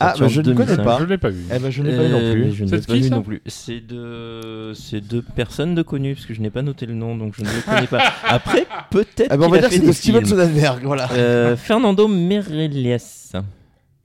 Ah, 0.00 0.14
bah, 0.18 0.28
je 0.28 0.40
ne 0.40 0.52
connais 0.52 0.76
2005. 0.76 0.84
pas. 0.84 0.98
Je 1.00 1.04
l'ai 1.04 1.18
pas 1.18 1.30
vu. 1.30 1.42
Eh 1.54 1.58
ben, 1.58 1.70
je 1.70 1.82
n'ai 1.82 1.96
pas 1.96 2.04
eu 2.04 2.08
non 2.08 2.18
Euh, 2.20 2.32
plus. 2.32 2.52
Je 2.52 2.64
ne 2.64 2.68
C'est 2.68 2.74
l'ai 2.76 2.80
de 2.82 2.86
pas 2.86 2.92
qui, 2.94 3.00
vu 3.00 3.08
ça 3.08 3.14
non 3.16 3.22
plus. 3.22 3.42
C'est 3.46 3.80
de... 3.86 4.72
c'est 4.74 5.00
deux 5.00 5.22
personnes 5.22 5.74
de 5.74 5.82
connues, 5.82 6.14
parce 6.14 6.26
que 6.26 6.34
je 6.34 6.40
n'ai 6.40 6.50
pas 6.50 6.62
noté 6.62 6.86
le 6.86 6.94
nom, 6.94 7.16
donc 7.16 7.34
je 7.36 7.42
ne 7.42 7.48
le 7.48 7.62
connais 7.64 7.86
pas. 7.86 8.02
Après, 8.28 8.66
peut-être 8.90 9.28
Ah 9.30 9.36
ben, 9.36 9.46
on 9.46 9.48
va 9.48 9.56
a 9.56 9.60
dire 9.60 9.68
que 9.68 9.74
c'est 9.74 9.80
des 9.80 9.86
de 9.88 9.92
Steven 9.92 10.24
films. 10.24 10.38
Soderbergh, 10.38 10.82
voilà. 10.84 11.10
Euh, 11.12 11.56
Fernando 11.58 12.06
Meirelles. 12.08 12.98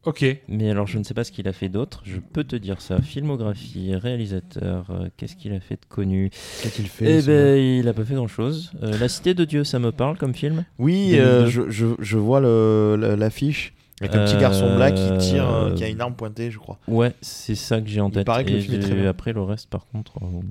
Ok. 0.05 0.25
Mais 0.49 0.69
alors, 0.69 0.85
je 0.87 0.97
ne 0.97 1.03
sais 1.05 1.13
pas 1.13 1.23
ce 1.23 1.31
qu'il 1.31 1.47
a 1.47 1.53
fait 1.53 1.69
d'autre. 1.69 2.01
Je 2.05 2.17
peux 2.17 2.43
te 2.43 2.57
dire 2.57 2.81
ça. 2.81 3.01
Filmographie, 3.01 3.95
réalisateur, 3.95 4.85
euh, 4.89 5.07
qu'est-ce 5.15 5.37
qu'il 5.37 5.53
a 5.53 5.61
fait 5.61 5.75
de 5.75 5.85
connu? 5.87 6.29
Qu'est-ce 6.61 6.75
qu'il 6.75 6.87
fait 6.89 7.19
Eh 7.19 7.21
ben, 7.21 7.57
il 7.57 7.87
a 7.87 7.93
pas 7.93 8.03
fait 8.03 8.15
grand-chose. 8.15 8.73
Euh, 8.83 8.97
La 8.99 9.07
Cité 9.07 9.33
de 9.33 9.45
Dieu, 9.45 9.63
ça 9.63 9.79
me 9.79 9.93
parle 9.93 10.17
comme 10.17 10.33
film. 10.33 10.65
Oui, 10.77 11.11
euh, 11.13 11.43
2002. 11.45 11.49
je, 11.49 11.71
je, 11.71 11.85
je 11.99 12.17
vois 12.17 12.41
le- 12.41 12.97
le- 12.99 13.15
l'affiche 13.15 13.73
avec 14.01 14.15
un 14.15 14.25
petit 14.25 14.35
Euh, 14.35 14.39
garçon 14.39 14.75
black 14.75 14.95
qui 14.95 15.17
tire, 15.19 15.49
euh, 15.49 15.73
qui 15.73 15.83
a 15.83 15.87
une 15.89 16.01
arme 16.01 16.15
pointée, 16.15 16.51
je 16.51 16.57
crois. 16.59 16.77
Ouais, 16.87 17.13
c'est 17.21 17.55
ça 17.55 17.79
que 17.81 17.87
j'ai 17.87 18.01
en 18.01 18.09
Il 18.09 18.13
tête. 18.15 18.25
paraît 18.25 18.43
que 18.45 18.51
le 18.51 18.57
Et 18.57 18.61
film 18.61 18.75
est 18.79 18.83
très 18.83 18.95
bien. 18.95 19.09
Après, 19.09 19.33
le 19.33 19.41
reste, 19.41 19.69
par 19.69 19.85
contre, 19.87 20.13
euh, 20.21 20.41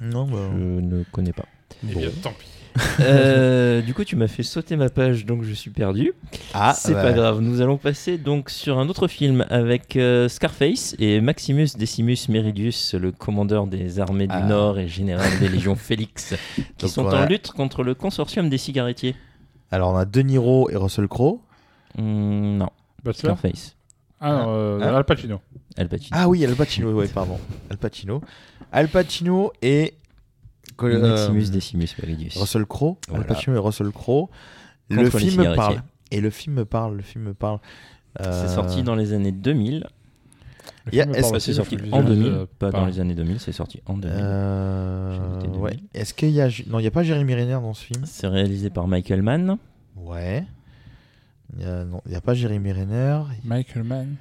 Non, 0.00 0.26
bah, 0.26 0.38
je 0.56 0.58
ne 0.80 1.04
connais 1.12 1.32
pas. 1.32 1.44
Eh 1.88 1.94
bien, 1.94 2.08
tant 2.22 2.32
pis. 2.38 2.46
Euh, 3.00 3.82
du 3.82 3.92
coup, 3.92 4.02
tu 4.04 4.16
m'as 4.16 4.28
fait 4.28 4.42
sauter 4.42 4.76
ma 4.76 4.88
page, 4.88 5.26
donc 5.26 5.42
je 5.42 5.52
suis 5.52 5.70
perdu. 5.70 6.12
Ah, 6.54 6.72
c'est 6.74 6.94
bah. 6.94 7.02
pas 7.02 7.12
grave. 7.12 7.40
Nous 7.40 7.60
allons 7.60 7.76
passer 7.76 8.16
donc 8.16 8.48
sur 8.48 8.78
un 8.78 8.88
autre 8.88 9.08
film 9.08 9.44
avec 9.50 9.96
euh, 9.96 10.26
Scarface 10.28 10.94
et 10.98 11.20
Maximus 11.20 11.68
Decimus 11.78 12.16
Meridius, 12.30 12.94
le 12.94 13.12
commandeur 13.12 13.66
des 13.66 14.00
armées 14.00 14.26
du 14.26 14.34
Ah. 14.34 14.46
Nord 14.46 14.78
et 14.78 14.88
général 14.88 15.28
des 15.38 15.48
légions 15.50 15.76
Félix, 15.76 16.34
qui 16.56 16.62
Donc, 16.86 16.90
sont 16.90 17.04
en 17.06 17.26
lutte 17.26 17.50
contre 17.52 17.82
le 17.82 17.94
consortium 17.94 18.48
des 18.48 18.58
cigarettiers. 18.58 19.14
Alors 19.70 19.92
on 19.92 19.96
a 19.96 20.04
De 20.06 20.20
Niro 20.22 20.70
et 20.70 20.76
Russell 20.76 21.08
Crowe. 21.08 21.40
Hmm, 21.98 22.56
non, 22.56 22.68
Butler 23.04 23.18
Scarface. 23.34 23.76
Ah 24.20 24.32
non, 24.32 24.44
euh, 24.48 24.80
Hein 24.80 24.94
Al 24.94 25.04
Pacino. 25.04 25.40
Al 25.76 25.88
Pacino. 25.88 26.10
Ah 26.18 26.28
oui, 26.28 26.44
Al 26.44 26.54
Pacino, 26.54 26.92
ouais, 26.92 27.08
pardon. 27.08 27.38
Al 27.70 27.76
Pacino. 27.78 28.20
Al 28.70 28.88
Pacino 28.88 29.52
et 29.62 29.94
euh, 30.82 31.00
Maximus 31.10 31.50
Decimus 31.50 31.88
Meridius. 32.00 32.36
Russell 32.36 32.64
Crowe. 32.66 32.96
Voilà. 33.08 33.24
Al 33.24 33.28
Pacino 33.28 33.56
et 33.56 33.58
Russell 33.58 33.90
Crowe. 33.90 34.28
Le 34.88 35.08
film 35.10 35.42
me 35.44 35.54
parle. 35.56 35.82
Et 36.10 36.20
le 36.20 36.30
film 36.30 36.54
me 36.56 36.64
parle. 36.64 36.96
Le 36.96 37.02
film 37.02 37.24
me 37.24 37.34
parle. 37.34 37.58
C'est 38.20 38.26
Euh, 38.26 38.48
sorti 38.48 38.82
dans 38.82 38.94
les 38.94 39.12
années 39.12 39.32
2000. 39.32 39.86
Le 40.86 40.94
Y 40.94 41.00
a- 41.00 41.02
film 41.04 41.12
me 41.12 41.18
est-ce- 41.18 41.22
parle 41.22 41.26
Enfin, 41.30 41.36
aussi, 41.36 41.46
c'est 41.46 41.52
sorti 41.54 41.74
en 41.76 41.78
visuel, 42.00 42.04
2000, 42.04 42.26
euh, 42.32 42.46
pas 42.58 42.70
dans 42.70 42.86
les 42.86 43.00
années 43.00 43.14
2000, 43.14 43.40
c'est 43.40 43.52
sorti 43.52 43.80
en 43.86 43.96
2000. 43.96 44.16
Euh, 44.20 45.12
J'ai 45.14 45.18
noté 45.46 45.58
ouais. 45.58 45.70
2000. 45.72 45.88
Est-ce 45.94 46.14
qu'il 46.14 46.30
y 46.30 46.40
a 46.40 46.48
non, 46.68 46.78
il 46.78 46.84
y 46.84 46.86
a 46.86 46.90
pas 46.90 47.02
Jérémy 47.02 47.34
Renner 47.34 47.52
dans 47.52 47.74
ce 47.74 47.84
film? 47.84 48.02
C'est 48.04 48.26
réalisé 48.28 48.68
par 48.70 48.86
Michael 48.86 49.22
Mann. 49.22 49.56
Ouais. 49.96 50.44
Il 51.56 51.62
y 51.62 51.66
a, 51.66 51.84
non, 51.84 52.00
pas 52.24 52.34
Jérémy 52.34 52.72
Renner. 52.72 53.20
Michael 53.44 53.84
Mann. 53.84 54.16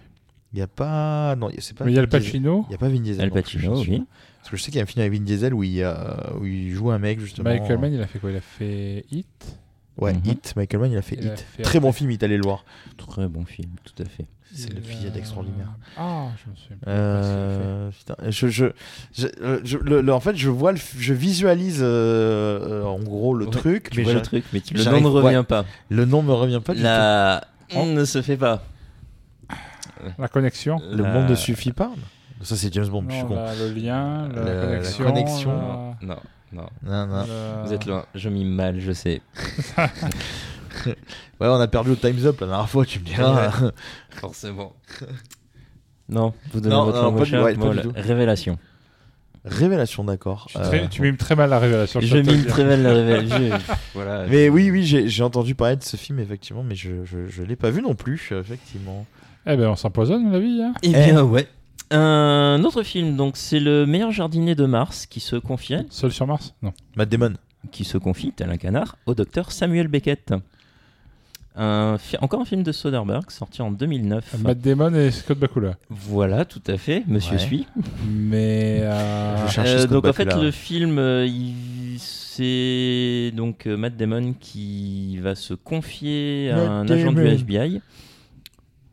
Il 0.54 0.60
y 0.60 0.62
a 0.62 0.68
pas 0.68 1.36
non, 1.38 1.50
c'est 1.60 1.78
pas. 1.78 1.86
Mais 1.86 1.92
il 1.92 1.96
y 1.96 1.98
a 1.98 2.02
Al 2.02 2.08
Vin. 2.10 2.18
Pacino. 2.20 2.66
Il 2.70 2.72
y 2.74 2.76
a 2.76 2.78
pas 2.78 2.90
Vin 2.90 3.00
Diesel. 3.00 3.22
Al 3.22 3.30
non 3.30 3.36
Pacino, 3.36 3.76
suis 3.78 3.92
oui. 3.92 4.04
Parce 4.40 4.50
que 4.50 4.58
je 4.58 4.62
sais 4.64 4.72
qu'il 4.72 4.78
y 4.78 4.82
a 4.82 4.84
un 4.84 4.88
film 4.88 5.02
avec 5.06 5.14
Vin 5.18 5.24
Diesel 5.24 5.54
où 5.54 5.64
il, 5.64 5.82
euh, 5.82 5.94
où 6.40 6.46
il 6.46 6.72
joue 6.72 6.92
un 6.92 7.00
mec 7.00 7.20
justement. 7.22 7.50
Michael 7.50 7.78
Mann, 7.78 7.94
il 7.94 8.02
a 8.02 8.08
fait 8.08 8.20
quoi? 8.20 8.32
Il 8.32 8.38
a 8.38 8.42
fait 8.42 9.06
Hit. 9.12 9.28
Ouais, 9.98 10.14
Mhm. 10.14 10.22
Hit. 10.26 10.54
Michael 10.58 10.80
Mann, 10.82 10.92
il 10.92 10.98
a 10.98 11.02
fait 11.02 11.16
Il 11.22 11.30
a 11.30 11.34
Hit. 11.34 11.40
fait 11.40 11.64
Très 11.64 11.80
bon 11.80 11.92
film, 11.94 12.12
Hit, 12.12 12.22
allez 12.24 12.36
le 12.38 12.44
voir. 12.44 12.66
Très 12.98 13.28
bon 13.30 13.46
film, 13.46 13.72
tout 13.84 14.04
à 14.04 14.06
fait. 14.06 14.26
C'est 14.54 14.70
le 14.74 14.78
Il 14.80 14.84
fusillade 14.84 15.16
a- 15.16 15.20
extraordinaire. 15.20 15.68
Ah, 15.98 16.28
je 16.44 16.52
me 16.52 16.56
souviens. 16.56 16.78
Euh, 16.88 17.90
putain, 17.92 18.16
je, 18.30 18.48
je, 18.48 18.66
je, 19.14 19.28
euh, 19.42 19.60
je- 19.64 19.78
le- 19.78 20.02
le- 20.02 20.14
en 20.14 20.20
fait, 20.20 20.36
je 20.36 20.50
vois, 20.50 20.72
le, 20.74 20.80
je 20.98 21.14
visualise 21.14 21.80
euh, 21.82 22.82
euh, 22.82 22.84
en 22.84 23.00
gros 23.00 23.34
le 23.34 23.46
Ouais, 23.46 23.52
truc, 23.52 23.90
Tu 23.92 23.98
mais 24.00 24.04
vois 24.04 24.14
le 24.14 24.22
truc, 24.22 24.44
mais 24.54 24.60
tu- 24.62 24.74
le 24.74 24.84
nom 24.84 25.00
ne 25.02 25.08
revient 25.08 25.38
ouais. 25.38 25.44
pas. 25.44 25.66
le 25.90 26.06
nom 26.06 26.22
me 26.22 26.34
revient 26.34 26.62
pas 26.64 26.74
du 26.74 26.82
La 26.82 27.44
Oh. 27.76 27.86
ne 27.86 28.04
se 28.06 28.22
fait 28.22 28.38
pas. 28.38 28.64
La 30.18 30.28
connexion. 30.28 30.80
tout. 30.80 30.86
Le 30.92 31.04
La- 31.04 31.14
monde 31.14 31.30
ne 31.30 31.36
suffit 31.36 31.72
pas. 31.72 31.92
Ça, 32.42 32.56
c'est 32.56 32.74
James 32.74 32.88
Bond, 32.88 33.06
je 33.08 33.16
suis 33.16 33.24
con. 33.26 33.36
la- 33.36 33.54
le 33.56 33.70
lien, 33.72 34.28
la, 34.30 34.44
La- 34.44 34.80
la 34.80 34.92
connexion. 35.06 35.52
Non, 35.54 35.96
non. 36.02 36.66
Non, 36.84 37.08
non. 37.08 37.08
la- 37.26 37.64
Vous 37.64 37.72
êtes 37.72 37.86
loin. 37.86 38.04
Je 38.16 38.28
mime 38.30 38.50
mal, 38.50 38.80
je 38.80 38.92
sais. 38.92 39.22
Ouais, 40.86 41.48
on 41.48 41.60
a 41.60 41.68
perdu 41.68 41.92
le 41.92 41.98
Time's 41.98 42.26
Up 42.26 42.40
la 42.42 42.48
dernière 42.48 42.70
fois, 42.70 42.86
tu 42.86 43.00
me 43.00 43.06
diras. 43.06 43.52
Forcément. 44.12 44.74
Non, 46.10 46.34
vous 46.52 46.60
donnez 46.62 46.76
Non, 46.76 46.86
votre 46.86 47.02
non, 47.02 47.14
pas 47.14 47.22
au 47.22 47.24
du- 47.24 47.30
chat, 47.32 47.44
ouais, 47.44 47.54
pas 47.56 47.60
moi, 47.60 47.70
du 47.72 47.78
la- 47.78 47.84
tout. 47.84 47.92
Révélation. 47.96 48.58
Révélation, 49.44 50.04
d'accord. 50.04 50.46
Tu, 50.50 50.58
Euh, 50.60 50.88
mimes 51.00 51.18
très 51.18 51.36
mal 51.36 51.50
la 51.50 51.58
révélation. 51.58 52.00
Je 52.00 52.18
mime 52.18 52.46
très 52.46 52.64
mal 52.64 52.84
la 52.84 52.94
révélation. 52.94 53.58
voilà. 53.96 54.28
Mais 54.28 54.50
oui, 54.50 54.70
oui, 54.70 54.84
j'ai 54.86 55.24
entendu 55.24 55.56
parler 55.56 55.78
de 55.78 55.84
ce 55.84 55.98
film, 55.98 56.20
effectivement, 56.20 56.64
mais 56.64 56.76
je, 56.76 57.06
je, 57.06 57.28
je 57.28 57.42
l'ai 57.42 57.56
pas 57.56 57.72
vu 57.72 57.82
non 57.82 57.96
plus, 57.96 58.32
effectivement. 58.32 59.08
Eh 59.48 59.56
ben, 59.58 59.70
on 59.70 59.76
s'empoisonne, 59.76 60.32
la 60.32 60.40
vie. 60.40 60.62
Hein. 60.62 60.74
Eh 60.84 60.90
bien, 60.90 61.24
ouais. 61.24 61.48
Un 61.90 62.62
autre 62.64 62.84
film, 62.84 63.18
donc 63.18 63.36
c'est 63.36 63.60
le 63.60 63.86
meilleur 63.88 64.12
jardinier 64.12 64.54
de 64.54 64.66
Mars 64.66 65.08
qui 65.08 65.20
se 65.20 65.36
confiait, 65.36 65.86
Seul 65.90 66.12
sur 66.12 66.28
Mars? 66.28 66.54
Non. 66.62 66.72
Matt 66.96 67.10
Damon. 67.10 67.34
qui 67.72 67.84
se 67.84 67.98
confie, 67.98 68.32
tel 68.34 68.50
un 68.52 68.58
canard, 68.58 68.96
au 69.08 69.16
docteur 69.16 69.52
Samuel 69.52 69.88
Beckett. 69.88 70.34
Un 71.56 71.98
encore 72.22 72.40
un 72.42 72.46
film 72.46 72.64
de 72.64 72.72
Soderbergh 72.72 73.30
sorti 73.30 73.62
en 73.62 73.72
2009. 73.72 74.36
Matt 74.42 74.60
Damon 74.60 74.94
et 74.94 75.12
Scott 75.12 75.38
Bakula. 75.38 75.76
Voilà, 75.90 76.46
tout 76.46 76.62
à 76.68 76.78
fait, 76.78 77.04
monsieur 77.08 77.34
Ouais. 77.34 77.40
suit. 77.40 77.68
Mais. 78.10 78.80
euh, 78.84 79.48
Je 79.48 79.60
Euh, 79.60 79.78
Scott 79.80 79.92
donc 79.92 80.08
en 80.08 80.14
fait 80.14 80.26
Bakula. 80.26 80.44
le 80.46 80.52
film 80.52 80.98
euh, 80.98 81.26
il- 81.28 82.00
c'est 82.00 83.32
donc 83.36 83.68
euh, 83.68 83.76
Matt 83.76 83.98
Damon 83.98 84.34
qui 84.40 85.18
va 85.18 85.36
se 85.36 85.54
confier 85.54 86.50
à 86.52 86.56
Matt 86.56 86.70
un 86.70 86.90
agent 86.96 87.12
du. 87.12 87.28
FBI 87.28 87.82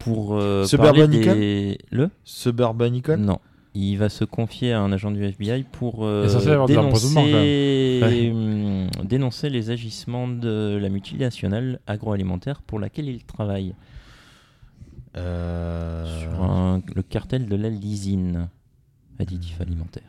pour 0.01 0.37
euh, 0.37 0.65
Suburban 0.65 0.93
parler 1.07 1.09
des... 1.19 1.79
le 1.91 2.11
Suburban 2.25 2.93
Icon 2.93 3.17
non 3.19 3.39
il 3.75 3.97
va 3.97 4.09
se 4.09 4.25
confier 4.25 4.73
à 4.73 4.81
un 4.81 4.91
agent 4.91 5.13
du 5.13 5.23
FBI 5.25 5.65
pour 5.71 6.05
euh, 6.05 6.27
dénoncer... 6.67 8.01
dénoncer 9.05 9.51
les 9.51 9.71
agissements 9.71 10.29
de 10.29 10.79
la 10.81 10.89
multinationale 10.89 11.81
agroalimentaire 11.87 12.63
pour 12.63 12.79
laquelle 12.79 13.09
il 13.09 13.25
travaille 13.25 13.75
Euh, 15.17 16.05
sur 16.21 16.43
un- 16.45 16.83
le 16.95 17.03
cartel 17.03 17.47
de 17.49 17.57
la 17.57 17.71
lysine 17.71 18.49
additif 19.19 19.61
alimentaire 19.61 20.03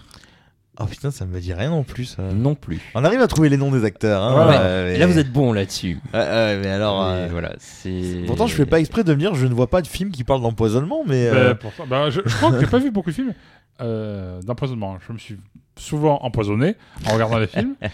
Oh 0.81 0.85
putain, 0.85 1.09
ça 1.11 1.25
me 1.25 1.39
dit 1.41 1.53
rien 1.53 1.69
non 1.71 1.83
plus. 1.83 2.05
ça. 2.05 2.21
non 2.33 2.55
plus 2.55 2.79
On 2.95 3.03
arrive 3.03 3.19
à 3.21 3.27
trouver 3.27 3.49
les 3.49 3.57
noms 3.57 3.71
des 3.71 3.83
acteurs. 3.83 4.21
Hein, 4.23 4.47
Ouais. 4.47 4.55
euh, 4.59 4.91
mais- 4.91 4.97
là 4.97 5.07
vous 5.07 5.17
êtes 5.17 5.31
bon 5.31 5.51
là-dessus 5.51 5.99
mais 6.13 6.19
alors. 6.19 7.03
Mais 7.09 7.21
euh, 7.23 7.27
voilà, 7.31 7.53
c'est. 7.59 8.23
Pourtant, 8.27 8.47
je 8.47 8.55
fais 8.55 8.65
pas 8.65 8.79
exprès 8.79 9.03
de 9.03 9.13
me 9.13 9.19
dire, 9.19 9.35
je 9.35 9.45
ne 9.47 9.53
vois 9.53 9.69
pas 9.69 9.81
de 9.81 9.87
film 9.87 10.11
qui 10.11 10.23
parle 10.23 10.41
d'empoisonnement, 10.41 11.03
mais. 11.07 11.29
pourtant- 11.59 11.85
ben, 11.87 12.09
je, 12.09 12.21
je 12.25 12.33
crois 12.35 12.51
que 12.51 12.59
j'ai 12.61 12.67
pas 12.67 12.79
vu 12.79 12.91
beaucoup 12.91 13.09
de 13.09 13.15
films 13.15 13.33
euh, 13.81 14.41
d'empoisonnement. 14.43 14.97
Je 15.05 15.11
me 15.13 15.17
suis 15.17 15.37
souvent 15.79 16.19
empoisonné 16.21 16.75
en 17.07 17.13
regardant 17.13 17.37
les 17.39 17.47
films. 17.47 17.75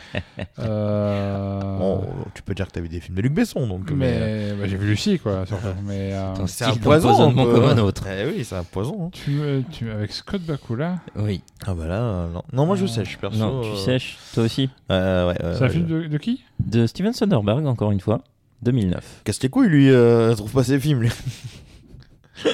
Euh, 0.59 1.77
bon, 1.77 2.03
tu 2.33 2.41
peux 2.41 2.53
dire 2.53 2.67
que 2.67 2.71
t'as 2.71 2.79
vu 2.81 2.87
des 2.89 2.99
films 2.99 3.15
de 3.15 3.21
Luc 3.21 3.33
Besson, 3.33 3.67
donc. 3.67 3.91
mais, 3.91 4.19
mais 4.19 4.53
ben, 4.53 4.69
j'ai 4.69 4.77
vu 4.77 4.87
Lucie, 4.87 5.19
quoi. 5.19 5.45
surtout. 5.45 5.67
mais 5.85 6.11
euh, 6.13 6.33
Un 6.33 6.47
C'est 6.47 6.65
un 6.65 6.75
poison. 6.75 7.09
d'empoisonnement 7.09 7.41
un 7.41 7.45
peu. 7.45 7.53
comme 7.53 7.69
un 7.69 7.77
autre. 7.79 8.03
Eh 8.07 8.25
oui, 8.25 8.43
c'est 8.43 8.55
un 8.55 8.63
poison. 8.63 9.05
hein. 9.05 9.09
tu, 9.11 9.39
tu, 9.71 9.89
avec 9.91 10.11
Scott 10.11 10.41
Bakula, 10.41 10.99
Oui. 11.15 11.41
Ah 11.65 11.73
bah 11.73 11.87
là, 11.87 12.01
euh, 12.01 12.27
non. 12.33 12.43
Non, 12.53 12.65
moi 12.65 12.75
je 12.75 12.85
sèche, 12.85 13.17
perso. 13.17 13.37
Non, 13.37 13.61
tu 13.61 13.69
euh, 13.69 13.75
sèches, 13.75 14.17
toi 14.33 14.43
aussi. 14.43 14.69
euh, 14.91 15.27
ouais, 15.29 15.37
c'est 15.57 15.63
un 15.65 15.69
film 15.69 15.85
de, 15.85 16.07
de 16.07 16.17
qui 16.17 16.43
De 16.59 16.87
Steven 16.87 17.13
Soderbergh, 17.13 17.65
encore 17.67 17.91
une 17.91 17.99
fois, 18.01 18.21
2009. 18.63 19.21
Casse 19.25 19.41
les 19.43 19.49
couilles, 19.49 19.67
lui, 19.69 19.89
euh, 19.91 20.33
trouve 20.35 20.51
pas 20.53 20.63
ses 20.63 20.79
films, 20.79 21.01
lui. 21.01 21.09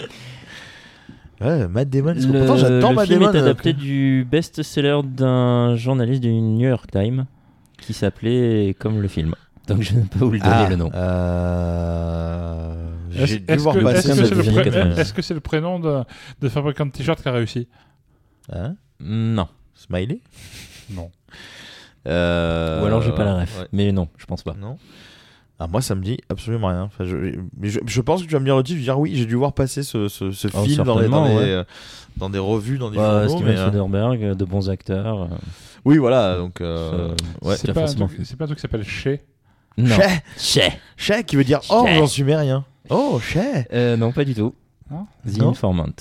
ouais, 1.41 1.67
Matt 1.67 1.89
Damon. 1.89 2.13
parce 2.13 2.25
que 2.25 2.31
Pourtant, 2.31 2.57
j'adore 2.57 2.89
le 2.91 2.95
Matt 2.95 3.07
film 3.07 3.19
Damon. 3.21 3.33
est 3.33 3.37
euh, 3.37 3.41
adapté 3.41 3.73
du 3.73 4.27
best-seller 4.29 4.99
d'un 5.03 5.75
journaliste 5.75 6.21
du 6.21 6.31
New 6.31 6.67
York 6.69 6.89
Times 6.91 7.25
qui 7.81 7.93
s'appelait 7.93 8.75
comme 8.79 9.01
le 9.01 9.07
film. 9.07 9.35
Donc 9.67 9.81
je 9.81 9.93
ne 9.95 10.01
peux 10.01 10.19
pas 10.19 10.25
vous 10.25 10.31
le 10.31 10.39
donner 10.39 10.51
Ah, 10.53 10.67
le 10.69 10.75
nom. 10.75 10.89
euh, 10.93 12.73
Est-ce 13.13 13.25
J'ai 13.25 13.39
dû 13.39 13.45
est-ce 13.53 13.63
voir 13.63 13.75
que 13.75 13.81
passer. 13.81 14.09
est-ce 14.11 14.19
que 14.21 14.25
c'est 14.25 14.35
le, 14.35 14.61
pré- 14.71 15.01
est-ce 15.01 15.13
que 15.13 15.21
c'est 15.21 15.33
le 15.33 15.39
prénom 15.39 15.79
de, 15.79 16.03
de 16.41 16.49
fabricant 16.49 16.85
de 16.85 16.91
t-shirts 16.91 17.21
qui 17.21 17.29
a 17.29 17.31
réussi? 17.31 17.67
Hein? 18.51 18.75
Non. 18.99 19.47
Smiley? 19.75 20.19
Non. 20.91 21.11
Euh, 22.07 22.81
Ou 22.81 22.85
alors 22.85 23.01
j'ai 23.01 23.11
pas 23.11 23.23
la 23.23 23.41
ref. 23.41 23.59
ouais. 23.59 23.67
Mais 23.71 23.91
non, 23.91 24.07
je 24.17 24.25
pense 24.25 24.41
pas. 24.43 24.55
Non? 24.59 24.77
Ah, 25.63 25.67
moi, 25.67 25.79
ça 25.81 25.93
me 25.93 26.01
dit 26.01 26.17
absolument 26.29 26.69
rien. 26.69 26.81
Enfin, 26.83 27.03
je, 27.05 27.15
mais 27.55 27.69
je, 27.69 27.79
je 27.85 28.01
pense 28.01 28.23
que 28.23 28.27
tu 28.27 28.33
vas 28.33 28.39
me 28.39 28.45
dire 28.45 28.57
le 28.57 28.63
titre. 28.63 28.77
Je 28.77 28.81
vais 28.81 28.85
dire 28.85 28.99
oui, 28.99 29.11
j'ai 29.15 29.27
dû 29.27 29.35
voir 29.35 29.53
passer 29.53 29.83
ce, 29.83 30.07
ce, 30.07 30.31
ce 30.31 30.47
Oh, 30.55 30.63
film 30.63 30.83
dans 30.83 30.99
des, 30.99 31.07
dans, 31.07 31.23
ouais. 31.25 31.43
euh, 31.43 31.63
dans 32.17 32.31
des 32.31 32.39
revues, 32.39 32.79
dans 32.79 32.89
des 32.89 32.97
Bah, 32.97 33.27
journaux. 33.27 33.37
Steven 33.37 33.53
mais, 33.53 33.59
euh, 33.59 33.65
Soderbergh, 33.67 34.23
euh, 34.23 34.33
de 34.33 34.43
bons 34.45 34.71
acteurs. 34.71 35.21
euh, 35.23 35.27
Oui, 35.85 35.97
voilà. 35.99 36.37
Donc, 36.37 36.61
euh, 36.61 37.13
ouais. 37.43 37.55
c'est, 37.57 37.65
tiens, 37.65 37.73
pas 37.75 37.81
pas 37.85 37.91
un 37.91 38.47
truc 38.47 38.55
qui 38.55 38.61
s'appelle 38.61 38.83
Chez 38.83 39.21
Non. 39.77 39.95
Chez, 39.95 40.19
Chez. 40.37 40.69
Chez, 40.97 41.23
qui 41.23 41.35
veut 41.35 41.43
dire 41.43 41.59
oh, 41.69 41.85
j'en 41.93 42.07
sumérien. 42.07 42.65
Oh, 42.89 43.19
Chez. 43.21 43.67
Euh, 43.71 43.95
non, 43.97 44.11
pas 44.11 44.25
du 44.25 44.33
tout. 44.33 44.55
Non 44.89 45.05
The 45.31 45.37
Non. 45.37 45.49
Informant. 45.49 45.93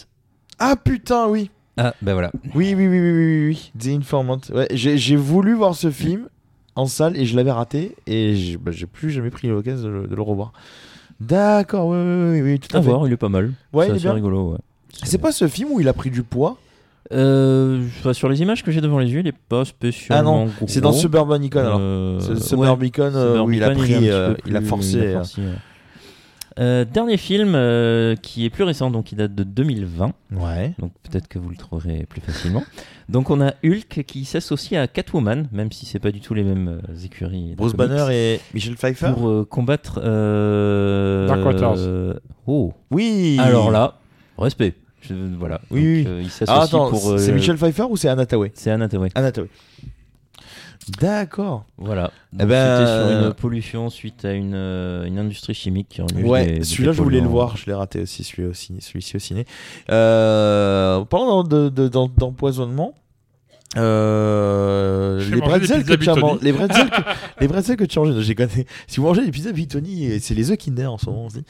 Ah 0.59 0.75
putain, 0.83 1.29
oui. 1.29 1.51
Ah, 1.77 1.95
bah 2.01 2.15
voilà. 2.15 2.33
Oui, 2.55 2.75
oui, 2.75 2.89
oui, 2.89 2.99
oui, 2.99 3.13
oui, 3.13 3.13
oui, 3.13 3.47
oui. 3.49 3.73
The 3.79 3.99
Informant. 4.01 4.41
Ouais, 4.55 4.69
j'ai, 4.73 4.97
j'ai 4.97 5.17
voulu 5.17 5.53
voir 5.55 5.75
ce 5.75 5.91
film 5.91 6.29
en 6.81 6.87
salle 6.87 7.17
et 7.17 7.25
je 7.27 7.37
l'avais 7.37 7.53
raté 7.53 7.95
et 8.07 8.35
j'ai, 8.35 8.57
bah, 8.57 8.73
plus 8.93 9.11
jamais 9.11 9.31
pris 9.31 9.49
l'occasion 9.49 9.87
de, 9.89 9.93
le- 9.93 10.07
de 10.07 10.15
le 10.15 10.23
revoir. 10.23 10.53
D'accord, 11.21 11.89
oui, 11.89 11.99
oui, 11.99 12.31
oui, 12.33 12.43
oui, 12.53 12.59
tout 12.59 12.75
à 12.75 12.81
À 12.81 12.83
fait. 12.83 12.89
voir, 12.89 13.07
il 13.07 13.13
est 13.13 13.17
pas 13.19 13.29
mal. 13.29 13.53
Ouais, 13.73 13.89
c'est 13.99 14.11
rigolo, 14.11 14.53
ouais. 14.53 14.59
C'est 15.05 15.19
pas 15.19 15.33
ce 15.33 15.47
film 15.49 15.71
où 15.73 15.81
il 15.81 15.89
a 15.89 15.93
pris 15.93 16.11
du 16.11 16.23
poids? 16.23 16.57
Euh, 17.13 17.87
sur 18.13 18.29
les 18.29 18.41
images 18.41 18.63
que 18.63 18.71
j'ai 18.71 18.81
devant 18.81 18.99
les 19.01 19.11
yeux, 19.11 19.21
il 19.21 19.27
est 19.27 19.35
pas 19.49 19.65
spécialement 19.65 20.43
Ah 20.43 20.47
non, 20.47 20.67
c'est 20.69 20.81
dans 20.81 20.93
Suburban 20.93 21.41
Icon 21.43 21.59
alors. 21.59 21.79
Euh, 21.81 22.21
C'est 22.21 22.33
ouais, 22.35 22.41
Suburban 22.41 22.89
euh, 23.17 23.41
où 23.41 23.51
il 23.51 23.63
a 23.65 23.75
Suburban, 23.75 23.83
pris, 23.97 24.09
euh, 24.11 24.35
il 24.47 24.57
a 24.57 24.61
forcé. 24.61 24.99
il 24.99 25.07
a 25.09 25.13
forcé, 25.19 25.41
ouais. 25.41 25.47
Euh, 26.59 26.85
dernier 26.85 27.17
film 27.17 27.53
euh, 27.55 28.17
qui 28.17 28.45
est 28.45 28.51
plus 28.51 28.65
récent, 28.65 28.91
donc 28.91 29.13
il 29.13 29.17
date 29.17 29.35
de 29.35 29.45
2020. 29.45 30.13
Ouais. 30.33 30.73
Donc 30.79 30.93
peut-être 31.09 31.29
que 31.29 31.39
vous 31.39 31.49
le 31.49 31.57
trouverez 31.57 32.07
plus 32.09 32.21
facilement. 32.21 32.65
donc 33.09 33.31
on 33.31 33.41
a 33.41 33.53
Hulk 33.65 34.03
qui 34.07 34.25
s'associe 34.25 34.81
à 34.83 34.89
Catwoman, 34.89 35.49
même 35.53 35.71
si 35.71 35.87
c'est 35.87 36.01
pas 36.01 36.11
du 36.11 36.21
tout 36.21 36.35
les 36.35 36.43
mêmes 36.43 36.81
euh, 36.89 37.05
écuries. 37.05 37.55
Bruce 37.57 37.75
Banner 37.75 38.07
et 38.11 38.41
Michel 38.53 38.75
Pfeiffer. 38.77 39.13
pour 39.15 39.29
euh, 39.29 39.45
combattre. 39.49 40.01
euh, 40.03 41.27
Dark 41.29 41.45
Waters. 41.45 41.75
euh, 41.79 42.15
oh. 42.47 42.73
Oui. 42.91 43.37
Alors 43.41 43.71
là, 43.71 43.99
respect. 44.37 44.75
Je- 45.03 45.15
voilà. 45.39 45.61
Oui, 45.71 46.03
Donc, 46.05 46.13
oui. 46.13 46.19
euh, 46.19 46.21
il 46.23 46.31
s'associe 46.31 46.59
Ah, 46.61 46.63
attends, 46.65 46.91
pour. 46.91 47.11
euh, 47.13 47.19
c'est 47.19 47.33
Michel 47.33 47.57
Pfeiffer 47.57 47.85
ou 47.89 47.97
c'est 47.97 48.09
Anna 48.09 48.27
Tawai 48.27 48.51
C'est 48.55 48.71
Anna 48.71 48.89
Tawai. 48.89 49.09
Anna 49.15 49.33
Tawai. 49.33 49.49
D'accord. 50.99 51.65
Voilà. 51.79 52.11
Eh 52.41 52.45
ben, 52.45 52.79
C'était 52.79 52.87
sur 52.91 53.07
euh, 53.07 53.29
une 53.29 53.35
pollution 53.35 53.91
suite 53.91 54.25
à 54.25 54.33
une, 54.33 54.55
euh, 54.55 55.05
une 55.05 55.19
industrie 55.19 55.55
chimique 55.55 55.89
qui 55.91 56.01
enlève 56.03 56.27
Ouais, 56.27 56.61
celui-là 56.63 56.93
je 56.93 57.03
voulais 57.03 57.21
le 57.21 57.29
voir, 57.29 57.57
je 57.57 57.67
l'ai 57.67 57.75
raté 57.75 58.01
aussi, 58.01 58.25
celui 58.25 58.45
aussi, 58.47 58.75
celui-ci 58.81 59.17
au 59.17 59.19
ciné. 59.19 59.45
Euh, 59.91 60.97
en 60.97 61.05
parlant 61.05 61.43
de- 61.45 61.69
de- 61.69 61.89
d'em- 61.89 62.09
d'empoisonnement, 62.17 62.95
euh, 63.77 65.19
les 65.31 65.37
mangé 65.37 65.41
bretzels 65.41 65.85
que 65.85 65.95
tu 65.95 66.11
as 66.11 66.15
les 66.43 66.53
bretzels 66.53 66.91
que, 66.91 67.01
les 67.41 67.47
bretzels 67.49 67.77
que 67.77 67.85
tu 67.85 67.99
as 67.99 68.03
mangés, 68.03 68.23
j'ai 68.23 68.35
connu. 68.35 68.67
Si 68.89 68.99
vous 68.99 69.07
mangez 69.07 69.25
des 69.25 69.31
pizzas 69.31 69.53
Vitoni, 69.53 70.19
c'est 70.21 70.35
les 70.35 70.51
œufs 70.51 70.59
Kinder 70.59 70.87
en 70.93 70.99
ce 70.99 71.07
moment 71.07 71.27
aussi. 71.27 71.45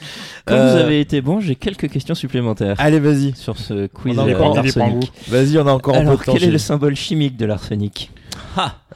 Comme 0.45 0.57
Euh, 0.57 0.71
vous 0.73 0.77
avez 0.81 0.99
été 0.99 1.21
bon, 1.21 1.39
j'ai 1.39 1.55
quelques 1.55 1.89
questions 1.89 2.13
supplémentaires. 2.15 2.75
Allez, 2.79 2.99
vas-y. 2.99 3.33
Sur 3.35 3.57
ce 3.57 3.87
quiz 3.87 4.17
On 4.19 4.23
a 4.23 4.27
euh, 4.29 4.35
encore- 4.39 4.57
arsenic. 4.59 5.11
Vas-y, 5.29 5.57
on 5.57 5.65
a 5.67 5.71
encore 5.73 5.95
un 5.95 6.01
peu 6.01 6.07
Alors, 6.07 6.19
de 6.19 6.23
temps. 6.25 6.33
quel 6.33 6.43
est 6.43 6.51
le 6.51 6.57
symbole 6.59 6.95
chimique 6.95 7.37
de 7.37 7.45
l'arsenic? 7.45 8.11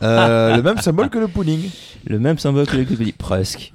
Euh, 0.02 0.56
le 0.58 0.62
même 0.62 0.78
symbole 0.80 1.10
que 1.10 1.18
le 1.18 1.28
pudding. 1.28 1.70
Le 2.06 2.20
même 2.20 2.38
symbole 2.38 2.66
que 2.68 2.76
le 2.78 2.86
pudding 2.86 3.14
Presque. 3.14 3.74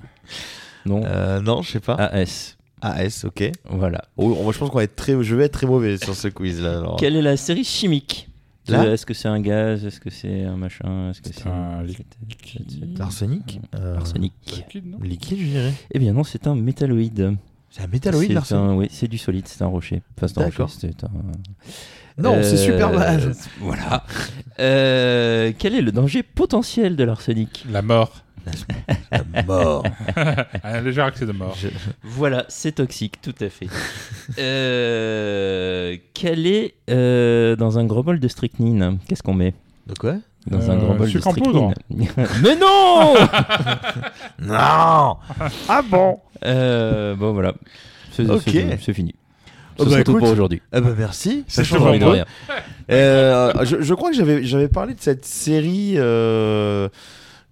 Non. 0.87 1.03
Euh, 1.05 1.41
non, 1.41 1.62
je 1.62 1.72
sais 1.72 1.81
pas. 1.81 1.95
AS. 1.95 2.57
AS, 2.83 3.24
ok. 3.24 3.51
Voilà. 3.68 4.03
Oh, 4.16 4.37
on- 4.41 4.53
je 4.53 4.59
pense 4.59 4.70
qu'on 4.70 4.78
va 4.78 4.85
être 4.85 4.97
très, 4.97 5.22
je 5.22 5.35
vais 5.37 5.45
être 5.45 5.53
très 5.53 5.66
mauvais 5.66 5.97
sur 5.99 6.14
ce 6.14 6.28
quiz 6.28 6.61
là. 6.62 6.78
alors. 6.78 6.97
Quelle 6.97 7.16
est 7.16 7.22
la 7.22 7.37
série 7.37 7.64
chimique 7.64 8.28
Est-ce 8.68 9.05
que 9.05 9.12
c'est 9.14 9.28
un 9.28 9.41
gaz 9.41 9.85
Est-ce 9.85 10.01
que 10.01 10.09
c'est 10.11 10.45
un 10.45 10.57
machin 10.57 11.11
Est-ce 11.11 11.20
que 11.20 11.28
c'est 11.35 11.47
un 11.47 11.83
L'arsenic 12.99 13.61
euh, 13.74 13.97
Arsenic. 13.97 14.33
Liquide, 14.47 14.87
non 14.87 14.99
Liquide, 15.03 15.39
je 15.39 15.45
dirais. 15.45 15.72
Eh 15.93 15.99
bien 15.99 16.12
non, 16.12 16.24
c'est 16.24 16.47
un 16.47 16.55
métalloïde. 16.55 17.37
C'est 17.70 17.83
un 17.83 17.87
métalloïde, 17.87 18.33
l'arsenic 18.33 18.78
Oui, 18.78 18.89
c'est 18.91 19.09
du 19.09 19.18
solide, 19.18 19.47
c'est 19.47 19.62
un 19.62 19.66
rocher. 19.68 20.03
Enfin, 20.16 20.26
c'est 20.28 20.39
un 20.39 20.45
D'accord. 20.45 20.66
rocher, 20.66 20.78
c'est 20.81 21.05
un... 21.05 21.11
Non, 22.18 22.38
c'est 22.42 22.56
super 22.56 22.92
mal. 22.92 23.32
Voilà. 23.61 24.04
Euh, 24.58 25.52
quel 25.58 25.74
est 25.74 25.80
le 25.80 25.92
danger 25.92 26.22
potentiel 26.22 26.96
de 26.96 27.04
l'arsenic 27.04 27.64
La 27.70 27.82
mort. 27.82 28.22
La 29.12 29.42
mort. 29.46 29.84
un 30.64 30.80
léger 30.80 31.02
accès 31.02 31.26
de 31.26 31.32
mort. 31.32 31.56
Voilà, 32.02 32.44
c'est 32.48 32.72
toxique, 32.72 33.20
tout 33.22 33.34
à 33.40 33.48
fait. 33.48 33.68
Euh, 34.38 35.96
quel 36.14 36.46
est 36.46 36.74
euh, 36.90 37.54
dans 37.56 37.78
un 37.78 37.84
gros 37.84 38.02
bol 38.02 38.18
de 38.18 38.28
strychnine 38.28 38.98
Qu'est-ce 39.08 39.22
qu'on 39.22 39.34
met 39.34 39.54
De 39.86 39.94
quoi 39.94 40.14
Dans 40.46 40.70
un 40.70 40.74
Euh, 40.76 40.80
gros 40.80 40.94
bol 40.94 41.12
de 41.12 41.18
strychnine. 41.20 41.74
Mais 42.42 42.56
non 42.56 43.14
Non 44.40 45.16
Ah 45.68 45.82
bon 45.88 46.18
Euh, 46.44 47.14
Bon 47.14 47.32
voilà, 47.32 47.54
c'est 48.12 48.92
fini. 48.94 49.14
Oh 49.81 49.85
Ce 49.85 49.89
bah 49.89 49.91
sera 49.97 50.05
tout 50.05 50.18
pour 50.18 50.28
aujourd'hui. 50.28 50.62
Eh 50.72 50.81
ben 50.81 50.95
merci. 50.97 51.45
C'est 51.49 51.68
moi. 51.78 51.91
rien. 51.93 52.24
Euh, 52.91 53.53
je, 53.64 53.81
je 53.81 53.95
crois 53.95 54.11
que 54.11 54.16
j'avais 54.16 54.45
j'avais 54.45 54.68
parlé 54.68 54.95
de 54.95 55.01
cette 55.01 55.24
série. 55.24 55.95
euh, 55.97 56.89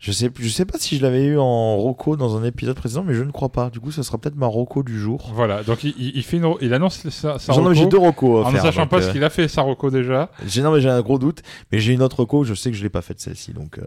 je 0.01 0.13
sais 0.13 0.31
je 0.39 0.49
sais 0.49 0.65
pas 0.65 0.79
si 0.79 0.97
je 0.97 1.03
l'avais 1.03 1.25
eu 1.25 1.39
en 1.39 1.77
Rocco 1.77 2.17
dans 2.17 2.37
un 2.37 2.45
épisode 2.45 2.77
précédent, 2.77 3.03
mais 3.05 3.15
je 3.15 3.23
ne 3.25 3.33
crois 3.33 3.49
pas. 3.49 3.69
Du 3.71 3.81
coup, 3.81 3.91
ça 3.91 4.03
sera 4.05 4.17
peut-être 4.19 4.37
ma 4.37 4.47
Rocco 4.47 4.83
du 4.85 4.99
jour. 4.99 5.31
Voilà, 5.35 5.63
donc 5.65 5.83
il, 5.83 5.93
il- 5.99 6.13
il 6.17 6.23
fait 6.23 6.37
une- 6.37 6.55
il 6.61 6.73
annonce 6.73 7.09
sa, 7.09 7.39
sa 7.39 7.53
J'en 7.53 7.63
ai- 7.63 7.65
reco, 7.69 7.75
j'ai 7.75 7.87
deux 7.87 7.99
Rocco 7.99 8.45
en 8.45 8.53
ne 8.53 8.59
sachant 8.59 8.87
pas 8.87 8.99
euh, 8.99 9.03
ce 9.03 9.11
qu'il 9.11 9.25
a 9.25 9.31
fait 9.31 9.49
sa 9.49 9.63
reco 9.63 9.91
déjà. 9.91 10.31
J'ai 10.47 10.63
non 10.63 10.71
mais 10.73 10.81
j'ai 10.81 10.89
un 10.89 11.01
gros 11.01 11.19
doute, 11.19 11.43
mais 11.73 11.79
j'ai 11.81 11.93
une 11.95 12.03
autre 12.03 12.17
Rocco. 12.19 12.45
Je 12.45 12.55
sais 12.55 12.71
que 12.71 12.77
je 12.77 12.83
l'ai 12.85 12.91
pas 12.91 13.03
faite 13.03 13.21
celle-ci, 13.21 13.53
donc. 13.53 13.79
euh, 13.79 13.83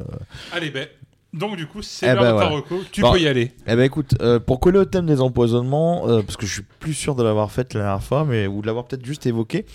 Allez, 0.51 0.69
ben. 0.69 0.87
Donc 1.33 1.55
du 1.55 1.65
coup, 1.65 1.81
c'est 1.81 2.07
Eh 2.07 2.13
l'heure 2.13 2.37
ben, 2.37 2.49
de 2.49 2.53
reco. 2.55 2.79
Tu 2.91 3.01
Bon. 3.01 3.13
peux 3.13 3.19
y 3.21 3.27
aller. 3.27 3.53
Eh 3.65 3.75
ben 3.77 3.83
écoute, 3.83 4.15
euh, 4.21 4.39
pour 4.39 4.59
coller 4.59 4.79
au 4.79 4.85
thème 4.85 5.05
des 5.05 5.21
empoisonnements, 5.21 6.07
euh, 6.09 6.21
parce 6.21 6.35
que 6.35 6.45
je 6.45 6.51
suis 6.53 6.63
plus 6.79 6.93
sûr 6.93 7.15
de 7.15 7.23
l'avoir 7.23 7.51
faite 7.51 7.73
la 7.73 7.81
dernière 7.81 8.03
fois, 8.03 8.25
mais 8.25 8.47
ou 8.47 8.61
de 8.61 8.67
l'avoir 8.67 8.85
peut-être 8.85 9.05
juste 9.05 9.25
évoqué, 9.25 9.65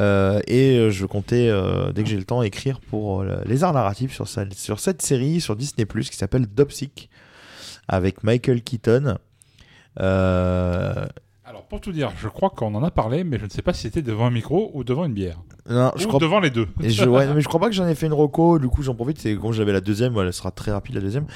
euh, 0.00 0.40
et 0.46 0.78
euh, 0.78 0.90
je 0.90 1.04
comptais 1.04 1.52
dès 1.94 2.02
que 2.02 2.08
j'ai 2.08 2.16
le 2.16 2.24
temps 2.24 2.42
écrire 2.42 2.80
pour 2.80 3.22
les 3.44 3.64
arts 3.64 3.74
narratifs 3.74 4.14
sur, 4.14 4.26
sa- 4.28 4.50
sur 4.52 4.80
cette 4.80 5.02
série 5.02 5.40
sur 5.42 5.56
Disney 5.56 5.86
qui 5.86 6.16
s'appelle 6.16 6.46
Dopsic 6.46 7.10
avec 7.86 8.24
Michael 8.24 8.62
Keaton. 8.62 9.18
Pour 11.68 11.80
tout 11.80 11.92
dire, 11.92 12.10
je 12.18 12.28
crois 12.28 12.50
qu'on 12.50 12.74
en 12.74 12.82
a 12.82 12.90
parlé, 12.90 13.24
mais 13.24 13.38
je 13.38 13.44
ne 13.44 13.50
sais 13.50 13.60
pas 13.62 13.74
si 13.74 13.82
c'était 13.82 14.02
devant 14.02 14.26
un 14.26 14.30
micro 14.30 14.70
ou 14.72 14.84
devant 14.84 15.04
une 15.04 15.12
bière. 15.12 15.38
non, 15.68 15.92
je 15.96 16.04
ou 16.04 16.08
crois 16.08 16.18
devant 16.18 16.40
les 16.40 16.48
deux. 16.48 16.66
Et 16.82 16.88
je, 16.88 17.04
ouais, 17.04 17.26
mais 17.34 17.42
je 17.42 17.48
crois 17.48 17.60
pas 17.60 17.66
que 17.66 17.74
j'en 17.74 17.86
ai 17.86 17.94
fait 17.94 18.06
une 18.06 18.14
reco, 18.14 18.58
du 18.58 18.68
coup 18.68 18.82
j'en 18.82 18.94
profite, 18.94 19.18
c'est 19.18 19.34
quand 19.36 19.52
j'avais 19.52 19.72
la 19.72 19.82
deuxième, 19.82 20.16
elle 20.16 20.32
sera 20.32 20.50
très 20.50 20.70
rapide 20.72 20.94
la 20.94 21.02
deuxième. 21.02 21.26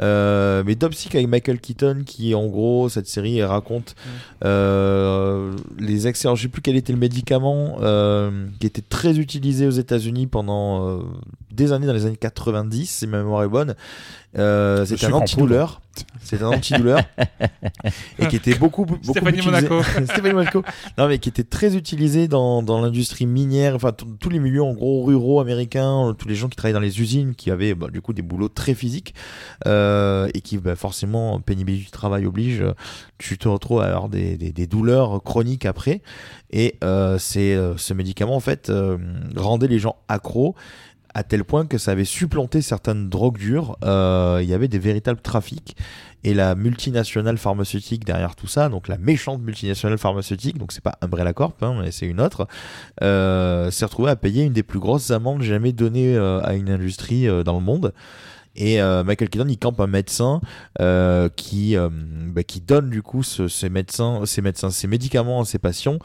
Euh, 0.00 0.62
mais 0.64 0.76
Dopsic 0.76 1.14
avec 1.14 1.28
Michael 1.28 1.60
Keaton, 1.60 2.04
qui 2.06 2.34
en 2.34 2.46
gros, 2.46 2.88
cette 2.88 3.06
série, 3.06 3.38
elle 3.38 3.44
raconte 3.46 3.94
euh, 4.44 5.52
les 5.78 6.06
excès, 6.08 6.28
je 6.34 6.42
sais 6.42 6.48
plus 6.48 6.62
quel 6.62 6.76
était 6.76 6.94
le 6.94 6.98
médicament, 6.98 7.76
euh, 7.82 8.46
qui 8.60 8.66
était 8.66 8.82
très 8.82 9.18
utilisé 9.18 9.66
aux 9.66 9.70
États-Unis 9.70 10.26
pendant 10.26 10.88
euh, 10.88 11.02
des 11.50 11.72
années, 11.72 11.86
dans 11.86 11.92
les 11.92 12.06
années 12.06 12.16
90, 12.16 12.86
si 12.86 13.06
ma 13.06 13.18
mémoire 13.18 13.42
est 13.42 13.48
bonne. 13.48 13.74
Euh, 14.38 14.86
c'était 14.86 15.06
un 15.06 15.12
antidouleur. 15.12 15.82
C'était 16.32 16.44
un 16.44 16.48
antidouleur. 16.48 17.00
et 18.18 18.26
qui 18.28 18.36
était 18.36 18.54
beaucoup, 18.54 18.86
beaucoup 18.86 19.02
Stéphanie 19.04 19.38
utilisé- 19.40 19.68
Monaco. 19.68 19.82
Stéphanie 20.04 20.32
Monaco. 20.32 20.62
Non, 20.96 21.06
mais 21.08 21.18
qui 21.18 21.28
était 21.28 21.44
très 21.44 21.76
utilisé 21.76 22.26
dans, 22.26 22.62
dans 22.62 22.80
l'industrie 22.80 23.26
minière, 23.26 23.74
enfin, 23.74 23.92
tous 23.92 24.30
les 24.30 24.38
milieux 24.38 24.62
en 24.62 24.72
gros 24.72 25.04
ruraux 25.04 25.40
américains, 25.40 26.08
euh, 26.08 26.12
tous 26.14 26.28
les 26.28 26.34
gens 26.34 26.48
qui 26.48 26.56
travaillaient 26.56 26.72
dans 26.72 26.80
les 26.80 27.02
usines, 27.02 27.34
qui 27.34 27.50
avaient 27.50 27.74
bah, 27.74 27.88
du 27.92 28.00
coup 28.00 28.14
des 28.14 28.22
boulots 28.22 28.48
très 28.48 28.72
physiques, 28.74 29.14
euh, 29.66 30.26
et 30.32 30.40
qui, 30.40 30.56
bah, 30.56 30.74
forcément, 30.74 31.38
pénibilité 31.40 31.84
du 31.84 31.90
travail 31.90 32.24
oblige, 32.24 32.62
euh, 32.62 32.72
tu 33.18 33.36
te 33.36 33.46
retrouves 33.46 33.82
à 33.82 33.88
avoir 33.88 34.08
des, 34.08 34.38
des, 34.38 34.52
des 34.52 34.66
douleurs 34.66 35.22
chroniques 35.22 35.66
après. 35.66 36.00
Et 36.50 36.76
euh, 36.82 37.18
c'est 37.18 37.58
ce 37.76 37.92
médicament, 37.92 38.36
en 38.36 38.40
fait, 38.40 38.72
rendait 39.36 39.68
les 39.68 39.78
gens 39.78 39.96
accros 40.08 40.54
à 41.14 41.22
tel 41.24 41.44
point 41.44 41.66
que 41.66 41.78
ça 41.78 41.92
avait 41.92 42.04
supplanté 42.04 42.62
certaines 42.62 43.08
drogues 43.08 43.38
dures. 43.38 43.76
Euh, 43.84 44.40
Il 44.42 44.48
y 44.48 44.54
avait 44.54 44.68
des 44.68 44.78
véritables 44.78 45.20
trafics. 45.20 45.76
Et 46.24 46.34
la 46.34 46.54
multinationale 46.54 47.36
pharmaceutique 47.36 48.04
derrière 48.04 48.36
tout 48.36 48.46
ça, 48.46 48.68
donc 48.68 48.86
la 48.86 48.96
méchante 48.96 49.42
multinationale 49.42 49.98
pharmaceutique, 49.98 50.56
donc 50.56 50.70
c'est 50.70 50.80
pas 50.82 50.96
Umbrella 51.00 51.32
Corp, 51.32 51.60
hein, 51.62 51.74
mais 51.80 51.90
c'est 51.90 52.06
une 52.06 52.20
autre, 52.20 52.46
euh, 53.02 53.72
s'est 53.72 53.84
retrouvée 53.84 54.10
à 54.10 54.14
payer 54.16 54.44
une 54.44 54.52
des 54.52 54.62
plus 54.62 54.78
grosses 54.78 55.10
amendes 55.10 55.42
jamais 55.42 55.72
données 55.72 56.14
euh, 56.16 56.40
à 56.44 56.54
une 56.54 56.70
industrie 56.70 57.26
dans 57.44 57.54
le 57.58 57.64
monde. 57.64 57.92
Et 58.54 58.82
Michael 58.82 59.30
Keaton, 59.30 59.46
il 59.48 59.56
campe 59.58 59.80
un 59.80 59.86
médecin 59.86 60.42
qui 61.36 61.74
bah, 61.74 62.42
qui 62.44 62.60
donne 62.60 62.90
du 62.90 63.00
coup 63.00 63.22
ce- 63.22 63.48
ces 63.48 63.70
médecins, 63.70 64.20
ces 64.26 64.42
médecins, 64.42 64.70
ces 64.70 64.86
médicaments 64.86 65.40
à 65.40 65.44
ses 65.46 65.58
patients 65.58 65.98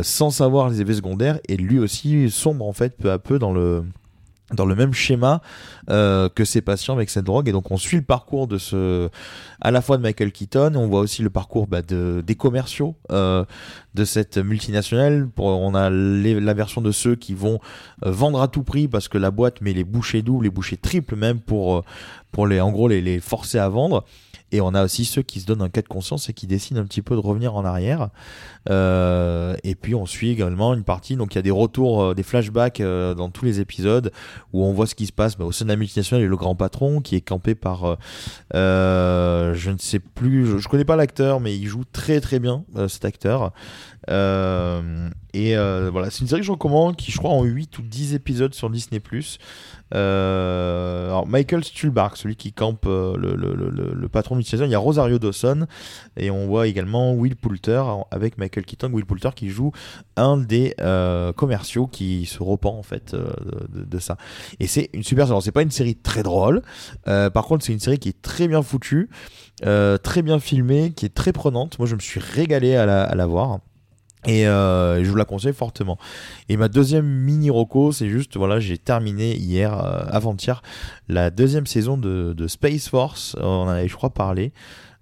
sans 0.00 0.30
savoir 0.30 0.70
les 0.70 0.80
effets 0.80 0.94
secondaires. 0.94 1.38
Et 1.50 1.56
lui 1.58 1.78
aussi 1.78 2.30
sombre 2.30 2.66
en 2.66 2.72
fait 2.72 2.96
peu 2.96 3.10
à 3.12 3.18
peu 3.18 3.38
dans 3.38 3.52
le 3.52 3.84
dans 4.52 4.66
le 4.66 4.74
même 4.74 4.92
schéma 4.92 5.40
euh, 5.90 6.28
que 6.28 6.44
ses 6.44 6.60
patients 6.60 6.94
avec 6.94 7.10
cette 7.10 7.24
drogue. 7.24 7.48
Et 7.48 7.52
donc 7.52 7.70
on 7.70 7.76
suit 7.76 7.96
le 7.96 8.02
parcours 8.02 8.46
de 8.46 8.58
ce 8.58 9.08
à 9.60 9.70
la 9.70 9.80
fois 9.80 9.96
de 9.96 10.02
Michael 10.02 10.32
Keaton 10.32 10.72
on 10.74 10.86
voit 10.88 11.00
aussi 11.00 11.22
le 11.22 11.30
parcours 11.30 11.66
bah, 11.66 11.82
de, 11.82 12.22
des 12.26 12.34
commerciaux 12.34 12.96
euh, 13.10 13.44
de 13.94 14.04
cette 14.04 14.38
multinationale. 14.38 15.28
On 15.38 15.74
a 15.74 15.90
la 15.90 16.54
version 16.54 16.80
de 16.80 16.92
ceux 16.92 17.16
qui 17.16 17.34
vont 17.34 17.60
euh, 18.04 18.10
vendre 18.10 18.40
à 18.40 18.48
tout 18.48 18.62
prix 18.62 18.88
parce 18.88 19.08
que 19.08 19.18
la 19.18 19.30
boîte 19.30 19.60
met 19.60 19.72
les 19.72 19.84
bouchées 19.84 20.22
doubles 20.22 20.44
les 20.44 20.50
bouchées 20.50 20.76
triples 20.76 21.16
même 21.16 21.40
pour 21.40 21.84
pour 22.30 22.46
les 22.46 22.60
en 22.60 22.70
gros 22.70 22.88
les 22.88 23.20
forcer 23.20 23.58
à 23.58 23.68
vendre. 23.68 24.04
Et 24.52 24.60
on 24.60 24.74
a 24.74 24.84
aussi 24.84 25.06
ceux 25.06 25.22
qui 25.22 25.40
se 25.40 25.46
donnent 25.46 25.62
un 25.62 25.70
cas 25.70 25.80
de 25.80 25.88
conscience 25.88 26.28
et 26.28 26.34
qui 26.34 26.46
décident 26.46 26.80
un 26.80 26.84
petit 26.84 27.00
peu 27.00 27.14
de 27.14 27.20
revenir 27.20 27.56
en 27.56 27.64
arrière. 27.64 28.10
Euh, 28.70 29.56
et 29.64 29.74
puis 29.74 29.94
on 29.94 30.06
suit 30.06 30.30
également 30.30 30.72
une 30.74 30.84
partie, 30.84 31.16
donc 31.16 31.34
il 31.34 31.38
y 31.38 31.40
a 31.40 31.42
des 31.42 31.50
retours, 31.50 32.02
euh, 32.02 32.14
des 32.14 32.22
flashbacks 32.22 32.80
euh, 32.80 33.14
dans 33.14 33.28
tous 33.28 33.44
les 33.44 33.60
épisodes 33.60 34.12
où 34.52 34.64
on 34.64 34.72
voit 34.72 34.86
ce 34.86 34.94
qui 34.94 35.06
se 35.06 35.12
passe 35.12 35.36
bah, 35.36 35.44
au 35.44 35.52
sein 35.52 35.64
de 35.64 35.70
la 35.70 35.76
multinationale 35.76 36.24
et 36.24 36.28
le 36.28 36.36
grand 36.36 36.54
patron 36.54 37.00
qui 37.00 37.16
est 37.16 37.20
campé 37.20 37.54
par, 37.54 37.96
je 38.52 39.70
ne 39.70 39.78
sais 39.78 39.98
plus, 39.98 40.46
je, 40.46 40.58
je 40.58 40.68
connais 40.68 40.84
pas 40.84 40.96
l'acteur, 40.96 41.40
mais 41.40 41.56
il 41.56 41.66
joue 41.66 41.84
très 41.92 42.20
très 42.20 42.38
bien 42.38 42.64
cet 42.88 43.04
acteur. 43.04 43.52
Et 44.08 45.56
voilà, 45.56 46.10
c'est 46.10 46.20
une 46.20 46.28
série 46.28 46.40
que 46.40 46.46
je 46.46 46.52
recommande 46.52 46.96
qui, 46.96 47.10
je 47.10 47.18
crois, 47.18 47.30
en 47.30 47.42
8 47.42 47.78
ou 47.78 47.82
10 47.82 48.14
épisodes 48.14 48.54
sur 48.54 48.70
Disney. 48.70 49.00
Euh, 49.94 51.08
alors, 51.08 51.26
Michael 51.26 51.64
Stuhlbarg, 51.64 52.16
celui 52.16 52.36
qui 52.36 52.52
campe 52.52 52.86
le, 52.86 53.16
le, 53.16 53.36
le, 53.36 53.92
le- 53.94 54.08
patron 54.08 54.36
du 54.36 54.42
il 54.42 54.70
y 54.70 54.74
a 54.74 54.78
Rosario 54.78 55.18
Dawson 55.18 55.66
et 56.18 56.30
on 56.30 56.46
voit 56.46 56.66
également 56.66 57.14
Will 57.14 57.34
Poulter 57.36 57.82
avec 58.10 58.36
Michael 58.36 58.51
Keaton. 58.60 58.90
Will 58.92 59.06
Poulter 59.06 59.30
qui 59.34 59.48
joue 59.48 59.72
un 60.16 60.36
des 60.36 60.74
euh, 60.80 61.32
commerciaux 61.32 61.86
qui 61.86 62.26
se 62.26 62.42
repent 62.42 62.66
en 62.66 62.82
fait 62.82 63.14
euh, 63.14 63.32
de, 63.68 63.98
ça. 63.98 64.16
Et 64.60 64.66
c'est 64.66 64.90
une 64.92 65.02
super 65.02 65.26
série. 65.26 65.42
C'est 65.42 65.52
pas 65.52 65.62
une 65.62 65.70
série 65.70 65.96
très 65.96 66.22
drôle, 66.22 66.62
euh, 67.08 67.30
par 67.30 67.44
contre, 67.44 67.64
c'est 67.64 67.72
une 67.72 67.80
série 67.80 67.98
qui 67.98 68.08
est 68.08 68.22
très 68.22 68.48
bien 68.48 68.62
foutue, 68.62 69.08
très 69.62 70.22
bien 70.22 70.38
filmée, 70.38 70.92
qui 70.92 71.06
est 71.06 71.14
très 71.14 71.32
prenante. 71.32 71.78
Moi, 71.78 71.86
je 71.86 71.94
me 71.94 72.00
suis 72.00 72.20
régalé 72.20 72.76
à 72.76 73.14
la, 73.14 73.26
voir. 73.26 73.60
Et 74.26 74.44
je 74.44 75.08
vous 75.08 75.16
la 75.16 75.24
conseille 75.24 75.52
fortement. 75.52 75.98
Et 76.48 76.56
ma 76.56 76.68
deuxième 76.68 77.06
mini 77.06 77.50
roco, 77.50 77.92
c'est 77.92 78.08
juste, 78.08 78.36
voilà, 78.36 78.60
j'ai 78.60 78.78
terminé 78.78 79.36
hier, 79.36 79.72
avant-hier, 79.72 80.62
la 81.08 81.30
deuxième 81.30 81.66
saison 81.66 81.96
de, 81.96 82.32
de 82.36 82.46
Space 82.48 82.88
Force. 82.88 83.36
On 83.40 83.46
en 83.46 83.68
avait, 83.68 83.88
je 83.88 83.96
crois, 83.96 84.10
parlé. 84.10 84.52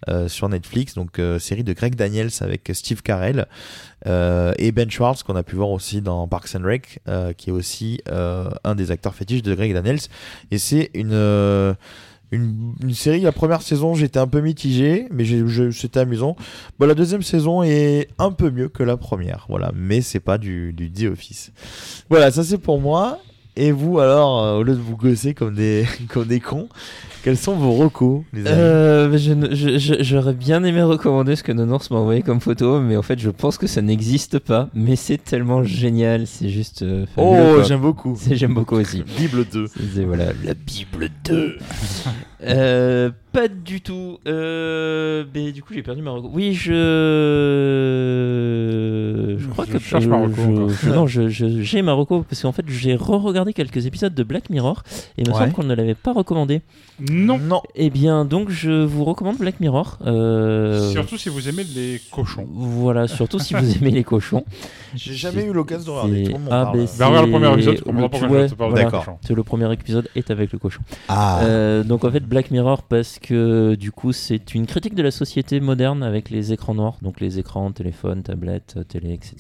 Euh, 0.09 0.29
sur 0.29 0.49
Netflix, 0.49 0.95
donc 0.95 1.19
euh, 1.19 1.39
série 1.39 1.65
de 1.65 1.73
Greg 1.73 1.95
Daniels 1.95 2.31
avec 2.41 2.71
Steve 2.73 3.03
Carell 3.03 3.47
euh, 4.07 4.53
et 4.59 4.73
Ben 4.73 4.91
Schwartz 4.91 5.23
qu'on 5.23 5.37
a 5.37 5.43
pu 5.43 5.57
voir 5.57 5.71
aussi 5.71 6.01
dans 6.01 6.27
Parks 6.27 6.55
and 6.55 6.65
Rec, 6.65 7.01
qui 7.37 7.51
est 7.51 7.53
aussi 7.53 8.01
un 8.09 8.75
des 8.75 8.91
acteurs 8.91 9.15
fétiches 9.15 9.43
de 9.43 9.55
Greg 9.55 9.75
Daniels. 9.75 10.01
Et 10.51 10.59
c'est 10.59 10.91
une 10.95 11.77
une, 12.33 12.75
une 12.81 12.95
série, 12.95 13.23
la 13.23 13.33
première 13.33 13.61
saison, 13.61 13.95
j'étais 13.95 14.21
un 14.21 14.29
peu 14.29 14.41
mitigé, 14.41 15.09
mais 15.11 15.25
c'était 15.73 16.01
amusant. 16.01 16.37
Bon, 16.79 16.87
la 16.87 16.95
deuxième 16.95 17.23
saison 17.23 17.63
est 17.65 18.09
un 18.19 18.31
peu 18.31 18.51
mieux 18.51 18.69
que 18.69 18.85
la 18.85 18.97
première, 18.97 19.47
voilà, 19.49 19.73
mais 19.75 20.01
c'est 20.01 20.21
pas 20.21 20.39
du, 20.39 20.73
du 20.73 20.93
The 20.93 21.11
Office. 21.13 21.51
Voilà, 22.09 22.31
ça 22.31 22.45
c'est 22.45 22.59
pour 22.59 22.81
moi. 22.81 23.19
Et 23.63 23.73
vous, 23.73 23.99
alors, 23.99 24.43
euh, 24.43 24.57
au 24.59 24.63
lieu 24.63 24.75
de 24.75 24.81
vous 24.81 24.97
gosser 24.97 25.35
comme 25.35 25.55
des, 25.55 25.85
comme 26.09 26.25
des 26.25 26.41
cons, 26.41 26.69
quels 27.23 27.37
sont 27.37 27.55
vos 27.57 27.73
recos, 27.73 28.23
les 28.33 28.47
amis 28.47 28.57
Euh, 28.59 29.19
je 29.19 29.33
ne- 29.35 29.55
je- 29.55 29.77
je- 29.77 30.03
J'aurais 30.03 30.33
bien 30.33 30.65
aimé 30.65 30.83
recommander 30.83 31.37
ce 31.37 31.43
que 31.43 31.53
Nonours 31.53 31.91
m'a 31.91 31.99
envoyé 31.99 32.23
comme 32.23 32.41
photo, 32.41 32.81
mais 32.81 32.97
en 32.97 33.03
fait, 33.03 33.19
je 33.19 33.29
pense 33.29 33.59
que 33.59 33.67
ça 33.67 33.83
n'existe 33.83 34.39
pas. 34.39 34.71
Mais 34.73 34.97
c'est 34.97 35.19
tellement 35.23 35.63
génial, 35.63 36.27
c'est 36.27 36.49
juste. 36.49 36.81
euh, 36.83 37.05
fabuleux, 37.15 37.51
Oh, 37.51 37.55
quoi. 37.57 37.63
j'aime 37.65 37.81
beaucoup. 37.83 38.17
C'est- 38.19 38.35
J'aime 38.37 38.55
beaucoup 38.55 38.77
aussi. 38.77 39.03
Bible 39.19 39.45
2. 39.53 39.67
C'est 39.95 40.05
voilà, 40.05 40.33
la 40.43 40.55
Bible 40.55 41.11
2. 41.25 41.59
Euh, 42.45 43.11
pas 43.33 43.49
du 43.49 43.81
tout. 43.81 44.19
Euh, 44.27 45.25
mais 45.35 45.53
du 45.53 45.63
coup, 45.63 45.73
j'ai 45.75 45.83
perdu 45.83 46.03
ma 46.03 46.11
reco. 46.11 46.31
Oui, 46.33 46.53
je. 46.55 46.71
Je 49.39 49.47
crois 49.49 49.65
Je 49.67 49.73
que. 49.73 49.79
cherche 49.79 50.07
ma 50.07 50.17
reco 50.17 50.35
je- 50.37 50.43
encore. 50.51 50.69
je- 50.71 50.91
non, 50.91 51.07
je- 51.07 51.29
je- 51.29 51.61
j'ai 51.63 51.83
ma 51.83 51.93
reco 51.93 52.23
parce 52.29 52.43
qu'en 52.43 52.53
fait, 52.53 52.65
j'ai 52.69 52.95
re-regardé 52.97 53.53
quelques 53.53 53.87
épisodes 53.87 54.15
de 54.15 54.23
Black 54.23 54.51
Mirror 54.51 54.83
et 55.17 55.23
il 55.23 55.29
me 55.29 55.33
Ouais. 55.35 55.41
semble 55.41 55.53
qu'on 55.53 55.63
ne 55.65 55.75
l'avait 55.75 55.95
pas 55.95 56.13
recommandé. 56.13 56.63
Non. 57.11 57.39
Non. 57.39 57.63
Eh 57.75 57.89
bien, 57.91 58.25
donc, 58.25 58.51
je 58.51 58.85
vous 58.85 59.05
recommande 59.05 59.39
Black 59.39 59.61
Mirror. 59.61 59.99
Euh, 60.07 60.91
Surtout 60.91 61.17
si 61.17 61.29
vous 61.29 61.49
aimez 61.49 61.65
les 61.75 62.01
cochons. 62.11 62.47
Voilà, 62.53 63.09
surtout 63.09 63.39
si 63.39 63.55
vous 63.55 63.77
aimez 63.79 63.91
les 63.91 64.05
cochons. 64.05 64.45
J'ai 64.95 65.15
jamais 65.15 65.45
eu 65.45 65.53
l'occasion 65.53 65.93
de 65.95 65.99
regarder. 65.99 66.25
C'est- 66.27 66.33
Tout 66.33 66.33
le 66.33 66.39
monde 66.41 66.49
m'en 66.51 66.57
ah, 66.57 66.73
ben, 66.73 66.81
le 67.27 67.31
premier 67.31 67.53
épisode, 67.55 67.75
tu 67.77 67.83
c'est- 67.85 67.91
ouais, 67.91 68.49
je 68.49 68.55
voilà. 68.55 69.19
le 69.31 69.43
premier 69.43 69.73
épisode 69.73 70.09
est 70.17 70.31
avec 70.31 70.53
le 70.53 70.59
cochon. 70.59 70.81
Ah. 71.09 71.41
Euh, 71.43 71.85
donc 71.85 72.05
en 72.05 72.11
fait 72.11 72.21
Black 72.31 72.51
Mirror 72.53 72.85
parce 72.85 73.19
que 73.19 73.75
du 73.75 73.91
coup 73.93 74.13
c'est 74.13 74.55
une 74.55 74.67
critique 74.67 74.95
de 74.95 75.03
la 75.03 75.11
société 75.11 75.59
moderne 75.61 76.03
avec 76.03 76.31
les 76.31 76.53
écrans 76.53 76.75
noirs, 76.75 76.97
donc 77.03 77.21
les 77.21 77.39
écrans, 77.41 77.71
téléphone, 77.73 78.23
tablette, 78.23 78.75
euh, 78.79 78.85
télé, 78.85 79.13
etc. 79.13 79.35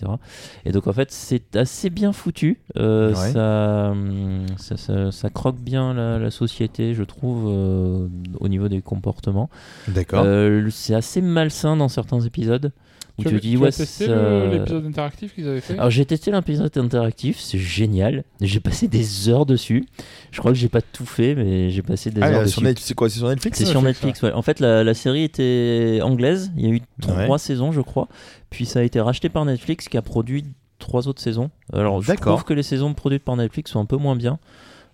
Et 0.65 0.73
donc 0.73 0.87
en 0.89 0.93
fait 0.93 1.11
c'est 1.13 1.55
assez 1.57 1.89
bien 1.89 2.13
foutu. 2.13 2.59
Euh, 2.77 3.11
Ouais. 3.11 3.33
ça, 3.33 3.91
hum, 3.93 4.45
ça, 4.59 4.77
ça- 4.77 5.13
ça 5.13 5.31
croque 5.31 5.61
bien 5.61 5.95
la, 5.95 6.19
la 6.19 6.31
société, 6.31 6.93
je 6.95 7.05
trouve, 7.05 7.45
euh, 7.49 8.09
au 8.41 8.49
niveau 8.49 8.69
des 8.69 8.83
comportements. 8.83 9.49
D'accord. 9.89 10.27
C'est 10.71 10.95
assez 10.95 11.21
malsain 11.23 11.77
dans 11.77 11.89
certains 11.89 12.21
épisodes. 12.21 12.73
Où 13.21 13.23
Tu, 13.25 13.29
tu, 13.31 13.37
as, 13.37 13.39
dis 13.41 13.51
tu 13.53 13.57
ouais, 13.59 13.69
as 13.69 13.73
testé 13.77 14.07
ça- 14.07 14.47
l'épisode 14.47 14.87
interactif 14.87 15.35
qu'ils 15.35 15.49
avaient 15.49 15.61
fait 15.61 15.75
alors 15.75 15.91
j'ai 15.91 16.05
testé 16.05 16.31
l'épisode 16.31 16.77
interactif, 16.77 17.39
c'est 17.39 17.59
génial. 17.59 18.25
J'ai 18.41 18.61
passé 18.61 18.89
des 18.89 19.29
heures 19.29 19.47
dessus. 19.47 19.87
Je 20.33 20.39
crois 20.41 20.53
que 20.53 20.59
j'ai 20.59 20.69
pas 20.69 20.81
tout 20.83 21.07
fait, 21.07 21.35
mais 21.35 21.71
j'ai 21.71 21.83
passé 21.83 22.11
des 22.11 22.21
Ah, 22.23 22.31
heures 22.31 22.43
dessus. 22.45 22.61
C'est 22.79 22.95
quoi 22.95 23.09
C'est 23.09 23.19
sur 23.19 23.29
Netflix 23.29 23.59
C'est 23.59 23.65
sur 23.67 23.83
Netflix, 23.83 24.23
ouais. 24.23 24.33
En 24.33 24.43
fait, 24.43 24.61
la, 24.61 24.83
la 24.85 24.95
série 24.95 25.23
était 25.25 26.01
anglaise. 26.03 26.51
Il 26.57 26.67
y 26.67 26.71
a 26.71 26.75
eu 26.75 26.81
trois 27.01 27.29
Ouais. 27.29 27.39
saisons, 27.39 27.73
je 27.73 27.81
crois. 27.81 28.09
Puis 28.51 28.67
ça 28.67 28.81
a 28.81 28.83
été 28.83 29.01
racheté 29.01 29.29
par 29.29 29.45
Netflix 29.45 29.89
qui 29.89 29.97
a 29.97 30.03
produit 30.03 30.45
trois 30.79 31.09
autres 31.09 31.21
saisons. 31.21 31.51
Alors, 31.73 32.03
je 32.03 32.13
trouve 32.15 32.45
que 32.45 32.55
les 32.55 32.63
saisons 32.63 32.95
produites 32.95 33.23
par 33.25 33.37
Netflix 33.37 33.71
sont 33.71 33.81
un 33.81 33.85
peu 33.85 33.97
moins 33.97 34.17
bien. 34.17 34.39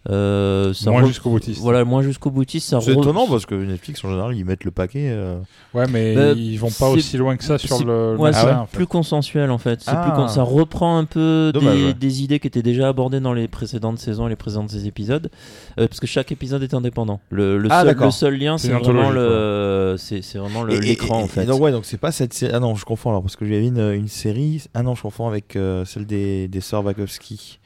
Euh, 0.09 0.73
ça 0.73 0.91
Moins 0.91 1.03
re- 1.03 1.07
jusqu'au 1.09 1.31
boutiste. 1.31 1.61
Voilà, 1.61 1.85
moins 1.85 2.03
jusqu'au 2.03 2.31
boutiste. 2.31 2.69
C'est 2.69 2.77
re- 2.77 2.93
étonnant 3.01 3.27
parce 3.27 3.45
que 3.45 3.55
Netflix 3.55 4.05
en 4.05 4.11
général 4.11 4.37
ils 4.37 4.45
mettent 4.45 4.65
le 4.65 4.71
paquet. 4.71 5.09
euh, 5.11 5.39
Ouais, 5.75 5.87
mais 5.91 6.15
Bah, 6.15 6.33
ils 6.33 6.57
vont 6.59 6.71
pas 6.71 6.89
aussi 6.91 7.17
loin 7.17 7.37
que 7.37 7.43
ça 7.45 7.59
sur 7.59 7.85
le, 7.85 8.13
le 8.15 8.19
ouais, 8.19 8.33
c'est 8.33 8.51
en 8.53 8.67
fait. 8.67 8.77
plus 8.77 8.87
consensuel 8.87 9.51
en 9.51 9.59
fait. 9.59 9.81
C'est 9.83 9.91
Ah. 9.91 10.03
plus 10.05 10.13
con- 10.13 10.29
Ça 10.29 10.43
reprend 10.43 10.97
un 10.99 11.05
peu 11.05 11.51
Dommage, 11.53 11.77
des, 11.79 11.85
ouais. 11.87 11.95
des 11.95 12.23
idées 12.23 12.39
qui 12.39 12.47
étaient 12.47 12.63
déjà 12.63 12.89
abordées 12.89 13.21
dans 13.21 13.33
les 13.33 13.49
précédentes 13.49 13.99
saisons, 13.99 14.27
les 14.27 14.37
précédents 14.37 14.67
épisodes, 14.67 15.31
Euh, 15.79 15.89
parce 15.89 15.99
que 16.01 16.07
chaque 16.07 16.31
épisode 16.31 16.63
est 16.63 16.75
indépendant. 16.75 17.21
Le, 17.31 17.59
le 17.59 17.69
Ah, 17.73 17.79
seul, 17.81 17.87
d'accord. 17.89 18.07
le 18.07 18.11
seul 18.13 18.39
lien, 18.39 18.59
C'est 18.59 18.69
vraiment 18.73 19.11
le, 19.11 19.97
c'est 19.99 20.23
c'est 20.23 20.39
vraiment 20.39 20.63
le- 20.63 20.75
et- 20.75 20.77
et- 20.77 20.81
l'écran 20.81 21.21
et- 21.21 21.23
en 21.25 21.27
fait. 21.27 21.43
et 21.43 21.47
donc 21.47 21.61
ouais, 21.61 21.73
donc 21.73 21.85
c'est 21.85 21.99
pas 21.99 22.13
cette 22.13 22.33
série. 22.33 22.53
Ah 22.55 22.61
non, 22.61 22.75
je 22.75 22.85
confonds 22.85 23.11
alors 23.11 23.23
parce 23.23 23.37
que 23.37 23.45
j'avais 23.45 23.67
une, 23.67 23.79
une 23.93 24.09
série. 24.09 24.63
Ah 24.75 24.83
non, 24.83 24.95
je 24.95 25.03
confonds 25.03 25.27
avec 25.27 25.57
euh, 25.57 25.85
celle 25.85 26.07
des 26.07 26.49
des 26.49 26.61
sœurs 26.61 26.85
Wachowski. 26.85 27.59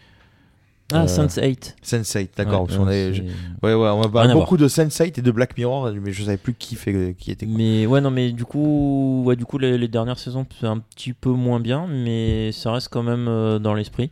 Ah, 0.93 1.03
Euh, 1.03 1.07
Sense8. 1.07 1.75
Sense8, 1.85 2.29
d'accord. 2.37 2.67
Ouais, 2.81 2.95
est- 2.97 3.15
c'est- 3.15 3.21
Ouais, 3.63 3.75
ouais, 3.75 3.75
on 3.75 3.83
va 3.83 3.93
Rien 4.03 4.09
parler 4.11 4.31
à 4.31 4.35
beaucoup 4.35 4.57
de 4.57 4.69
Sense8 4.69 5.19
et 5.19 5.23
de 5.23 5.31
Black 5.31 5.57
Mirror, 5.57 5.91
mais 6.03 6.13
je 6.13 6.25
savais 6.25 6.37
plus 6.37 6.55
qui 6.55 6.75
fait 6.77 7.15
qui 7.19 7.31
était. 7.31 7.47
quoi. 7.47 7.55
Mais 7.57 7.87
ouais, 7.87 8.01
non, 8.01 8.11
mais 8.11 8.33
du 8.33 8.45
coup, 8.45 9.23
ouais, 9.25 9.37
du 9.37 9.45
coup, 9.45 9.59
les, 9.59 9.79
les 9.79 9.89
dernières 9.89 10.19
saisons, 10.19 10.47
c'est 10.61 10.67
un 10.67 10.79
petit 10.79 11.13
peu 11.13 11.31
moins 11.31 11.61
bien, 11.61 11.87
mais 11.89 12.53
ça 12.53 12.73
reste 12.73 12.89
quand 12.89 13.03
même 13.03 13.27
euh, 13.29 13.59
dans 13.59 13.75
l'esprit. 13.75 14.11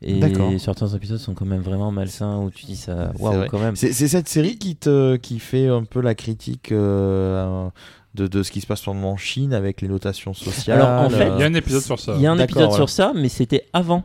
Et 0.00 0.20
certains 0.58 0.86
épisodes 0.88 1.18
sont 1.18 1.34
quand 1.34 1.44
même 1.44 1.60
vraiment 1.60 1.90
malsains 1.90 2.36
où 2.38 2.50
tu 2.52 2.66
dis 2.66 2.76
ça, 2.76 3.10
C'est 3.16 3.20
waouh, 3.22 3.46
quand 3.50 3.58
même. 3.58 3.74
C'est 3.74 3.92
cette 3.92 4.28
série 4.28 4.56
qui 4.56 4.76
te 4.76 5.16
qui 5.16 5.40
fait 5.40 5.66
un 5.66 5.82
peu 5.82 6.00
la 6.00 6.14
critique 6.14 6.70
euh, 6.70 7.68
de, 8.14 8.28
de 8.28 8.42
ce 8.44 8.52
qui 8.52 8.60
se 8.60 8.66
passe 8.68 8.86
en 8.86 9.16
Chine 9.16 9.52
avec 9.52 9.80
les 9.80 9.88
notations 9.88 10.34
sociales. 10.34 10.80
Alors, 10.80 11.06
en 11.06 11.10
fait, 11.10 11.30
Il 11.34 11.40
y 11.40 11.42
a 11.42 11.46
un 11.46 11.54
épisode 11.54 11.82
sur 11.82 11.98
ça. 11.98 12.14
Il 12.16 12.22
y 12.22 12.26
a 12.26 12.30
un 12.32 12.38
épisode 12.38 12.70
sur 12.76 12.88
ça, 12.88 13.12
mais 13.14 13.28
c'était 13.28 13.66
avant 13.72 14.04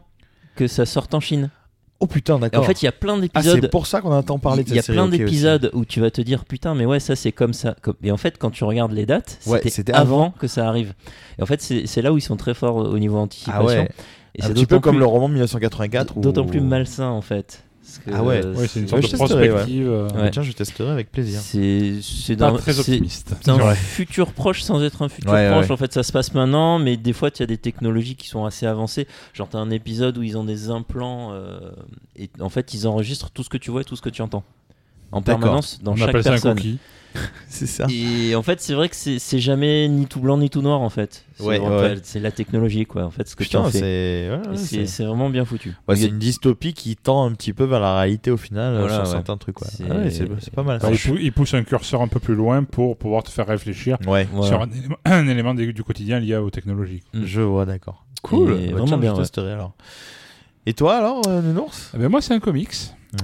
que 0.56 0.66
ça 0.68 0.86
sorte 0.88 1.14
en 1.14 1.20
Chine. 1.20 1.52
Oh 2.04 2.08
putain, 2.08 2.38
d'accord. 2.40 2.62
en 2.62 2.64
fait, 2.64 2.82
il 2.82 2.86
y 2.86 2.88
a 2.88 2.92
plein 2.92 3.16
Ah, 3.18 3.22
d'épisodes. 3.22 3.60
c'est 3.62 3.70
pour 3.70 3.88
ça 3.88 4.02
qu'on 4.02 4.12
entend 4.12 4.38
parler 4.40 4.64
de 4.64 4.70
Il 4.70 4.76
y 4.76 4.80
a 4.80 4.84
plein 4.84 5.08
d'épisodes 5.08 5.70
où 5.74 5.86
tu 5.86 6.02
vas 6.02 6.12
te 6.12 6.22
dire 6.22 6.44
putain 6.46 6.76
mais 6.76 6.86
ouais 6.86 7.00
ça 7.00 7.16
c'est 7.16 7.32
comme 7.32 7.54
ça 7.54 7.76
et 8.04 8.12
en 8.12 8.18
fait 8.18 8.38
quand 8.38 8.50
tu 8.52 8.64
regardes 8.66 8.92
les 8.92 9.06
dates 9.06 9.40
Ouais, 9.48 9.62
c'était 9.70 9.94
avant. 9.94 10.22
avant. 10.26 10.32
que 10.32 10.48
ça 10.48 10.68
arrive 10.68 10.94
et 11.40 11.44
en 11.44 11.46
fait 11.46 11.62
c'est 11.62 12.02
là 12.02 12.12
où 12.12 12.18
ils 12.18 12.22
sont 12.22 12.36
très 12.36 12.54
forts 12.54 12.76
au 12.76 13.00
niveau 13.00 13.18
anticipation 13.18 13.62
Ah 13.62 13.66
ouais. 13.66 13.90
et 14.36 14.44
Un 14.44 14.50
petit 14.50 14.66
peu 14.66 14.76
d'autant 14.76 14.82
comme 14.82 14.96
plus- 14.96 15.00
le 15.00 15.06
roman 15.06 15.28
1984. 15.30 16.18
où- 16.18 16.22
d'autant 16.22 16.46
plus 16.46 16.60
malsain 16.62 17.08
en 17.08 17.22
fait 17.22 17.64
que, 18.06 18.12
Ah 18.14 18.24
ouais. 18.24 18.44
euh, 18.46 18.54
Ouais, 18.56 18.68
c'est 18.68 18.80
une 18.80 18.88
sorte 18.88 19.02
je 19.04 19.08
de 19.08 19.12
ouais. 19.14 19.50
prospective. 19.50 19.88
euh, 19.90 20.10
Ouais. 20.10 20.32
Tiens, 20.32 20.42
je 20.42 20.52
testerai 20.54 20.90
avec 20.90 21.12
plaisir. 21.12 21.40
c'est 21.42 21.96
c'est 22.02 22.36
Pas 22.38 22.52
très 22.54 22.80
optimiste. 22.80 23.34
c'est 23.42 23.50
un 23.52 23.58
Ouais. 23.58 23.76
futur 23.76 24.32
proche 24.32 24.62
sans 24.64 24.82
être 24.84 25.02
un 25.02 25.10
futur 25.10 25.32
Ouais, 25.32 25.50
proche 25.52 25.66
ouais. 25.66 25.72
en 25.72 25.78
fait 25.78 25.92
ça 25.94 26.04
se 26.04 26.12
passe 26.12 26.34
maintenant 26.34 26.80
mais 26.80 26.96
des 26.98 27.14
fois 27.14 27.30
tu 27.32 27.44
as 27.44 27.46
des 27.46 27.58
technologies 27.58 28.16
qui 28.16 28.28
sont 28.30 28.46
assez 28.46 28.66
avancées 28.66 29.08
genre 29.34 29.50
t'as 29.50 29.60
un 29.60 29.70
épisode 29.70 30.18
où 30.18 30.24
ils 30.24 30.38
ont 30.38 30.44
des 30.46 30.70
implants 30.70 31.32
euh, 31.34 31.60
et 32.16 32.30
en 32.40 32.50
fait 32.50 32.74
ils 32.74 32.88
enregistrent 32.88 33.30
tout 33.32 33.44
ce 33.44 33.50
que 33.50 33.58
tu 33.58 33.70
vois 33.72 33.82
et 33.82 33.86
tout 33.86 33.96
ce 33.96 34.02
que 34.02 34.10
tu 34.10 34.22
entends 34.22 34.44
en 35.14 35.22
permanence 35.22 35.80
dans 35.84 35.94
On 35.94 35.96
chaque 35.96 36.10
appelle 36.10 36.24
ça 36.24 36.30
un 36.30 36.34
personne. 36.34 36.78
C'est 37.48 37.68
ça. 37.68 37.86
Et 37.92 38.34
en 38.34 38.42
fait, 38.42 38.60
c'est 38.60 38.74
vrai 38.74 38.90
que 38.90 38.96
c'est 38.96 39.20
c'est 39.20 39.38
jamais 39.38 39.88
ni 39.88 40.08
tout 40.08 40.20
blanc 40.20 40.36
ni 40.36 40.50
tout 40.50 40.64
noir 40.64 40.82
en 40.82 40.90
fait. 40.90 41.26
C'est 41.36 41.44
Ouais, 41.44 41.60
vraiment 41.60 41.78
ouais. 41.78 41.94
pas- 41.98 42.02
c'est 42.04 42.20
la 42.20 42.32
technologie 42.32 42.88
quoi. 42.88 43.04
En 43.04 43.12
fait, 43.12 43.28
ce 43.28 43.36
que 43.36 43.44
tu 43.44 43.50
Putain, 43.50 43.60
en 43.60 43.70
fais. 43.70 43.78
c'est 43.78 44.30
c'est 44.56 44.66
c'est 44.66 44.86
c'est 44.88 45.04
vraiment 45.06 45.30
bien 45.30 45.46
foutu. 45.46 45.76
ouais, 45.88 45.96
c'est 45.96 46.08
une 46.08 46.18
dystopie 46.18 46.74
qui 46.74 46.96
tend 46.96 47.24
un 47.28 47.32
petit 47.34 47.54
peu 47.54 47.66
vers 47.66 47.80
la 47.82 48.00
réalité 48.00 48.32
au 48.32 48.38
final 48.38 48.80
Voilà, 48.80 48.94
sur 48.96 49.04
ouais. 49.04 49.10
certains 49.12 49.38
trucs. 49.38 49.58
C'est- 49.62 49.84
Ah 49.88 49.96
ouais, 49.98 50.10
c'est 50.10 50.28
c'est 50.40 50.52
pas 50.56 50.64
mal. 50.64 50.82
Ça. 50.82 50.90
il, 50.92 50.98
pou- 50.98 51.18
il 51.22 51.32
pousse 51.32 51.54
un 51.54 51.62
curseur 51.64 52.02
un 52.02 52.08
peu 52.08 52.20
plus 52.20 52.34
loin 52.34 52.64
pour 52.64 52.98
pouvoir 52.98 53.22
te 53.22 53.30
faire 53.30 53.46
réfléchir 53.46 54.00
Ouais, 54.08 54.28
Voilà. 54.34 54.48
sur 54.48 54.62
un 54.64 54.70
élément, 54.72 54.96
un 55.06 55.28
élément 55.28 55.54
du, 55.54 55.84
quotidien 55.84 56.20
lié 56.20 56.36
aux 56.38 56.50
technologies. 56.50 57.02
Mm. 57.14 57.26
je 57.26 57.42
vois, 57.42 57.68
d'accord. 57.68 58.06
Cool. 58.24 58.54
Et 58.54 58.66
Bah, 58.68 58.72
vraiment 58.72 58.86
tiens, 58.88 58.98
bien, 58.98 59.12
Je 59.12 59.18
ouais. 59.18 59.22
testerai 59.22 59.52
alors. 59.52 59.74
Et 60.66 60.74
toi 60.74 60.96
alors, 60.96 61.22
euh, 61.28 61.44
Nounours? 61.44 61.92
Eh 61.94 62.00
ben, 62.00 62.10
moi, 62.10 62.22
c'est 62.24 62.34
un 62.34 62.40
comics. 62.40 62.72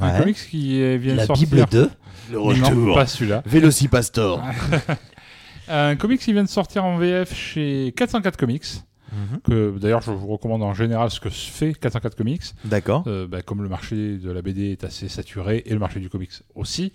Un 0.02 0.20
comics 0.20 0.38
qui 0.50 0.98
vient 0.98 1.14
de 1.14 1.18
La 1.18 1.26
sortir. 1.26 1.48
Bible 1.48 1.66
2 1.72 1.90
Non, 2.34 2.94
pas 2.94 3.08
celui-là. 3.08 3.44
Vélocipastor. 3.46 4.44
Un 5.70 5.96
comics 5.96 6.20
qui 6.20 6.34
vient 6.34 6.44
de 6.44 6.50
sortir 6.50 6.84
en 6.84 6.98
VF 6.98 7.34
chez 7.34 7.94
404 7.96 8.38
Comics. 8.38 8.66
Mhm. 9.12 9.40
Que 9.44 9.78
d'ailleurs, 9.80 10.02
je 10.02 10.12
vous 10.12 10.28
recommande 10.28 10.64
en 10.64 10.74
général 10.74 11.10
ce 11.10 11.20
que 11.20 11.30
fait 11.30 11.74
404 11.74 12.16
Comics. 12.16 12.44
D'accord. 12.66 13.04
Euh, 13.08 13.28
bah, 13.28 13.42
comme 13.42 13.64
le 13.64 13.70
marché 13.70 14.18
de 14.18 14.32
la 14.32 14.42
BD 14.42 14.72
est 14.72 14.84
assez 14.84 15.08
saturé 15.10 15.64
et 15.66 15.74
le 15.74 15.80
marché 15.80 16.00
du 16.00 16.10
comics 16.10 16.32
aussi, 16.56 16.94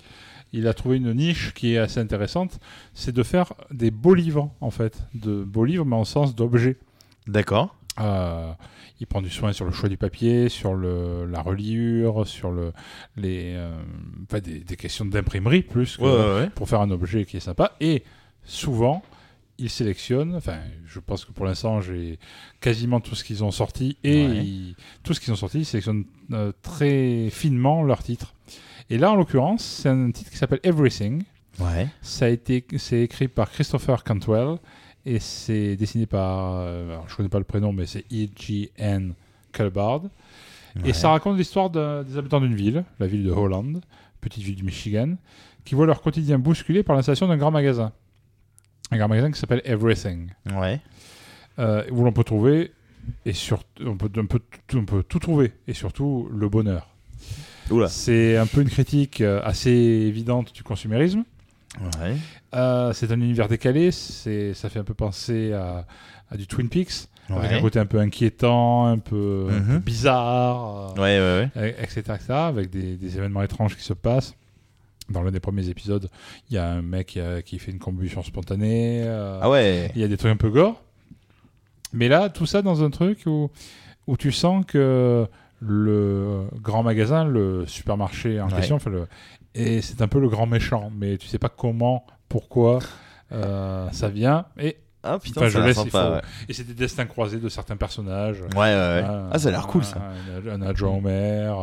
il 0.52 0.68
a 0.68 0.74
trouvé 0.74 0.96
une 0.96 1.12
niche 1.12 1.52
qui 1.54 1.74
est 1.74 1.78
assez 1.78 1.98
intéressante, 1.98 2.60
c'est 2.94 3.12
de 3.12 3.22
faire 3.22 3.54
des 3.72 3.90
beaux 3.90 4.14
livres 4.14 4.52
en 4.60 4.70
fait, 4.70 5.02
de 5.14 5.42
beaux 5.42 5.64
livres 5.64 5.84
mais 5.84 5.96
en 5.96 6.04
sens 6.04 6.34
d'objets. 6.36 6.76
D'accord. 7.26 7.76
Euh, 8.00 8.52
il 9.00 9.06
prend 9.06 9.22
du 9.22 9.30
soin 9.30 9.52
sur 9.52 9.64
le 9.64 9.72
choix 9.72 9.88
du 9.88 9.96
papier, 9.96 10.48
sur 10.48 10.74
le, 10.74 11.26
la 11.26 11.40
reliure, 11.42 12.26
sur 12.26 12.50
le, 12.50 12.72
les, 13.16 13.54
euh, 13.54 13.76
enfin, 14.28 14.40
des, 14.40 14.60
des 14.60 14.76
questions 14.76 15.04
d'imprimerie 15.04 15.62
plus 15.62 15.96
que 15.96 16.02
Ouais, 16.02 16.10
ouais, 16.10 16.34
ouais. 16.44 16.50
pour 16.50 16.68
faire 16.68 16.80
un 16.80 16.90
objet 16.90 17.24
qui 17.24 17.36
est 17.36 17.40
sympa. 17.40 17.72
Et 17.80 18.02
souvent, 18.44 19.02
il 19.58 19.70
sélectionne, 19.70 20.34
enfin, 20.34 20.58
je 20.86 20.98
pense 20.98 21.24
que 21.24 21.32
pour 21.32 21.44
l'instant, 21.46 21.80
j'ai 21.80 22.18
quasiment 22.60 23.00
tout 23.00 23.14
ce 23.14 23.22
qu'ils 23.22 23.44
ont 23.44 23.50
sorti 23.52 23.96
et 24.02 24.26
Ouais. 24.26 24.44
ils- 24.44 24.76
tout 25.04 25.14
ce 25.14 25.20
qu'ils 25.20 25.32
ont 25.32 25.36
sorti, 25.36 25.60
ils 25.60 25.64
sélectionnent 25.64 26.04
euh, 26.32 26.52
très 26.62 27.28
finement 27.30 27.82
leurs 27.84 28.02
titres. 28.02 28.34
Et 28.90 28.98
là, 28.98 29.10
en 29.12 29.14
l'occurrence, 29.16 29.62
c'est 29.64 29.88
un 29.88 30.10
titre 30.10 30.30
qui 30.30 30.36
s'appelle 30.36 30.60
Everything. 30.64 31.22
Ça 32.02 32.24
a 32.26 32.28
été, 32.28 32.64
c'est 32.78 33.00
écrit 33.02 33.28
par 33.28 33.50
Christopher 33.50 34.02
Cantwell 34.02 34.56
et 35.06 35.18
c'est 35.18 35.76
dessiné 35.76 36.06
par, 36.06 36.56
euh, 36.56 36.92
alors, 36.92 37.08
je 37.08 37.16
connais 37.16 37.28
pas 37.28 37.38
le 37.38 37.44
prénom, 37.44 37.72
mais 37.72 37.86
c'est 37.86 38.04
E.G.N. 38.12 39.14
Culbard. 39.52 40.02
Ouais. 40.76 40.90
Et 40.90 40.92
ça 40.92 41.10
raconte 41.10 41.36
l'histoire 41.38 41.70
des 41.70 42.16
habitants 42.18 42.40
d'une 42.40 42.54
ville, 42.56 42.84
la 42.98 43.06
ville 43.06 43.22
de 43.24 43.30
Holland, 43.30 43.80
petite 44.20 44.42
ville 44.42 44.56
du 44.56 44.64
Michigan, 44.64 45.14
qui 45.64 45.74
voient 45.74 45.86
leur 45.86 46.00
quotidien 46.02 46.38
bousculé 46.38 46.82
par 46.82 46.96
l'installation 46.96 47.28
d'un 47.28 47.36
grand 47.36 47.50
magasin. 47.50 47.92
un 48.90 48.98
grand 48.98 49.08
magasin 49.08 49.30
qui 49.30 49.38
s'appelle 49.38 49.62
Everything. 49.64 50.30
Ouais. 50.56 50.80
Euh, 51.60 51.84
où 51.92 52.02
l'on 52.02 52.12
peut 52.12 52.24
trouver, 52.24 52.72
et 53.24 53.32
surtout, 53.32 53.84
on 53.86 53.96
peut, 53.96 54.10
on, 54.16 54.26
peut, 54.26 54.40
tout- 54.66 54.78
on 54.78 54.84
peut 54.84 55.02
tout 55.04 55.20
trouver, 55.20 55.52
et 55.68 55.74
surtout 55.74 56.28
le 56.32 56.48
bonheur. 56.48 56.88
C'est 57.88 58.36
un 58.36 58.46
peu 58.46 58.60
une 58.60 58.68
critique 58.68 59.20
euh, 59.20 59.40
assez 59.44 59.70
évidente 59.70 60.52
du 60.52 60.62
consumérisme. 60.64 61.24
Ouais. 61.80 62.16
Euh, 62.54 62.92
c'est 62.92 63.10
un 63.10 63.20
univers 63.20 63.48
décalé, 63.48 63.90
c'est, 63.90 64.54
ça 64.54 64.68
fait 64.68 64.78
un 64.78 64.84
peu 64.84 64.94
penser 64.94 65.52
à, 65.52 65.86
à 66.30 66.36
du 66.36 66.46
Twin 66.46 66.68
Peaks, 66.68 67.08
avec 67.28 67.52
un 67.52 67.60
côté 67.60 67.78
un 67.78 67.86
peu 67.86 67.98
inquiétant, 67.98 68.86
un 68.86 68.98
peu, 68.98 69.46
un 69.50 69.60
peu 69.60 69.72
Mhm. 69.74 69.78
bizarre, 69.80 70.92
euh, 70.98 71.00
Ouais, 71.02 71.18
ouais, 71.18 71.50
ouais. 71.62 71.70
et- 71.78 71.82
etc., 71.82 72.00
etc., 72.14 72.24
avec 72.32 72.70
des, 72.70 72.96
des 72.96 73.16
événements 73.16 73.42
étranges 73.42 73.76
qui 73.76 73.82
se 73.84 73.92
passent. 73.94 74.34
Dans 75.10 75.22
l'un 75.22 75.30
des 75.32 75.40
premiers 75.40 75.68
épisodes, 75.68 76.08
il 76.48 76.54
y 76.54 76.58
a 76.58 76.66
un 76.70 76.80
mec 76.80 77.08
qui, 77.08 77.20
a- 77.20 77.42
qui 77.42 77.58
fait 77.58 77.70
une 77.72 77.78
combustion 77.78 78.22
spontanée. 78.22 79.02
euh, 79.04 79.38
Ah 79.42 79.50
ouais. 79.50 79.90
Il 79.94 80.00
y 80.00 80.04
a 80.04 80.08
des 80.08 80.16
trucs 80.16 80.32
un 80.32 80.36
peu 80.36 80.48
gore. 80.50 80.80
Mais 81.92 82.08
là, 82.08 82.28
tout 82.30 82.46
ça 82.46 82.62
dans 82.62 82.82
un 82.82 82.90
truc 82.90 83.22
où, 83.26 83.50
où 84.06 84.16
tu 84.16 84.32
sens 84.32 84.64
que 84.66 85.26
le 85.60 86.44
grand 86.60 86.82
magasin, 86.82 87.24
le 87.24 87.66
supermarché 87.66 88.40
en 88.40 88.48
Ouais. 88.48 88.56
question, 88.56 88.76
enfin, 88.76 88.90
le- 88.90 89.06
et 89.54 89.80
c'est 89.82 90.02
un 90.02 90.08
peu 90.08 90.20
le 90.20 90.28
grand 90.28 90.46
méchant, 90.46 90.90
mais 90.96 91.16
tu 91.18 91.26
sais 91.28 91.38
pas 91.38 91.48
comment, 91.48 92.06
pourquoi 92.28 92.80
euh, 93.32 93.88
ça 93.92 94.08
vient. 94.08 94.46
Et 94.58 94.76
Ah 95.02 95.18
putain, 95.18 95.42
enfin, 95.42 95.50
ça 95.50 95.60
je 95.60 95.64
laisse. 95.66 95.76
sympa, 95.76 95.88
il 95.88 95.90
faut- 96.08 96.14
ouais. 96.14 96.20
Et 96.48 96.52
c'est 96.52 96.64
des 96.64 96.74
destins 96.74 97.06
croisés 97.06 97.38
de 97.38 97.48
certains 97.48 97.76
personnages. 97.76 98.40
Ouais, 98.40 98.48
ouais, 98.56 98.74
ouais. 98.74 99.04
Ah, 99.32 99.38
ça 99.38 99.48
a 99.48 99.50
l'air 99.52 99.66
cool, 99.66 99.84
ça. 99.84 100.00
Un, 100.46 100.50
un 100.50 100.62
adjoint 100.62 100.90
au 100.90 101.00
maire, 101.00 101.56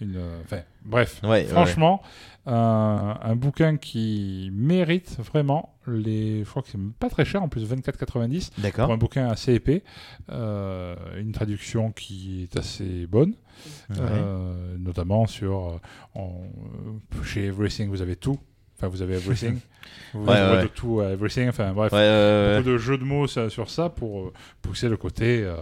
une, 0.00 0.20
enfin, 0.44 0.60
bref. 0.84 1.20
Ouais, 1.22 1.44
Franchement, 1.44 2.02
un, 2.46 3.18
un 3.22 3.36
bouquin 3.36 3.76
qui 3.76 4.50
mérite 4.52 5.16
vraiment 5.18 5.74
les. 5.86 6.44
Je 6.44 6.48
crois 6.50 6.62
que 6.62 6.68
c'est 6.70 6.80
pas 6.98 7.08
très 7.08 7.24
cher 7.24 7.42
en 7.42 7.48
plus, 7.48 7.64
24,90. 7.64 8.50
D'accord. 8.60 8.86
Pour 8.86 8.94
un 8.94 8.98
bouquin 8.98 9.28
assez 9.28 9.54
épais. 9.54 9.82
Euh, 10.30 10.94
une 11.18 11.32
traduction 11.32 11.90
qui 11.92 12.42
est 12.42 12.56
assez 12.58 13.06
bonne. 13.06 13.34
Ouais. 13.90 13.96
Euh, 14.00 14.76
notamment 14.78 15.26
sur. 15.26 15.80
euh, 16.16 16.20
chez 17.22 17.46
Everything, 17.46 17.88
vous 17.88 18.02
avez 18.02 18.16
tout. 18.16 18.38
Enfin, 18.76 18.88
vous 18.88 19.02
avez 19.02 19.14
Everything. 19.16 19.58
vous 20.14 20.24
Ouais, 20.24 20.36
avez 20.36 20.56
ouais. 20.58 20.62
de 20.64 20.68
tout 20.68 21.00
à 21.00 21.10
Everything. 21.10 21.48
Enfin, 21.48 21.72
bref. 21.72 21.92
Ouais, 21.92 21.98
ouais, 21.98 22.04
ouais. 22.04 22.56
Beaucoup 22.58 22.70
de 22.70 22.78
jeux 22.78 22.98
de 22.98 23.04
mots 23.04 23.26
sur 23.26 23.70
ça 23.70 23.88
pour 23.88 24.20
euh, 24.20 24.32
pousser 24.62 24.88
le 24.88 24.96
côté. 24.96 25.42
euh, 25.44 25.54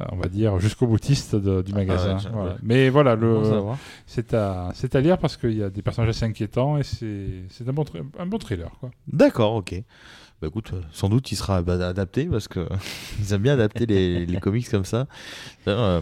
euh, 0.00 0.04
on 0.12 0.16
va 0.16 0.28
dire 0.28 0.60
jusqu'au 0.60 0.86
boutiste 0.86 1.34
de- 1.34 1.60
du 1.60 1.72
magasin. 1.72 2.16
ouais, 2.18 2.22
Voilà. 2.32 2.50
ouais. 2.52 2.56
Mais 2.62 2.88
voilà, 2.88 3.16
le, 3.16 3.42
c'est 4.06 4.32
à, 4.32 4.70
c'est 4.74 4.94
à 4.94 5.00
lire 5.00 5.18
parce 5.18 5.36
qu'il 5.36 5.56
y 5.58 5.62
a 5.62 5.70
des 5.70 5.82
personnages 5.82 6.10
assez 6.10 6.24
inquiétants 6.24 6.78
et 6.78 6.84
c'est, 6.84 7.26
c'est 7.50 7.68
un, 7.68 7.72
bon 7.72 7.84
un 8.18 8.26
bon 8.26 8.38
thriller. 8.38 8.70
Quoi. 8.78 8.90
D'accord, 9.08 9.54
ok. 9.54 9.74
Bah 10.40 10.46
écoute, 10.46 10.70
sans 10.92 11.08
doute 11.08 11.32
il 11.32 11.36
sera 11.36 11.62
bah, 11.62 11.84
adapté 11.88 12.26
parce 12.26 12.46
que 12.46 12.68
ils 13.20 13.32
aiment 13.34 13.42
bien 13.42 13.54
adapter 13.54 13.86
les, 13.86 14.24
les 14.24 14.38
comics 14.40 14.70
comme 14.70 14.84
ça. 14.84 15.08
D'ailleurs, 15.66 15.82
euh, 15.82 16.00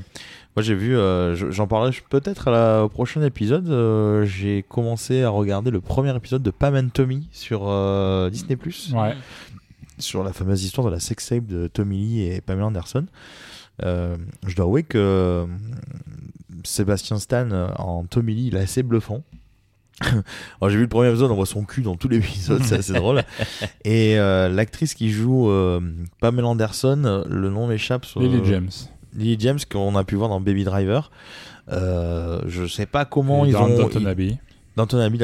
moi 0.56 0.62
j'ai 0.62 0.74
vu, 0.74 0.96
euh, 0.96 1.34
je- 1.36 1.50
j'en 1.50 1.66
parlerai 1.66 1.94
peut-être 2.08 2.82
au 2.82 2.88
prochain 2.88 3.22
épisode. 3.22 3.68
euh, 3.68 4.24
j'ai 4.24 4.64
commencé 4.68 5.22
à 5.22 5.28
regarder 5.28 5.70
le 5.70 5.80
premier 5.80 6.14
épisode 6.16 6.42
de 6.42 6.50
Pam 6.50 6.74
and 6.74 6.88
Tommy 6.94 7.28
sur 7.32 7.68
euh, 7.68 8.30
Disney 8.30 8.56
Ouais. 8.94 9.14
sur 9.98 10.24
la 10.24 10.32
fameuse 10.32 10.64
histoire 10.64 10.86
de 10.86 10.92
la 10.92 11.00
sex 11.00 11.28
tape 11.28 11.46
de 11.46 11.66
Tommy 11.68 11.98
Lee 11.98 12.22
et 12.22 12.40
Pamela 12.40 12.66
Anderson. 12.66 13.04
Je 13.82 14.54
dois 14.56 14.64
avouer 14.64 14.82
que 14.82 15.46
Sébastien 16.64 17.18
Stan 17.18 17.48
en 17.76 18.04
Tommy 18.04 18.34
Lee, 18.34 18.46
il 18.48 18.56
est 18.56 18.60
assez 18.60 18.82
bluffant. 18.82 19.22
Alors, 20.00 20.68
j'ai 20.68 20.76
vu 20.76 20.82
le 20.82 20.88
premier 20.88 21.08
épisode, 21.08 21.30
on 21.30 21.34
voit 21.36 21.46
son 21.46 21.64
cul 21.64 21.80
dans 21.82 21.96
tout 21.96 22.08
l'épisode, 22.08 22.62
c'est 22.64 22.76
assez 22.78 22.92
drôle. 22.92 23.22
Et 23.84 24.16
l'actrice 24.16 24.94
qui 24.94 25.10
joue 25.10 25.50
Pamela 26.20 26.48
Anderson, 26.48 27.24
le 27.28 27.50
nom 27.50 27.66
m'échappe. 27.66 28.04
sur- 28.06 28.20
Lily 28.20 28.40
James. 28.44 28.70
Lily 29.16 29.36
James, 29.40 29.59
qu'on 29.70 29.97
a 29.97 30.05
pu 30.05 30.14
voir 30.16 30.28
dans 30.28 30.40
Baby 30.40 30.64
Driver. 30.64 31.10
Euh, 31.72 32.40
je 32.47 32.66
sais 32.66 32.86
pas 32.86 33.05
comment 33.05 33.44
Et 33.44 33.48
ils 33.48 33.52
dans 33.52 33.64
ont. 33.66 33.76
Downton 33.76 34.02
ils- 34.02 34.09
Abbey. 34.09 34.38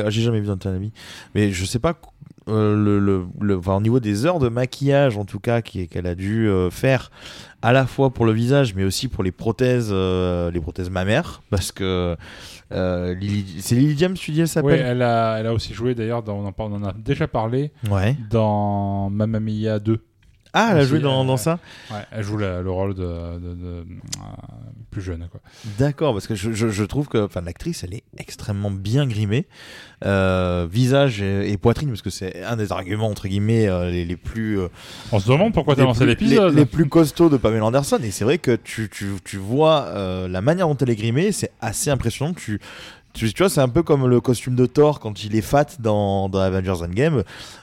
J'ai 0.09 0.23
jamais 0.23 0.41
vu 0.41 0.47
Downton 0.47 0.75
Abbey. 0.75 0.91
Mais 1.35 1.51
je 1.53 1.65
sais 1.65 1.79
pas. 1.79 1.95
euh, 2.49 2.75
le, 2.75 2.99
le, 2.99 3.25
le- 3.41 3.59
enfin, 3.59 3.77
au 3.77 3.81
niveau 3.81 4.01
des 4.01 4.27
heures 4.27 4.41
de 4.41 4.49
maquillage, 4.49 5.17
en 5.17 5.25
tout 5.25 5.39
cas, 5.39 5.63
qu'elle 5.63 6.07
a 6.09 6.17
dû 6.17 6.49
euh, 6.49 6.71
faire 6.71 7.13
à 7.61 7.73
la 7.73 7.87
fois 7.87 8.11
pour 8.11 8.25
le 8.27 8.33
visage, 8.33 8.75
mais 8.75 8.83
aussi 8.83 9.07
pour 9.07 9.23
les 9.23 9.31
prothèses, 9.31 9.91
euh, 9.93 10.51
les 10.51 10.61
prothèses 10.61 10.91
mammaires, 10.91 11.43
parce 11.51 11.71
que 11.71 12.17
euh, 12.73 13.15
c'est 13.61 13.77
Lily 13.77 13.95
James, 13.97 14.15
tu 14.15 14.33
dis, 14.33 14.39
elle 14.41 14.45
Oui, 14.45 14.49
s'appelle? 14.49 14.81
elle 14.85 15.03
a, 15.03 15.37
elle 15.39 15.47
a 15.47 15.53
aussi 15.53 15.73
joué 15.73 15.95
d'ailleurs, 15.95 16.25
on, 16.27 16.47
en, 16.47 16.53
on 16.59 16.73
en 16.73 16.83
a 16.85 16.93
déjà 16.93 17.29
parlé, 17.29 17.71
Ouais. 17.89 18.17
dans 18.31 19.09
Mamma 19.11 19.39
Mia 19.39 19.79
2. 19.79 20.01
Ah, 20.55 20.69
elle 20.73 20.79
a 20.79 20.85
joué 20.85 20.99
dans, 21.01 21.23
euh, 21.23 21.27
dans 21.27 21.37
ça 21.39 21.59
Ouais, 21.91 22.05
elle 22.11 22.23
joue 22.23 22.37
la- 22.37 22.61
le 22.61 22.71
rôle 22.71 22.95
de, 22.95 23.03
de- 23.03 23.55
de- 23.55 23.65
euh, 23.65 23.83
plus 24.91 25.01
jeune. 25.01 25.27
Quoi. 25.31 25.41
D'accord, 25.79 26.13
parce 26.13 26.27
que 26.27 26.35
je, 26.35 26.53
je- 26.53 26.69
je 26.69 26.85
trouve 26.85 27.09
que 27.09 27.27
l'actrice, 27.43 27.85
elle 27.85 27.95
est 27.95 28.03
extrêmement 28.19 28.71
bien 28.71 29.07
grimée. 29.07 29.47
Euh, 30.05 30.67
visage 30.71 31.23
et, 31.23 31.51
et 31.51 31.57
poitrine, 31.57 31.89
parce 31.89 32.03
que 32.03 32.11
c'est 32.11 32.43
un 32.43 32.57
des 32.57 32.73
arguments, 32.73 33.09
entre 33.09 33.29
guillemets, 33.29 33.69
euh, 33.69 33.91
les, 33.91 34.05
les 34.05 34.17
plus... 34.17 34.59
euh, 34.61 34.69
On 35.13 35.21
se 35.21 35.29
demande 35.31 35.55
pourquoi 35.55 35.75
t'as 35.77 35.85
lancé 35.85 36.05
l'épisode. 36.05 36.53
Les, 36.55 36.61
les 36.61 36.67
plus 36.67 36.89
costauds 36.89 37.29
de 37.31 37.37
Pamela 37.37 37.65
Anderson. 37.65 37.99
Et 38.03 38.11
c'est 38.11 38.25
vrai 38.25 38.39
que 38.39 38.57
tu, 38.57 38.91
tu, 38.91 39.13
tu 39.25 39.37
vois 39.39 39.89
la 40.29 40.41
manière 40.43 40.69
dont 40.69 40.77
elle 40.77 40.91
est 40.91 40.97
grimée, 40.97 41.33
c'est 41.33 41.53
assez 41.61 41.91
impressionnant. 41.91 42.35
Tu, 42.35 42.61
tu, 43.13 43.33
tu 43.33 43.43
vois, 43.43 43.51
c'est 43.51 43.61
un 43.61 43.69
peu 43.69 43.83
comme 43.83 44.07
le 44.07 44.21
costume 44.21 44.55
de 44.55 44.67
Thor 44.67 44.99
quand 45.01 45.25
il 45.25 45.37
est 45.37 45.41
fat 45.43 45.67
dans, 45.79 46.29
dans 46.29 46.41
Avengers 46.41 46.83
Endgame. 46.83 47.23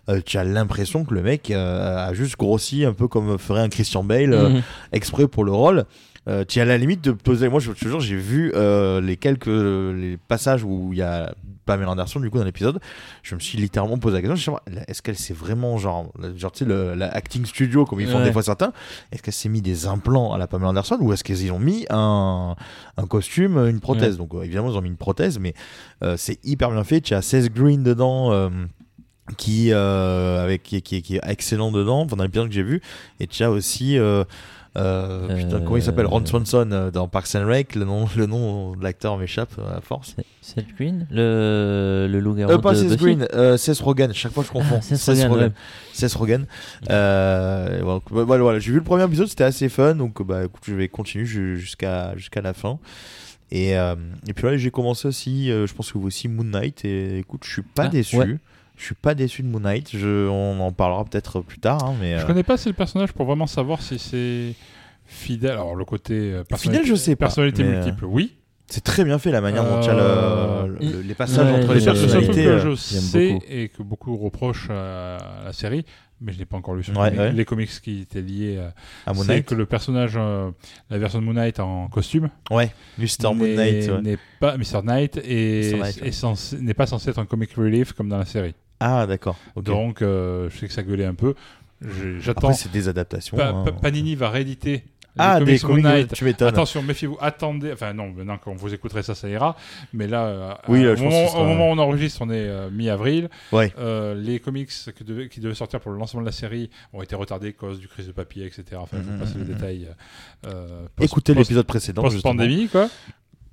Euh, 0.09 0.21
tu 0.25 0.37
as 0.37 0.43
l'impression 0.43 1.05
que 1.05 1.13
le 1.13 1.21
mec 1.21 1.49
euh, 1.51 2.07
a 2.07 2.13
juste 2.13 2.37
grossi 2.37 2.85
un 2.85 2.93
peu 2.93 3.07
comme 3.07 3.37
ferait 3.39 3.61
un 3.61 3.69
Christian 3.69 4.03
Bale 4.03 4.33
euh, 4.33 4.49
Mhm. 4.49 4.61
exprès 4.91 5.27
pour 5.27 5.43
le 5.43 5.51
rôle. 5.51 5.85
Euh, 6.29 6.45
tu 6.47 6.59
as 6.61 6.65
la 6.65 6.77
limite 6.77 7.03
de 7.03 7.11
poser. 7.11 7.49
Moi, 7.49 7.59
je 7.59 7.71
te 7.71 7.79
jure, 7.87 7.99
j'ai 7.99 8.15
vu 8.15 8.51
euh, 8.55 9.01
les 9.01 9.17
quelques 9.17 9.47
les 9.47 10.17
passages 10.27 10.63
où 10.63 10.89
il 10.93 10.99
y 10.99 11.01
a 11.01 11.33
Pamela 11.65 11.89
Anderson 11.91 12.19
du 12.19 12.29
coup 12.29 12.37
dans 12.37 12.43
l'épisode. 12.43 12.79
Je 13.23 13.33
me 13.35 13.39
suis 13.39 13.57
littéralement 13.57 13.97
posé 13.97 14.21
la 14.21 14.27
question. 14.27 14.59
Est-ce 14.87 15.01
qu'elle 15.01 15.15
s'est 15.17 15.33
vraiment 15.33 15.77
genre, 15.77 16.11
genre 16.35 16.51
tu 16.51 16.59
sais, 16.59 16.65
le, 16.65 16.93
la 16.93 17.07
acting 17.09 17.45
studio 17.45 17.85
comme 17.85 17.99
ils 17.99 18.07
font 18.07 18.19
Ouais. 18.19 18.25
des 18.25 18.31
fois 18.31 18.43
certains 18.43 18.73
Est-ce 19.11 19.23
qu'elle 19.23 19.33
s'est 19.33 19.49
mis 19.49 19.61
des 19.61 19.87
implants 19.87 20.33
à 20.33 20.37
la 20.37 20.45
Pamela 20.47 20.69
Anderson 20.69 20.97
ou 21.01 21.13
est-ce 21.13 21.23
qu'ils 21.23 21.51
ont 21.51 21.59
mis 21.59 21.85
un, 21.89 22.55
un 22.97 23.07
costume, 23.07 23.57
une 23.67 23.79
prothèse? 23.79 24.17
Donc 24.17 24.33
euh, 24.35 24.43
évidemment, 24.43 24.69
ils 24.71 24.77
ont 24.77 24.81
mis 24.81 24.89
une 24.89 24.97
prothèse, 24.97 25.39
mais 25.39 25.53
c'est 26.17 26.39
hyper 26.45 26.69
bien 26.71 26.83
fait. 26.83 27.01
Tu 27.01 27.13
as 27.15 27.21
16 27.21 27.49
Green 27.51 27.81
dedans. 27.83 28.49
qui, 29.37 29.71
euh, 29.71 30.43
avec, 30.43 30.63
qui, 30.63 30.81
qui- 30.81 31.03
qui 31.03 31.17
est 31.17 31.21
excellent 31.23 31.71
dedans 31.71 32.07
pendant 32.07 32.23
l'épisode 32.23 32.47
que 32.47 32.53
j'ai 32.55 32.63
vu 32.63 32.81
et 33.19 33.27
tu 33.27 33.43
as 33.43 33.51
aussi 33.51 33.95
euh, 33.99 34.23
euh, 34.77 35.27
putain, 35.35 35.55
Euh, 35.55 35.59
comment 35.63 35.77
il 35.77 35.81
s'appelle? 35.83 36.05
Ron 36.05 36.25
Swanson 36.25 36.69
euh, 36.71 36.91
dans 36.91 37.07
Parks 37.07 37.33
and 37.35 37.47
Rec 37.47 37.75
le 37.75 37.85
nom, 37.85 38.07
le 38.15 38.25
nom 38.27 38.75
de 38.75 38.83
l'acteur 38.83 39.17
m'échappe 39.17 39.51
euh, 39.57 39.77
à 39.77 39.81
force 39.81 40.15
Seth 40.41 40.67
Green? 40.77 41.07
Le, 41.11 42.07
le 42.09 42.19
loup-garou 42.19 42.59
pas 42.61 42.75
Seth 42.75 42.97
Green, 42.97 43.27
Seth 43.57 43.79
Rogen, 43.79 44.13
chaque 44.13 44.31
fois 44.31 44.43
je 44.45 44.51
confonds. 44.51 44.77
Ah, 44.79 44.81
Seth 44.81 45.27
Rogen, 45.27 45.31
ouais. 45.47 45.51
Seth 45.93 46.13
Rogen. 46.13 46.45
Euh, 46.89 47.79
voilà, 47.81 47.99
bah, 48.11 48.23
voilà, 48.23 48.43
voilà, 48.43 48.59
j'ai 48.59 48.71
vu 48.71 48.77
le 48.77 48.83
premier 48.83 49.03
épisode, 49.05 49.27
c'était 49.27 49.43
assez 49.43 49.69
fun, 49.69 49.95
donc 49.95 50.21
bah 50.25 50.43
écoute, 50.45 50.63
je 50.67 50.73
vais 50.75 50.87
continuer 50.87 51.25
ju- 51.25 51.57
jusqu'à 51.59 52.15
jusqu'à 52.15 52.41
la 52.41 52.53
fin. 52.53 52.79
Et, 53.51 53.75
euh, 53.77 53.95
et 54.27 54.33
puis 54.33 54.45
là, 54.45 54.57
j'ai 54.57 54.69
commencé 54.69 55.07
aussi, 55.07 55.51
euh, 55.51 55.65
je 55.65 55.73
pense 55.73 55.91
que 55.91 55.97
vous 55.97 56.05
aussi, 56.05 56.27
Moon 56.27 56.43
Knight. 56.43 56.85
Et 56.85 57.17
écoute, 57.17 57.41
je 57.45 57.51
suis 57.51 57.61
pas 57.63 57.85
Ah, 57.85 57.87
déçu. 57.87 58.17
ouais. 58.17 58.37
Je 58.79 58.85
suis 58.85 58.95
pas 58.95 59.13
déçu 59.13 59.43
de 59.43 59.47
Moon 59.49 59.59
Knight. 59.59 59.89
Je, 59.93 60.27
on 60.29 60.57
en 60.61 60.71
parlera 60.71 61.03
peut-être 61.03 61.41
plus 61.41 61.59
tard, 61.59 61.83
hein, 61.83 61.95
mais. 61.99 62.17
Je 62.17 62.23
euh, 62.23 62.25
connais 62.27 62.43
pas 62.43 62.53
assez 62.53 62.69
le 62.69 62.75
personnage 62.75 63.11
pour 63.11 63.25
vraiment 63.25 63.45
savoir 63.45 63.81
si 63.81 63.99
c'est 63.99 64.55
fidèle. 65.05 65.51
Alors, 65.51 65.75
le 65.75 65.83
côté 65.83 66.13
euh, 66.13 66.43
personnalité, 66.45 66.83
Fidèle, 66.85 66.97
je 66.97 67.01
sais 67.01 67.15
pas, 67.17 67.25
personnalité 67.25 67.63
euh, 67.63 67.75
multiple, 67.75 68.05
oui. 68.05 68.35
C'est 68.67 68.83
très 68.83 69.03
bien 69.03 69.17
fait 69.17 69.31
la 69.31 69.41
manière 69.41 69.63
dont 69.65 69.81
il 69.81 69.87
y 69.87 69.89
a 69.89 69.93
Euh, 69.95 70.67
le- 70.67 70.77
le- 70.79 71.01
les 71.01 71.13
passages 71.15 71.51
ouais, 71.51 71.63
entre 71.63 71.73
les 71.73 71.83
personnalités. 71.83 72.43
que 72.45 72.59
je 72.59 72.75
sais 72.75 73.39
et 73.49 73.67
que 73.69 73.81
beaucoup 73.83 74.15
reprochent 74.15 74.69
à 74.69 75.17
la 75.43 75.51
série, 75.53 75.83
mais 76.21 76.31
je 76.31 76.37
n'ai 76.39 76.45
pas 76.45 76.55
encore 76.55 76.75
lu 76.75 76.83
sur 76.83 76.95
Ouais, 76.95 77.09
les, 77.09 77.17
ouais. 77.17 77.31
les 77.33 77.45
comics 77.45 77.69
qui 77.81 78.01
étaient 78.01 78.21
liés 78.21 78.59
à, 78.59 79.09
À 79.09 79.13
Moon 79.13 79.23
c'est 79.23 79.27
Knight. 79.29 79.45
que 79.47 79.55
le 79.55 79.65
personnage, 79.65 80.13
euh, 80.17 80.51
la 80.91 80.99
version 80.99 81.19
de 81.19 81.25
Moon 81.25 81.33
Knight 81.33 81.59
en 81.59 81.87
costume, 81.87 82.29
Ouais, 82.51 82.69
Mr. 82.99 83.33
Moon 83.33 83.47
Knight. 83.55 83.89
n'est 84.03 84.19
pas 84.39 84.55
Mr. 84.55 84.83
Knight 84.83 85.17
et 85.17 85.73
n'est 86.61 86.73
pas 86.75 86.85
censé 86.85 87.09
être 87.09 87.19
un 87.19 87.25
comic 87.25 87.51
relief 87.53 87.93
comme 87.93 88.07
dans 88.07 88.19
la 88.19 88.25
série. 88.25 88.53
Ah, 88.79 89.05
d'accord. 89.07 89.37
Donc, 89.55 90.01
euh, 90.01 90.49
je 90.49 90.57
sais 90.57 90.67
que 90.67 90.73
ça 90.73 90.83
gueulait 90.83 91.05
un 91.05 91.13
peu. 91.15 91.35
J'attends. 92.19 92.53
C'est 92.53 92.71
des 92.71 92.87
adaptations. 92.89 93.37
Pa- 93.37 93.49
hein. 93.49 93.63
Pa- 93.65 93.71
Panini 93.71 94.15
va 94.15 94.29
rééditer. 94.29 94.83
Ah, 95.21 95.41
des 95.41 95.59
comics 95.59 95.85
tu 96.13 96.23
m'étonnes. 96.23 96.47
Attention, 96.47 96.81
méfiez-vous, 96.81 97.17
attendez. 97.19 97.73
Enfin, 97.73 97.91
non, 97.93 98.09
maintenant, 98.11 98.37
quand 98.41 98.53
vous 98.53 98.73
écouterez 98.73 99.03
ça, 99.03 99.15
ça 99.15 99.27
ira. 99.27 99.57
Mais 99.91 100.07
là, 100.07 100.25
euh, 100.27 100.53
Oui, 100.69 100.83
là, 100.83 100.93
au, 100.93 100.97
moment, 100.97 101.09
que 101.09 101.25
ce 101.25 101.31
sera- 101.31 101.41
au 101.41 101.45
moment 101.45 101.69
où 101.69 101.73
on 101.73 101.77
enregistre, 101.77 102.21
on 102.21 102.29
est 102.29 102.47
euh, 102.47 102.69
mi-avril. 102.69 103.29
Ouais. 103.51 103.73
Euh, 103.79 104.15
les 104.15 104.39
comics 104.39 104.69
qui 104.69 105.03
devaient, 105.03 105.27
qui 105.27 105.41
devaient 105.41 105.55
sortir 105.55 105.81
pour 105.81 105.91
le 105.91 105.97
lancement 105.97 106.21
de 106.21 106.25
la 106.25 106.31
série 106.31 106.69
ont 106.93 107.01
été 107.01 107.15
retardés 107.15 107.49
à 107.49 107.51
cause 107.51 107.79
du 107.79 107.87
crise 107.89 108.07
de 108.07 108.11
papier, 108.13 108.45
etc. 108.45 108.63
Enfin, 108.75 108.97
je 109.01 109.07
vais 109.07 109.11
Mhm, 109.13 109.19
passer 109.19 109.33
les 109.39 109.43
mhm, 109.45 109.53
détails. 109.53 109.87
Écoutez 111.01 111.33
l'épisode 111.33 111.65
précédent. 111.65 112.03
Post-pandémie, 112.03 112.67
quoi. 112.69 112.87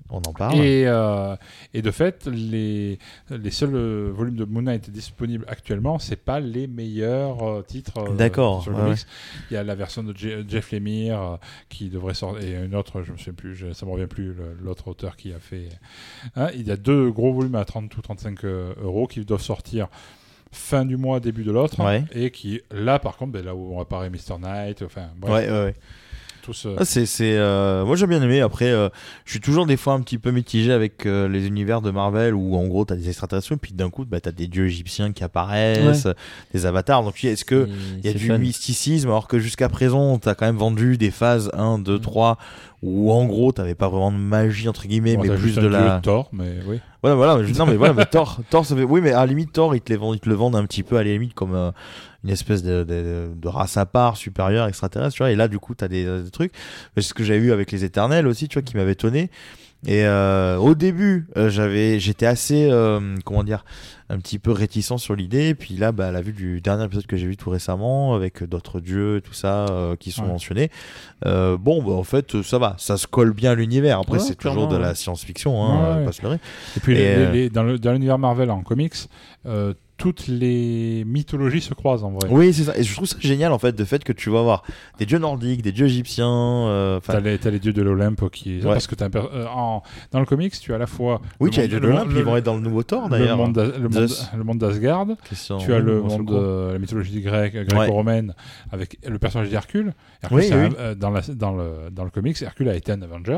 On 0.09 0.17
en 0.19 0.33
parle. 0.33 0.55
Et, 0.59 0.85
euh, 0.87 1.35
et 1.73 1.81
de 1.81 1.91
fait, 1.91 2.27
les, 2.27 2.97
les 3.29 3.51
seuls 3.51 3.75
euh, 3.75 4.09
volumes 4.13 4.35
de 4.35 4.45
Moon 4.45 4.61
Knight 4.61 4.89
disponibles 4.89 5.45
actuellement, 5.47 5.99
c'est 5.99 6.15
pas 6.15 6.39
les 6.39 6.67
meilleurs 6.67 7.43
euh, 7.43 7.61
titres 7.61 8.13
D'accord, 8.15 8.65
ouais. 8.67 8.95
Il 9.51 9.53
y 9.53 9.57
a 9.57 9.63
la 9.63 9.75
version 9.75 10.03
de 10.03 10.13
Je- 10.17 10.43
Jeff 10.47 10.71
Lemire 10.71 11.37
qui 11.69 11.89
devrait 11.89 12.13
sortir, 12.13 12.47
et 12.47 12.65
une 12.65 12.75
autre, 12.75 13.01
je 13.03 13.11
me 13.11 13.17
souviens 13.17 13.33
plus, 13.33 13.55
je- 13.55 13.73
ça 13.73 13.85
me 13.85 13.91
revient 13.91 14.07
plus, 14.07 14.33
l'autre 14.61 14.87
auteur 14.87 15.15
qui 15.15 15.33
a 15.33 15.39
fait. 15.39 15.69
Hein, 16.35 16.47
il 16.55 16.67
y 16.67 16.71
a 16.71 16.77
deux 16.77 17.11
gros 17.11 17.33
volumes 17.33 17.55
à 17.55 17.65
30 17.65 17.95
ou 17.97 18.01
35 18.01 18.43
euh, 18.45 18.73
euros 18.81 19.07
qui 19.07 19.23
doivent 19.25 19.41
sortir 19.41 19.87
fin 20.51 20.85
du 20.85 20.95
mois, 20.95 21.19
début 21.19 21.43
de 21.43 21.51
l'autre, 21.51 21.83
Ouais. 21.83 22.05
et 22.13 22.31
qui, 22.31 22.61
là 22.71 22.99
par 22.99 23.17
contre, 23.17 23.33
ben, 23.33 23.43
là 23.45 23.53
où 23.53 23.75
on 23.75 23.81
apparaît 23.81 24.09
Mr. 24.09 24.37
Knight, 24.39 24.81
enfin, 24.81 25.07
bref, 25.17 25.33
Ouais, 25.33 25.51
ouais, 25.51 25.63
ouais. 25.65 25.75
Tous, 26.47 26.65
euh, 26.65 26.75
Ah, 26.79 26.85
c'est, 26.85 27.05
c'est, 27.05 27.35
euh, 27.37 27.85
moi 27.85 27.95
j'ai 27.95 28.07
bien 28.07 28.21
aimé. 28.21 28.41
Après, 28.41 28.71
euh, 28.71 28.89
je 29.25 29.31
suis 29.31 29.39
toujours 29.39 29.65
des 29.65 29.77
fois 29.77 29.93
un 29.93 30.01
petit 30.01 30.17
peu 30.17 30.31
mitigé 30.31 30.71
avec 30.71 31.05
euh, 31.05 31.27
les 31.27 31.45
univers 31.47 31.81
de 31.81 31.91
Marvel 31.91 32.33
où 32.33 32.55
en 32.55 32.65
gros 32.67 32.85
t'as 32.85 32.95
des 32.95 33.09
extraterrestres 33.09 33.51
et 33.51 33.57
puis 33.57 33.73
d'un 33.73 33.89
coup 33.89 34.05
bah, 34.05 34.19
t'as 34.21 34.31
des 34.31 34.47
dieux 34.47 34.65
égyptiens 34.65 35.11
qui 35.11 35.23
apparaissent, 35.23 36.05
Ouais. 36.05 36.13
des 36.53 36.65
avatars. 36.65 37.03
Donc 37.03 37.23
est-ce 37.23 37.45
que 37.45 37.67
il 37.99 38.05
y 38.05 38.09
a 38.09 38.13
du 38.13 38.27
fun. 38.27 38.37
mysticisme 38.37 39.09
alors 39.09 39.27
que 39.27 39.39
jusqu'à 39.39 39.69
présent 39.69 40.17
t'as 40.17 40.33
quand 40.35 40.45
même 40.45 40.57
vendu 40.57 40.97
des 40.97 41.11
phases 41.11 41.49
1, 41.53 41.77
Mm. 41.79 41.83
2, 41.83 41.99
3 41.99 42.37
où 42.83 43.11
en 43.11 43.25
gros 43.25 43.51
t'avais 43.51 43.75
pas 43.75 43.89
vraiment 43.89 44.11
de 44.11 44.17
magie 44.17 44.69
entre 44.69 44.87
guillemets 44.87 45.15
bon, 45.17 45.23
mais 45.23 45.29
plus 45.29 45.37
juste 45.49 45.59
de 45.59 45.67
la. 45.67 45.99
Thor, 46.01 46.29
mais 46.31 46.57
oui. 46.67 46.79
Voilà, 47.03 47.15
voilà. 47.15 47.43
je- 47.43 47.53
Non, 47.57 47.65
mais 47.65 47.75
voilà, 47.75 47.93
mais 47.93 48.05
Thor, 48.11 48.39
Thor, 48.49 48.65
ça 48.65 48.75
fait. 48.75 48.83
Oui, 48.83 49.01
mais 49.01 49.11
à 49.11 49.19
la 49.21 49.25
limite, 49.27 49.51
Thor, 49.53 49.75
ils 49.75 49.81
te, 49.81 49.91
les 49.91 49.97
vendent, 49.97 50.15
ils 50.15 50.19
te 50.19 50.29
le 50.29 50.35
vendent 50.35 50.55
un 50.55 50.65
petit 50.65 50.83
peu 50.83 50.97
à 50.97 51.03
la 51.03 51.11
limite 51.11 51.33
comme 51.33 51.71
une 52.23 52.29
espèce 52.31 52.63
de, 52.63 52.83
de, 52.83 53.29
de 53.35 53.47
race 53.47 53.77
à 53.77 53.85
part, 53.85 54.17
supérieure, 54.17 54.67
extraterrestre, 54.67 55.15
tu 55.15 55.23
vois. 55.23 55.31
Et 55.31 55.35
là, 55.35 55.47
du 55.47 55.59
coup, 55.59 55.75
t'as 55.75 55.87
des, 55.87 56.03
des 56.23 56.31
trucs. 56.31 56.51
C'est 56.95 57.03
ce 57.03 57.13
que 57.13 57.23
j'avais 57.23 57.39
vu 57.39 57.51
avec 57.51 57.71
les 57.71 57.83
Éternels 57.83 58.27
aussi, 58.27 58.47
tu 58.47 58.55
vois, 58.55 58.63
qui 58.63 58.75
m'avait 58.75 58.93
étonné. 58.93 59.29
Et 59.85 60.05
euh, 60.05 60.57
au 60.57 60.73
début, 60.73 61.27
euh, 61.37 61.49
j'avais, 61.51 61.99
j'étais 61.99 62.25
assez, 62.25 62.67
euh, 62.71 63.15
comment 63.23 63.43
dire, 63.43 63.63
un 64.09 64.17
petit 64.17 64.39
peu 64.39 64.51
réticent 64.51 64.97
sur 64.97 65.15
l'idée. 65.15 65.49
Et 65.49 65.55
puis 65.55 65.75
là, 65.75 65.91
bah, 65.91 66.07
à 66.07 66.11
la 66.11 66.21
vue 66.21 66.33
du 66.33 66.61
dernier 66.61 66.85
épisode 66.85 67.05
que 67.05 67.15
j'ai 67.15 67.27
vu 67.27 67.37
tout 67.37 67.51
récemment, 67.51 68.15
avec 68.15 68.43
d'autres 68.43 68.79
dieux, 68.79 69.21
tout 69.23 69.33
ça, 69.35 69.67
qui 69.99 70.09
sont 70.11 70.23
Ouais. 70.23 70.29
mentionnés, 70.29 70.71
bon, 71.23 71.83
bah, 71.83 71.91
en 71.91 72.03
fait, 72.03 72.41
ça 72.41 72.57
va, 72.57 72.75
ça 72.79 72.97
se 72.97 73.05
colle 73.05 73.33
bien 73.33 73.51
à 73.51 73.55
l'univers. 73.55 73.99
Après, 73.99 74.13
Ouais, 74.13 74.19
c'est 74.19 74.35
toujours 74.35 74.67
de 74.67 74.77
la 74.77 74.95
science-fiction, 74.95 75.63
hein, 75.63 75.99
Ouais, 75.99 76.05
pas 76.05 76.11
se 76.11 76.23
leurrer. 76.23 76.39
Et 76.75 76.79
puis, 76.79 76.97
Et, 76.97 77.15
les- 77.15 77.31
les- 77.31 77.49
dans 77.51 77.91
l'univers 77.91 78.17
Marvel 78.17 78.49
en 78.49 78.63
comics, 78.63 78.95
toutes 79.97 80.27
les 80.27 81.03
mythologies 81.05 81.61
se 81.61 81.73
croisent 81.73 82.03
en 82.03 82.11
vrai. 82.11 82.27
Oui, 82.29 82.53
c'est 82.53 82.63
ça. 82.63 82.77
Et 82.77 82.83
je 82.83 82.93
trouve 82.93 83.07
ça 83.07 83.17
génial 83.19 83.51
en 83.51 83.59
fait, 83.59 83.75
de 83.75 83.83
fait 83.83 84.03
que 84.03 84.13
tu 84.13 84.29
vas 84.29 84.39
avoir 84.39 84.63
des 84.99 85.05
dieux 85.05 85.17
nordiques, 85.17 85.61
des 85.63 85.71
dieux 85.71 85.87
égyptiens. 85.87 86.27
euh, 86.67 86.99
T'as 87.03 87.19
les, 87.19 87.59
dieux 87.59 87.73
de 87.73 87.81
l'Olympe 87.81 88.29
qui. 88.31 88.57
Ouais. 88.59 88.63
Parce 88.73 88.87
que 88.87 88.95
t'as 88.95 89.09
euh, 89.15 89.45
en- 89.47 89.81
dans 90.11 90.19
le 90.19 90.25
comics, 90.25 90.53
tu 90.59 90.71
as 90.71 90.75
à 90.75 90.79
la 90.79 90.87
fois. 90.87 91.21
oui, 91.39 91.49
tu 91.49 91.59
as 91.59 91.63
les 91.63 91.69
dieux 91.69 91.79
de 91.79 91.87
l'Olympe, 91.87 92.09
ils 92.15 92.23
vont 92.23 92.37
être 92.37 92.45
dans 92.45 92.55
le 92.55 92.61
nouveau 92.61 92.83
Thor 92.83 93.05
le 93.09 93.17
d'ailleurs. 93.17 93.37
le, 93.37 93.43
monde, 94.43 94.57
d'Asgard. 94.59 95.07
Tu 95.59 95.73
as 95.73 95.79
le 95.79 96.01
monde 96.01 96.25
de 96.25 96.73
la 96.73 96.79
mythologie 96.79 97.21
grecque, 97.21 97.55
gréco-romaine, 97.55 98.33
avec 98.71 98.97
le 99.07 99.17
personnage 99.19 99.49
d'Hercule. 99.49 99.93
Hercule, 100.21 100.37
Oui, 100.37 100.45
oui. 100.51 100.55
un- 100.55 100.73
euh, 100.79 100.95
dans, 100.95 101.09
la, 101.09 101.21
dans, 101.21 101.55
le, 101.55 101.89
dans 101.91 102.03
le 102.03 102.09
comics, 102.09 102.41
Hercule 102.41 102.69
a 102.69 102.75
été 102.75 102.91
un 102.91 103.01
Avengers, 103.01 103.37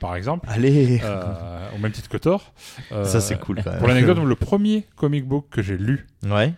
par 0.00 0.16
exemple. 0.16 0.46
Allez 0.50 1.00
euh, 1.04 1.68
au 1.76 1.78
même 1.78 1.92
titre 1.92 2.08
que 2.08 2.16
Thor. 2.16 2.52
Euh, 2.92 3.04
Ça, 3.04 3.20
c'est 3.20 3.38
cool, 3.38 3.60
quand 3.62 3.70
même. 3.70 3.78
Pour 3.78 3.88
l'anecdote, 3.88 4.18
le 4.18 4.34
premier 4.34 4.84
comic 4.96 5.26
book 5.26 5.46
que 5.50 5.62
j'ai 5.62 5.76
lu, 5.76 5.91
Ouais. 6.24 6.52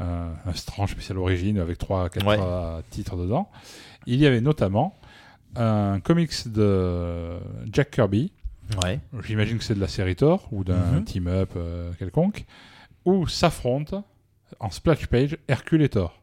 euh, 0.00 0.32
un 0.46 0.52
Strange 0.54 0.90
spécial 0.92 1.18
origine 1.18 1.58
avec 1.58 1.78
3-4 1.78 2.24
Ouais. 2.26 2.82
titres 2.90 3.16
dedans, 3.16 3.50
il 4.06 4.18
y 4.20 4.26
avait 4.26 4.40
notamment 4.40 4.98
un 5.56 6.00
comics 6.00 6.48
de 6.48 7.38
Jack 7.72 7.90
Kirby. 7.90 8.32
Ouais. 8.82 9.00
J'imagine 9.24 9.58
que 9.58 9.64
c'est 9.64 9.74
de 9.74 9.80
la 9.80 9.88
série 9.88 10.16
Thor 10.16 10.48
ou 10.50 10.64
d'un 10.64 10.92
Mhm. 10.92 11.04
team-up 11.04 11.50
euh, 11.56 11.92
quelconque, 11.98 12.44
où 13.04 13.26
s'affrontent 13.26 14.04
en 14.60 14.70
splash 14.70 15.06
page 15.08 15.36
Hercule 15.48 15.82
et 15.82 15.88
Thor. 15.90 16.18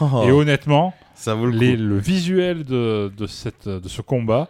Oh, 0.00 0.22
Et 0.26 0.30
honnêtement, 0.30 0.94
ça 1.14 1.34
vaut 1.34 1.46
le 1.46 1.52
les- 1.56 1.76
le 1.76 1.96
visuel 1.98 2.64
de, 2.64 3.10
de, 3.16 3.26
cette, 3.26 3.68
de 3.68 3.88
ce 3.88 4.02
combat, 4.02 4.48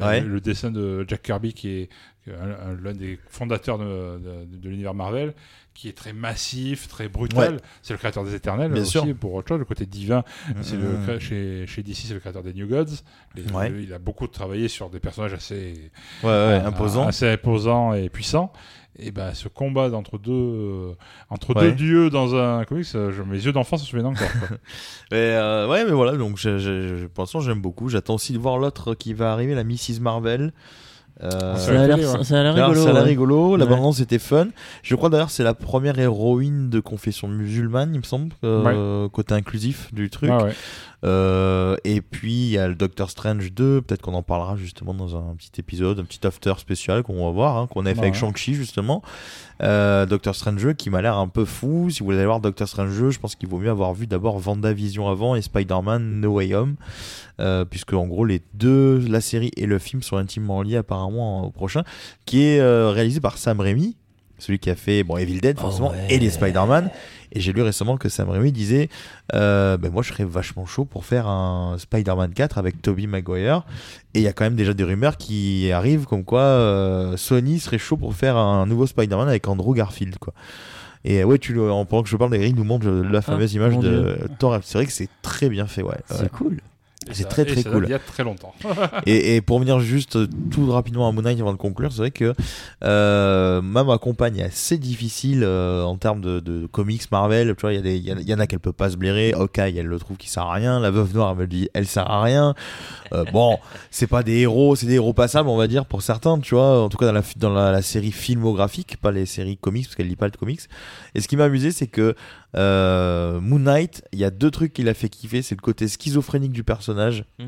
euh, 0.00 0.20
le 0.20 0.40
dessin 0.40 0.70
de 0.70 1.04
Jack 1.06 1.22
Kirby, 1.22 1.52
qui 1.52 1.68
est 1.68 1.88
un- 2.28 2.70
un- 2.70 2.74
l'un 2.82 2.92
des 2.94 3.18
fondateurs 3.28 3.78
de, 3.78 3.84
de- 4.18 4.56
de 4.56 4.68
l'univers 4.68 4.94
Marvel, 4.94 5.34
qui 5.74 5.88
est 5.88 5.92
très 5.92 6.12
massif, 6.12 6.86
très 6.88 7.08
brutal. 7.08 7.54
Ouais. 7.54 7.60
C'est 7.82 7.92
le 7.94 7.98
créateur 7.98 8.24
des 8.24 8.34
Éternels 8.34 8.70
Bien 8.72 8.82
aussi, 8.82 8.92
sûr. 8.92 9.06
pour 9.16 9.34
autre 9.34 9.48
chose. 9.48 9.58
Le 9.58 9.64
côté 9.64 9.86
divin, 9.86 10.22
c'est 10.62 10.76
le 10.76 10.96
cré- 11.04 11.20
chez, 11.20 11.66
chez 11.66 11.82
DC, 11.82 12.06
c'est 12.06 12.14
le 12.14 12.20
créateur 12.20 12.42
des 12.42 12.54
New 12.54 12.66
Gods. 12.68 12.84
Les- 13.34 13.50
Ouais. 13.52 13.72
Il 13.82 13.92
a 13.92 13.98
beaucoup 13.98 14.26
travaillé 14.28 14.68
sur 14.68 14.88
des 14.88 15.00
personnages 15.00 15.34
assez, 15.34 15.90
Ouais, 16.22 16.30
euh, 16.30 16.64
imposant. 16.64 17.06
assez 17.08 17.28
imposants 17.28 17.92
et 17.92 18.08
puissants. 18.08 18.52
Et 18.96 19.10
ben, 19.10 19.34
ce 19.34 19.48
combat 19.48 19.90
entre 19.92 20.18
deux, 20.18 20.30
euh, 20.32 20.92
entre 21.28 21.52
deux 21.54 21.72
dieux 21.72 22.10
dans 22.10 22.36
un 22.36 22.64
comics, 22.64 22.86
euh, 22.94 23.10
je- 23.10 23.22
mes 23.24 23.44
yeux 23.44 23.50
d'enfant 23.50 23.76
se 23.76 23.84
souviennent 23.84 24.06
encore. 24.06 24.30
quoi. 24.38 24.48
Mais, 25.10 25.16
euh, 25.32 25.68
ouais, 25.68 25.84
mais 25.84 25.90
voilà, 25.90 26.16
donc 26.16 26.38
je, 26.38 26.58
je, 26.58 26.96
je- 26.98 27.06
pour 27.06 27.22
l'instant, 27.22 27.40
j'aime 27.40 27.60
beaucoup. 27.60 27.88
J'attends 27.88 28.14
aussi 28.14 28.32
de 28.32 28.38
voir 28.38 28.56
l'autre 28.58 28.94
qui 28.94 29.12
va 29.12 29.32
arriver, 29.32 29.56
la 29.56 29.64
Mrs. 29.64 29.98
Marvel. 30.00 30.52
Euh, 31.22 31.54
Ça 31.56 31.70
a 31.80 31.86
l'air 31.86 32.24
ça 32.24 32.40
a 32.40 32.42
l'air 32.42 32.54
Alors, 32.56 32.68
rigolo. 32.70 32.82
Ça 32.84 32.90
a 32.90 32.92
l'air 32.92 33.02
ouais. 33.02 33.08
rigolo, 33.08 33.56
la 33.56 33.64
Ouais. 33.66 33.70
bande 33.76 33.94
c'était 33.94 34.18
fun. 34.18 34.48
Je 34.82 34.94
crois 34.96 35.08
d'ailleurs 35.10 35.30
c'est 35.30 35.44
la 35.44 35.54
première 35.54 35.98
héroïne 35.98 36.70
de 36.70 36.80
confession 36.80 37.28
musulmane, 37.28 37.90
il 37.94 37.98
me 37.98 38.02
semble, 38.04 38.32
euh, 38.42 39.08
côté 39.08 39.32
inclusif 39.34 39.94
du 39.94 40.10
truc. 40.10 40.30
Ah 40.32 40.44
ouais. 40.44 40.52
Euh, 41.04 41.76
et 41.84 42.00
puis 42.00 42.32
il 42.32 42.48
y 42.50 42.58
a 42.58 42.66
le 42.66 42.74
Doctor 42.74 43.10
Strange 43.10 43.52
2, 43.52 43.82
peut-être 43.82 44.00
qu'on 44.00 44.14
en 44.14 44.22
parlera 44.22 44.56
justement 44.56 44.94
dans 44.94 45.16
un 45.16 45.34
petit 45.34 45.50
épisode, 45.58 45.98
un 46.00 46.04
petit 46.04 46.26
after 46.26 46.54
spécial 46.58 47.02
qu'on 47.02 47.26
va 47.26 47.30
voir, 47.30 47.56
hein, 47.58 47.66
qu'on 47.66 47.84
a 47.84 47.90
fait 47.90 47.94
Ouais. 48.00 48.06
avec 48.06 48.14
Shang-Chi 48.14 48.54
justement. 48.54 49.02
Euh, 49.62 50.06
Doctor 50.06 50.34
Strange 50.34 50.62
2 50.62 50.72
qui 50.72 50.88
m'a 50.90 51.02
l'air 51.02 51.16
un 51.18 51.28
peu 51.28 51.44
fou. 51.44 51.90
Si 51.90 52.00
vous 52.00 52.06
voulez 52.06 52.16
aller 52.18 52.26
voir 52.26 52.40
Doctor 52.40 52.66
Strange 52.66 52.96
2, 52.98 53.10
je 53.10 53.18
pense 53.18 53.34
qu'il 53.36 53.48
vaut 53.48 53.58
mieux 53.58 53.70
avoir 53.70 53.92
vu 53.92 54.06
d'abord 54.06 54.40
WandaVision 54.46 55.08
avant 55.08 55.34
et 55.36 55.42
Spider-Man 55.42 56.20
No 56.20 56.32
Way 56.34 56.54
Home. 56.54 56.76
Euh, 57.40 57.64
puisque 57.64 57.92
en 57.92 58.06
gros 58.06 58.24
les 58.24 58.40
deux, 58.54 58.98
la 58.98 59.20
série 59.20 59.50
et 59.56 59.66
le 59.66 59.78
film 59.78 60.02
sont 60.02 60.16
intimement 60.16 60.62
liés 60.62 60.76
apparemment 60.76 61.44
au 61.44 61.50
prochain, 61.50 61.82
qui 62.24 62.42
est 62.44 62.62
réalisé 62.62 63.20
par 63.20 63.36
Sam 63.38 63.60
Raimi, 63.60 63.96
celui 64.38 64.58
qui 64.58 64.70
a 64.70 64.76
fait 64.76 65.02
bon 65.04 65.16
Evil 65.16 65.40
Dead 65.40 65.58
forcément 65.58 65.90
ouais. 65.90 66.06
et 66.10 66.18
les 66.18 66.30
Spider-Man. 66.30 66.90
Et 67.36 67.40
j'ai 67.40 67.52
lu 67.52 67.62
récemment 67.62 67.96
que 67.96 68.08
Sam 68.08 68.28
Raimi 68.30 68.52
disait, 68.52 68.88
euh, 69.34 69.76
ben 69.76 69.90
moi 69.92 70.02
je 70.02 70.12
serais 70.12 70.24
vachement 70.24 70.66
chaud 70.66 70.84
pour 70.84 71.04
faire 71.04 71.26
un 71.26 71.76
Spider-Man 71.78 72.32
4 72.32 72.58
avec 72.58 72.80
Tobey 72.80 73.06
Maguire. 73.06 73.64
Et 74.14 74.20
il 74.20 74.22
y 74.22 74.28
a 74.28 74.32
quand 74.32 74.44
même 74.44 74.54
déjà 74.54 74.72
des 74.72 74.84
rumeurs 74.84 75.16
qui 75.16 75.72
arrivent 75.72 76.06
comme 76.06 76.22
quoi 76.24 76.42
euh, 76.42 77.16
Sony 77.16 77.58
serait 77.58 77.78
chaud 77.78 77.96
pour 77.96 78.14
faire 78.14 78.36
un 78.36 78.66
nouveau 78.66 78.86
Spider-Man 78.86 79.28
avec 79.28 79.48
Andrew 79.48 79.74
Garfield 79.74 80.16
quoi. 80.18 80.32
Et 81.06 81.22
ouais, 81.22 81.38
tu 81.38 81.52
le, 81.52 81.70
en 81.70 81.84
pendant 81.84 82.02
que 82.02 82.08
je 82.08 82.16
parle, 82.16 82.34
il 82.36 82.54
nous 82.54 82.64
montre 82.64 82.86
la 82.88 83.20
fameuse 83.20 83.52
image 83.52 83.78
de. 83.78 84.16
Thor. 84.38 84.58
C'est 84.62 84.78
vrai 84.78 84.86
que 84.86 84.92
c'est 84.92 85.10
très 85.20 85.50
bien 85.50 85.66
fait, 85.66 85.82
ouais. 85.82 85.96
C'est 86.06 86.22
Ouais. 86.22 86.28
cool. 86.32 86.60
C'est 87.12 87.28
très, 87.28 87.42
et 87.42 87.46
très 87.46 87.62
cool. 87.64 87.84
d'il 87.84 87.90
y 87.92 87.94
a 87.94 87.98
très 87.98 88.24
longtemps. 88.24 88.54
et, 89.06 89.36
et 89.36 89.40
pour 89.40 89.58
venir 89.60 89.80
juste 89.80 90.16
euh, 90.16 90.26
tout 90.50 90.70
rapidement 90.70 91.08
à 91.08 91.12
Moon 91.12 91.22
Knight 91.22 91.38
avant 91.40 91.52
de 91.52 91.58
conclure, 91.58 91.92
c'est 91.92 91.98
vrai 91.98 92.10
que 92.10 92.32
euh, 92.82 93.62
même 93.62 93.86
ma 93.86 93.98
compagne 93.98 94.38
est 94.38 94.44
assez 94.44 94.78
difficile 94.78 95.42
euh, 95.44 95.82
en 95.84 95.96
termes 95.96 96.20
de, 96.20 96.40
de 96.40 96.66
comics 96.66 97.10
Marvel. 97.10 97.54
Tu 97.56 97.60
vois, 97.62 97.72
il 97.74 97.86
y, 97.86 97.96
il 97.96 98.08
y, 98.08 98.12
en 98.12 98.16
a- 98.16 98.20
il 98.20 98.28
y 98.28 98.34
en 98.34 98.38
a 98.38 98.46
qu'elle 98.46 98.60
peut 98.60 98.72
pas 98.72 98.90
se 98.90 98.96
blairer. 98.96 99.32
Hawkeye, 99.34 99.76
elle 99.78 99.86
le 99.86 99.98
trouve 99.98 100.16
qui 100.16 100.28
sert 100.28 100.44
à 100.44 100.52
rien. 100.54 100.80
La 100.80 100.90
Veuve 100.90 101.14
Noire, 101.14 101.32
elle 101.32 101.38
me 101.38 101.46
dit, 101.46 101.68
elle 101.74 101.86
sert 101.86 102.10
à 102.10 102.22
rien. 102.22 102.54
Euh, 103.12 103.24
bon, 103.32 103.58
c'est 103.90 104.06
pas 104.06 104.22
des 104.22 104.38
héros, 104.40 104.76
c'est 104.76 104.86
des 104.86 104.94
héros 104.94 105.12
passables, 105.12 105.48
on 105.48 105.56
va 105.56 105.66
dire 105.66 105.86
pour 105.86 106.02
certains. 106.02 106.38
Tu 106.38 106.54
vois, 106.54 106.82
en 106.82 106.88
tout 106.88 106.96
cas 106.96 107.06
dans 107.06 107.12
la 107.12 107.22
dans 107.36 107.50
la, 107.50 107.70
la 107.72 107.82
série 107.82 108.12
filmographique, 108.12 108.96
pas 109.00 109.12
les 109.12 109.26
séries 109.26 109.56
comics 109.56 109.84
parce 109.84 109.94
qu'elle 109.96 110.08
lit 110.08 110.16
pas 110.16 110.28
de 110.30 110.36
comics. 110.36 110.60
Et 111.14 111.20
ce 111.20 111.28
qui 111.28 111.36
m'a 111.36 111.44
amusé, 111.44 111.70
c'est 111.70 111.86
que 111.86 112.14
euh, 112.54 113.40
Moon 113.40 113.58
Knight, 113.58 114.02
il 114.12 114.18
y 114.18 114.24
a 114.24 114.30
deux 114.30 114.50
trucs 114.50 114.72
qui 114.72 114.82
l'a 114.82 114.94
fait 114.94 115.08
kiffer, 115.08 115.42
c'est 115.42 115.54
le 115.54 115.60
côté 115.60 115.88
schizophrénique 115.88 116.52
du 116.52 116.64
personnage. 116.64 117.24
Mm. 117.38 117.44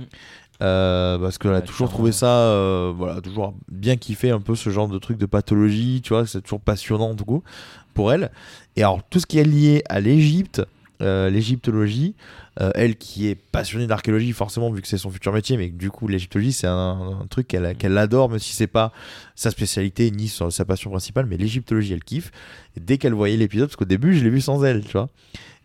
Euh, 0.62 1.18
parce 1.18 1.36
qu'elle 1.36 1.52
a 1.52 1.60
toujours 1.60 1.90
trouvé 1.90 2.12
ça, 2.12 2.28
euh, 2.28 2.90
voilà, 2.96 3.20
toujours 3.20 3.54
bien 3.70 3.96
kiffé 3.96 4.30
un 4.30 4.40
peu 4.40 4.54
ce 4.54 4.70
genre 4.70 4.88
de 4.88 4.98
truc 4.98 5.18
de 5.18 5.26
pathologie, 5.26 6.00
tu 6.02 6.14
vois, 6.14 6.26
c'est 6.26 6.40
toujours 6.40 6.62
passionnant 6.62 7.12
du 7.12 7.24
coup 7.24 7.42
pour 7.92 8.10
elle. 8.10 8.30
Et 8.74 8.82
alors 8.82 9.02
tout 9.02 9.20
ce 9.20 9.26
qui 9.26 9.38
est 9.38 9.44
lié 9.44 9.82
à 9.90 10.00
l'Égypte, 10.00 10.62
euh, 11.02 11.28
l'égyptologie, 11.28 12.14
euh, 12.60 12.70
elle 12.74 12.96
qui 12.96 13.28
est 13.28 13.34
passionnée 13.34 13.86
d'archéologie 13.86 14.32
forcément 14.32 14.70
vu 14.70 14.80
que 14.80 14.88
c'est 14.88 14.96
son 14.96 15.10
futur 15.10 15.30
métier, 15.32 15.58
mais 15.58 15.68
du 15.68 15.90
coup 15.90 16.08
l'égyptologie 16.08 16.52
c'est 16.52 16.66
un, 16.66 17.26
truc 17.28 17.48
qu'elle 17.48 17.98
adore, 17.98 18.30
même 18.30 18.38
si 18.38 18.54
c'est 18.54 18.66
pas 18.66 18.92
sa 19.34 19.50
spécialité 19.50 20.10
ni 20.10 20.28
sa, 20.28 20.64
passion 20.64 20.90
principale, 20.90 21.26
mais 21.26 21.36
l'égyptologie 21.36 21.92
elle 21.92 22.04
kiffe. 22.04 22.30
Dès 22.80 22.96
qu'elle 22.96 23.12
voyait 23.12 23.36
l'épisode, 23.36 23.68
parce 23.68 23.76
qu'au 23.76 23.84
début 23.84 24.16
je 24.16 24.24
l'ai 24.24 24.30
vu 24.30 24.40
sans 24.40 24.64
elle, 24.64 24.84
tu 24.84 24.92
vois. 24.92 25.10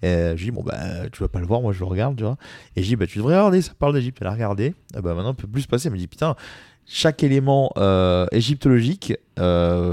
Et 0.03 0.07
euh, 0.07 0.35
je 0.35 0.43
dis 0.43 0.51
bon 0.51 0.63
bah 0.63 1.09
tu 1.11 1.21
vas 1.21 1.29
pas 1.29 1.39
le 1.39 1.45
voir, 1.45 1.61
moi 1.61 1.71
je 1.71 1.79
le 1.79 1.85
regarde, 1.85 2.17
tu 2.17 2.23
vois. 2.23 2.37
Et 2.75 2.83
je 2.83 2.87
dis 2.87 2.95
bah 2.97 3.07
tu 3.07 3.19
devrais 3.19 3.37
regarder, 3.37 3.61
ça 3.61 3.73
parle 3.77 3.93
d'Égypte. 3.93 4.17
Elle 4.19 4.27
a 4.27 4.31
regardé. 4.31 4.73
Ah 4.93 5.01
bah 5.01 5.13
maintenant 5.13 5.31
on 5.31 5.35
peut 5.35 5.47
plus 5.47 5.61
se 5.61 5.67
passer. 5.67 5.87
Elle 5.87 5.93
me 5.93 5.97
dit 5.97 6.07
putain 6.07 6.35
chaque 6.87 7.23
élément 7.23 7.71
égyptologique 8.33 9.13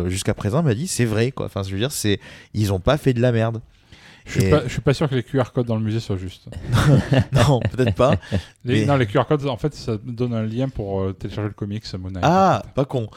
jusqu'à 0.06 0.34
présent 0.34 0.64
m'a 0.64 0.74
dit 0.74 0.88
c'est 0.88 1.04
vrai 1.04 1.30
quoi. 1.30 1.46
Enfin 1.46 1.62
je 1.62 1.70
veux 1.70 1.78
dire 1.78 1.92
c'est 1.92 2.18
ils 2.54 2.72
ont 2.72 2.80
pas 2.80 2.96
fait 2.96 3.12
de 3.12 3.20
la 3.20 3.30
merde. 3.30 3.60
Je 4.28 4.40
suis, 4.40 4.50
pas, 4.50 4.62
je 4.66 4.68
suis 4.72 4.80
pas 4.82 4.92
sûr 4.94 5.08
que 5.08 5.14
les 5.14 5.22
QR 5.22 5.44
codes 5.54 5.66
dans 5.66 5.76
le 5.76 5.82
musée 5.82 6.00
soient 6.00 6.18
justes. 6.18 6.48
non, 7.32 7.60
peut-être 7.60 7.94
pas. 7.94 8.14
Les, 8.64 8.80
mais- 8.80 8.86
Non, 8.86 8.96
les 8.96 9.06
QR 9.06 9.22
codes, 9.26 9.46
en 9.46 9.56
fait, 9.56 9.74
ça 9.74 9.96
donne 10.04 10.34
un 10.34 10.42
lien 10.42 10.68
pour 10.68 11.00
euh, 11.00 11.12
télécharger 11.14 11.48
le 11.48 11.54
comics 11.54 11.84
Moon. 11.98 12.12
Ah, 12.22 12.62
pas 12.74 12.84
con. 12.84 13.08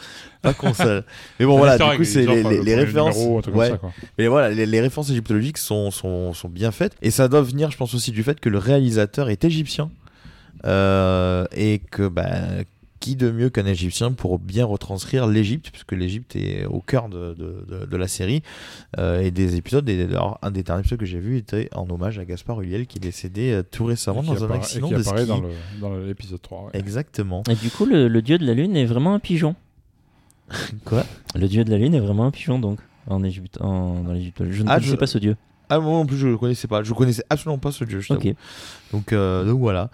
Pas 0.42 0.54
con 0.54 0.74
ça. 0.74 1.02
Mais 1.40 1.46
bon, 1.46 1.58
voilà, 1.58 1.78
du 1.78 1.98
coup, 1.98 2.04
c'est 2.06 2.26
les, 2.26 2.42
le 2.44 2.50
les- 2.50 2.64
les 2.64 2.76
références. 2.76 3.18
numéro, 3.18 3.40
un 3.40 3.42
truc 3.42 3.54
comme 3.54 3.62
ouais. 3.62 3.70
ça, 3.72 3.78
quoi. 3.78 3.92
Mais 4.18 4.28
voilà, 4.28 4.50
les, 4.52 4.66
les 4.66 4.80
références 4.82 5.10
égyptologiques 5.10 5.58
sont, 5.58 5.92
sont, 5.92 6.34
sont 6.34 6.48
bien 6.50 6.72
faites. 6.72 6.96
Et 7.02 7.12
ça 7.12 7.28
doit 7.28 7.42
venir, 7.42 7.72
je 7.72 7.78
pense 7.78 7.94
aussi, 7.94 8.12
du 8.12 8.24
fait 8.24 8.40
que 8.40 8.48
le 8.50 8.58
réalisateur 8.58 9.30
est 9.30 9.44
égyptien. 9.44 9.92
Euh, 10.66 11.46
et 11.56 11.80
que, 11.92 12.08
bah, 12.08 12.32
qui 13.02 13.18
de 13.18 13.30
mieux 13.32 13.50
qu'un 13.50 13.66
égyptien 13.66 14.14
pour 14.14 14.40
bien 14.40 14.64
retranscrire 14.64 15.28
l'Égypte, 15.28 15.70
puisque 15.72 15.92
l'Égypte 15.92 16.38
est 16.38 16.64
au 16.66 16.80
cœur 16.80 17.10
de, 17.10 17.34
de, 17.34 17.66
de- 17.68 17.86
de 17.86 17.98
la 17.98 18.08
série 18.08 18.42
euh, 18.98 19.20
et 19.20 19.32
des 19.32 19.58
épisodes. 19.58 19.88
Et 19.90 20.04
alors, 20.04 20.40
un 20.42 20.52
des 20.52 20.64
derniers 20.64 20.80
épisodes 20.82 21.00
que 21.00 21.06
j'ai 21.06 21.20
vu 21.20 21.36
était 21.38 21.68
en 21.74 21.90
hommage 21.90 22.18
à 22.20 22.24
Gaspard 22.26 22.62
Ulliel, 22.62 22.88
qui 22.88 23.00
est 23.00 23.02
décédé 23.02 23.52
euh, 23.52 23.64
tout 23.70 23.84
récemment 23.84 24.24
dans 24.24 24.46
un 24.46 24.52
accident 24.52 24.88
et 24.88 24.90
qui 24.92 24.96
de 24.96 25.02
apparaît 25.02 25.26
ski. 25.26 25.42
dans 25.82 25.94
l'épisode 25.98 26.42
3. 26.42 26.64
ouais. 26.66 26.80
Exactement. 26.80 27.44
Et 27.50 27.56
du 27.56 27.70
coup, 27.70 27.86
le, 27.86 28.08
le 28.08 28.22
dieu 28.22 28.38
de 28.38 28.46
la 28.46 28.54
lune 28.54 28.78
est 28.78 28.86
vraiment 28.86 29.14
un 29.14 29.20
pigeon. 29.20 29.56
Quoi? 30.86 31.04
Le 31.36 31.48
dieu 31.48 31.64
de 31.64 31.72
la 31.72 31.78
lune 31.78 31.96
est 31.96 32.00
vraiment 32.00 32.26
un 32.26 32.32
pigeon, 32.32 32.60
donc, 32.60 32.80
en 33.08 33.24
Égypte, 33.24 33.60
en, 33.62 34.02
dans 34.04 34.14
l'Égypte. 34.14 34.44
Je 34.50 34.64
ne 34.64 34.70
Ah, 34.70 34.76
connaissais 34.76 34.92
je- 34.92 34.96
pas 34.98 35.08
ce 35.08 35.18
dieu. 35.18 35.36
Ah, 35.74 35.80
moi 35.80 35.92
non 35.94 36.06
plus, 36.06 36.18
je 36.18 36.28
le 36.28 36.38
connaissais 36.38 36.68
pas. 36.68 36.84
Je 36.84 36.94
connaissais 36.94 37.24
absolument 37.30 37.58
pas 37.58 37.72
ce 37.72 37.86
jeu, 37.88 38.00
je. 38.02 38.14
Donc, 38.92 39.14
euh, 39.14 39.46
donc 39.46 39.60
voilà. 39.60 39.90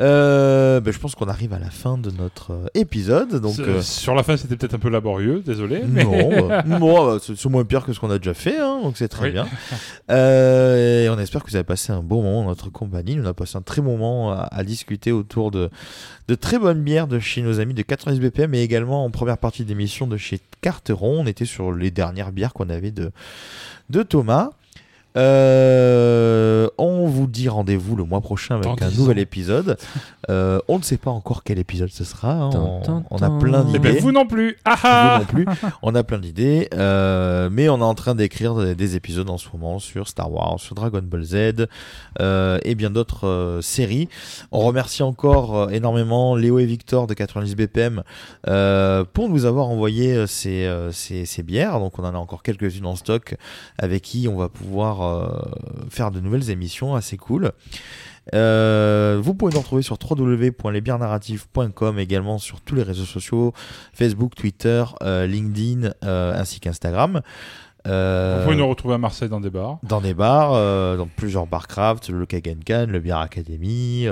Euh, 0.00 0.78
ben, 0.80 0.92
je 0.94 0.98
pense 1.00 1.16
qu'on 1.16 1.26
arrive 1.26 1.52
à 1.52 1.58
la 1.58 1.70
fin 1.70 1.98
de 1.98 2.12
notre 2.12 2.52
euh, 2.52 2.66
épisode. 2.74 3.40
Donc, 3.40 3.58
euh, 3.58 3.82
Sur 3.82 4.14
la 4.14 4.22
fin, 4.22 4.36
c'était 4.36 4.54
peut-être 4.56 4.74
un 4.74 4.78
peu 4.78 4.90
laborieux, 4.90 5.42
désolé. 5.44 5.82
mais- 5.88 6.04
non, 6.04 6.48
bon, 6.78 7.04
bah, 7.06 7.18
c'est 7.20 7.36
c'est 7.36 7.48
moins 7.48 7.64
pire 7.64 7.84
que 7.84 7.92
ce 7.92 7.98
qu'on 7.98 8.10
a 8.10 8.18
déjà 8.18 8.32
fait, 8.34 8.58
hein, 8.58 8.78
donc 8.80 8.96
c'est 8.96 9.08
très 9.08 9.24
Oui. 9.26 9.32
bien. 9.32 9.48
Euh, 10.10 11.04
et 11.04 11.08
on 11.08 11.18
espère 11.18 11.42
que 11.42 11.50
vous 11.50 11.56
avez 11.56 11.64
passé 11.64 11.92
un 11.92 12.00
bon 12.02 12.22
moment 12.22 12.42
dans 12.42 12.50
notre 12.50 12.70
compagnie. 12.70 13.16
Nous, 13.16 13.24
on 13.24 13.28
a 13.28 13.34
passé 13.34 13.56
un 13.58 13.62
très 13.62 13.82
bon 13.82 13.98
moment 13.98 14.30
à, 14.32 14.48
à 14.52 14.62
discuter 14.62 15.10
autour 15.10 15.50
de, 15.50 15.68
de 16.28 16.34
très 16.36 16.60
bonnes 16.60 16.82
bières 16.82 17.08
de 17.08 17.18
chez 17.18 17.42
nos 17.42 17.58
amis 17.58 17.74
de 17.74 17.82
90 17.82 18.20
BPM 18.20 18.54
et 18.54 18.62
également 18.62 19.04
en 19.04 19.10
première 19.10 19.38
partie 19.38 19.64
d'émission 19.64 20.06
de 20.06 20.16
chez 20.16 20.38
Carteron. 20.60 21.22
On 21.22 21.26
était 21.26 21.44
sur 21.44 21.72
les 21.72 21.90
dernières 21.90 22.30
bières 22.30 22.52
qu'on 22.52 22.68
avait 22.70 22.92
de, 22.92 23.10
de 23.90 24.02
Thomas. 24.04 24.50
Euh, 25.18 26.68
on 26.78 27.06
vous 27.06 27.26
dit 27.26 27.48
rendez-vous 27.48 27.96
le 27.96 28.04
mois 28.04 28.20
prochain 28.20 28.56
avec 28.56 28.64
Dans 28.66 28.86
un 28.86 28.88
10 28.88 28.98
nouvel 29.00 29.18
ans. 29.18 29.20
épisode. 29.22 29.76
Euh, 30.30 30.58
on 30.68 30.78
ne 30.78 30.82
sait 30.82 30.96
pas 30.96 31.10
encore 31.10 31.42
quel 31.44 31.58
épisode 31.58 31.88
ce 31.90 32.04
sera. 32.04 32.32
hein. 32.32 32.50
Tan, 32.50 32.64
On, 32.64 32.80
tan, 32.82 33.04
on 33.10 33.16
a 33.16 33.28
tan. 33.28 33.38
plein 33.38 33.62
Eh 33.62 33.66
d'idées. 33.72 33.78
ben, 33.94 33.98
vous 34.02 34.12
non 34.12 34.26
plus. 34.26 34.56
Ah 34.64 34.74
Vous 34.76 34.78
ah 34.84 35.18
non 35.20 35.24
plus. 35.26 35.46
On 35.82 35.94
a 35.94 36.02
plein 36.04 36.18
d'idées, 36.18 36.68
euh, 36.74 37.48
mais 37.50 37.68
on 37.68 37.78
est 37.78 37.82
en 37.82 37.94
train 37.94 38.14
d'écrire 38.14 38.54
des, 38.54 38.74
des 38.74 38.96
épisodes 38.96 39.28
en 39.30 39.38
ce 39.38 39.48
moment 39.52 39.78
sur 39.78 40.08
Star 40.08 40.30
Wars, 40.30 40.58
sur 40.60 40.74
Dragon 40.74 41.02
Ball 41.02 41.22
Z 41.24 41.66
euh, 42.20 42.58
et 42.64 42.74
bien 42.74 42.90
d'autres 42.90 43.26
euh, 43.26 43.60
séries. 43.62 44.08
On 44.52 44.60
remercie 44.60 45.02
encore 45.02 45.56
euh, 45.56 45.68
énormément 45.68 46.36
Léo 46.36 46.58
et 46.58 46.66
Victor 46.66 47.06
de 47.06 47.14
90 47.14 47.56
BPM 47.56 48.02
euh, 48.48 49.04
pour 49.12 49.28
nous 49.28 49.44
avoir 49.46 49.68
envoyé 49.68 50.14
euh, 50.14 50.26
ces, 50.26 50.64
euh, 50.66 50.92
ces, 50.92 51.24
ces 51.26 51.42
bières. 51.42 51.78
Donc 51.80 51.98
on 51.98 52.04
en 52.04 52.14
a 52.14 52.18
encore 52.18 52.42
quelques-unes 52.42 52.86
en 52.86 52.96
stock 52.96 53.36
avec 53.78 54.02
qui 54.02 54.28
on 54.30 54.36
va 54.36 54.48
pouvoir 54.48 55.07
euh, 55.08 55.28
faire 55.90 56.10
de 56.10 56.20
nouvelles 56.20 56.50
émissions 56.50 56.94
assez 56.94 57.16
cool. 57.16 57.52
Euh, 58.34 59.18
vous 59.22 59.34
pouvez 59.34 59.52
nous 59.52 59.60
retrouver 59.60 59.82
sur 59.82 59.98
www.lesbiernarratives.com 59.98 61.98
également 61.98 62.38
sur 62.38 62.60
tous 62.60 62.74
les 62.74 62.82
réseaux 62.82 63.04
sociaux 63.04 63.52
Facebook, 63.92 64.34
Twitter, 64.34 64.84
euh, 65.02 65.26
LinkedIn 65.26 65.90
euh, 66.04 66.38
ainsi 66.38 66.60
qu'Instagram. 66.60 67.22
Vous 67.84 68.44
pouvez 68.44 68.56
nous 68.56 68.68
retrouver 68.68 68.96
à 68.96 68.98
Marseille 68.98 69.30
dans 69.30 69.40
des 69.40 69.48
bars. 69.48 69.78
dans 69.82 70.02
des 70.02 70.12
bars, 70.12 70.52
dans 70.98 71.08
plusieurs 71.16 71.46
bars 71.46 71.68
craft, 71.68 72.10
le 72.10 72.26
Kagenkan, 72.26 72.84
le 72.86 73.00
Beer 73.00 73.18
Academy, 73.18 74.06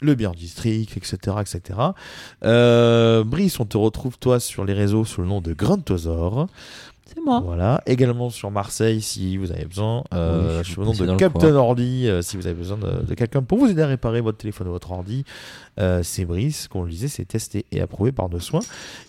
le 0.00 0.14
Beer 0.14 0.32
District, 0.36 0.96
etc. 0.96 1.36
etc. 1.40 1.78
Euh, 2.44 3.24
Brice, 3.24 3.60
on 3.60 3.64
te 3.64 3.76
retrouve 3.76 4.18
toi 4.18 4.40
sur 4.40 4.64
les 4.64 4.74
réseaux 4.74 5.04
sous 5.04 5.22
le 5.22 5.28
nom 5.28 5.40
de 5.40 5.52
Gruntosaur. 5.52 6.48
C'est 7.06 7.20
moi. 7.20 7.40
Voilà. 7.44 7.82
Également 7.86 8.30
sur 8.30 8.50
Marseille 8.50 9.00
si 9.02 9.36
vous 9.36 9.52
avez 9.52 9.66
besoin. 9.66 10.04
Euh, 10.14 10.58
Oui, 10.58 10.64
je 10.64 10.70
suis 10.70 10.80
le 10.80 10.86
nom 10.86 10.92
de 10.92 11.16
Captain. 11.16 11.54
Ordi 11.54 12.08
euh, 12.08 12.22
si 12.22 12.36
vous 12.38 12.46
avez 12.46 12.56
besoin 12.56 12.78
de, 12.78 13.02
de 13.06 13.14
quelqu'un 13.14 13.42
pour 13.42 13.58
vous 13.58 13.66
aider 13.68 13.82
à 13.82 13.86
réparer 13.86 14.20
votre 14.22 14.38
téléphone 14.38 14.68
ou 14.68 14.70
votre 14.70 14.90
ordi. 14.90 15.24
Euh, 15.78 16.02
c'est 16.02 16.24
Brice, 16.24 16.66
comme 16.68 16.82
on 16.82 16.84
le 16.84 16.90
disait, 16.90 17.08
c'est 17.08 17.24
testé 17.26 17.66
et 17.72 17.80
approuvé 17.80 18.10
par 18.12 18.28
nos 18.30 18.40
soins. 18.40 18.60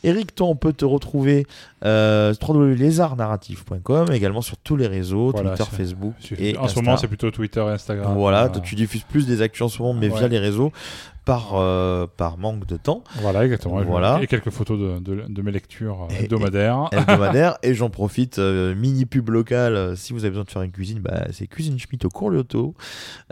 Eric, 0.04 0.36
toi, 0.36 0.48
on 0.48 0.56
peut 0.56 0.74
te 0.74 0.84
retrouver 0.84 1.46
euh, 1.86 2.34
www.lézardnarrative.com, 2.42 4.12
également 4.12 4.42
sur 4.42 4.58
tous 4.58 4.76
les 4.76 4.88
réseaux, 4.88 5.32
Voilà, 5.32 5.56
Twitter, 5.56 5.70
Facebook 5.76 6.14
et 6.38 6.58
en 6.58 6.68
ce 6.68 6.76
moment, 6.76 6.98
c'est 6.98 7.08
plutôt 7.08 7.32
Twitter 7.32 7.62
et 7.62 7.72
Instagram. 7.72 8.14
Voilà, 8.16 8.48
Voilà. 8.48 8.60
tu 8.62 8.76
diffuses 8.76 9.04
plus 9.04 9.26
des 9.28 9.42
actus 9.42 9.62
en 9.64 9.70
ce 9.70 9.82
moment, 9.82 9.94
mais 9.94 10.10
Ouais. 10.10 10.18
via 10.20 10.28
les 10.28 10.40
réseaux, 10.40 10.72
par, 11.26 11.56
euh, 11.56 12.06
par 12.18 12.38
manque 12.38 12.66
de 12.68 12.78
temps. 12.78 13.04
Voilà, 13.16 13.44
exactement. 13.46 13.82
Voilà. 13.84 14.20
Et 14.22 14.28
quelques 14.28 14.52
photos 14.52 14.80
de, 14.80 15.00
de, 15.00 15.24
de 15.28 15.42
mes 15.42 15.52
lectures 15.52 16.04
euh, 16.10 16.14
Et- 16.20 16.24
hebdomadaires. 16.26 16.88
hebdomadaire. 16.94 17.58
et 17.64 17.74
j'en 17.74 17.90
profite, 17.90 18.38
euh, 18.40 18.76
mini 18.76 19.06
pub 19.06 19.30
local, 19.30 19.76
euh, 19.76 19.96
si 19.96 20.14
vous 20.14 20.20
avez 20.20 20.30
besoin 20.30 20.44
de 20.44 20.52
faire 20.52 20.62
une 20.62 20.72
cuisine, 20.72 21.00
bah, 21.00 21.26
c'est 21.32 21.48
Cuisine 21.48 21.78
Schmitt 21.80 22.06
au 22.06 22.10
cours 22.10 22.30
Lyoto, 22.30 22.76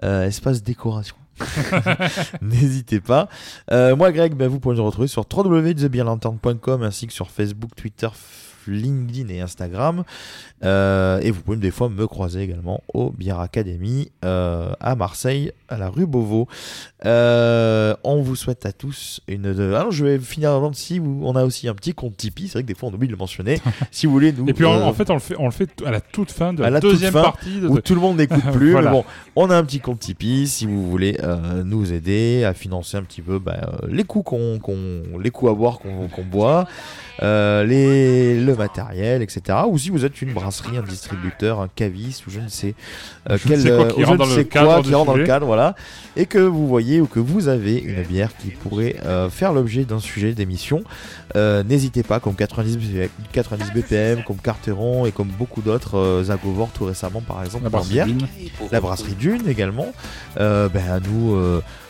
euh, 0.03 0.25
espace 0.25 0.63
décoration. 0.63 1.15
N'hésitez 2.41 2.99
pas. 2.99 3.27
Moi, 3.71 4.11
Greg, 4.11 4.33
bah, 4.35 4.47
vous 4.47 4.59
pouvez 4.59 4.75
nous 4.75 4.85
retrouver 4.85 5.07
sur 5.07 5.25
www.thebeerlantern.com 5.31 6.83
ainsi 6.83 7.07
que 7.07 7.13
sur 7.13 7.29
Facebook, 7.29 7.71
Twitter, 7.75 8.07
LinkedIn 8.67 9.29
et 9.29 9.41
Instagram. 9.41 10.03
Euh, 10.63 11.19
et 11.21 11.31
vous 11.31 11.41
pouvez 11.41 11.57
des 11.57 11.71
fois 11.71 11.89
me 11.89 12.07
croiser 12.07 12.41
également 12.41 12.81
au 12.93 13.09
Bière 13.09 13.39
Academy 13.39 14.11
euh, 14.23 14.71
à 14.79 14.95
Marseille, 14.95 15.51
à 15.67 15.77
la 15.77 15.89
rue 15.89 16.05
Beauvau. 16.05 16.47
Euh, 17.05 17.95
on 18.03 18.21
vous 18.21 18.35
souhaite 18.35 18.65
à 18.65 18.71
tous 18.71 19.19
une. 19.27 19.45
Alors, 19.47 19.91
je 19.91 20.05
vais 20.05 20.19
finir 20.19 20.51
avant 20.51 20.69
de 20.69 20.75
si 20.75 20.99
vous... 20.99 21.21
on 21.23 21.35
a 21.35 21.43
aussi 21.43 21.67
un 21.67 21.73
petit 21.75 21.93
compte 21.93 22.15
Tipeee. 22.15 22.47
C'est 22.47 22.53
vrai 22.53 22.61
que 22.63 22.67
des 22.67 22.75
fois 22.75 22.89
on 22.89 22.93
oublie 22.93 23.07
de 23.07 23.11
le 23.13 23.17
mentionner. 23.17 23.59
si 23.91 24.05
vous 24.05 24.13
voulez 24.13 24.31
nous. 24.31 24.47
Et 24.47 24.53
puis, 24.53 24.65
en, 24.65 24.81
en 24.81 24.93
fait, 24.93 25.09
on 25.09 25.15
le 25.15 25.19
fait, 25.19 25.35
on 25.37 25.45
le 25.45 25.51
fait 25.51 25.69
à 25.85 25.91
la 25.91 26.01
toute 26.01 26.31
fin 26.31 26.53
de 26.53 26.61
à 26.61 26.65
la, 26.65 26.71
la 26.75 26.79
deuxième 26.79 27.11
fin, 27.13 27.23
partie. 27.23 27.59
De, 27.59 27.67
où 27.67 27.79
tout 27.79 27.95
le 27.95 28.01
monde 28.01 28.17
n'écoute 28.17 28.43
plus. 28.53 28.71
Voilà. 28.71 28.91
Mais 28.91 28.97
bon, 28.97 29.05
on 29.35 29.49
a 29.49 29.57
un 29.57 29.63
petit 29.63 29.79
compte 29.79 29.99
Tipeee 29.99 30.47
si 30.47 30.65
vous 30.65 30.89
voulez 30.89 31.17
nous 31.65 31.91
aider 31.91 32.43
à 32.45 32.53
financer 32.53 32.97
un 32.97 33.03
petit 33.03 33.21
peu 33.21 33.39
bah, 33.39 33.79
les 33.87 34.03
coûts 34.03 34.23
qu'on, 34.23 34.59
qu'on- 34.59 35.17
les 35.21 35.31
coûts 35.31 35.49
à 35.49 35.53
boire 35.53 35.79
qu'on, 35.79 36.07
qu'on 36.07 36.23
boit, 36.23 36.65
euh, 37.21 37.63
les, 37.63 38.39
le 38.41 38.55
matériel, 38.55 39.21
etc. 39.21 39.59
Ou 39.69 39.77
si 39.77 39.89
vous 39.91 40.03
êtes 40.03 40.21
une 40.21 40.33
brasserie, 40.33 40.77
un 40.77 40.81
distributeur, 40.81 41.59
un 41.61 41.67
caviste 41.67 42.25
ou 42.25 42.31
je 42.31 42.39
ne 42.39 42.47
sais 42.47 42.73
euh, 43.29 43.37
Je 43.37 43.47
quel, 43.47 43.61
sais 43.61 43.69
quoi 43.69 43.85
euh, 43.85 43.91
qui 43.91 44.03
rentre 44.03 44.17
dans 44.17 44.35
le 44.35 44.43
cadre 44.43 44.67
quoi 44.73 44.81
du 44.81 44.87
qui 44.89 44.95
rentre 44.95 45.05
dans 45.05 45.13
le 45.13 45.19
sujet. 45.19 45.27
cadre, 45.27 45.45
voilà, 45.45 45.75
et 46.15 46.25
que 46.25 46.39
vous 46.39 46.67
voyez 46.67 47.01
ou 47.01 47.05
que 47.05 47.19
vous 47.19 47.47
avez 47.47 47.77
une 47.77 48.01
bière 48.03 48.35
qui 48.37 48.49
pourrait 48.49 48.95
euh, 49.05 49.29
faire 49.29 49.53
l'objet 49.53 49.83
d'un 49.83 49.99
sujet 49.99 50.33
d'émission. 50.33 50.83
Euh, 51.35 51.63
n'hésitez 51.63 52.03
pas, 52.03 52.19
comme 52.19 52.35
90, 52.35 52.77
B- 52.77 53.09
90 53.31 53.71
BPM, 53.73 54.23
comme 54.23 54.37
Carteron 54.37 55.05
et 55.05 55.11
comme 55.11 55.27
beaucoup 55.29 55.61
d'autres, 55.61 55.97
euh, 55.97 56.23
Zagovor 56.23 56.69
tout 56.73 56.85
récemment 56.85 57.21
par 57.21 57.43
exemple, 57.43 57.63
La 57.65 57.69
brasserie 57.69 57.93
bière. 57.93 58.05
Dune. 58.07 58.27
la 58.71 58.81
brasserie 58.81 59.15
Dune 59.15 59.47
également, 59.47 59.91
euh, 60.39 60.67
ben, 60.69 60.83
à 60.91 60.99
nous 60.99 61.35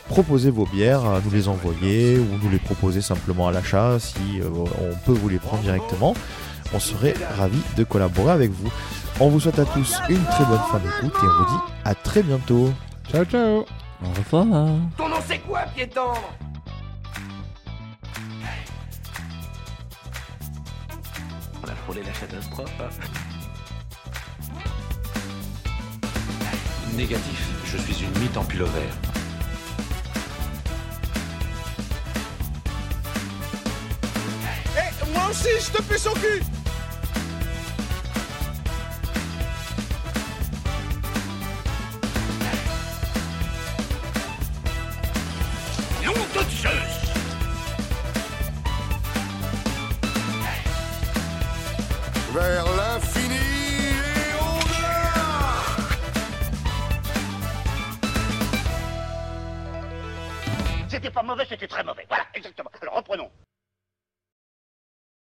euh, 0.04 0.08
proposer 0.08 0.50
vos 0.50 0.66
bières, 0.66 1.04
à 1.04 1.20
nous 1.20 1.30
les 1.30 1.48
envoyer 1.48 2.18
ou 2.18 2.26
nous 2.42 2.50
les 2.50 2.58
proposer 2.58 3.00
simplement 3.00 3.48
à 3.48 3.52
l'achat 3.52 3.98
si 3.98 4.40
euh, 4.40 4.48
on 4.50 4.94
peut 5.04 5.12
vous 5.12 5.28
les 5.28 5.38
prendre 5.38 5.62
directement. 5.62 6.14
On 6.72 6.80
serait 6.80 7.14
ravis 7.36 7.62
de 7.76 7.84
collaborer 7.84 8.32
avec 8.32 8.50
vous. 8.50 8.70
On 9.20 9.28
vous 9.28 9.40
souhaite 9.40 9.58
à 9.58 9.64
tous 9.64 10.00
une 10.08 10.24
très 10.24 10.44
bonne 10.44 10.60
fin 10.70 10.78
d'écoute 10.78 11.14
et 11.22 11.26
on 11.26 11.44
vous 11.44 11.56
dit 11.56 11.62
à 11.84 11.94
très 11.94 12.22
bientôt. 12.22 12.72
Ciao, 13.10 13.24
ciao. 13.24 13.64
Au 14.02 14.08
revoir. 14.18 14.66
Ton 14.96 15.08
nom 15.08 15.16
c'est 15.26 15.38
quoi, 15.38 15.60
piéton? 15.74 16.12
On 21.62 21.68
a 21.68 21.74
frôlé 21.84 22.02
la 22.02 22.12
catastrophe. 22.12 22.70
Négatif, 26.96 27.48
je 27.64 27.76
suis 27.78 28.04
une 28.04 28.20
mythe 28.20 28.36
en 28.36 28.44
pullover. 28.44 28.82
Eh, 28.82 29.13
moi 35.12 35.28
aussi, 35.30 35.48
je 35.60 35.70
te 35.70 35.82
fais 35.82 35.98
son 35.98 36.12
cul 36.14 36.42
Nom 46.04 46.12
de 46.12 46.50
Zeus 46.50 46.94
Vers 52.32 52.64
l'infini 52.76 53.34
et 53.34 54.34
au-delà 54.40 55.14
C'était 60.88 61.10
pas 61.10 61.22
mauvais, 61.22 61.44
c'était 61.48 61.66
très 61.68 61.84
mauvais. 61.84 62.04
Voilà, 62.08 62.24
exactement. 62.34 62.70
Alors 62.80 62.96
reprenons. 62.96 63.30